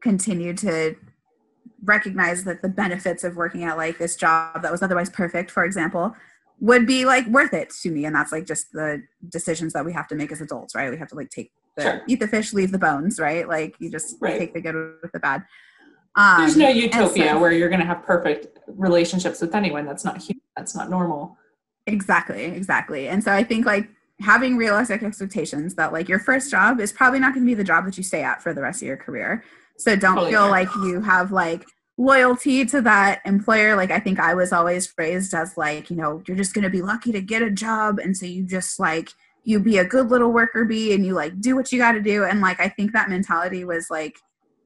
continue 0.00 0.52
to 0.54 0.96
recognize 1.84 2.44
that 2.44 2.62
the 2.62 2.68
benefits 2.68 3.24
of 3.24 3.36
working 3.36 3.64
at 3.64 3.76
like 3.76 3.98
this 3.98 4.16
job 4.16 4.62
that 4.62 4.70
was 4.70 4.82
otherwise 4.82 5.10
perfect, 5.10 5.50
for 5.50 5.64
example, 5.64 6.14
would 6.60 6.86
be 6.86 7.04
like 7.04 7.26
worth 7.26 7.52
it 7.52 7.70
to 7.82 7.90
me. 7.90 8.04
And 8.04 8.14
that's 8.14 8.32
like 8.32 8.46
just 8.46 8.72
the 8.72 9.02
decisions 9.28 9.72
that 9.72 9.84
we 9.84 9.92
have 9.92 10.06
to 10.08 10.14
make 10.14 10.30
as 10.30 10.40
adults, 10.40 10.74
right? 10.74 10.90
We 10.90 10.96
have 10.96 11.08
to 11.08 11.16
like 11.16 11.30
take 11.30 11.52
the 11.76 11.82
sure. 11.82 12.02
eat 12.06 12.20
the 12.20 12.28
fish, 12.28 12.52
leave 12.52 12.70
the 12.70 12.78
bones, 12.78 13.18
right? 13.18 13.48
Like 13.48 13.74
you 13.78 13.90
just 13.90 14.16
right. 14.20 14.38
take 14.38 14.54
the 14.54 14.60
good 14.60 14.74
with 15.02 15.12
the 15.12 15.18
bad. 15.18 15.44
Um, 16.14 16.40
There's 16.40 16.56
no 16.56 16.68
utopia 16.68 17.30
so, 17.30 17.40
where 17.40 17.52
you're 17.52 17.68
going 17.68 17.80
to 17.80 17.86
have 17.86 18.04
perfect 18.04 18.58
relationships 18.66 19.40
with 19.40 19.54
anyone. 19.54 19.86
That's 19.86 20.04
not 20.04 20.18
human. 20.18 20.42
That's 20.56 20.76
not 20.76 20.90
normal. 20.90 21.36
Exactly, 21.86 22.44
exactly. 22.44 23.08
And 23.08 23.24
so 23.24 23.32
I 23.32 23.42
think 23.42 23.66
like 23.66 23.88
having 24.20 24.56
realistic 24.56 25.02
expectations 25.02 25.74
that 25.74 25.92
like 25.92 26.08
your 26.08 26.18
first 26.18 26.50
job 26.50 26.80
is 26.80 26.92
probably 26.92 27.18
not 27.18 27.34
going 27.34 27.44
to 27.44 27.50
be 27.50 27.54
the 27.54 27.64
job 27.64 27.84
that 27.86 27.96
you 27.96 28.04
stay 28.04 28.22
at 28.22 28.42
for 28.42 28.54
the 28.54 28.62
rest 28.62 28.82
of 28.82 28.86
your 28.86 28.96
career. 28.96 29.42
So 29.82 29.96
don't 29.96 30.14
totally 30.14 30.32
feel 30.32 30.48
like 30.48 30.68
you 30.76 31.00
have 31.00 31.32
like 31.32 31.64
loyalty 31.98 32.64
to 32.66 32.80
that 32.82 33.20
employer. 33.24 33.76
Like 33.76 33.90
I 33.90 33.98
think 33.98 34.20
I 34.20 34.34
was 34.34 34.52
always 34.52 34.86
phrased 34.86 35.34
as 35.34 35.56
like, 35.56 35.90
you 35.90 35.96
know, 35.96 36.22
you're 36.26 36.36
just 36.36 36.54
going 36.54 36.64
to 36.64 36.70
be 36.70 36.82
lucky 36.82 37.12
to 37.12 37.20
get 37.20 37.42
a 37.42 37.50
job. 37.50 37.98
And 37.98 38.16
so 38.16 38.26
you 38.26 38.44
just 38.44 38.78
like, 38.78 39.10
you 39.44 39.58
be 39.58 39.78
a 39.78 39.84
good 39.84 40.08
little 40.08 40.32
worker 40.32 40.64
bee 40.64 40.94
and 40.94 41.04
you 41.04 41.14
like 41.14 41.40
do 41.40 41.56
what 41.56 41.72
you 41.72 41.78
got 41.78 41.92
to 41.92 42.00
do. 42.00 42.24
And 42.24 42.40
like, 42.40 42.60
I 42.60 42.68
think 42.68 42.92
that 42.92 43.10
mentality 43.10 43.64
was 43.64 43.90
like 43.90 44.16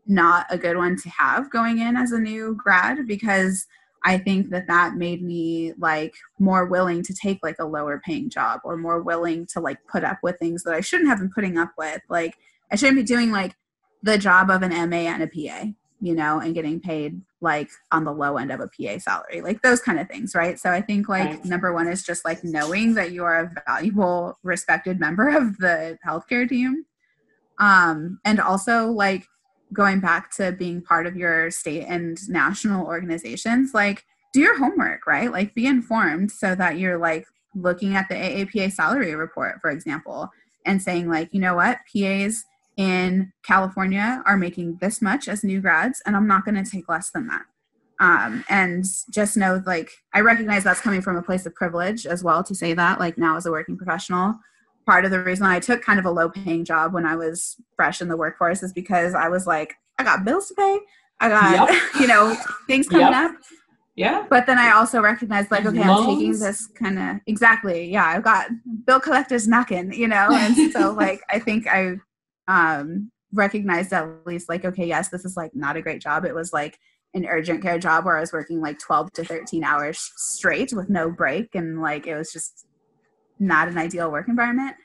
not 0.07 0.47
a 0.51 0.59
good 0.59 0.77
one 0.77 0.97
to 0.97 1.09
have 1.09 1.51
going 1.51 1.79
in 1.79 1.97
as 1.97 2.13
a 2.13 2.19
new 2.19 2.55
grad 2.55 3.07
because 3.07 3.67
I 4.05 4.19
think 4.19 4.51
that 4.51 4.69
that 4.69 4.95
made 4.95 5.23
me 5.23 5.73
like 5.79 6.15
more 6.39 6.67
willing 6.67 7.03
to 7.03 7.15
take 7.15 7.41
like 7.43 7.57
a 7.59 7.65
lower 7.65 8.01
paying 8.05 8.31
job 8.31 8.61
or 8.65 8.77
more 8.77 9.03
willing 9.03 9.47
to 9.47 9.61
like 9.61 9.79
put 9.91 10.05
up 10.05 10.19
with 10.23 10.39
things 10.39 10.63
that 10.63 10.75
I 10.75 10.81
shouldn't 10.81 11.09
have 11.09 11.19
been 11.19 11.33
putting 11.33 11.59
up 11.59 11.73
with. 11.77 12.03
Like 12.09 12.37
I 12.71 12.77
shouldn't 12.77 12.99
be 12.99 13.03
doing 13.03 13.33
like 13.33 13.55
the 14.03 14.19
job 14.19 14.51
of 14.51 14.63
an 14.63 14.71
MA 14.91 14.97
and 14.97 15.23
a 15.23 15.27
PA, 15.27 15.67
you 16.01 16.15
know, 16.15 16.41
and 16.41 16.55
getting 16.55 16.81
paid 16.81 17.21
like 17.41 17.71
on 17.93 18.05
the 18.05 18.13
low 18.13 18.37
end 18.37 18.53
of 18.53 18.61
a 18.61 18.69
PA 18.69 18.99
salary, 18.99 19.41
like 19.41 19.63
those 19.63 19.81
kind 19.81 19.99
of 19.99 20.09
things, 20.09 20.35
right? 20.35 20.59
So 20.59 20.71
I 20.71 20.81
think 20.81 21.09
like 21.09 21.25
right. 21.25 21.45
number 21.45 21.73
one 21.73 21.89
is 21.89 22.05
just 22.05 22.25
like 22.25 22.43
knowing 22.45 22.95
that 22.95 23.13
you 23.13 23.25
are 23.25 23.41
a 23.41 23.63
valuable, 23.67 24.39
respected 24.43 24.99
member 25.01 25.29
of 25.29 25.59
the 25.59 25.99
healthcare 26.07 26.49
team. 26.49 26.85
Um, 27.59 28.21
and 28.25 28.41
also 28.41 28.91
like 28.91 29.27
going 29.73 30.01
back 30.01 30.31
to 30.37 30.53
being 30.53 30.83
part 30.83 31.07
of 31.07 31.17
your 31.17 31.51
state 31.51 31.85
and 31.89 32.19
national 32.29 32.87
organizations, 32.87 33.75
like 33.75 34.05
do 34.33 34.41
your 34.41 34.59
homework, 34.59 35.07
right? 35.07 35.33
Like 35.33 35.55
be 35.55 35.67
informed 35.67 36.31
so 36.31 36.55
that 36.55 36.79
you're 36.79 36.99
like 36.99 37.27
looking 37.55 37.97
at 37.97 38.09
the 38.09 38.15
AAPA 38.15 38.73
salary 38.73 39.15
report, 39.15 39.61
for 39.61 39.71
example, 39.71 40.29
and 40.65 40.83
saying 40.83 41.09
like, 41.09 41.31
you 41.33 41.41
know 41.41 41.55
what, 41.55 41.79
PAs 41.93 42.45
in 42.77 43.33
California 43.43 44.23
are 44.27 44.37
making 44.37 44.79
this 44.81 45.01
much 45.01 45.29
as 45.29 45.43
new 45.43 45.61
grads, 45.61 46.03
and 46.07 46.15
I'm 46.15 46.27
not 46.27 46.45
going 46.45 46.63
to 46.63 46.71
take 46.71 46.89
less 46.89 47.11
than 47.11 47.27
that. 47.29 47.43
Um, 47.99 48.45
and 48.51 48.85
just 49.11 49.37
know, 49.37 49.63
like, 49.67 49.91
I 50.13 50.21
recognize 50.21 50.65
that's 50.65 50.81
coming 50.81 51.01
from 51.01 51.17
a 51.17 51.23
place 51.23 51.47
of 51.47 51.55
privilege 51.55 52.07
as 52.07 52.23
well 52.23 52.45
to 52.45 52.55
say 52.55 52.75
that, 52.75 53.01
like, 53.01 53.17
now 53.17 53.37
as 53.37 53.47
a 53.47 53.51
working 53.51 53.77
professional. 53.77 54.35
Part 54.85 55.05
of 55.05 55.11
the 55.11 55.23
reason 55.23 55.47
I 55.47 55.59
took 55.59 55.83
kind 55.83 55.99
of 55.99 56.05
a 56.05 56.11
low 56.11 56.29
paying 56.29 56.65
job 56.65 56.93
when 56.93 57.07
I 57.07 57.17
was 57.17 57.57
fresh 57.75 58.01
in 58.01 58.09
the 58.09 58.17
workforce 58.17 58.63
is 58.63 58.73
because 58.73 59.15
I 59.15 59.29
was 59.29 59.47
like, 59.47 59.75
I 59.99 60.05
got 60.05 60.25
bills 60.25 60.49
to 60.49 60.55
pay, 60.55 60.79
I 61.21 61.29
got, 61.29 61.71
yep. 61.71 61.83
you 62.01 62.07
know, 62.07 62.37
things 62.67 62.89
coming 62.89 63.07
yep. 63.07 63.31
up. 63.31 63.37
Yeah. 63.97 64.27
But 64.29 64.47
then 64.47 64.59
I 64.59 64.73
also 64.73 65.01
recognized 65.01 65.51
like, 65.51 65.65
okay, 65.65 65.79
Loans. 65.79 66.07
I'm 66.07 66.15
taking 66.15 66.39
this 66.39 66.67
kind 66.67 66.99
of 66.99 67.17
exactly. 67.27 67.91
Yeah, 67.91 68.05
I've 68.05 68.23
got 68.23 68.51
bill 68.85 69.01
collectors 69.01 69.49
knocking, 69.49 69.93
you 69.95 70.07
know, 70.07 70.29
and 70.31 70.71
so 70.71 70.93
like 70.99 71.23
I 71.31 71.39
think 71.39 71.67
I 71.67 71.97
um, 72.49 73.11
recognized 73.33 73.93
at 73.93 74.27
least 74.27 74.49
like, 74.49 74.65
okay, 74.65 74.87
yes, 74.87 75.09
this 75.09 75.25
is 75.25 75.37
like 75.37 75.55
not 75.55 75.77
a 75.77 75.83
great 75.83 76.01
job. 76.01 76.25
It 76.25 76.35
was 76.35 76.53
like 76.53 76.79
an 77.15 77.27
urgent 77.27 77.63
care 77.63 77.79
job 77.79 78.05
where 78.05 78.17
I 78.17 78.21
was 78.21 78.33
working 78.33 78.61
like 78.61 78.79
12 78.79 79.13
to 79.15 79.25
13 79.25 79.65
hours 79.65 80.13
straight 80.17 80.73
with 80.73 80.91
no 80.91 81.11
break. 81.11 81.55
And 81.55 81.81
like, 81.81 82.07
it 82.07 82.17
was 82.17 82.33
just 82.33 82.67
not 83.39 83.69
an 83.69 83.79
ideal 83.79 84.11
work 84.11 84.29
environment. 84.29 84.77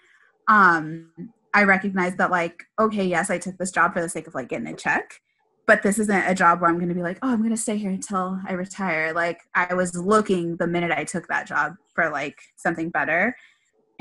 Um, 0.47 1.11
I 1.53 1.63
recognized 1.63 2.17
that 2.17 2.31
like, 2.31 2.63
okay, 2.79 3.05
yes, 3.05 3.29
I 3.29 3.37
took 3.37 3.57
this 3.57 3.71
job 3.71 3.93
for 3.93 4.01
the 4.01 4.09
sake 4.09 4.27
of 4.27 4.35
like 4.35 4.49
getting 4.49 4.67
a 4.67 4.75
check, 4.75 5.19
but 5.67 5.83
this 5.83 5.99
isn't 5.99 6.27
a 6.27 6.35
job 6.35 6.61
where 6.61 6.69
I'm 6.69 6.77
going 6.77 6.89
to 6.89 6.95
be 6.95 7.01
like, 7.01 7.19
oh, 7.21 7.29
I'm 7.29 7.39
going 7.39 7.51
to 7.51 7.57
stay 7.57 7.77
here 7.77 7.91
until 7.91 8.39
I 8.47 8.53
retire. 8.53 9.13
Like 9.13 9.41
I 9.53 9.73
was 9.73 9.95
looking 9.95 10.55
the 10.57 10.67
minute 10.67 10.91
I 10.91 11.03
took 11.03 11.27
that 11.27 11.47
job 11.47 11.73
for 11.93 12.09
like 12.09 12.39
something 12.55 12.89
better 12.89 13.35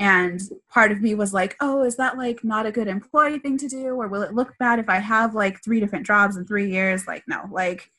and 0.01 0.41
part 0.67 0.91
of 0.91 0.99
me 0.99 1.13
was 1.13 1.31
like 1.31 1.55
oh 1.59 1.83
is 1.83 1.95
that 1.95 2.17
like 2.17 2.43
not 2.43 2.65
a 2.65 2.71
good 2.71 2.87
employee 2.87 3.37
thing 3.37 3.55
to 3.59 3.67
do? 3.67 3.89
Or 3.89 4.07
will 4.07 4.23
it 4.23 4.33
look 4.33 4.57
bad 4.57 4.79
if 4.79 4.89
i 4.89 4.97
have 4.97 5.35
like 5.35 5.63
three 5.63 5.79
different 5.79 6.07
jobs 6.07 6.35
in 6.35 6.45
three 6.45 6.71
years? 6.71 7.05
Like 7.05 7.23
no 7.27 7.47
like 7.51 7.91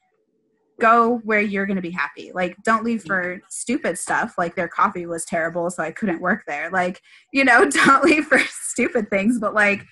go 0.81 1.19
where 1.19 1.41
you're 1.41 1.65
going 1.65 1.77
to 1.77 1.83
be 1.83 1.93
happy. 1.93 2.33
Like 2.35 2.57
don't 2.65 2.83
leave 2.83 3.05
for 3.05 3.41
stupid 3.49 3.99
stuff. 3.99 4.35
Like 4.37 4.57
their 4.57 4.67
coffee 4.67 5.07
was 5.07 5.25
terrible 5.25 5.71
so 5.71 5.85
i 5.85 5.93
couldn't 5.93 6.21
work 6.21 6.43
there. 6.47 6.71
Like 6.71 7.01
you 7.33 7.45
know 7.45 7.71
don't 7.71 8.05
leave 8.05 8.27
for 8.27 8.41
stupid 8.51 9.09
things. 9.09 9.39
But 9.39 9.55
like 9.55 9.85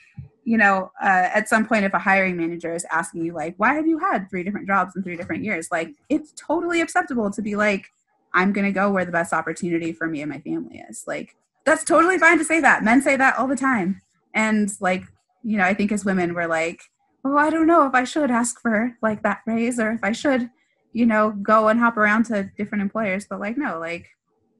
you 0.43 0.59
know 0.59 0.91
uh, 1.01 1.29
at 1.33 1.49
some 1.49 1.65
point 1.65 1.85
if 1.85 1.95
a 1.95 2.01
hiring 2.01 2.37
manager 2.37 2.75
is 2.75 2.85
asking 2.91 3.25
you 3.25 3.35
like 3.35 3.55
why 3.57 3.75
have 3.75 3.87
you 3.87 3.99
had 3.99 4.29
three 4.29 4.43
different 4.43 4.67
jobs 4.67 4.97
in 4.97 5.05
three 5.05 5.17
different 5.17 5.45
years? 5.45 5.69
Like 5.71 5.95
it's 6.09 6.33
totally 6.37 6.81
acceptable 6.81 7.31
to 7.31 7.41
be 7.41 7.55
like 7.55 7.87
i'm 8.33 8.53
going 8.53 8.65
to 8.65 8.73
go 8.73 8.91
where 8.91 9.05
the 9.05 9.11
best 9.11 9.33
opportunity 9.33 9.93
for 9.93 10.09
me 10.09 10.23
and 10.23 10.31
my 10.31 10.41
family 10.41 10.83
is. 10.89 11.05
Like 11.07 11.37
that's 11.65 11.85
totally 11.85 12.19
fine 12.19 12.39
to 12.39 12.45
say 12.45 12.61
that. 12.61 12.83
Men 12.85 13.03
say 13.03 13.17
that 13.17 13.39
all 13.39 13.47
the 13.47 13.57
time. 13.57 14.01
And 14.35 14.71
like, 14.81 15.05
you 15.43 15.57
know, 15.57 15.65
I 15.65 15.75
think 15.75 15.93
as 15.93 16.05
women 16.05 16.35
we're 16.35 16.47
like, 16.47 16.81
oh, 17.25 17.37
I 17.37 17.51
don't 17.51 17.67
know 17.67 17.87
if 17.87 17.95
I 17.95 18.05
should 18.05 18.31
ask 18.31 18.61
for 18.61 18.97
like 19.03 19.23
that 19.23 19.41
raise 19.47 19.79
or 19.79 19.93
if 19.93 20.01
I 20.03 20.13
should, 20.13 20.51
you 20.93 21.07
know, 21.07 21.31
go 21.43 21.69
and 21.69 21.79
hop 21.79 21.97
around 21.97 22.25
to 22.27 22.51
different 22.57 22.83
employers. 22.83 23.27
But 23.29 23.41
like, 23.41 23.57
no, 23.57 23.79
like, 23.79 24.09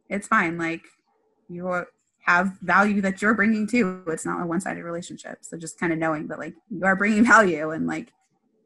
it's 0.09 0.27
fine. 0.27 0.59
Like, 0.59 0.83
you 1.49 1.85
have 2.27 2.53
value 2.63 3.01
that 3.01 3.21
you're 3.21 3.35
bringing 3.35 3.67
too. 3.67 4.03
It's 4.07 4.25
not 4.25 4.43
a 4.43 4.47
one 4.47 4.61
sided 4.61 4.85
relationship. 4.85 5.39
So 5.43 5.57
just 5.57 5.79
kind 5.79 5.93
of 5.93 5.99
knowing 5.99 6.29
that 6.29 6.39
like 6.39 6.55
you 6.71 6.85
are 6.85 6.97
bringing 6.97 7.25
value 7.37 7.71
and 7.71 7.87
like 7.87 8.13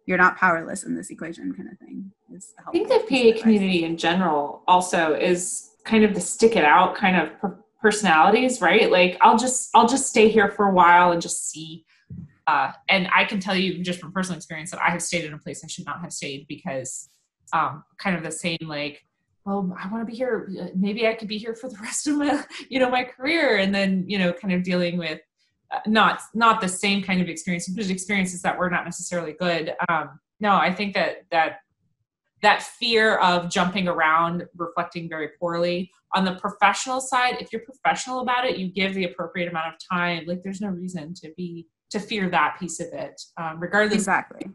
you're 0.07 0.19
not 0.19 0.37
powerless 0.37 0.85
in 0.85 0.95
this 0.95 1.11
equation 1.11 1.55
kind 1.55 1.71
of 1.71 1.79
thing 1.79 2.13
is 2.35 2.53
I 2.67 2.71
think 2.71 2.89
the 2.89 2.99
PA 3.09 3.41
community 3.41 3.85
in 3.85 3.97
general 3.97 4.63
also 4.69 5.15
is 5.15 5.71
kind 5.85 6.05
of 6.05 6.15
the 6.15 6.21
stick 6.21 6.57
it 6.57 6.65
out 6.65 6.95
kind 6.95 7.17
of 7.17 7.55
personalities, 7.85 8.63
right? 8.63 8.91
Like 8.91 9.19
I'll 9.21 9.37
just 9.37 9.69
I'll 9.75 9.87
just 9.87 10.09
stay 10.09 10.31
here 10.31 10.49
for 10.49 10.65
a 10.65 10.73
while 10.73 11.13
and 11.13 11.21
just 11.21 11.51
see. 11.51 11.85
Uh, 12.47 12.73
and 12.89 13.09
I 13.15 13.25
can 13.25 13.41
tell 13.41 13.55
you 13.55 13.83
just 13.83 14.01
from 14.01 14.11
personal 14.11 14.39
experience 14.39 14.71
that 14.71 14.81
I 14.81 14.91
have 14.91 15.03
stayed 15.03 15.25
in 15.25 15.35
a 15.35 15.39
place 15.39 15.63
I 15.63 15.69
should 15.69 15.85
not 15.85 16.01
have 16.01 16.11
stayed 16.11 16.47
because 16.49 17.11
um, 17.53 17.85
kind 17.99 18.17
of 18.17 18.23
the 18.23 18.33
same 18.33 18.57
like, 18.63 19.05
well, 19.45 19.77
I 19.79 19.87
want 19.89 20.01
to 20.01 20.11
be 20.11 20.17
here. 20.17 20.51
Maybe 20.75 21.07
I 21.07 21.13
could 21.13 21.29
be 21.29 21.37
here 21.37 21.55
for 21.55 21.69
the 21.69 21.77
rest 21.83 22.07
of 22.07 22.17
my 22.17 22.43
you 22.71 22.79
know 22.79 22.89
my 22.89 23.05
career, 23.05 23.59
and 23.59 23.75
then 23.75 24.05
you 24.09 24.19
know 24.19 24.33
kind 24.33 24.55
of 24.55 24.63
dealing 24.63 24.97
with 24.97 25.21
uh, 25.71 25.81
not 25.87 26.23
not 26.33 26.63
the 26.63 26.69
same 26.69 27.03
kind 27.03 27.21
of 27.21 27.29
experience, 27.29 27.69
but 27.69 27.91
experiences 27.91 28.41
that 28.43 28.59
were 28.59 28.71
not 28.71 28.87
necessarily 28.87 29.35
good. 29.39 29.75
Um, 29.91 30.19
no, 30.41 30.57
I 30.57 30.73
think 30.73 30.95
that 30.95 31.27
that 31.31 31.59
that 32.41 32.63
fear 32.63 33.17
of 33.17 33.51
jumping 33.51 33.89
around 33.89 34.47
reflecting 34.57 35.07
very 35.07 35.29
poorly 35.39 35.91
on 36.15 36.25
the 36.25 36.35
professional 36.37 37.01
side 37.01 37.37
if 37.41 37.53
you're 37.53 37.63
professional 37.63 38.21
about 38.21 38.47
it 38.47 38.57
you 38.57 38.69
give 38.69 38.95
the 38.95 39.05
appropriate 39.05 39.49
amount 39.51 39.75
of 39.75 39.75
time. 39.93 40.25
Like 40.27 40.43
there's 40.43 40.61
no 40.61 40.69
reason 40.69 41.15
to 41.15 41.33
be 41.37 41.67
to 41.91 42.01
fear 42.01 42.29
that 42.31 42.57
piece 42.59 42.81
of 42.81 42.89
it 42.93 43.21
um, 43.41 43.61
regardless. 43.61 43.95
Exactly. 43.95 44.51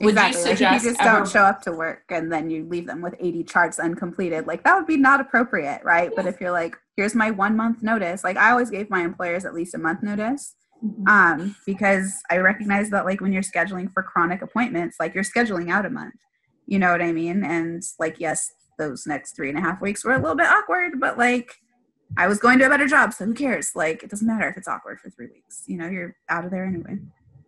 Would 0.00 0.10
exactly. 0.10 0.40
you 0.40 0.46
suggest 0.46 0.60
like 0.60 0.82
you 0.82 0.90
just 0.90 1.00
ever, 1.00 1.18
don't 1.18 1.28
show 1.28 1.42
up 1.42 1.60
to 1.62 1.72
work 1.72 2.04
and 2.10 2.30
then 2.30 2.50
you 2.50 2.64
leave 2.68 2.86
them 2.86 3.02
with 3.02 3.14
80 3.18 3.44
charts 3.44 3.78
uncompleted 3.78 4.46
like 4.46 4.62
that 4.64 4.76
would 4.76 4.86
be 4.86 4.96
not 4.96 5.20
appropriate 5.20 5.82
right? 5.84 6.10
But 6.14 6.26
if 6.26 6.40
you're 6.40 6.52
like 6.52 6.76
here's 6.96 7.14
my 7.14 7.30
one 7.30 7.56
month 7.56 7.80
notice 7.80 8.24
like 8.24 8.36
i 8.36 8.50
always 8.50 8.70
gave 8.70 8.90
my 8.90 9.02
employers 9.02 9.44
at 9.44 9.54
least 9.54 9.72
a 9.72 9.78
month 9.78 10.02
notice 10.02 10.56
mm-hmm. 10.84 11.06
um, 11.06 11.54
because 11.64 12.20
i 12.28 12.36
recognize 12.36 12.90
that 12.90 13.04
like 13.04 13.20
when 13.20 13.32
you're 13.32 13.40
scheduling 13.40 13.90
for 13.92 14.02
chronic 14.02 14.42
appointments 14.42 14.96
like 14.98 15.14
you're 15.14 15.24
scheduling 15.24 15.70
out 15.70 15.86
a 15.86 15.90
month. 15.90 16.14
You 16.66 16.78
know 16.78 16.90
what 16.92 17.02
i 17.02 17.12
mean? 17.12 17.44
And 17.44 17.82
like 17.98 18.16
yes 18.18 18.50
those 18.78 19.06
next 19.06 19.36
three 19.36 19.48
and 19.48 19.58
a 19.58 19.60
half 19.60 19.80
weeks 19.80 20.04
were 20.04 20.14
a 20.14 20.18
little 20.18 20.36
bit 20.36 20.46
awkward, 20.46 21.00
but 21.00 21.18
like 21.18 21.56
I 22.16 22.26
was 22.26 22.38
going 22.38 22.58
to 22.60 22.66
a 22.66 22.70
better 22.70 22.86
job, 22.86 23.12
so 23.12 23.26
who 23.26 23.34
cares? 23.34 23.72
Like 23.74 24.02
it 24.02 24.10
doesn't 24.10 24.26
matter 24.26 24.48
if 24.48 24.56
it's 24.56 24.68
awkward 24.68 25.00
for 25.00 25.10
three 25.10 25.26
weeks. 25.26 25.64
You 25.66 25.76
know, 25.76 25.88
you're 25.88 26.16
out 26.28 26.44
of 26.44 26.50
there 26.50 26.64
anyway. 26.64 26.98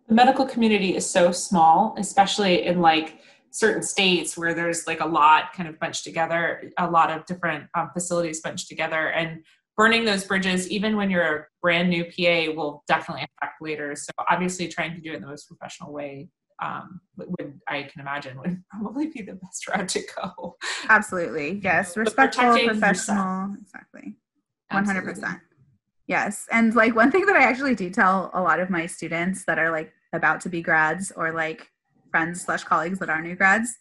The 0.07 0.13
medical 0.13 0.45
community 0.45 0.95
is 0.95 1.09
so 1.09 1.31
small, 1.31 1.95
especially 1.97 2.65
in 2.65 2.81
like 2.81 3.21
certain 3.51 3.81
states 3.81 4.37
where 4.37 4.53
there's 4.53 4.87
like 4.87 5.01
a 5.01 5.05
lot 5.05 5.53
kind 5.53 5.67
of 5.67 5.79
bunched 5.79 6.03
together, 6.03 6.69
a 6.77 6.89
lot 6.89 7.11
of 7.11 7.25
different 7.25 7.65
um, 7.75 7.89
facilities 7.93 8.41
bunched 8.41 8.67
together, 8.67 9.09
and 9.09 9.43
burning 9.77 10.05
those 10.05 10.23
bridges, 10.25 10.69
even 10.69 10.95
when 10.95 11.09
you're 11.09 11.37
a 11.37 11.45
brand 11.61 11.89
new 11.89 12.05
PA, 12.05 12.53
will 12.55 12.83
definitely 12.87 13.23
affect 13.23 13.55
later. 13.61 13.95
So 13.95 14.11
obviously, 14.29 14.67
trying 14.67 14.95
to 14.95 15.01
do 15.01 15.11
it 15.11 15.15
in 15.15 15.21
the 15.21 15.27
most 15.27 15.47
professional 15.47 15.91
way 15.91 16.29
um, 16.61 17.01
would 17.17 17.59
I 17.67 17.83
can 17.83 18.01
imagine 18.01 18.37
would 18.39 18.63
probably 18.71 19.07
be 19.07 19.21
the 19.21 19.33
best 19.33 19.67
route 19.67 19.89
to 19.89 20.01
go. 20.15 20.55
Absolutely, 20.89 21.59
yes, 21.63 21.97
respectful, 21.97 22.57
professional, 22.65 23.55
exactly, 23.59 24.15
one 24.69 24.85
hundred 24.85 25.03
percent. 25.03 25.39
Yes, 26.07 26.47
and 26.51 26.75
like 26.75 26.95
one 26.95 27.11
thing 27.11 27.25
that 27.25 27.35
I 27.35 27.43
actually 27.43 27.75
do 27.75 27.89
tell 27.89 28.31
a 28.33 28.41
lot 28.41 28.59
of 28.59 28.69
my 28.69 28.85
students 28.85 29.45
that 29.45 29.59
are 29.59 29.71
like 29.71 29.91
about 30.13 30.41
to 30.41 30.49
be 30.49 30.61
grads 30.61 31.11
or 31.15 31.31
like 31.31 31.67
friends 32.11 32.41
slash 32.41 32.63
colleagues 32.63 32.99
that 32.99 33.09
are 33.09 33.21
new 33.21 33.35
grads 33.35 33.77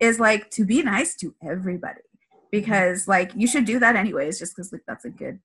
is 0.00 0.18
like 0.18 0.50
to 0.50 0.64
be 0.64 0.82
nice 0.82 1.14
to 1.16 1.34
everybody. 1.42 2.00
Because 2.50 3.06
like 3.06 3.32
you 3.34 3.46
should 3.46 3.64
do 3.64 3.78
that 3.78 3.94
anyways 3.94 4.38
just 4.38 4.56
because 4.56 4.72
like 4.72 4.82
that's 4.88 5.04
a 5.04 5.10
good 5.10 5.38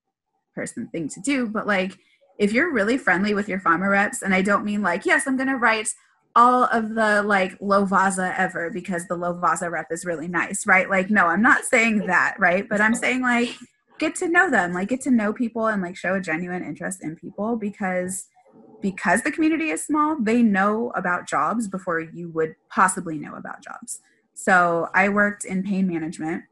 person 0.54 0.88
thing 0.88 1.08
to 1.10 1.20
do. 1.20 1.46
But 1.46 1.66
like 1.66 1.98
if 2.38 2.52
you're 2.52 2.72
really 2.72 2.98
friendly 2.98 3.34
with 3.34 3.48
your 3.48 3.60
pharma 3.60 3.88
reps 3.88 4.22
and 4.22 4.34
i 4.34 4.42
don't 4.42 4.64
mean 4.64 4.82
like 4.82 5.06
yes 5.06 5.26
i'm 5.26 5.36
gonna 5.36 5.56
write 5.56 5.88
all 6.36 6.64
of 6.64 6.94
the 6.94 7.22
like 7.22 7.58
Lovaza 7.60 8.34
ever 8.36 8.70
because 8.70 9.06
the 9.06 9.16
Lovaza 9.16 9.70
rep 9.70 9.86
is 9.90 10.04
really 10.04 10.28
nice, 10.28 10.66
right? 10.66 10.90
Like, 10.90 11.10
no, 11.10 11.26
I'm 11.26 11.42
not 11.42 11.64
saying 11.64 12.06
that, 12.06 12.34
right? 12.38 12.68
But 12.68 12.80
I'm 12.80 12.94
saying 12.94 13.22
like 13.22 13.50
get 13.98 14.14
to 14.16 14.28
know 14.28 14.50
them, 14.50 14.72
like 14.72 14.88
get 14.88 15.00
to 15.02 15.10
know 15.10 15.32
people 15.32 15.68
and 15.68 15.80
like 15.80 15.96
show 15.96 16.14
a 16.14 16.20
genuine 16.20 16.64
interest 16.64 17.02
in 17.02 17.16
people 17.16 17.56
because 17.56 18.26
because 18.80 19.22
the 19.22 19.32
community 19.32 19.70
is 19.70 19.82
small, 19.82 20.16
they 20.20 20.42
know 20.42 20.92
about 20.94 21.26
jobs 21.26 21.68
before 21.68 22.00
you 22.00 22.28
would 22.30 22.54
possibly 22.68 23.16
know 23.16 23.34
about 23.34 23.62
jobs. 23.62 24.00
So 24.34 24.88
I 24.94 25.08
worked 25.08 25.44
in 25.46 25.62
pain 25.62 25.88
management 25.88 26.42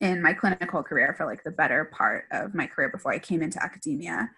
in 0.00 0.22
my 0.22 0.32
clinical 0.32 0.82
career 0.82 1.12
for 1.12 1.26
like 1.26 1.44
the 1.44 1.50
better 1.50 1.90
part 1.92 2.24
of 2.30 2.54
my 2.54 2.66
career 2.66 2.88
before 2.88 3.12
I 3.12 3.18
came 3.18 3.42
into 3.42 3.62
academia 3.62 4.30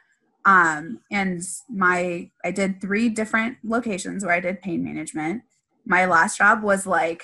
um, 0.44 1.00
and 1.10 1.42
my 1.68 2.30
i 2.44 2.50
did 2.50 2.80
three 2.80 3.08
different 3.08 3.58
locations 3.64 4.24
where 4.24 4.34
i 4.34 4.40
did 4.40 4.60
pain 4.60 4.82
management. 4.82 5.42
My 5.84 6.06
last 6.06 6.38
job 6.38 6.62
was 6.62 6.86
like 6.86 7.22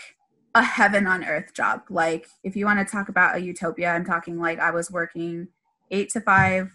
a 0.54 0.62
heaven 0.62 1.06
on 1.06 1.24
earth 1.24 1.54
job. 1.54 1.82
Like 1.90 2.26
if 2.42 2.56
you 2.56 2.64
want 2.64 2.78
to 2.80 2.90
talk 2.90 3.08
about 3.08 3.36
a 3.36 3.40
utopia 3.40 3.90
i'm 3.90 4.04
talking 4.04 4.38
like 4.38 4.58
i 4.58 4.70
was 4.70 4.90
working 4.90 5.48
eight 5.90 6.10
to 6.10 6.20
five 6.20 6.70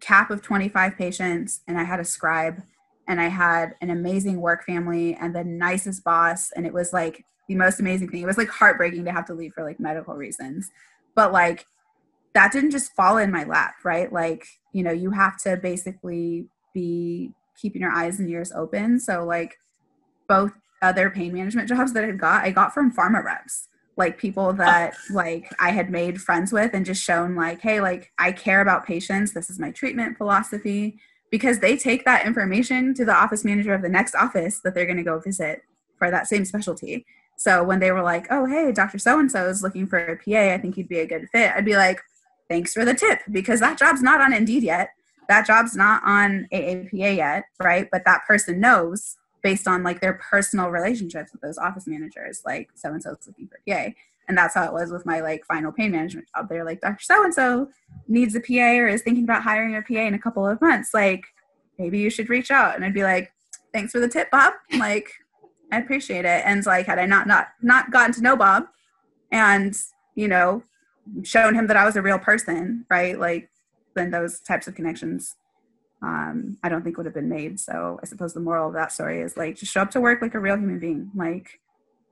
cap 0.00 0.30
of 0.30 0.40
25 0.42 0.96
patients 0.96 1.60
and 1.68 1.78
i 1.78 1.82
had 1.82 2.00
a 2.00 2.04
scribe 2.04 2.62
and 3.06 3.20
i 3.20 3.28
had 3.28 3.74
an 3.82 3.90
amazing 3.90 4.40
work 4.40 4.64
family 4.64 5.14
and 5.14 5.34
the 5.34 5.44
nicest 5.44 6.02
boss 6.04 6.50
and 6.52 6.66
it 6.66 6.72
was 6.72 6.92
like 6.92 7.24
the 7.50 7.56
most 7.56 7.80
amazing 7.80 8.08
thing. 8.08 8.22
It 8.22 8.26
was 8.26 8.38
like 8.38 8.48
heartbreaking 8.48 9.04
to 9.06 9.12
have 9.12 9.26
to 9.26 9.34
leave 9.34 9.52
for 9.52 9.64
like 9.64 9.80
medical 9.80 10.14
reasons. 10.14 10.70
But 11.16 11.32
like 11.32 11.66
that 12.34 12.52
didn't 12.52 12.70
just 12.70 12.94
fall 12.94 13.18
in 13.18 13.30
my 13.30 13.44
lap, 13.44 13.74
right? 13.84 14.12
Like, 14.12 14.46
you 14.72 14.82
know, 14.82 14.92
you 14.92 15.10
have 15.10 15.36
to 15.42 15.56
basically 15.56 16.46
be 16.72 17.32
keeping 17.60 17.82
your 17.82 17.90
eyes 17.90 18.18
and 18.18 18.28
ears 18.28 18.52
open. 18.52 19.00
So, 19.00 19.24
like, 19.24 19.58
both 20.28 20.52
other 20.82 21.10
pain 21.10 21.32
management 21.34 21.68
jobs 21.68 21.92
that 21.92 22.04
I 22.04 22.10
got, 22.12 22.44
I 22.44 22.50
got 22.50 22.72
from 22.72 22.94
pharma 22.94 23.22
reps, 23.22 23.68
like 23.96 24.18
people 24.18 24.46
oh. 24.46 24.52
that 24.52 24.94
like 25.10 25.52
I 25.58 25.70
had 25.70 25.90
made 25.90 26.20
friends 26.20 26.52
with 26.52 26.72
and 26.72 26.86
just 26.86 27.02
shown 27.02 27.34
like, 27.34 27.60
hey, 27.60 27.80
like 27.80 28.12
I 28.18 28.32
care 28.32 28.60
about 28.60 28.86
patients. 28.86 29.34
This 29.34 29.50
is 29.50 29.58
my 29.58 29.70
treatment 29.70 30.16
philosophy 30.16 30.98
because 31.30 31.58
they 31.58 31.76
take 31.76 32.04
that 32.04 32.26
information 32.26 32.94
to 32.94 33.04
the 33.04 33.14
office 33.14 33.44
manager 33.44 33.74
of 33.74 33.82
the 33.82 33.88
next 33.88 34.14
office 34.14 34.60
that 34.60 34.74
they're 34.74 34.86
going 34.86 34.96
to 34.96 35.02
go 35.02 35.20
visit 35.20 35.62
for 35.98 36.10
that 36.10 36.26
same 36.26 36.44
specialty. 36.44 37.04
So 37.36 37.62
when 37.62 37.78
they 37.78 37.90
were 37.90 38.02
like, 38.02 38.26
"Oh, 38.30 38.46
hey, 38.46 38.72
Dr. 38.72 38.98
So 38.98 39.18
and 39.18 39.30
so 39.30 39.48
is 39.48 39.62
looking 39.62 39.86
for 39.86 39.98
a 39.98 40.16
PA. 40.16 40.54
I 40.54 40.58
think 40.58 40.76
you'd 40.76 40.88
be 40.88 41.00
a 41.00 41.06
good 41.06 41.28
fit," 41.30 41.52
I'd 41.54 41.64
be 41.64 41.76
like, 41.76 42.00
thanks 42.50 42.74
for 42.74 42.84
the 42.84 42.92
tip 42.92 43.20
because 43.30 43.60
that 43.60 43.78
job's 43.78 44.02
not 44.02 44.20
on 44.20 44.34
Indeed 44.34 44.64
yet. 44.64 44.90
That 45.28 45.46
job's 45.46 45.76
not 45.76 46.02
on 46.04 46.48
AAPA 46.52 47.16
yet, 47.16 47.44
right? 47.62 47.88
But 47.90 48.04
that 48.04 48.26
person 48.26 48.60
knows 48.60 49.16
based 49.42 49.66
on 49.66 49.82
like 49.82 50.00
their 50.00 50.14
personal 50.14 50.68
relationships 50.68 51.32
with 51.32 51.40
those 51.40 51.56
office 51.56 51.86
managers, 51.86 52.42
like 52.44 52.68
so 52.74 52.90
and 52.90 53.02
so 53.02 53.12
is 53.12 53.26
looking 53.26 53.48
for 53.48 53.60
PA. 53.66 53.90
And 54.28 54.36
that's 54.36 54.54
how 54.54 54.64
it 54.64 54.72
was 54.72 54.90
with 54.90 55.06
my 55.06 55.20
like 55.20 55.46
final 55.46 55.72
pain 55.72 55.92
management 55.92 56.28
job. 56.34 56.48
They're 56.48 56.64
like, 56.64 56.80
Dr. 56.80 57.02
So 57.02 57.24
and 57.24 57.32
so 57.32 57.70
needs 58.08 58.34
a 58.34 58.40
PA 58.40 58.78
or 58.80 58.88
is 58.88 59.02
thinking 59.02 59.24
about 59.24 59.42
hiring 59.42 59.76
a 59.76 59.82
PA 59.82 60.00
in 60.00 60.14
a 60.14 60.18
couple 60.18 60.46
of 60.46 60.60
months. 60.60 60.92
Like, 60.92 61.22
maybe 61.78 61.98
you 61.98 62.10
should 62.10 62.28
reach 62.28 62.50
out. 62.50 62.74
And 62.74 62.84
I'd 62.84 62.94
be 62.94 63.02
like, 63.02 63.32
thanks 63.72 63.92
for 63.92 64.00
the 64.00 64.08
tip, 64.08 64.30
Bob. 64.30 64.52
Like, 64.78 65.12
I 65.72 65.78
appreciate 65.78 66.24
it. 66.24 66.42
And 66.44 66.64
like, 66.66 66.86
had 66.86 66.98
I 66.98 67.06
not 67.06 67.26
not 67.26 67.48
not 67.62 67.90
gotten 67.92 68.12
to 68.14 68.22
know 68.22 68.36
Bob, 68.36 68.64
and 69.32 69.76
you 70.16 70.28
know, 70.28 70.62
shown 71.22 71.54
him 71.54 71.66
that 71.66 71.76
I 71.76 71.84
was 71.84 71.96
a 71.96 72.02
real 72.02 72.18
person, 72.18 72.86
right? 72.90 73.18
Like 73.18 73.50
then 73.94 74.10
those 74.10 74.40
types 74.40 74.68
of 74.68 74.74
connections 74.74 75.36
um, 76.02 76.56
I 76.62 76.68
don't 76.68 76.82
think 76.82 76.96
would 76.96 77.06
have 77.06 77.14
been 77.14 77.28
made. 77.28 77.60
So 77.60 78.00
I 78.02 78.06
suppose 78.06 78.32
the 78.32 78.40
moral 78.40 78.68
of 78.68 78.74
that 78.74 78.92
story 78.92 79.20
is 79.20 79.36
like 79.36 79.56
just 79.56 79.72
show 79.72 79.82
up 79.82 79.90
to 79.92 80.00
work 80.00 80.22
like 80.22 80.34
a 80.34 80.40
real 80.40 80.56
human 80.56 80.78
being. 80.78 81.10
Like, 81.14 81.60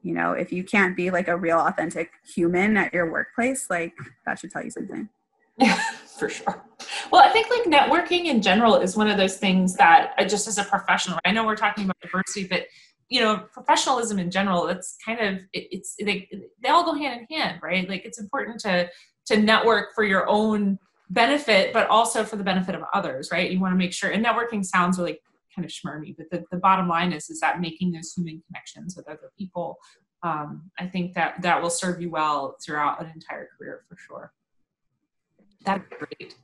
you 0.02 0.14
know, 0.14 0.32
if 0.32 0.52
you 0.52 0.62
can't 0.62 0.96
be 0.96 1.10
like 1.10 1.28
a 1.28 1.36
real 1.36 1.58
authentic 1.58 2.10
human 2.34 2.76
at 2.76 2.92
your 2.92 3.10
workplace, 3.10 3.68
like 3.70 3.94
that 4.26 4.38
should 4.38 4.50
tell 4.50 4.62
you 4.62 4.70
something. 4.70 5.08
Yeah, 5.56 5.74
for 6.18 6.28
sure. 6.28 6.64
Well, 7.10 7.22
I 7.22 7.30
think 7.30 7.48
like 7.50 7.64
networking 7.64 8.26
in 8.26 8.42
general 8.42 8.76
is 8.76 8.96
one 8.96 9.08
of 9.08 9.16
those 9.16 9.38
things 9.38 9.74
that 9.76 10.12
uh, 10.18 10.24
just 10.24 10.46
as 10.46 10.58
a 10.58 10.64
professional, 10.64 11.18
I 11.24 11.32
know 11.32 11.44
we're 11.44 11.56
talking 11.56 11.84
about 11.84 11.96
diversity, 12.00 12.46
but 12.46 12.66
you 13.08 13.20
know 13.20 13.38
professionalism 13.52 14.18
in 14.18 14.30
general 14.30 14.66
that's 14.66 14.96
kind 15.04 15.20
of 15.20 15.34
it, 15.52 15.68
it's 15.70 15.94
they, 15.98 16.28
they 16.62 16.68
all 16.68 16.84
go 16.84 16.94
hand 16.94 17.20
in 17.28 17.36
hand 17.36 17.60
right? 17.62 17.88
Like 17.88 18.04
it's 18.04 18.18
important 18.18 18.60
to 18.60 18.88
to 19.26 19.36
network 19.36 19.94
for 19.94 20.04
your 20.04 20.28
own 20.28 20.78
benefit 21.10 21.72
but 21.72 21.88
also 21.88 22.24
for 22.24 22.36
the 22.36 22.44
benefit 22.44 22.74
of 22.74 22.82
others 22.94 23.30
right? 23.32 23.50
You 23.50 23.60
want 23.60 23.72
to 23.72 23.78
make 23.78 23.92
sure 23.92 24.10
and 24.10 24.24
networking 24.24 24.64
sounds 24.64 24.98
really 24.98 25.18
kind 25.54 25.64
of 25.64 25.70
schmarmy 25.70 26.14
but 26.16 26.30
the, 26.30 26.44
the 26.50 26.58
bottom 26.58 26.88
line 26.88 27.12
is 27.12 27.30
is 27.30 27.40
that 27.40 27.60
making 27.60 27.92
those 27.92 28.12
human 28.12 28.42
connections 28.46 28.94
with 28.96 29.08
other 29.08 29.32
people 29.36 29.78
um, 30.22 30.70
i 30.78 30.86
think 30.86 31.14
that 31.14 31.40
that 31.42 31.60
will 31.60 31.70
serve 31.70 32.00
you 32.00 32.10
well 32.10 32.56
throughout 32.64 33.00
an 33.02 33.10
entire 33.14 33.48
career 33.56 33.82
for 33.88 33.96
sure. 33.96 34.32
That's 35.64 35.82
great 35.88 36.36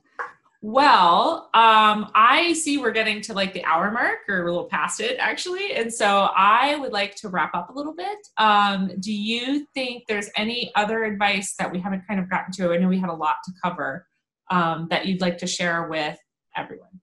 well, 0.65 1.51
um, 1.53 2.09
I 2.15 2.53
see 2.53 2.79
we're 2.79 2.89
getting 2.89 3.21
to 3.21 3.33
like 3.35 3.53
the 3.53 3.63
hour 3.65 3.91
mark 3.91 4.27
or 4.27 4.41
a 4.41 4.45
little 4.45 4.65
past 4.65 4.99
it 4.99 5.15
actually. 5.19 5.75
And 5.75 5.93
so 5.93 6.29
I 6.35 6.75
would 6.77 6.91
like 6.91 7.13
to 7.17 7.29
wrap 7.29 7.53
up 7.53 7.69
a 7.69 7.73
little 7.73 7.93
bit. 7.93 8.17
Um, 8.37 8.91
do 8.99 9.13
you 9.13 9.67
think 9.75 10.05
there's 10.07 10.27
any 10.35 10.71
other 10.73 11.03
advice 11.03 11.53
that 11.59 11.71
we 11.71 11.79
haven't 11.79 12.07
kind 12.07 12.19
of 12.19 12.31
gotten 12.31 12.51
to? 12.53 12.73
I 12.73 12.77
know 12.77 12.87
we 12.87 12.97
had 12.97 13.11
a 13.11 13.13
lot 13.13 13.35
to 13.45 13.51
cover 13.63 14.07
um, 14.49 14.87
that 14.89 15.05
you'd 15.05 15.21
like 15.21 15.37
to 15.37 15.47
share 15.47 15.87
with 15.87 16.17
everyone. 16.57 16.99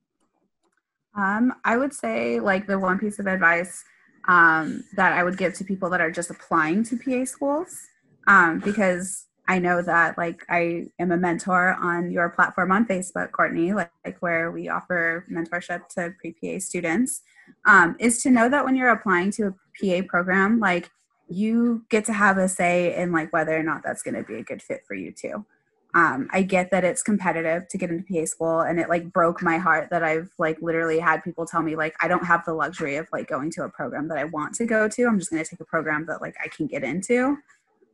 Um, 1.16 1.54
I 1.64 1.76
would 1.76 1.94
say 1.94 2.40
like 2.40 2.66
the 2.66 2.80
one 2.80 2.98
piece 2.98 3.20
of 3.20 3.28
advice 3.28 3.84
um, 4.26 4.82
that 4.96 5.12
I 5.12 5.22
would 5.22 5.38
give 5.38 5.54
to 5.54 5.64
people 5.64 5.88
that 5.90 6.00
are 6.00 6.10
just 6.10 6.30
applying 6.30 6.82
to 6.82 6.98
PA 6.98 7.24
schools 7.26 7.78
um, 8.26 8.58
because 8.58 9.28
I 9.52 9.58
know 9.58 9.82
that 9.82 10.16
like 10.16 10.46
I 10.48 10.86
am 10.98 11.12
a 11.12 11.18
mentor 11.18 11.76
on 11.78 12.10
your 12.10 12.30
platform 12.30 12.72
on 12.72 12.86
Facebook, 12.86 13.32
Courtney, 13.32 13.74
like, 13.74 13.90
like 14.02 14.16
where 14.20 14.50
we 14.50 14.70
offer 14.70 15.26
mentorship 15.30 15.88
to 15.88 16.14
pre-PA 16.18 16.58
students, 16.58 17.20
um, 17.66 17.94
is 18.00 18.22
to 18.22 18.30
know 18.30 18.48
that 18.48 18.64
when 18.64 18.76
you're 18.76 18.88
applying 18.88 19.30
to 19.32 19.48
a 19.48 19.52
PA 19.78 20.06
program, 20.08 20.58
like 20.58 20.90
you 21.28 21.84
get 21.90 22.06
to 22.06 22.14
have 22.14 22.38
a 22.38 22.48
say 22.48 22.96
in 22.96 23.12
like 23.12 23.30
whether 23.34 23.54
or 23.54 23.62
not 23.62 23.82
that's 23.84 24.02
going 24.02 24.14
to 24.14 24.22
be 24.22 24.36
a 24.36 24.42
good 24.42 24.62
fit 24.62 24.84
for 24.88 24.94
you 24.94 25.12
too. 25.12 25.44
Um, 25.92 26.28
I 26.32 26.40
get 26.40 26.70
that 26.70 26.82
it's 26.82 27.02
competitive 27.02 27.68
to 27.68 27.76
get 27.76 27.90
into 27.90 28.10
PA 28.10 28.24
school, 28.24 28.60
and 28.60 28.80
it 28.80 28.88
like 28.88 29.12
broke 29.12 29.42
my 29.42 29.58
heart 29.58 29.88
that 29.90 30.02
I've 30.02 30.30
like 30.38 30.56
literally 30.62 30.98
had 30.98 31.22
people 31.22 31.44
tell 31.44 31.60
me 31.60 31.76
like 31.76 31.94
I 32.00 32.08
don't 32.08 32.24
have 32.24 32.46
the 32.46 32.54
luxury 32.54 32.96
of 32.96 33.06
like 33.12 33.28
going 33.28 33.50
to 33.50 33.64
a 33.64 33.68
program 33.68 34.08
that 34.08 34.16
I 34.16 34.24
want 34.24 34.54
to 34.54 34.64
go 34.64 34.88
to. 34.88 35.04
I'm 35.04 35.18
just 35.18 35.30
going 35.30 35.44
to 35.44 35.50
take 35.50 35.60
a 35.60 35.66
program 35.66 36.06
that 36.06 36.22
like 36.22 36.36
I 36.42 36.48
can 36.48 36.68
get 36.68 36.82
into 36.82 37.36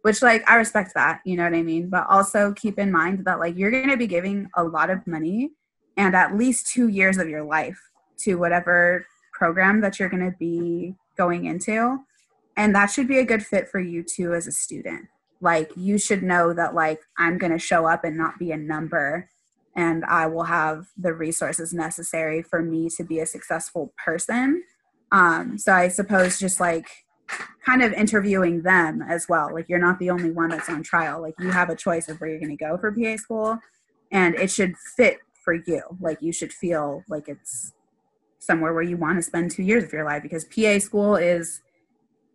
which 0.02 0.22
like 0.22 0.48
I 0.48 0.56
respect 0.56 0.92
that, 0.94 1.20
you 1.24 1.36
know 1.36 1.44
what 1.44 1.54
I 1.54 1.62
mean? 1.62 1.88
But 1.88 2.06
also 2.08 2.52
keep 2.52 2.78
in 2.78 2.92
mind 2.92 3.24
that 3.24 3.38
like 3.38 3.56
you're 3.56 3.70
going 3.70 3.88
to 3.88 3.96
be 3.96 4.06
giving 4.06 4.48
a 4.56 4.64
lot 4.64 4.90
of 4.90 5.06
money 5.06 5.50
and 5.96 6.14
at 6.14 6.36
least 6.36 6.72
2 6.72 6.88
years 6.88 7.18
of 7.18 7.28
your 7.28 7.42
life 7.42 7.78
to 8.18 8.36
whatever 8.36 9.06
program 9.32 9.80
that 9.80 9.98
you're 9.98 10.08
going 10.08 10.30
to 10.30 10.36
be 10.38 10.94
going 11.16 11.46
into 11.46 11.98
and 12.56 12.74
that 12.74 12.90
should 12.90 13.06
be 13.06 13.18
a 13.18 13.24
good 13.24 13.44
fit 13.44 13.68
for 13.68 13.78
you 13.78 14.02
too 14.02 14.34
as 14.34 14.48
a 14.48 14.52
student. 14.52 15.06
Like 15.40 15.70
you 15.76 15.96
should 15.96 16.24
know 16.24 16.52
that 16.52 16.74
like 16.74 17.00
I'm 17.16 17.38
going 17.38 17.52
to 17.52 17.58
show 17.58 17.86
up 17.86 18.04
and 18.04 18.16
not 18.16 18.38
be 18.38 18.50
a 18.50 18.56
number 18.56 19.28
and 19.76 20.04
I 20.04 20.26
will 20.26 20.44
have 20.44 20.86
the 20.96 21.14
resources 21.14 21.72
necessary 21.72 22.42
for 22.42 22.60
me 22.60 22.88
to 22.96 23.04
be 23.04 23.20
a 23.20 23.26
successful 23.26 23.94
person. 24.04 24.64
Um, 25.12 25.56
so 25.56 25.72
I 25.72 25.86
suppose 25.86 26.40
just 26.40 26.58
like 26.58 26.88
kind 27.64 27.82
of 27.82 27.92
interviewing 27.92 28.62
them 28.62 29.02
as 29.02 29.28
well. 29.28 29.52
Like 29.52 29.68
you're 29.68 29.78
not 29.78 29.98
the 29.98 30.10
only 30.10 30.30
one 30.30 30.48
that's 30.50 30.68
on 30.68 30.82
trial. 30.82 31.20
Like 31.20 31.34
you 31.38 31.50
have 31.50 31.68
a 31.68 31.76
choice 31.76 32.09
of 32.09 32.20
where 32.20 32.30
you're 32.30 32.40
going 32.40 32.56
to 32.56 32.64
go 32.64 32.78
for 32.78 32.92
PA 32.92 33.16
school 33.16 33.59
and 34.10 34.34
it 34.34 34.50
should 34.50 34.74
fit 34.96 35.18
for 35.44 35.55
you. 35.55 35.82
Like 36.00 36.22
you 36.22 36.32
should 36.32 36.52
feel 36.52 37.05
like 37.09 37.28
it's 37.28 37.74
somewhere 38.38 38.72
where 38.72 38.82
you 38.82 38.96
want 38.96 39.18
to 39.18 39.22
spend 39.22 39.50
2 39.50 39.62
years 39.62 39.84
of 39.84 39.92
your 39.92 40.05
life 40.05 40.22
because 40.22 40.44
PA 40.46 40.78
school 40.78 41.16
is 41.16 41.60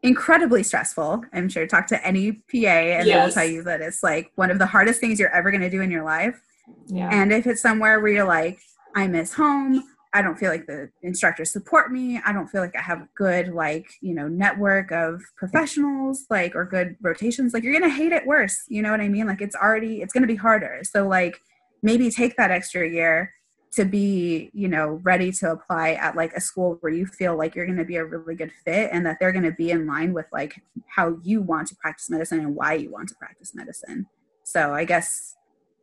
incredibly 0.03 0.61
stressful. 0.61 1.24
I'm 1.34 1.49
sure 1.49 1.65
talk 1.65 1.88
to 1.88 2.06
any 2.06 2.34
PA 2.34 2.57
and 2.57 3.07
yes. 3.07 3.07
they 3.07 3.26
will 3.26 3.32
tell 3.32 3.45
you 3.45 3.64
that 3.64 3.82
it's 3.82 4.03
like 4.03 4.32
one 4.36 4.52
of 4.52 4.60
the 4.60 4.65
hardest 4.65 4.99
things 4.99 5.20
you're 5.20 5.34
ever 5.34 5.49
going 5.49 5.61
to 5.61 5.70
do 5.70 5.82
in 5.82 5.90
your 5.90 6.03
life. 6.03 6.40
Yeah. 6.88 7.10
And 7.11 7.34
if 7.34 7.48
it's 7.48 7.61
somewhere 7.61 7.99
where 7.99 8.11
you're 8.11 8.28
like, 8.28 8.60
I 8.95 9.07
miss 9.07 9.34
home, 9.34 9.84
I 10.14 10.22
don't 10.22 10.38
feel 10.38 10.52
like 10.52 10.68
the 10.68 10.90
instructors 11.02 11.52
support 11.52 11.91
me. 11.91 12.22
I 12.23 12.31
don't 12.34 12.48
feel 12.48 12.61
like 12.61 12.76
I 12.76 12.81
have 12.81 13.02
a 13.02 13.10
good 13.15 13.48
like, 13.49 13.88
you 14.02 14.14
know, 14.14 14.27
network 14.27 14.91
of 14.91 15.22
professionals 15.38 16.26
like 16.30 16.56
or 16.56 16.65
good 16.65 16.95
rotations. 17.02 17.53
Like 17.53 17.64
you're 17.64 17.77
going 17.77 17.90
to 17.90 17.95
hate 17.95 18.11
it 18.11 18.27
worse. 18.27 18.64
You 18.68 18.84
know 18.84 18.91
what 18.91 19.02
I 19.02 19.07
mean? 19.10 19.26
Like 19.26 19.41
it's 19.41 19.56
already 19.56 20.02
it's 20.02 20.14
going 20.14 20.22
to 20.22 20.27
be 20.27 20.35
harder. 20.35 20.81
So 20.84 21.07
like 21.07 21.41
maybe 21.81 22.11
take 22.11 22.38
that 22.38 22.52
extra 22.52 22.88
year 22.88 23.34
to 23.73 23.85
be, 23.85 24.52
you 24.53 24.68
know, 24.68 24.99
ready 25.02 25.31
to 25.31 25.52
apply 25.52 25.94
at 25.94 26.15
like 26.15 26.34
a 26.34 26.41
school 26.41 26.77
where 26.81 26.94
you 26.94 27.07
feel 27.07 27.35
like 27.35 27.56
you're 27.56 27.65
going 27.65 27.80
to 27.80 27.84
be 27.84 27.95
a 27.95 28.06
really 28.06 28.35
good 28.35 28.52
fit 28.64 28.91
and 28.94 29.03
that 29.07 29.18
they're 29.19 29.31
going 29.31 29.44
to 29.44 29.52
be 29.52 29.72
in 29.72 29.88
line 29.88 30.14
with 30.14 30.27
like 30.31 30.61
how 30.88 31.18
you 31.23 31.41
want 31.41 31.68
to 31.68 31.76
practice 31.77 32.07
medicine 32.07 32.40
and 32.40 32.56
why 32.56 32.73
you 32.73 32.91
want 32.91 33.10
to 33.10 33.15
practice 33.15 33.56
medicine. 33.56 34.06
So 34.44 34.76
I 34.76 34.85
guess 34.85 35.35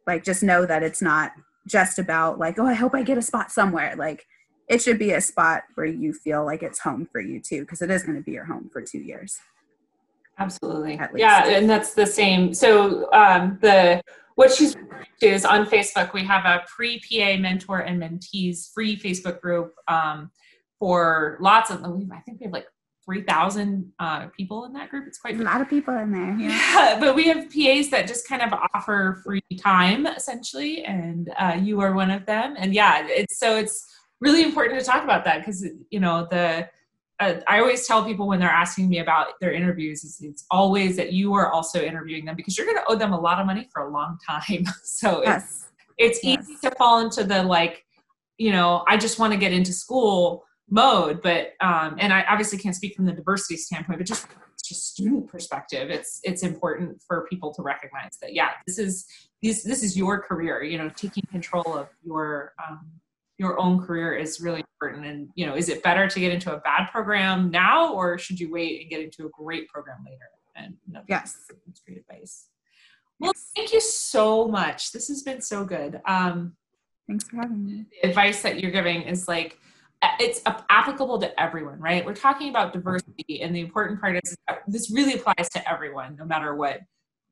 like 0.07 0.23
just 0.23 0.44
know 0.44 0.66
that 0.66 0.85
it's 0.85 1.02
not 1.02 1.32
just 1.66 1.99
about 1.99 2.39
like 2.39 2.59
oh 2.59 2.66
i 2.66 2.74
hope 2.74 2.95
i 2.95 3.03
get 3.03 3.19
a 3.19 3.23
spot 3.23 3.51
somewhere. 3.51 3.95
Like 3.97 4.24
it 4.69 4.81
should 4.81 4.99
be 4.99 5.12
a 5.12 5.20
spot 5.20 5.62
where 5.74 5.87
you 5.87 6.12
feel 6.12 6.45
like 6.45 6.62
it's 6.62 6.78
home 6.78 7.09
for 7.11 7.20
you 7.20 7.41
too 7.41 7.62
because 7.62 7.82
it 7.82 7.91
is 7.91 8.03
going 8.05 8.16
to 8.16 8.23
be 8.23 8.32
your 8.32 8.45
home 8.45 8.70
for 8.73 8.81
two 8.82 9.01
years. 9.01 9.39
Absolutely. 10.39 10.99
Yeah 11.15 11.47
and 11.49 11.69
that's 11.69 11.95
the 11.95 12.07
same. 12.07 12.55
So 12.55 13.12
um, 13.12 13.59
the 13.61 14.01
what 14.37 14.53
she's 14.53 14.74
is 15.20 15.45
on 15.45 15.66
facebook 15.66 16.15
we 16.15 16.24
have 16.24 16.47
a 16.47 16.65
pre-pa 16.66 17.37
mentor 17.39 17.81
and 17.81 18.01
mentees 18.03 18.73
free 18.73 18.97
facebook 18.99 19.39
group 19.41 19.74
um, 19.87 20.31
for 20.78 21.37
lots 21.41 21.70
of 21.70 21.85
i 21.85 22.20
think 22.20 22.41
we 22.41 22.45
have 22.45 22.53
like 22.53 22.66
3,000 23.11 23.93
uh, 23.99 24.27
people 24.28 24.66
in 24.66 24.73
that 24.73 24.89
group. 24.89 25.05
It's 25.09 25.19
quite 25.19 25.41
a 25.41 25.43
lot 25.43 25.61
of 25.61 25.69
people 25.69 25.97
in 25.99 26.12
there. 26.12 26.37
Yeah. 26.39 26.49
yeah. 26.49 26.97
but 27.01 27.16
we 27.16 27.24
have 27.24 27.51
PAs 27.51 27.89
that 27.91 28.07
just 28.07 28.28
kind 28.28 28.41
of 28.41 28.53
offer 28.53 29.20
free 29.24 29.43
time 29.59 30.07
essentially, 30.07 30.85
and 30.85 31.28
uh, 31.37 31.59
you 31.61 31.81
are 31.81 31.93
one 31.93 32.12
of 32.12 32.24
them. 32.24 32.55
And 32.57 32.73
yeah, 32.73 33.05
it's 33.09 33.41
so 33.41 33.57
it's 33.57 33.85
really 34.20 34.45
important 34.45 34.78
to 34.78 34.87
talk 34.87 35.03
about 35.03 35.24
that 35.24 35.39
because 35.39 35.66
you 35.91 35.99
know 35.99 36.28
the. 36.31 36.69
Uh, 37.19 37.41
I 37.49 37.59
always 37.59 37.87
tell 37.87 38.05
people 38.05 38.28
when 38.28 38.39
they're 38.39 38.49
asking 38.49 38.89
me 38.89 39.01
about 39.01 39.39
their 39.41 39.53
interviews, 39.53 40.05
it's, 40.05 40.23
it's 40.23 40.47
always 40.51 40.97
that 40.97 41.12
you 41.12 41.35
are 41.35 41.53
also 41.53 41.82
interviewing 41.82 42.24
them 42.24 42.35
because 42.35 42.57
you're 42.57 42.66
going 42.66 42.78
to 42.78 42.85
owe 42.89 42.95
them 42.95 43.12
a 43.12 43.20
lot 43.20 43.39
of 43.39 43.45
money 43.45 43.69
for 43.70 43.82
a 43.82 43.91
long 43.91 44.19
time. 44.27 44.65
so 44.85 45.23
yes. 45.23 45.66
it's, 45.99 46.16
it's 46.16 46.24
yes. 46.24 46.49
easy 46.49 46.57
to 46.62 46.70
fall 46.77 47.01
into 47.01 47.24
the 47.24 47.43
like, 47.43 47.85
you 48.39 48.53
know, 48.53 48.85
I 48.89 48.97
just 48.97 49.19
want 49.19 49.35
to 49.35 49.39
get 49.39 49.53
into 49.53 49.70
school 49.70 50.47
mode 50.71 51.21
but 51.23 51.53
um, 51.61 51.97
and 51.99 52.13
i 52.13 52.25
obviously 52.29 52.59
can't 52.59 52.77
speak 52.77 52.95
from 52.95 53.05
the 53.05 53.13
diversity 53.13 53.57
standpoint 53.57 53.99
but 53.99 54.07
just 54.07 54.27
just 54.65 54.89
student 54.93 55.27
perspective 55.29 55.91
it's 55.91 56.21
it's 56.23 56.43
important 56.43 57.01
for 57.07 57.27
people 57.29 57.53
to 57.53 57.63
recognize 57.63 58.17
that 58.23 58.35
yeah 58.35 58.51
this 58.67 58.79
is 58.79 59.07
this 59.43 59.63
this 59.63 59.83
is 59.83 59.97
your 59.97 60.21
career 60.21 60.63
you 60.63 60.79
know 60.79 60.89
taking 60.91 61.25
control 61.31 61.77
of 61.77 61.89
your 62.05 62.53
um, 62.69 62.81
your 63.41 63.59
own 63.59 63.81
career 63.81 64.15
is 64.15 64.39
really 64.43 64.63
important. 64.75 65.07
And 65.07 65.31
you 65.35 65.47
know 65.47 65.57
is 65.57 65.71
it 65.71 65.83
better 65.83 66.07
to 66.07 66.21
get 66.21 66.31
into 66.31 66.55
a 66.55 66.59
bad 66.61 66.91
program 66.93 67.51
now 67.51 67.93
or 67.95 68.19
should 68.19 68.39
you 68.39 68.53
wait 68.53 68.83
and 68.83 68.91
get 68.91 69.01
into 69.01 69.27
a 69.27 69.31
great 69.31 69.67
program 69.69 70.05
later? 70.05 70.29
And 70.55 70.75
know, 70.87 71.01
yes. 71.09 71.39
that's 71.67 71.81
great 71.81 71.99
advice. 71.99 72.49
Well 73.19 73.33
thank 73.57 73.73
you 73.73 73.81
so 73.81 74.47
much. 74.47 74.93
This 74.93 75.09
has 75.09 75.23
been 75.23 75.41
so 75.41 75.65
good. 75.65 76.01
Um 76.07 76.53
thanks 77.09 77.25
for 77.25 77.37
having 77.37 77.65
me. 77.65 77.87
the 78.03 78.11
advice 78.11 78.43
that 78.43 78.61
you're 78.61 78.71
giving 78.71 79.03
is 79.03 79.27
like 79.27 79.59
it's 80.19 80.41
applicable 80.45 81.21
to 81.21 81.41
everyone, 81.41 81.79
right? 81.79 82.05
We're 82.05 82.15
talking 82.15 82.49
about 82.49 82.73
diversity, 82.73 83.43
and 83.43 83.55
the 83.55 83.61
important 83.61 84.01
part 84.01 84.19
is 84.23 84.37
this 84.67 84.91
really 84.91 85.15
applies 85.15 85.49
to 85.51 85.71
everyone, 85.71 86.17
no 86.17 86.25
matter 86.25 86.55
what 86.55 86.81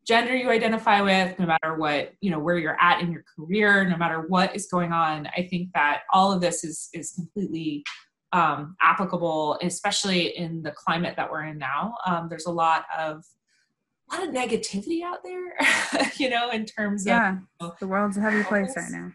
gender 0.07 0.35
you 0.35 0.51
identify 0.51 1.01
with, 1.01 1.39
no 1.39 1.47
matter 1.47 1.77
what 1.77 2.13
you 2.21 2.31
know 2.31 2.39
where 2.39 2.59
you're 2.59 2.81
at 2.81 3.01
in 3.01 3.13
your 3.13 3.25
career, 3.37 3.89
no 3.89 3.97
matter 3.97 4.25
what 4.29 4.55
is 4.55 4.67
going 4.67 4.93
on. 4.93 5.29
I 5.37 5.47
think 5.49 5.71
that 5.75 6.03
all 6.13 6.33
of 6.33 6.41
this 6.41 6.63
is 6.63 6.89
is 6.93 7.13
completely 7.13 7.85
um, 8.33 8.77
applicable, 8.83 9.59
especially 9.63 10.37
in 10.37 10.63
the 10.63 10.71
climate 10.73 11.15
that 11.17 11.31
we're 11.31 11.45
in 11.45 11.59
now. 11.59 11.95
Um, 12.05 12.29
there's 12.29 12.47
a 12.47 12.53
lot 12.53 12.85
of 12.99 13.25
a 14.11 14.17
lot 14.17 14.29
of 14.29 14.35
negativity 14.35 15.03
out 15.03 15.19
there, 15.25 15.57
you 16.19 16.29
know, 16.29 16.51
in 16.51 16.67
terms 16.67 17.07
yeah, 17.07 17.33
of 17.33 17.39
you 17.39 17.67
know, 17.67 17.75
the 17.81 17.89
world's 17.89 18.19
a 18.19 18.21
heavy 18.21 18.43
place 18.45 18.75
right 18.77 18.91
now 18.91 19.13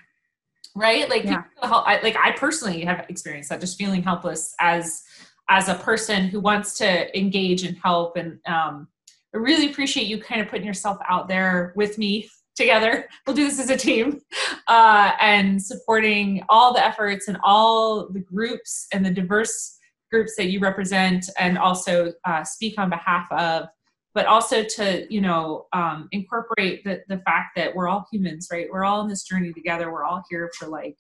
right? 0.76 1.10
Like 1.10 1.26
yeah. 1.26 1.44
I, 1.62 2.00
like 2.02 2.16
i 2.18 2.32
personally 2.32 2.82
have 2.82 3.06
experienced 3.10 3.50
that 3.50 3.60
just 3.60 3.78
feeling 3.78 4.04
helpless 4.04 4.56
as 4.60 5.04
as 5.50 5.68
a 5.68 5.76
person 5.76 6.28
who 6.28 6.40
wants 6.40 6.78
to 6.78 7.18
engage 7.18 7.64
and 7.64 7.78
help. 7.78 8.16
And 8.16 8.40
um, 8.46 8.88
i 9.34 9.38
really 9.38 9.70
appreciate 9.70 10.08
you 10.08 10.22
kind 10.22 10.42
of 10.42 10.48
putting 10.48 10.66
yourself 10.66 10.98
out 11.08 11.28
there 11.28 11.74
with 11.76 11.98
me 11.98 12.30
together. 12.56 13.10
We'll 13.26 13.36
do 13.36 13.46
this 13.46 13.60
as 13.60 13.72
a 13.72 13.78
team 13.78 14.22
uh, 14.68 15.12
and 15.20 15.62
supporting 15.62 16.44
all 16.50 16.74
the 16.74 16.86
efforts 16.86 17.28
and 17.28 17.38
all 17.44 18.10
the 18.10 18.20
groups 18.20 18.88
and 18.94 19.04
the 19.04 19.10
diverse 19.10 19.78
groups 20.12 20.36
that 20.38 20.52
you 20.52 20.60
represent 20.60 21.28
and 21.40 21.58
also 21.58 22.14
uh, 22.26 22.44
speak 22.44 22.78
on 22.78 22.92
behalf 22.92 23.26
of 23.32 23.68
but 24.14 24.26
also 24.26 24.64
to 24.64 25.08
you 25.10 25.22
know 25.22 25.68
um, 25.74 26.08
incorporate 26.12 26.84
the, 26.84 27.02
the 27.08 27.18
fact 27.20 27.56
that 27.56 27.76
we're 27.76 27.88
all 27.88 28.06
humans 28.12 28.50
right? 28.52 28.68
We're 28.72 28.86
all 28.86 29.02
in 29.02 29.08
this 29.08 29.24
journey 29.24 29.54
together. 29.54 29.92
We're 29.92 30.06
all 30.06 30.24
here 30.30 30.52
for 30.58 30.68
like 30.68 30.98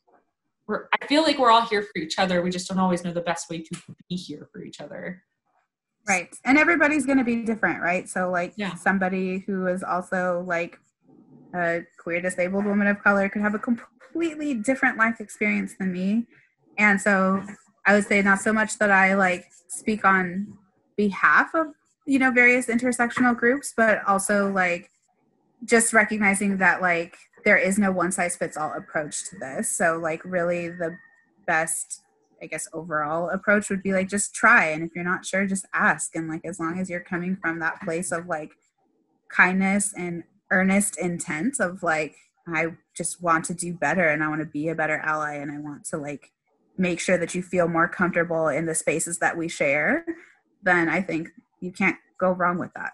we're 0.68 0.88
i 1.00 1.06
feel 1.08 1.24
like 1.24 1.38
we're 1.38 1.52
all 1.52 1.66
here 1.66 1.84
for 1.84 2.02
each 2.02 2.20
other. 2.20 2.42
We 2.42 2.50
just 2.50 2.68
don't 2.68 2.80
always 2.80 3.04
know 3.04 3.14
the 3.14 3.22
best 3.22 3.50
way 3.50 3.62
to 3.62 3.82
be 4.10 4.16
here 4.16 4.50
for 4.52 4.64
each 4.64 4.82
other. 4.82 5.24
Right. 6.08 6.36
And 6.44 6.58
everybody's 6.58 7.06
going 7.06 7.18
to 7.18 7.24
be 7.24 7.44
different 7.44 7.82
right? 7.82 8.10
So 8.10 8.30
like 8.30 8.54
yeah. 8.58 8.76
somebody 8.76 9.44
who 9.46 9.68
is 9.68 9.84
also 9.84 10.44
like 10.46 10.78
a 11.56 11.82
queer 12.00 12.20
disabled 12.22 12.66
woman 12.66 12.88
of 12.88 13.02
color 13.02 13.30
could 13.30 13.42
have 13.42 13.56
a 13.56 13.60
completely 13.60 14.54
different 14.56 14.98
life 14.98 15.20
experience 15.20 15.76
than 15.80 15.94
me. 15.94 16.26
And 16.78 17.00
so 17.00 17.44
i 17.86 17.94
would 17.94 18.06
say 18.06 18.22
not 18.22 18.40
so 18.40 18.54
much 18.54 18.78
that 18.78 18.92
i 18.92 19.14
like 19.14 19.46
speak 19.68 20.06
on 20.06 20.48
behalf 20.96 21.54
of 21.54 21.68
you 22.06 22.20
know 22.20 22.32
various 22.32 22.68
intersectional 22.68 23.36
groups 23.38 23.74
but 23.76 24.00
also 24.08 24.52
like 24.52 24.90
just 25.66 25.94
recognizing 25.94 26.58
that 26.58 26.82
like 26.82 27.18
there 27.46 27.58
is 27.58 27.78
no 27.78 27.92
one 27.92 28.12
size 28.12 28.36
fits 28.36 28.58
all 28.58 28.74
approach 28.74 29.30
to 29.30 29.38
this. 29.38 29.70
So 29.70 29.98
like 29.98 30.24
really 30.24 30.70
the 30.70 30.98
best 31.46 32.02
i 32.42 32.46
guess 32.46 32.68
overall 32.74 33.30
approach 33.30 33.70
would 33.70 33.84
be 33.84 33.94
like 33.94 34.10
just 34.10 34.34
try. 34.34 34.68
And 34.68 34.84
if 34.84 34.92
you're 34.96 35.04
not 35.04 35.26
sure 35.26 35.46
just 35.46 35.66
ask. 35.74 36.16
And 36.16 36.28
like 36.28 36.42
as 36.46 36.60
long 36.60 36.80
as 36.80 36.90
you're 36.90 37.00
coming 37.00 37.38
from 37.42 37.60
that 37.60 37.82
place 37.82 38.12
of 38.12 38.28
like 38.28 38.52
kindness 39.30 39.94
and 39.98 40.24
earnest 40.52 40.98
intent 41.00 41.60
of 41.60 41.82
like 41.82 42.16
i 42.54 42.68
just 42.96 43.24
want 43.24 43.46
to 43.46 43.54
do 43.54 43.74
better 43.74 44.10
and 44.10 44.22
i 44.22 44.28
want 44.28 44.42
to 44.42 44.46
be 44.46 44.68
a 44.68 44.76
better 44.76 44.98
ally 44.98 45.36
and 45.36 45.52
i 45.52 45.58
want 45.58 45.84
to 45.84 45.98
like 45.98 46.32
make 46.78 47.00
sure 47.00 47.18
that 47.18 47.34
you 47.34 47.42
feel 47.42 47.68
more 47.68 47.88
comfortable 47.88 48.50
in 48.50 48.66
the 48.66 48.76
spaces 48.76 49.18
that 49.18 49.36
we 49.36 49.48
share 49.48 50.06
then 50.62 50.90
i 50.90 51.02
think 51.02 51.30
you 51.64 51.72
can't 51.72 51.96
go 52.20 52.32
wrong 52.32 52.60
with 52.60 52.74
that. 52.76 52.92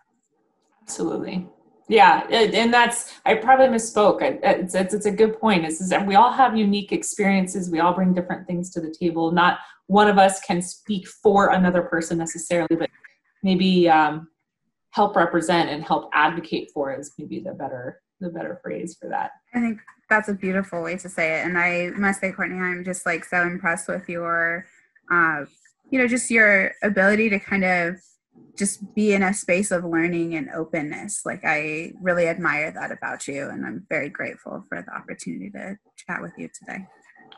Absolutely. 0.83 1.47
Yeah, 1.87 2.27
and 2.29 2.71
that's 2.71 3.19
I 3.25 3.33
probably 3.33 3.65
misspoke. 3.65 4.19
It's, 4.21 4.75
it's, 4.75 4.93
it's 4.93 5.07
a 5.07 5.11
good 5.11 5.39
point. 5.39 5.65
Is 5.65 5.81
is 5.81 5.91
we 6.05 6.13
all 6.13 6.31
have 6.31 6.55
unique 6.55 6.91
experiences. 6.91 7.71
We 7.71 7.79
all 7.79 7.93
bring 7.93 8.13
different 8.13 8.45
things 8.45 8.69
to 8.73 8.81
the 8.81 8.93
table. 8.93 9.31
Not 9.31 9.57
one 9.87 10.07
of 10.07 10.19
us 10.19 10.39
can 10.41 10.61
speak 10.61 11.07
for 11.07 11.49
another 11.49 11.81
person 11.81 12.19
necessarily, 12.19 12.75
but 12.75 12.91
maybe 13.41 13.89
um, 13.89 14.27
help 14.91 15.15
represent 15.15 15.71
and 15.71 15.83
help 15.83 16.11
advocate 16.13 16.69
for 16.75 16.93
is 16.93 17.11
maybe 17.17 17.39
the 17.39 17.53
better 17.53 18.01
the 18.19 18.29
better 18.29 18.59
phrase 18.61 18.95
for 18.99 19.09
that. 19.09 19.31
I 19.55 19.59
think 19.59 19.79
that's 20.11 20.29
a 20.29 20.33
beautiful 20.33 20.83
way 20.83 20.97
to 20.97 21.09
say 21.09 21.39
it. 21.39 21.45
And 21.45 21.57
I 21.57 21.89
must 21.95 22.21
say, 22.21 22.31
Courtney, 22.31 22.59
I'm 22.59 22.83
just 22.83 23.05
like 23.05 23.25
so 23.25 23.41
impressed 23.41 23.87
with 23.87 24.07
your, 24.07 24.65
uh, 25.09 25.45
you 25.89 25.97
know, 25.97 26.07
just 26.07 26.29
your 26.29 26.73
ability 26.83 27.29
to 27.29 27.39
kind 27.39 27.63
of 27.63 27.95
just 28.57 28.93
be 28.93 29.13
in 29.13 29.23
a 29.23 29.33
space 29.33 29.71
of 29.71 29.85
learning 29.85 30.35
and 30.35 30.49
openness. 30.51 31.25
Like 31.25 31.41
I 31.45 31.93
really 32.01 32.27
admire 32.27 32.71
that 32.71 32.91
about 32.91 33.27
you, 33.27 33.49
and 33.49 33.65
I'm 33.65 33.85
very 33.89 34.09
grateful 34.09 34.65
for 34.67 34.81
the 34.81 34.93
opportunity 34.93 35.49
to 35.51 35.77
chat 35.95 36.21
with 36.21 36.33
you 36.37 36.49
today. 36.49 36.85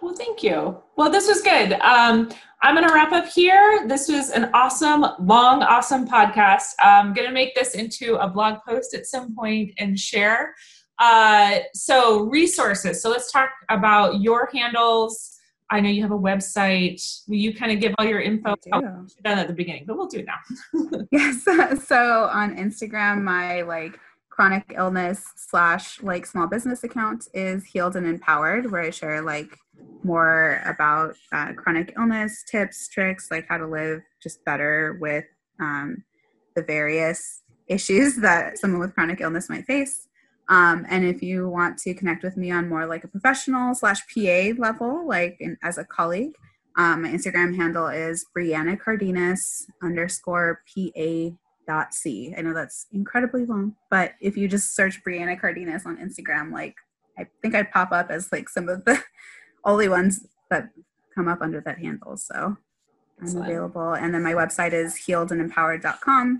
Well, 0.01 0.15
thank 0.15 0.41
you. 0.41 0.81
Well, 0.97 1.11
this 1.11 1.27
was 1.27 1.41
good. 1.41 1.73
Um, 1.73 2.31
I'm 2.63 2.75
going 2.75 2.87
to 2.87 2.93
wrap 2.93 3.11
up 3.11 3.27
here. 3.27 3.85
This 3.87 4.07
was 4.07 4.31
an 4.31 4.49
awesome, 4.53 5.05
long, 5.19 5.61
awesome 5.61 6.07
podcast. 6.07 6.73
I'm 6.81 7.13
going 7.13 7.27
to 7.27 7.33
make 7.33 7.53
this 7.53 7.75
into 7.75 8.15
a 8.15 8.27
blog 8.27 8.59
post 8.67 8.95
at 8.95 9.05
some 9.05 9.35
point 9.35 9.73
and 9.77 9.99
share. 9.99 10.55
Uh, 10.97 11.59
so, 11.75 12.23
resources. 12.23 13.01
So, 13.01 13.11
let's 13.11 13.31
talk 13.31 13.51
about 13.69 14.21
your 14.21 14.49
handles 14.51 15.37
I 15.71 15.79
know 15.79 15.89
you 15.89 16.01
have 16.01 16.11
a 16.11 16.19
website. 16.19 17.01
Will 17.29 17.37
you 17.37 17.55
kind 17.55 17.71
of 17.71 17.79
give 17.79 17.95
all 17.97 18.05
your 18.05 18.19
info? 18.19 18.55
Oh, 18.73 18.81
done 19.23 19.39
at 19.39 19.47
the 19.47 19.53
beginning, 19.53 19.85
but 19.87 19.97
we'll 19.97 20.07
do 20.07 20.19
it 20.19 20.25
now. 20.25 21.05
yes. 21.11 21.45
So 21.87 22.25
on 22.25 22.55
Instagram, 22.57 23.23
my 23.23 23.61
like 23.61 23.97
chronic 24.29 24.73
illness 24.75 25.23
slash 25.37 26.01
like 26.03 26.25
small 26.25 26.47
business 26.47 26.83
account 26.83 27.27
is 27.33 27.65
healed 27.65 27.95
and 27.95 28.05
empowered, 28.05 28.69
where 28.69 28.81
I 28.81 28.89
share 28.89 29.21
like 29.21 29.57
more 30.03 30.61
about 30.65 31.15
uh, 31.31 31.53
chronic 31.53 31.93
illness 31.97 32.43
tips, 32.49 32.89
tricks, 32.89 33.31
like 33.31 33.47
how 33.47 33.57
to 33.57 33.67
live 33.67 34.01
just 34.21 34.43
better 34.43 34.97
with 34.99 35.25
um, 35.59 36.03
the 36.55 36.63
various 36.63 37.43
issues 37.67 38.15
that 38.21 38.57
someone 38.57 38.81
with 38.81 38.93
chronic 38.93 39.21
illness 39.21 39.49
might 39.49 39.65
face. 39.65 40.07
Um, 40.51 40.85
and 40.89 41.05
if 41.05 41.23
you 41.23 41.47
want 41.47 41.77
to 41.79 41.93
connect 41.93 42.23
with 42.23 42.35
me 42.35 42.51
on 42.51 42.67
more 42.67 42.85
like 42.85 43.05
a 43.05 43.07
professional 43.07 43.73
slash 43.73 44.01
PA 44.13 44.51
level, 44.57 45.07
like 45.07 45.37
in, 45.39 45.57
as 45.63 45.77
a 45.77 45.85
colleague, 45.85 46.33
um, 46.77 47.03
my 47.03 47.09
Instagram 47.09 47.55
handle 47.55 47.87
is 47.87 48.25
Brianna 48.37 48.77
Cardenas 48.77 49.67
underscore 49.81 50.61
PA 50.67 51.29
dot 51.67 51.93
C. 51.93 52.35
I 52.37 52.41
know 52.41 52.53
that's 52.53 52.87
incredibly 52.91 53.45
long, 53.45 53.75
but 53.89 54.13
if 54.19 54.35
you 54.35 54.49
just 54.49 54.75
search 54.75 55.01
Brianna 55.07 55.39
Cardenas 55.39 55.85
on 55.85 55.97
Instagram, 55.97 56.51
like 56.51 56.75
I 57.17 57.27
think 57.41 57.55
I'd 57.55 57.71
pop 57.71 57.93
up 57.93 58.09
as 58.09 58.29
like 58.33 58.49
some 58.49 58.67
of 58.67 58.83
the 58.83 59.01
only 59.63 59.87
ones 59.87 60.27
that 60.49 60.69
come 61.15 61.29
up 61.29 61.41
under 61.41 61.61
that 61.61 61.79
handle. 61.79 62.17
So 62.17 62.57
I'm 63.21 63.37
available. 63.37 63.93
And 63.93 64.13
then 64.13 64.23
my 64.23 64.33
website 64.33 64.73
is 64.73 64.95
healedandempowered.com, 65.07 66.39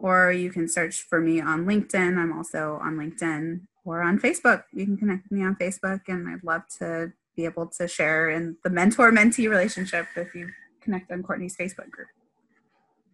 or 0.00 0.32
you 0.32 0.50
can 0.50 0.68
search 0.68 1.02
for 1.02 1.20
me 1.20 1.40
on 1.40 1.66
LinkedIn. 1.66 2.16
I'm 2.18 2.36
also 2.36 2.80
on 2.82 2.96
LinkedIn 2.96 3.60
or 3.84 4.02
on 4.02 4.18
Facebook. 4.18 4.64
You 4.72 4.86
can 4.86 4.96
connect 4.96 5.24
with 5.24 5.32
me 5.38 5.44
on 5.44 5.56
Facebook, 5.56 6.00
and 6.08 6.28
I'd 6.28 6.44
love 6.44 6.62
to 6.78 7.12
be 7.36 7.44
able 7.44 7.66
to 7.66 7.86
share 7.86 8.30
in 8.30 8.56
the 8.64 8.70
mentor 8.70 9.12
mentee 9.12 9.48
relationship 9.48 10.06
if 10.16 10.34
you 10.34 10.48
connect 10.80 11.12
on 11.12 11.22
Courtney's 11.22 11.56
Facebook 11.56 11.90
group. 11.90 12.08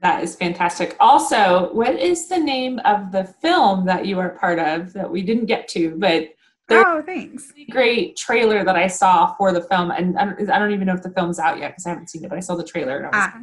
That 0.03 0.23
is 0.23 0.37
fantastic. 0.37 0.97
Also, 1.01 1.73
what 1.73 1.99
is 1.99 2.29
the 2.29 2.39
name 2.39 2.79
of 2.85 3.13
the 3.13 3.25
film 3.25 3.87
that 3.87 4.07
you 4.07 4.19
are 4.19 4.31
part 4.31 4.59
of 4.59 4.93
that 4.93 5.11
we 5.11 5.23
didn't 5.23 5.47
get 5.47 5.69
to, 5.69 5.97
but 5.97 6.29
oh, 6.71 7.03
thanks. 7.05 7.53
Really 7.57 7.71
great 7.71 8.17
trailer 8.17 8.63
that 8.65 8.77
I 8.77 8.89
saw 8.89 9.35
for 9.35 9.53
the 9.53 9.63
film, 9.63 9.91
and 9.91 10.19
I 10.19 10.25
don't, 10.27 10.51
I 10.51 10.59
don't 10.59 10.73
even 10.73 10.87
know 10.87 10.95
if 10.95 11.03
the 11.03 11.11
film's 11.11 11.39
out 11.39 11.59
yet 11.59 11.73
because 11.73 11.87
I 11.87 11.91
haven't 11.91 12.11
seen 12.11 12.25
it, 12.25 12.29
but 12.29 12.37
I 12.37 12.41
saw 12.41 12.55
the 12.55 12.65
trailer 12.65 12.99
and 12.99 13.07
I 13.07 13.09
was, 13.09 13.31
ah. 13.35 13.41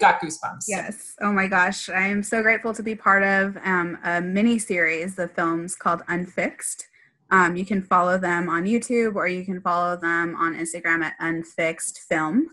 Got 0.00 0.20
goosebumps. 0.20 0.64
Yes. 0.66 1.14
Oh 1.20 1.32
my 1.32 1.46
gosh, 1.46 1.88
I 1.88 2.06
am 2.06 2.22
so 2.22 2.42
grateful 2.42 2.74
to 2.74 2.82
be 2.82 2.94
part 2.94 3.22
of 3.22 3.56
um, 3.64 3.98
a 4.04 4.20
mini 4.20 4.58
series 4.58 5.18
of 5.18 5.30
films 5.32 5.76
called 5.76 6.02
Unfixed. 6.08 6.86
Um, 7.30 7.54
you 7.54 7.64
can 7.64 7.82
follow 7.82 8.18
them 8.18 8.48
on 8.48 8.64
YouTube 8.64 9.14
or 9.14 9.28
you 9.28 9.44
can 9.44 9.60
follow 9.60 9.96
them 9.96 10.34
on 10.34 10.54
Instagram 10.54 11.02
at 11.02 11.14
Unfixed 11.20 12.00
Film. 12.08 12.48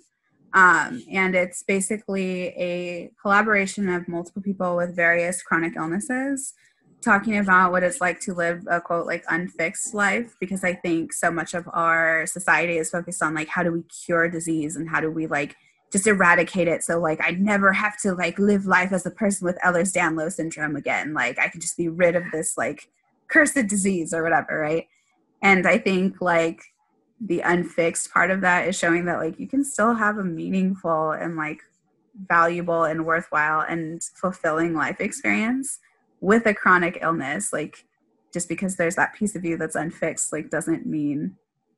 Um, 0.53 1.03
and 1.11 1.35
it's 1.35 1.63
basically 1.63 2.47
a 2.49 3.11
collaboration 3.21 3.89
of 3.89 4.07
multiple 4.07 4.41
people 4.41 4.75
with 4.75 4.95
various 4.95 5.41
chronic 5.41 5.75
illnesses 5.75 6.53
talking 7.01 7.37
about 7.37 7.71
what 7.71 7.83
it's 7.83 8.01
like 8.01 8.19
to 8.21 8.33
live 8.33 8.63
a 8.69 8.81
quote 8.81 9.05
like 9.05 9.23
unfixed 9.29 9.93
life 9.93 10.35
because 10.39 10.63
i 10.63 10.73
think 10.73 11.13
so 11.13 11.29
much 11.29 11.53
of 11.53 11.69
our 11.73 12.25
society 12.25 12.77
is 12.77 12.89
focused 12.89 13.21
on 13.21 13.35
like 13.35 13.47
how 13.47 13.61
do 13.61 13.71
we 13.71 13.83
cure 13.83 14.27
disease 14.27 14.75
and 14.75 14.89
how 14.89 14.99
do 14.99 15.11
we 15.11 15.27
like 15.27 15.55
just 15.91 16.07
eradicate 16.07 16.67
it. 16.67 16.83
So 16.83 16.99
like 16.99 17.19
i 17.21 17.31
never 17.31 17.73
have 17.73 17.97
to 18.01 18.13
like 18.13 18.39
live 18.39 18.65
life 18.65 18.91
as 18.91 19.05
a 19.05 19.11
person 19.11 19.45
with 19.45 19.57
ehlers-danlos 19.65 20.33
syndrome 20.33 20.75
again. 20.75 21.13
Like 21.13 21.39
i 21.39 21.47
can 21.47 21.61
just 21.61 21.77
be 21.77 21.89
rid 21.89 22.15
of 22.15 22.23
this 22.31 22.57
like 22.57 22.89
cursed 23.27 23.67
disease 23.67 24.13
or 24.13 24.23
whatever 24.23 24.59
right? 24.59 24.87
And 25.41 25.67
i 25.67 25.77
think 25.77 26.21
like 26.21 26.61
the 27.19 27.39
unfixed 27.41 28.11
part 28.11 28.29
of 28.29 28.41
that 28.41 28.67
is 28.67 28.77
showing 28.77 29.05
that 29.05 29.19
like 29.19 29.39
you 29.39 29.47
can 29.47 29.63
still 29.63 29.95
have 29.95 30.17
a 30.17 30.23
meaningful 30.23 31.11
and 31.11 31.35
like 31.35 31.61
valuable 32.27 32.83
and 32.83 33.05
worthwhile 33.05 33.61
and 33.61 34.03
fulfilling 34.03 34.73
life 34.73 34.99
experience 34.99 35.79
with 36.19 36.45
a 36.45 36.53
chronic 36.53 36.99
illness. 37.01 37.53
Like 37.53 37.85
just 38.33 38.49
because 38.49 38.75
there's 38.75 38.95
that 38.95 39.13
piece 39.15 39.35
of 39.35 39.45
you 39.45 39.57
that's 39.57 39.75
unfixed 39.75 40.31
like 40.31 40.49
doesn't 40.49 40.85
mean 40.85 41.35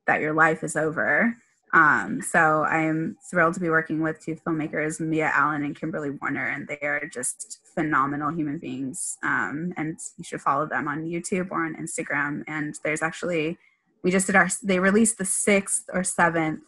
that 0.08 0.22
your 0.22 0.34
life 0.34 0.64
is 0.64 0.76
over 0.76 1.36
um, 1.74 2.22
so 2.22 2.64
i 2.70 2.80
am 2.80 3.18
thrilled 3.30 3.54
to 3.54 3.60
be 3.60 3.70
working 3.70 4.02
with 4.02 4.20
two 4.20 4.36
filmmakers 4.36 5.00
mia 5.00 5.32
allen 5.34 5.64
and 5.64 5.80
kimberly 5.80 6.10
warner 6.10 6.48
and 6.48 6.68
they 6.68 6.80
are 6.86 7.08
just 7.12 7.60
phenomenal 7.80 8.32
human 8.32 8.58
beings. 8.58 9.18
Um, 9.24 9.74
and 9.78 9.98
you 10.18 10.24
should 10.24 10.42
follow 10.42 10.68
them 10.68 10.88
on 10.88 11.06
youtube 11.06 11.50
or 11.52 11.66
on 11.66 11.76
instagram. 11.76 12.44
And 12.48 12.76
there's 12.84 13.02
actually 13.02 13.58
we 14.04 14.12
just 14.12 14.28
did 14.28 14.36
our 14.36 14.50
they 14.64 14.80
released 14.80 15.18
the 15.18 15.26
sixth 15.26 15.86
or 15.94 16.04
seventh 16.04 16.62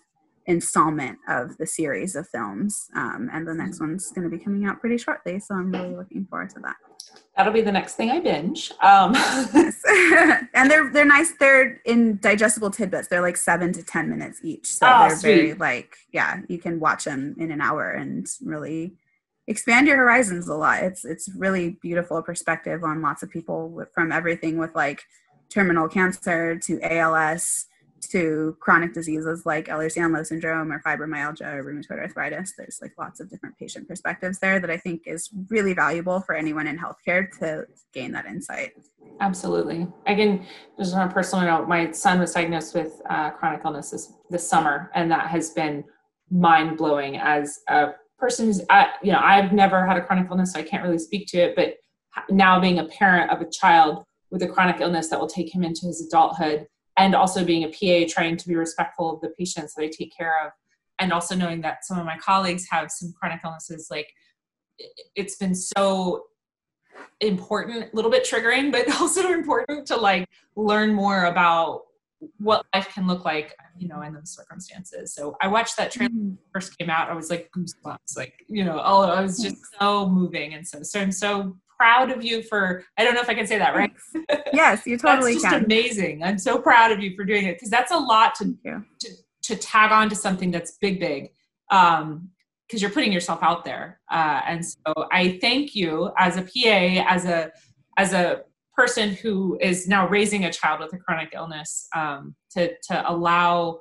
installment 0.47 1.19
of 1.27 1.57
the 1.57 1.67
series 1.67 2.15
of 2.15 2.27
films. 2.27 2.89
Um, 2.95 3.29
and 3.31 3.47
the 3.47 3.53
next 3.53 3.79
one's 3.79 4.11
going 4.11 4.29
to 4.29 4.35
be 4.35 4.43
coming 4.43 4.65
out 4.65 4.79
pretty 4.79 4.97
shortly. 4.97 5.39
So 5.39 5.55
i'm 5.55 5.71
really 5.71 5.95
looking 5.95 6.25
forward 6.25 6.49
to 6.51 6.59
that 6.61 6.77
that'll 7.35 7.53
be 7.53 7.61
the 7.61 7.71
next 7.71 7.95
thing 7.95 8.11
i 8.11 8.19
binge. 8.19 8.71
Um. 8.81 9.15
and 10.53 10.69
they're 10.69 10.91
they're 10.91 11.05
nice. 11.05 11.33
They're 11.39 11.81
in 11.85 12.17
digestible 12.17 12.71
tidbits. 12.71 13.07
They're 13.07 13.21
like 13.21 13.37
seven 13.37 13.73
to 13.73 13.83
ten 13.83 14.09
minutes 14.09 14.39
each. 14.43 14.67
So 14.73 14.87
oh, 14.87 15.07
they're 15.07 15.17
sweet. 15.17 15.35
very 15.35 15.53
like 15.53 15.95
yeah 16.11 16.41
you 16.47 16.57
can 16.57 16.79
watch 16.79 17.05
them 17.05 17.35
in 17.37 17.51
an 17.51 17.61
hour 17.61 17.91
and 17.91 18.27
really 18.43 18.93
expand 19.47 19.87
your 19.87 19.97
horizons 19.97 20.47
a 20.47 20.55
lot. 20.55 20.83
It's 20.83 21.05
it's 21.05 21.29
really 21.35 21.77
beautiful 21.81 22.21
perspective 22.21 22.83
on 22.83 23.01
lots 23.01 23.23
of 23.23 23.29
people 23.29 23.85
from 23.93 24.11
everything 24.11 24.57
with 24.57 24.75
like 24.75 25.03
terminal 25.49 25.87
cancer 25.87 26.57
to 26.57 26.79
ALS 26.81 27.65
to 28.09 28.57
chronic 28.59 28.93
diseases 28.93 29.45
like 29.45 29.67
Ehlers-Danlos 29.67 30.27
syndrome 30.27 30.71
or 30.71 30.81
fibromyalgia 30.81 31.53
or 31.53 31.63
rheumatoid 31.63 31.99
arthritis. 31.99 32.53
There's 32.57 32.79
like 32.81 32.93
lots 32.97 33.19
of 33.19 33.29
different 33.29 33.57
patient 33.57 33.87
perspectives 33.87 34.39
there 34.39 34.59
that 34.59 34.69
I 34.69 34.77
think 34.77 35.03
is 35.05 35.29
really 35.49 35.73
valuable 35.73 36.21
for 36.21 36.35
anyone 36.35 36.67
in 36.67 36.77
healthcare 36.77 37.29
to 37.39 37.65
gain 37.93 38.11
that 38.13 38.25
insight. 38.25 38.73
Absolutely. 39.19 39.87
I 40.07 40.15
can 40.15 40.45
just 40.77 40.95
on 40.95 41.07
a 41.07 41.11
personal 41.11 41.45
note, 41.45 41.67
my 41.67 41.91
son 41.91 42.19
was 42.19 42.33
diagnosed 42.33 42.73
with 42.73 43.01
uh, 43.09 43.29
chronic 43.31 43.61
illness 43.63 43.91
this, 43.91 44.13
this 44.29 44.47
summer, 44.47 44.89
and 44.95 45.11
that 45.11 45.27
has 45.27 45.51
been 45.51 45.83
mind 46.29 46.77
blowing 46.77 47.17
as 47.17 47.59
a 47.69 47.89
person 48.17 48.47
who's, 48.47 48.61
I, 48.69 48.89
you 49.03 49.11
know, 49.11 49.19
I've 49.21 49.51
never 49.51 49.85
had 49.85 49.97
a 49.97 50.01
chronic 50.01 50.27
illness, 50.29 50.53
so 50.53 50.59
I 50.59 50.63
can't 50.63 50.83
really 50.83 50.99
speak 50.99 51.27
to 51.27 51.37
it, 51.37 51.55
but 51.55 51.75
now 52.29 52.59
being 52.59 52.79
a 52.79 52.85
parent 52.85 53.31
of 53.31 53.41
a 53.41 53.49
child 53.49 54.03
with 54.31 54.43
a 54.43 54.47
chronic 54.47 54.79
illness 54.79 55.09
that 55.09 55.19
will 55.19 55.27
take 55.27 55.53
him 55.53 55.63
into 55.63 55.85
his 55.85 56.05
adulthood 56.07 56.67
and 56.97 57.15
also 57.15 57.43
being 57.43 57.63
a 57.63 57.67
PA 57.67 58.11
trying 58.11 58.37
to 58.37 58.47
be 58.47 58.55
respectful 58.55 59.13
of 59.13 59.21
the 59.21 59.29
patients 59.29 59.73
that 59.75 59.83
I 59.83 59.87
take 59.87 60.15
care 60.15 60.33
of. 60.45 60.51
And 60.99 61.11
also 61.11 61.35
knowing 61.35 61.61
that 61.61 61.83
some 61.83 61.97
of 61.97 62.05
my 62.05 62.17
colleagues 62.17 62.67
have 62.69 62.91
some 62.91 63.13
chronic 63.17 63.41
illnesses 63.43 63.87
like 63.89 64.07
it's 65.15 65.35
been 65.35 65.55
so 65.55 66.25
important 67.19 67.91
a 67.91 67.95
little 67.95 68.11
bit 68.11 68.23
triggering 68.23 68.71
but 68.71 68.89
also 69.01 69.31
important 69.31 69.87
to 69.87 69.95
like 69.95 70.27
learn 70.55 70.93
more 70.93 71.25
about 71.25 71.83
what 72.37 72.65
life 72.75 72.93
can 72.93 73.07
look 73.07 73.25
like 73.25 73.55
you 73.77 73.87
know 73.87 74.01
in 74.01 74.13
those 74.13 74.29
circumstances. 74.35 75.13
So 75.13 75.35
i 75.41 75.47
watched 75.47 75.77
that 75.77 75.91
trailer 75.91 76.11
mm-hmm. 76.11 76.35
first 76.53 76.77
came 76.77 76.89
out. 76.89 77.09
I 77.09 77.15
was 77.15 77.29
like 77.29 77.49
goosebumps 77.55 78.15
like 78.15 78.45
you 78.47 78.63
know 78.63 78.79
oh 78.83 79.01
i 79.01 79.21
was 79.21 79.41
just 79.41 79.57
so 79.79 80.07
moving 80.07 80.53
and 80.53 80.67
so 80.67 80.83
so 80.83 80.99
i'm 80.99 81.11
so 81.11 81.57
proud 81.81 82.11
of 82.11 82.23
you 82.23 82.43
for 82.43 82.85
I 82.95 83.03
don't 83.03 83.15
know 83.15 83.21
if 83.21 83.29
I 83.29 83.33
can 83.33 83.47
say 83.47 83.57
that 83.57 83.75
right. 83.75 83.91
Yes, 84.53 84.85
you 84.85 84.97
totally 85.07 85.33
that's 85.33 85.43
just 85.43 85.55
can. 85.55 85.65
amazing. 85.65 86.23
I'm 86.23 86.37
so 86.37 86.59
proud 86.59 86.91
of 86.91 87.01
you 87.01 87.15
for 87.15 87.25
doing 87.25 87.45
it 87.45 87.55
because 87.55 87.71
that's 87.71 87.91
a 87.91 87.97
lot 87.97 88.35
to, 88.35 88.55
to 88.99 89.09
to 89.43 89.55
tag 89.55 89.91
on 89.91 90.07
to 90.09 90.15
something 90.15 90.51
that's 90.51 90.77
big, 90.77 90.99
big. 90.99 91.31
Um, 91.71 92.29
because 92.67 92.81
you're 92.81 92.91
putting 92.91 93.11
yourself 93.11 93.39
out 93.41 93.65
there. 93.65 93.99
Uh, 94.09 94.39
and 94.47 94.65
so 94.65 94.79
I 95.11 95.37
thank 95.41 95.75
you 95.75 96.11
as 96.17 96.37
a 96.37 96.43
PA, 96.43 97.03
as 97.09 97.25
a 97.25 97.51
as 97.97 98.13
a 98.13 98.43
person 98.77 99.13
who 99.15 99.57
is 99.59 99.87
now 99.87 100.07
raising 100.07 100.45
a 100.45 100.53
child 100.53 100.79
with 100.79 100.93
a 100.93 100.97
chronic 100.97 101.31
illness, 101.33 101.87
um, 101.95 102.35
to 102.51 102.73
to 102.89 103.11
allow 103.11 103.79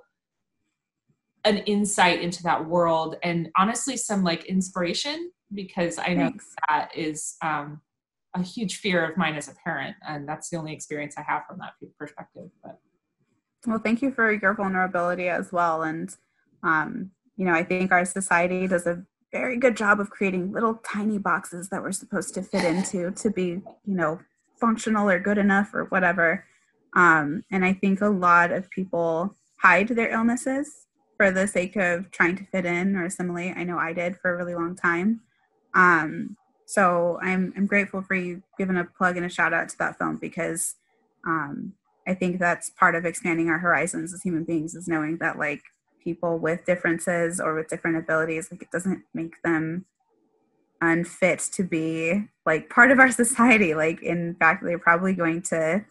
an 1.44 1.58
insight 1.58 2.20
into 2.22 2.42
that 2.42 2.66
world 2.66 3.16
and 3.22 3.50
honestly 3.56 3.96
some 3.96 4.24
like 4.24 4.44
inspiration 4.46 5.30
because 5.54 5.98
I 5.98 6.14
know 6.14 6.28
Thanks. 6.28 6.54
that 6.68 6.90
is 6.94 7.36
um, 7.42 7.80
a 8.34 8.42
huge 8.42 8.76
fear 8.78 9.04
of 9.04 9.16
mine 9.16 9.34
as 9.34 9.48
a 9.48 9.54
parent 9.64 9.96
and 10.06 10.28
that's 10.28 10.50
the 10.50 10.56
only 10.56 10.72
experience 10.72 11.14
i 11.18 11.22
have 11.22 11.42
from 11.48 11.58
that 11.58 11.72
perspective 11.98 12.50
but. 12.62 12.78
Well 13.66 13.78
thank 13.78 14.00
you 14.00 14.10
for 14.10 14.32
your 14.32 14.54
vulnerability 14.54 15.28
as 15.28 15.52
well 15.52 15.82
and 15.82 16.14
um, 16.62 17.10
you 17.36 17.44
know 17.44 17.52
i 17.52 17.62
think 17.62 17.92
our 17.92 18.04
society 18.04 18.66
does 18.66 18.86
a 18.86 19.04
very 19.32 19.56
good 19.56 19.76
job 19.76 20.00
of 20.00 20.10
creating 20.10 20.52
little 20.52 20.74
tiny 20.84 21.18
boxes 21.18 21.68
that 21.68 21.82
we're 21.82 21.92
supposed 21.92 22.34
to 22.34 22.42
fit 22.42 22.64
into 22.64 23.10
to 23.12 23.30
be 23.30 23.48
you 23.48 23.62
know 23.84 24.20
functional 24.60 25.08
or 25.08 25.18
good 25.18 25.38
enough 25.38 25.72
or 25.72 25.84
whatever. 25.86 26.44
Um, 26.94 27.44
and 27.50 27.64
i 27.64 27.72
think 27.72 28.00
a 28.00 28.08
lot 28.08 28.50
of 28.50 28.68
people 28.70 29.36
hide 29.60 29.88
their 29.88 30.10
illnesses 30.10 30.86
for 31.16 31.30
the 31.30 31.46
sake 31.46 31.76
of 31.76 32.10
trying 32.10 32.36
to 32.36 32.44
fit 32.46 32.64
in 32.64 32.96
or 32.96 33.04
assimilate 33.04 33.56
i 33.56 33.62
know 33.62 33.78
i 33.78 33.92
did 33.92 34.16
for 34.16 34.32
a 34.32 34.36
really 34.36 34.54
long 34.54 34.74
time. 34.74 35.20
Um, 35.74 36.36
so 36.70 37.18
I'm 37.20 37.52
I'm 37.56 37.66
grateful 37.66 38.00
for 38.00 38.14
you 38.14 38.44
giving 38.56 38.76
a 38.76 38.84
plug 38.84 39.16
and 39.16 39.26
a 39.26 39.28
shout 39.28 39.52
out 39.52 39.68
to 39.70 39.78
that 39.78 39.98
film 39.98 40.18
because 40.18 40.76
um, 41.26 41.72
I 42.06 42.14
think 42.14 42.38
that's 42.38 42.70
part 42.70 42.94
of 42.94 43.04
expanding 43.04 43.48
our 43.48 43.58
horizons 43.58 44.14
as 44.14 44.22
human 44.22 44.44
beings 44.44 44.76
is 44.76 44.86
knowing 44.86 45.16
that 45.16 45.36
like 45.36 45.62
people 46.04 46.38
with 46.38 46.64
differences 46.64 47.40
or 47.40 47.56
with 47.56 47.66
different 47.66 47.96
abilities 47.96 48.52
like 48.52 48.62
it 48.62 48.70
doesn't 48.70 49.02
make 49.12 49.42
them 49.42 49.84
unfit 50.80 51.40
to 51.54 51.64
be 51.64 52.22
like 52.46 52.70
part 52.70 52.92
of 52.92 53.00
our 53.00 53.10
society. 53.10 53.74
Like 53.74 54.00
in 54.04 54.36
fact 54.36 54.62
they're 54.62 54.78
probably 54.78 55.14
going 55.14 55.42
to 55.50 55.84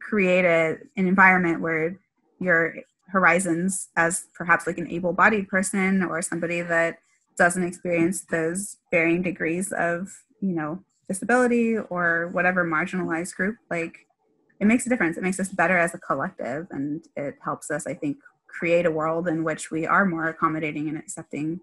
create 0.00 0.44
a, 0.44 0.78
an 0.96 1.06
environment 1.06 1.60
where 1.60 1.96
your 2.40 2.74
horizons 3.12 3.90
as 3.94 4.24
perhaps 4.34 4.66
like 4.66 4.78
an 4.78 4.90
able-bodied 4.90 5.46
person 5.46 6.02
or 6.02 6.20
somebody 6.20 6.62
that 6.62 6.98
doesn't 7.40 7.64
experience 7.64 8.20
those 8.20 8.76
varying 8.90 9.22
degrees 9.22 9.72
of 9.72 10.12
you 10.42 10.54
know 10.54 10.84
disability 11.08 11.76
or 11.76 12.28
whatever 12.32 12.64
marginalized 12.64 13.34
group, 13.34 13.56
like 13.70 14.06
it 14.60 14.66
makes 14.66 14.84
a 14.86 14.90
difference. 14.90 15.16
It 15.16 15.22
makes 15.22 15.40
us 15.40 15.48
better 15.48 15.78
as 15.78 15.94
a 15.94 15.98
collective, 15.98 16.66
and 16.70 17.02
it 17.16 17.36
helps 17.42 17.70
us, 17.70 17.86
I 17.86 17.94
think, 17.94 18.18
create 18.46 18.84
a 18.84 18.90
world 18.90 19.26
in 19.26 19.42
which 19.42 19.70
we 19.70 19.86
are 19.86 20.04
more 20.04 20.28
accommodating 20.28 20.88
and 20.90 20.98
accepting 20.98 21.60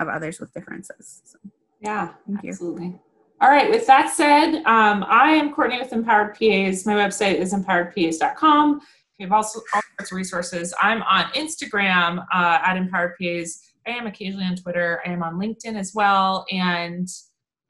of 0.00 0.08
others 0.08 0.40
with 0.40 0.52
differences. 0.52 1.22
So, 1.24 1.38
yeah, 1.80 2.14
thank 2.26 2.42
you. 2.42 2.50
Absolutely. 2.50 2.98
All 3.40 3.50
right, 3.50 3.70
with 3.70 3.86
that 3.86 4.10
said, 4.10 4.56
um, 4.64 5.04
I 5.08 5.30
am 5.30 5.54
Courtney 5.54 5.78
with 5.78 5.92
Empowered 5.92 6.34
PAs. 6.34 6.84
My 6.84 6.94
website 6.94 7.36
is 7.36 7.54
empoweredpas.com. 7.54 8.80
We 9.18 9.22
have 9.24 9.32
also 9.32 9.60
all 9.72 9.80
sorts 9.96 10.10
of 10.10 10.16
resources. 10.16 10.74
I'm 10.80 11.02
on 11.02 11.24
Instagram 11.32 12.26
uh, 12.34 12.58
at 12.66 12.76
Empowered 12.76 13.14
PAs. 13.20 13.69
I 13.86 13.92
am 13.92 14.06
occasionally 14.06 14.44
on 14.44 14.56
Twitter. 14.56 15.00
I 15.06 15.10
am 15.10 15.22
on 15.22 15.34
LinkedIn 15.34 15.76
as 15.76 15.92
well. 15.94 16.44
And 16.50 17.08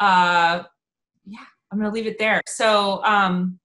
uh, 0.00 0.62
yeah, 1.26 1.38
I'm 1.70 1.78
going 1.78 1.90
to 1.90 1.94
leave 1.94 2.06
it 2.06 2.18
there. 2.18 2.40
So 2.48 3.02
um, 3.04 3.58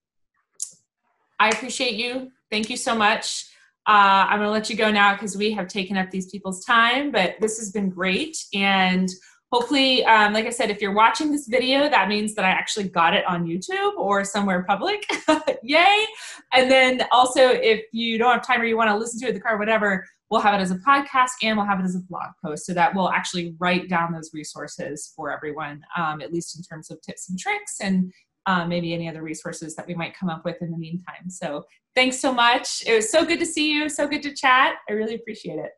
I 1.40 1.50
appreciate 1.50 1.96
you. 1.96 2.32
Thank 2.52 2.70
you 2.70 2.78
so 2.78 2.96
much. 2.96 3.46
Uh, 3.88 4.26
I'm 4.30 4.40
going 4.40 4.48
to 4.48 4.52
let 4.52 4.70
you 4.70 4.76
go 4.76 4.90
now 4.92 5.14
because 5.14 5.38
we 5.38 5.52
have 5.52 5.68
taken 5.68 5.96
up 5.96 6.10
these 6.10 6.30
people's 6.32 6.66
time, 6.66 7.12
but 7.12 7.36
this 7.40 7.60
has 7.60 7.72
been 7.72 7.90
great. 7.90 8.38
And 8.54 9.10
hopefully, 9.52 10.04
um, 10.06 10.34
like 10.34 10.46
I 10.46 10.50
said, 10.50 10.72
if 10.72 10.82
you're 10.82 10.94
watching 10.94 11.32
this 11.32 11.48
video, 11.48 11.88
that 11.90 12.08
means 12.08 12.34
that 12.36 12.46
I 12.46 12.50
actually 12.50 12.90
got 12.90 13.14
it 13.14 13.26
on 13.26 13.46
YouTube 13.46 13.96
or 13.96 14.24
somewhere 14.24 14.64
public. 14.64 15.06
Yay! 15.64 16.06
And 16.54 16.70
then 16.70 17.04
also, 17.12 17.50
if 17.50 17.84
you 17.92 18.18
don't 18.18 18.34
have 18.34 18.46
time 18.46 18.62
or 18.62 18.66
you 18.66 18.76
want 18.76 18.90
to 18.90 18.98
listen 18.98 19.20
to 19.20 19.28
it 19.28 19.30
in 19.30 19.36
the 19.36 19.42
car, 19.42 19.58
whatever, 19.58 20.08
we'll 20.30 20.42
have 20.42 20.60
it 20.60 20.64
as 20.64 20.72
a 20.72 20.76
podcast 20.78 21.32
and 21.44 21.58
we'll 21.58 21.66
have 21.66 21.80
it 21.80 21.84
as 21.84 21.96
a 21.96 22.00
blog 22.00 22.30
post 22.44 22.66
so 22.66 22.74
that 22.74 22.94
we'll 22.96 23.10
actually 23.10 23.56
write 23.60 23.90
down 23.90 24.12
those 24.12 24.32
resources 24.34 25.14
for 25.16 25.32
everyone, 25.32 25.82
um, 25.96 26.22
at 26.22 26.34
least 26.34 26.58
in 26.58 26.64
terms 26.64 26.90
of 26.90 27.02
tips 27.02 27.30
and 27.30 27.38
tricks 27.38 27.78
and 27.82 28.12
uh, 28.48 28.66
maybe 28.66 28.94
any 28.94 29.10
other 29.10 29.24
resources 29.24 29.76
that 29.76 29.88
we 29.88 29.96
might 29.96 30.16
come 30.18 30.30
up 30.30 30.44
with 30.46 30.62
in 30.62 30.72
the 30.72 30.78
meantime. 30.78 31.30
So 31.30 31.66
thanks 31.96 32.20
so 32.20 32.34
much. 32.34 32.84
It 32.86 32.96
was 32.96 33.10
so 33.10 33.26
good 33.26 33.40
to 33.40 33.46
see 33.46 33.72
you. 33.72 33.90
So 33.90 34.08
good 34.08 34.24
to 34.24 34.34
chat. 34.34 34.76
I 34.90 34.94
really 34.94 35.16
appreciate 35.16 35.58
it. 35.58 35.72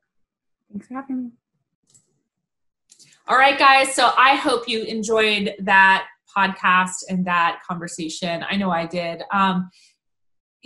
Thanks 0.71 0.87
for 0.87 0.95
having 0.95 1.23
me. 1.23 1.31
All 3.27 3.37
right, 3.37 3.59
guys. 3.59 3.93
So 3.93 4.11
I 4.17 4.35
hope 4.35 4.67
you 4.69 4.83
enjoyed 4.83 5.53
that 5.59 6.07
podcast 6.35 7.03
and 7.09 7.25
that 7.25 7.59
conversation. 7.67 8.45
I 8.49 8.55
know 8.55 8.71
I 8.71 8.85
did. 8.85 9.23
Um, 9.31 9.69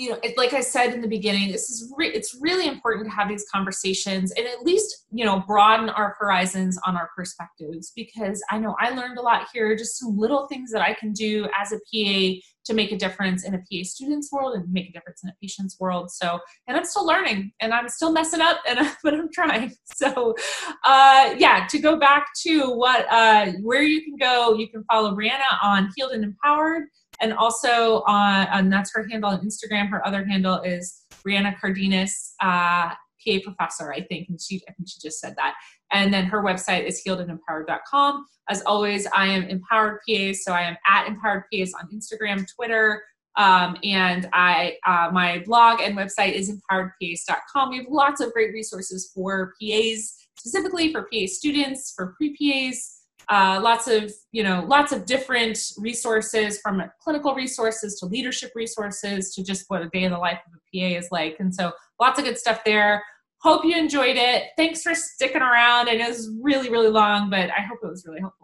you 0.02 0.10
know, 0.10 0.18
it, 0.23 0.36
like 0.36 0.53
I 0.53 0.61
said 0.61 0.95
in 0.95 1.02
the 1.02 1.07
beginning, 1.07 1.52
this 1.52 1.69
is 1.69 1.94
re- 1.95 2.11
it's 2.11 2.36
really 2.41 2.68
important 2.68 3.06
to 3.06 3.11
have 3.11 3.30
these 3.30 3.45
conversations 3.53 4.32
and 4.32 4.48
at 4.48 4.64
least 4.64 5.06
you 5.11 5.23
know 5.23 5.44
broaden 5.45 5.90
our 5.90 6.15
horizons 6.19 6.80
on 6.88 6.98
our 6.98 7.11
perspectives 7.15 7.91
because 7.95 8.44
I 8.49 8.57
know 8.57 8.76
I 8.80 8.90
learned 8.90 9.19
a 9.19 9.22
lot 9.22 9.48
here. 9.53 9.76
Just 9.76 9.99
some 9.99 10.18
little 10.18 10.48
things 10.48 10.72
that 10.72 10.82
I 10.82 10.95
can 10.95 11.14
do 11.14 11.48
as 11.56 11.72
a 11.72 11.76
PA 11.76 12.41
to 12.65 12.73
make 12.73 12.91
a 12.91 12.98
difference 12.98 13.44
in 13.44 13.53
a 13.53 13.60
PA 13.60 13.84
student's 13.84 14.32
world 14.32 14.56
and 14.56 14.72
make 14.72 14.90
a 14.90 14.91
difference 14.91 15.23
in 15.23 15.30
a 15.30 15.34
patient's 15.40 15.80
world. 15.80 16.10
So, 16.10 16.40
and 16.68 16.76
I'm 16.76 16.86
still 16.86 17.06
learning 17.06 17.52
and 17.60 17.72
I'm 17.72 17.88
still 17.88 18.11
messing 18.11 18.41
up, 18.41 18.57
and 18.68 18.80
but 19.03 19.14
I'm 19.14 19.30
trying. 19.32 19.72
So, 19.86 20.34
uh, 20.84 21.36
yeah, 21.38 21.68
to 21.69 21.78
go 21.78 21.99
back 21.99 22.26
to 22.41 22.72
what 22.72 23.06
uh, 23.11 23.52
where 23.61 23.84
you 23.84 24.03
can 24.03 24.15
go, 24.18 24.56
you 24.56 24.68
can 24.68 24.84
follow 24.86 25.15
Brianna 25.15 25.61
on 25.61 25.91
Healed 25.95 26.14
and 26.14 26.23
Empowered 26.23 26.86
and 27.22 27.34
also 27.34 28.02
on, 28.07 28.48
and 28.52 28.73
that's 28.73 28.91
her 28.93 29.07
handle 29.10 29.30
on 29.30 29.45
Instagram. 29.45 29.89
Her 29.89 30.06
other 30.06 30.26
handle 30.26 30.61
is 30.61 31.06
Brianna 31.26 31.57
Cardenas, 31.60 32.34
uh, 32.41 32.89
PA 33.26 33.38
professor, 33.43 33.93
I 33.93 34.02
think, 34.02 34.30
and 34.30 34.39
she 34.41 34.61
I 34.68 34.73
think 34.73 34.89
she 34.89 34.99
just 34.99 35.19
said 35.19 35.35
that. 35.38 35.53
And 35.93 36.14
then 36.14 36.26
her 36.26 36.43
website 36.43 36.85
is 36.85 37.02
healedandempowered.com. 37.06 38.26
As 38.49 38.64
always, 38.64 39.07
I 39.15 39.27
am 39.27 39.43
Empowered 39.43 39.99
PAs, 40.07 40.43
so 40.43 40.53
I 40.53 40.61
am 40.61 40.76
at 40.88 41.07
Empowered 41.07 41.43
PAs 41.53 41.73
on 41.73 41.88
Instagram, 41.93 42.45
Twitter, 42.56 43.03
um, 43.38 43.77
and 43.84 44.27
I 44.34 44.77
uh, 44.85 45.10
my 45.14 45.43
blog 45.45 45.80
and 45.81 45.95
website 45.95 46.34
is 46.34 46.52
empoweredpas.com. 46.52 47.69
We 47.69 47.77
have 47.77 47.88
lots 47.89 48.19
of 48.22 48.34
great 48.34 48.52
resources 48.52 49.11
for 49.14 49.53
PAs, 49.61 50.15
specifically 50.38 50.91
for 50.91 51.03
PA 51.03 51.27
students, 51.27 51.93
for 51.95 52.14
pre-PAs, 52.18 53.01
uh, 53.32 53.60
lots 53.64 53.88
of 53.88 54.12
you 54.32 54.44
know 54.44 54.64
lots 54.68 54.91
of 54.91 55.06
different 55.06 55.58
resources 55.78 56.60
from 56.62 56.84
clinical 57.02 57.34
resources 57.34 57.98
to 57.99 58.06
leadership 58.06 58.52
resources 58.53 59.34
to 59.34 59.44
just 59.44 59.66
what 59.70 59.82
a 59.82 59.90
day 59.90 60.03
in 60.03 60.12
the 60.12 60.18
life 60.18 60.40
of 60.45 60.53
a 60.53 60.60
pa 60.78 60.98
is 60.98 61.08
like. 61.12 61.38
And 61.40 61.53
so 61.53 61.72
lots 61.99 62.20
of 62.20 62.26
good 62.26 62.38
stuff 62.38 62.62
there. 62.66 63.03
Hope 63.41 63.66
you 63.66 63.76
enjoyed 63.76 64.18
it. 64.18 64.49
Thanks 64.56 64.84
for 64.84 64.94
sticking 64.94 65.41
around. 65.41 65.90
I 65.90 65.94
know 65.94 66.08
this 66.10 66.20
is 66.20 66.32
really 66.41 66.70
really 66.70 66.90
long 66.90 67.30
but 67.30 67.49
i 67.58 67.62
hope 67.62 67.80
it 67.84 67.88
was 67.88 68.06
really 68.06 68.20
helpful 68.20 68.41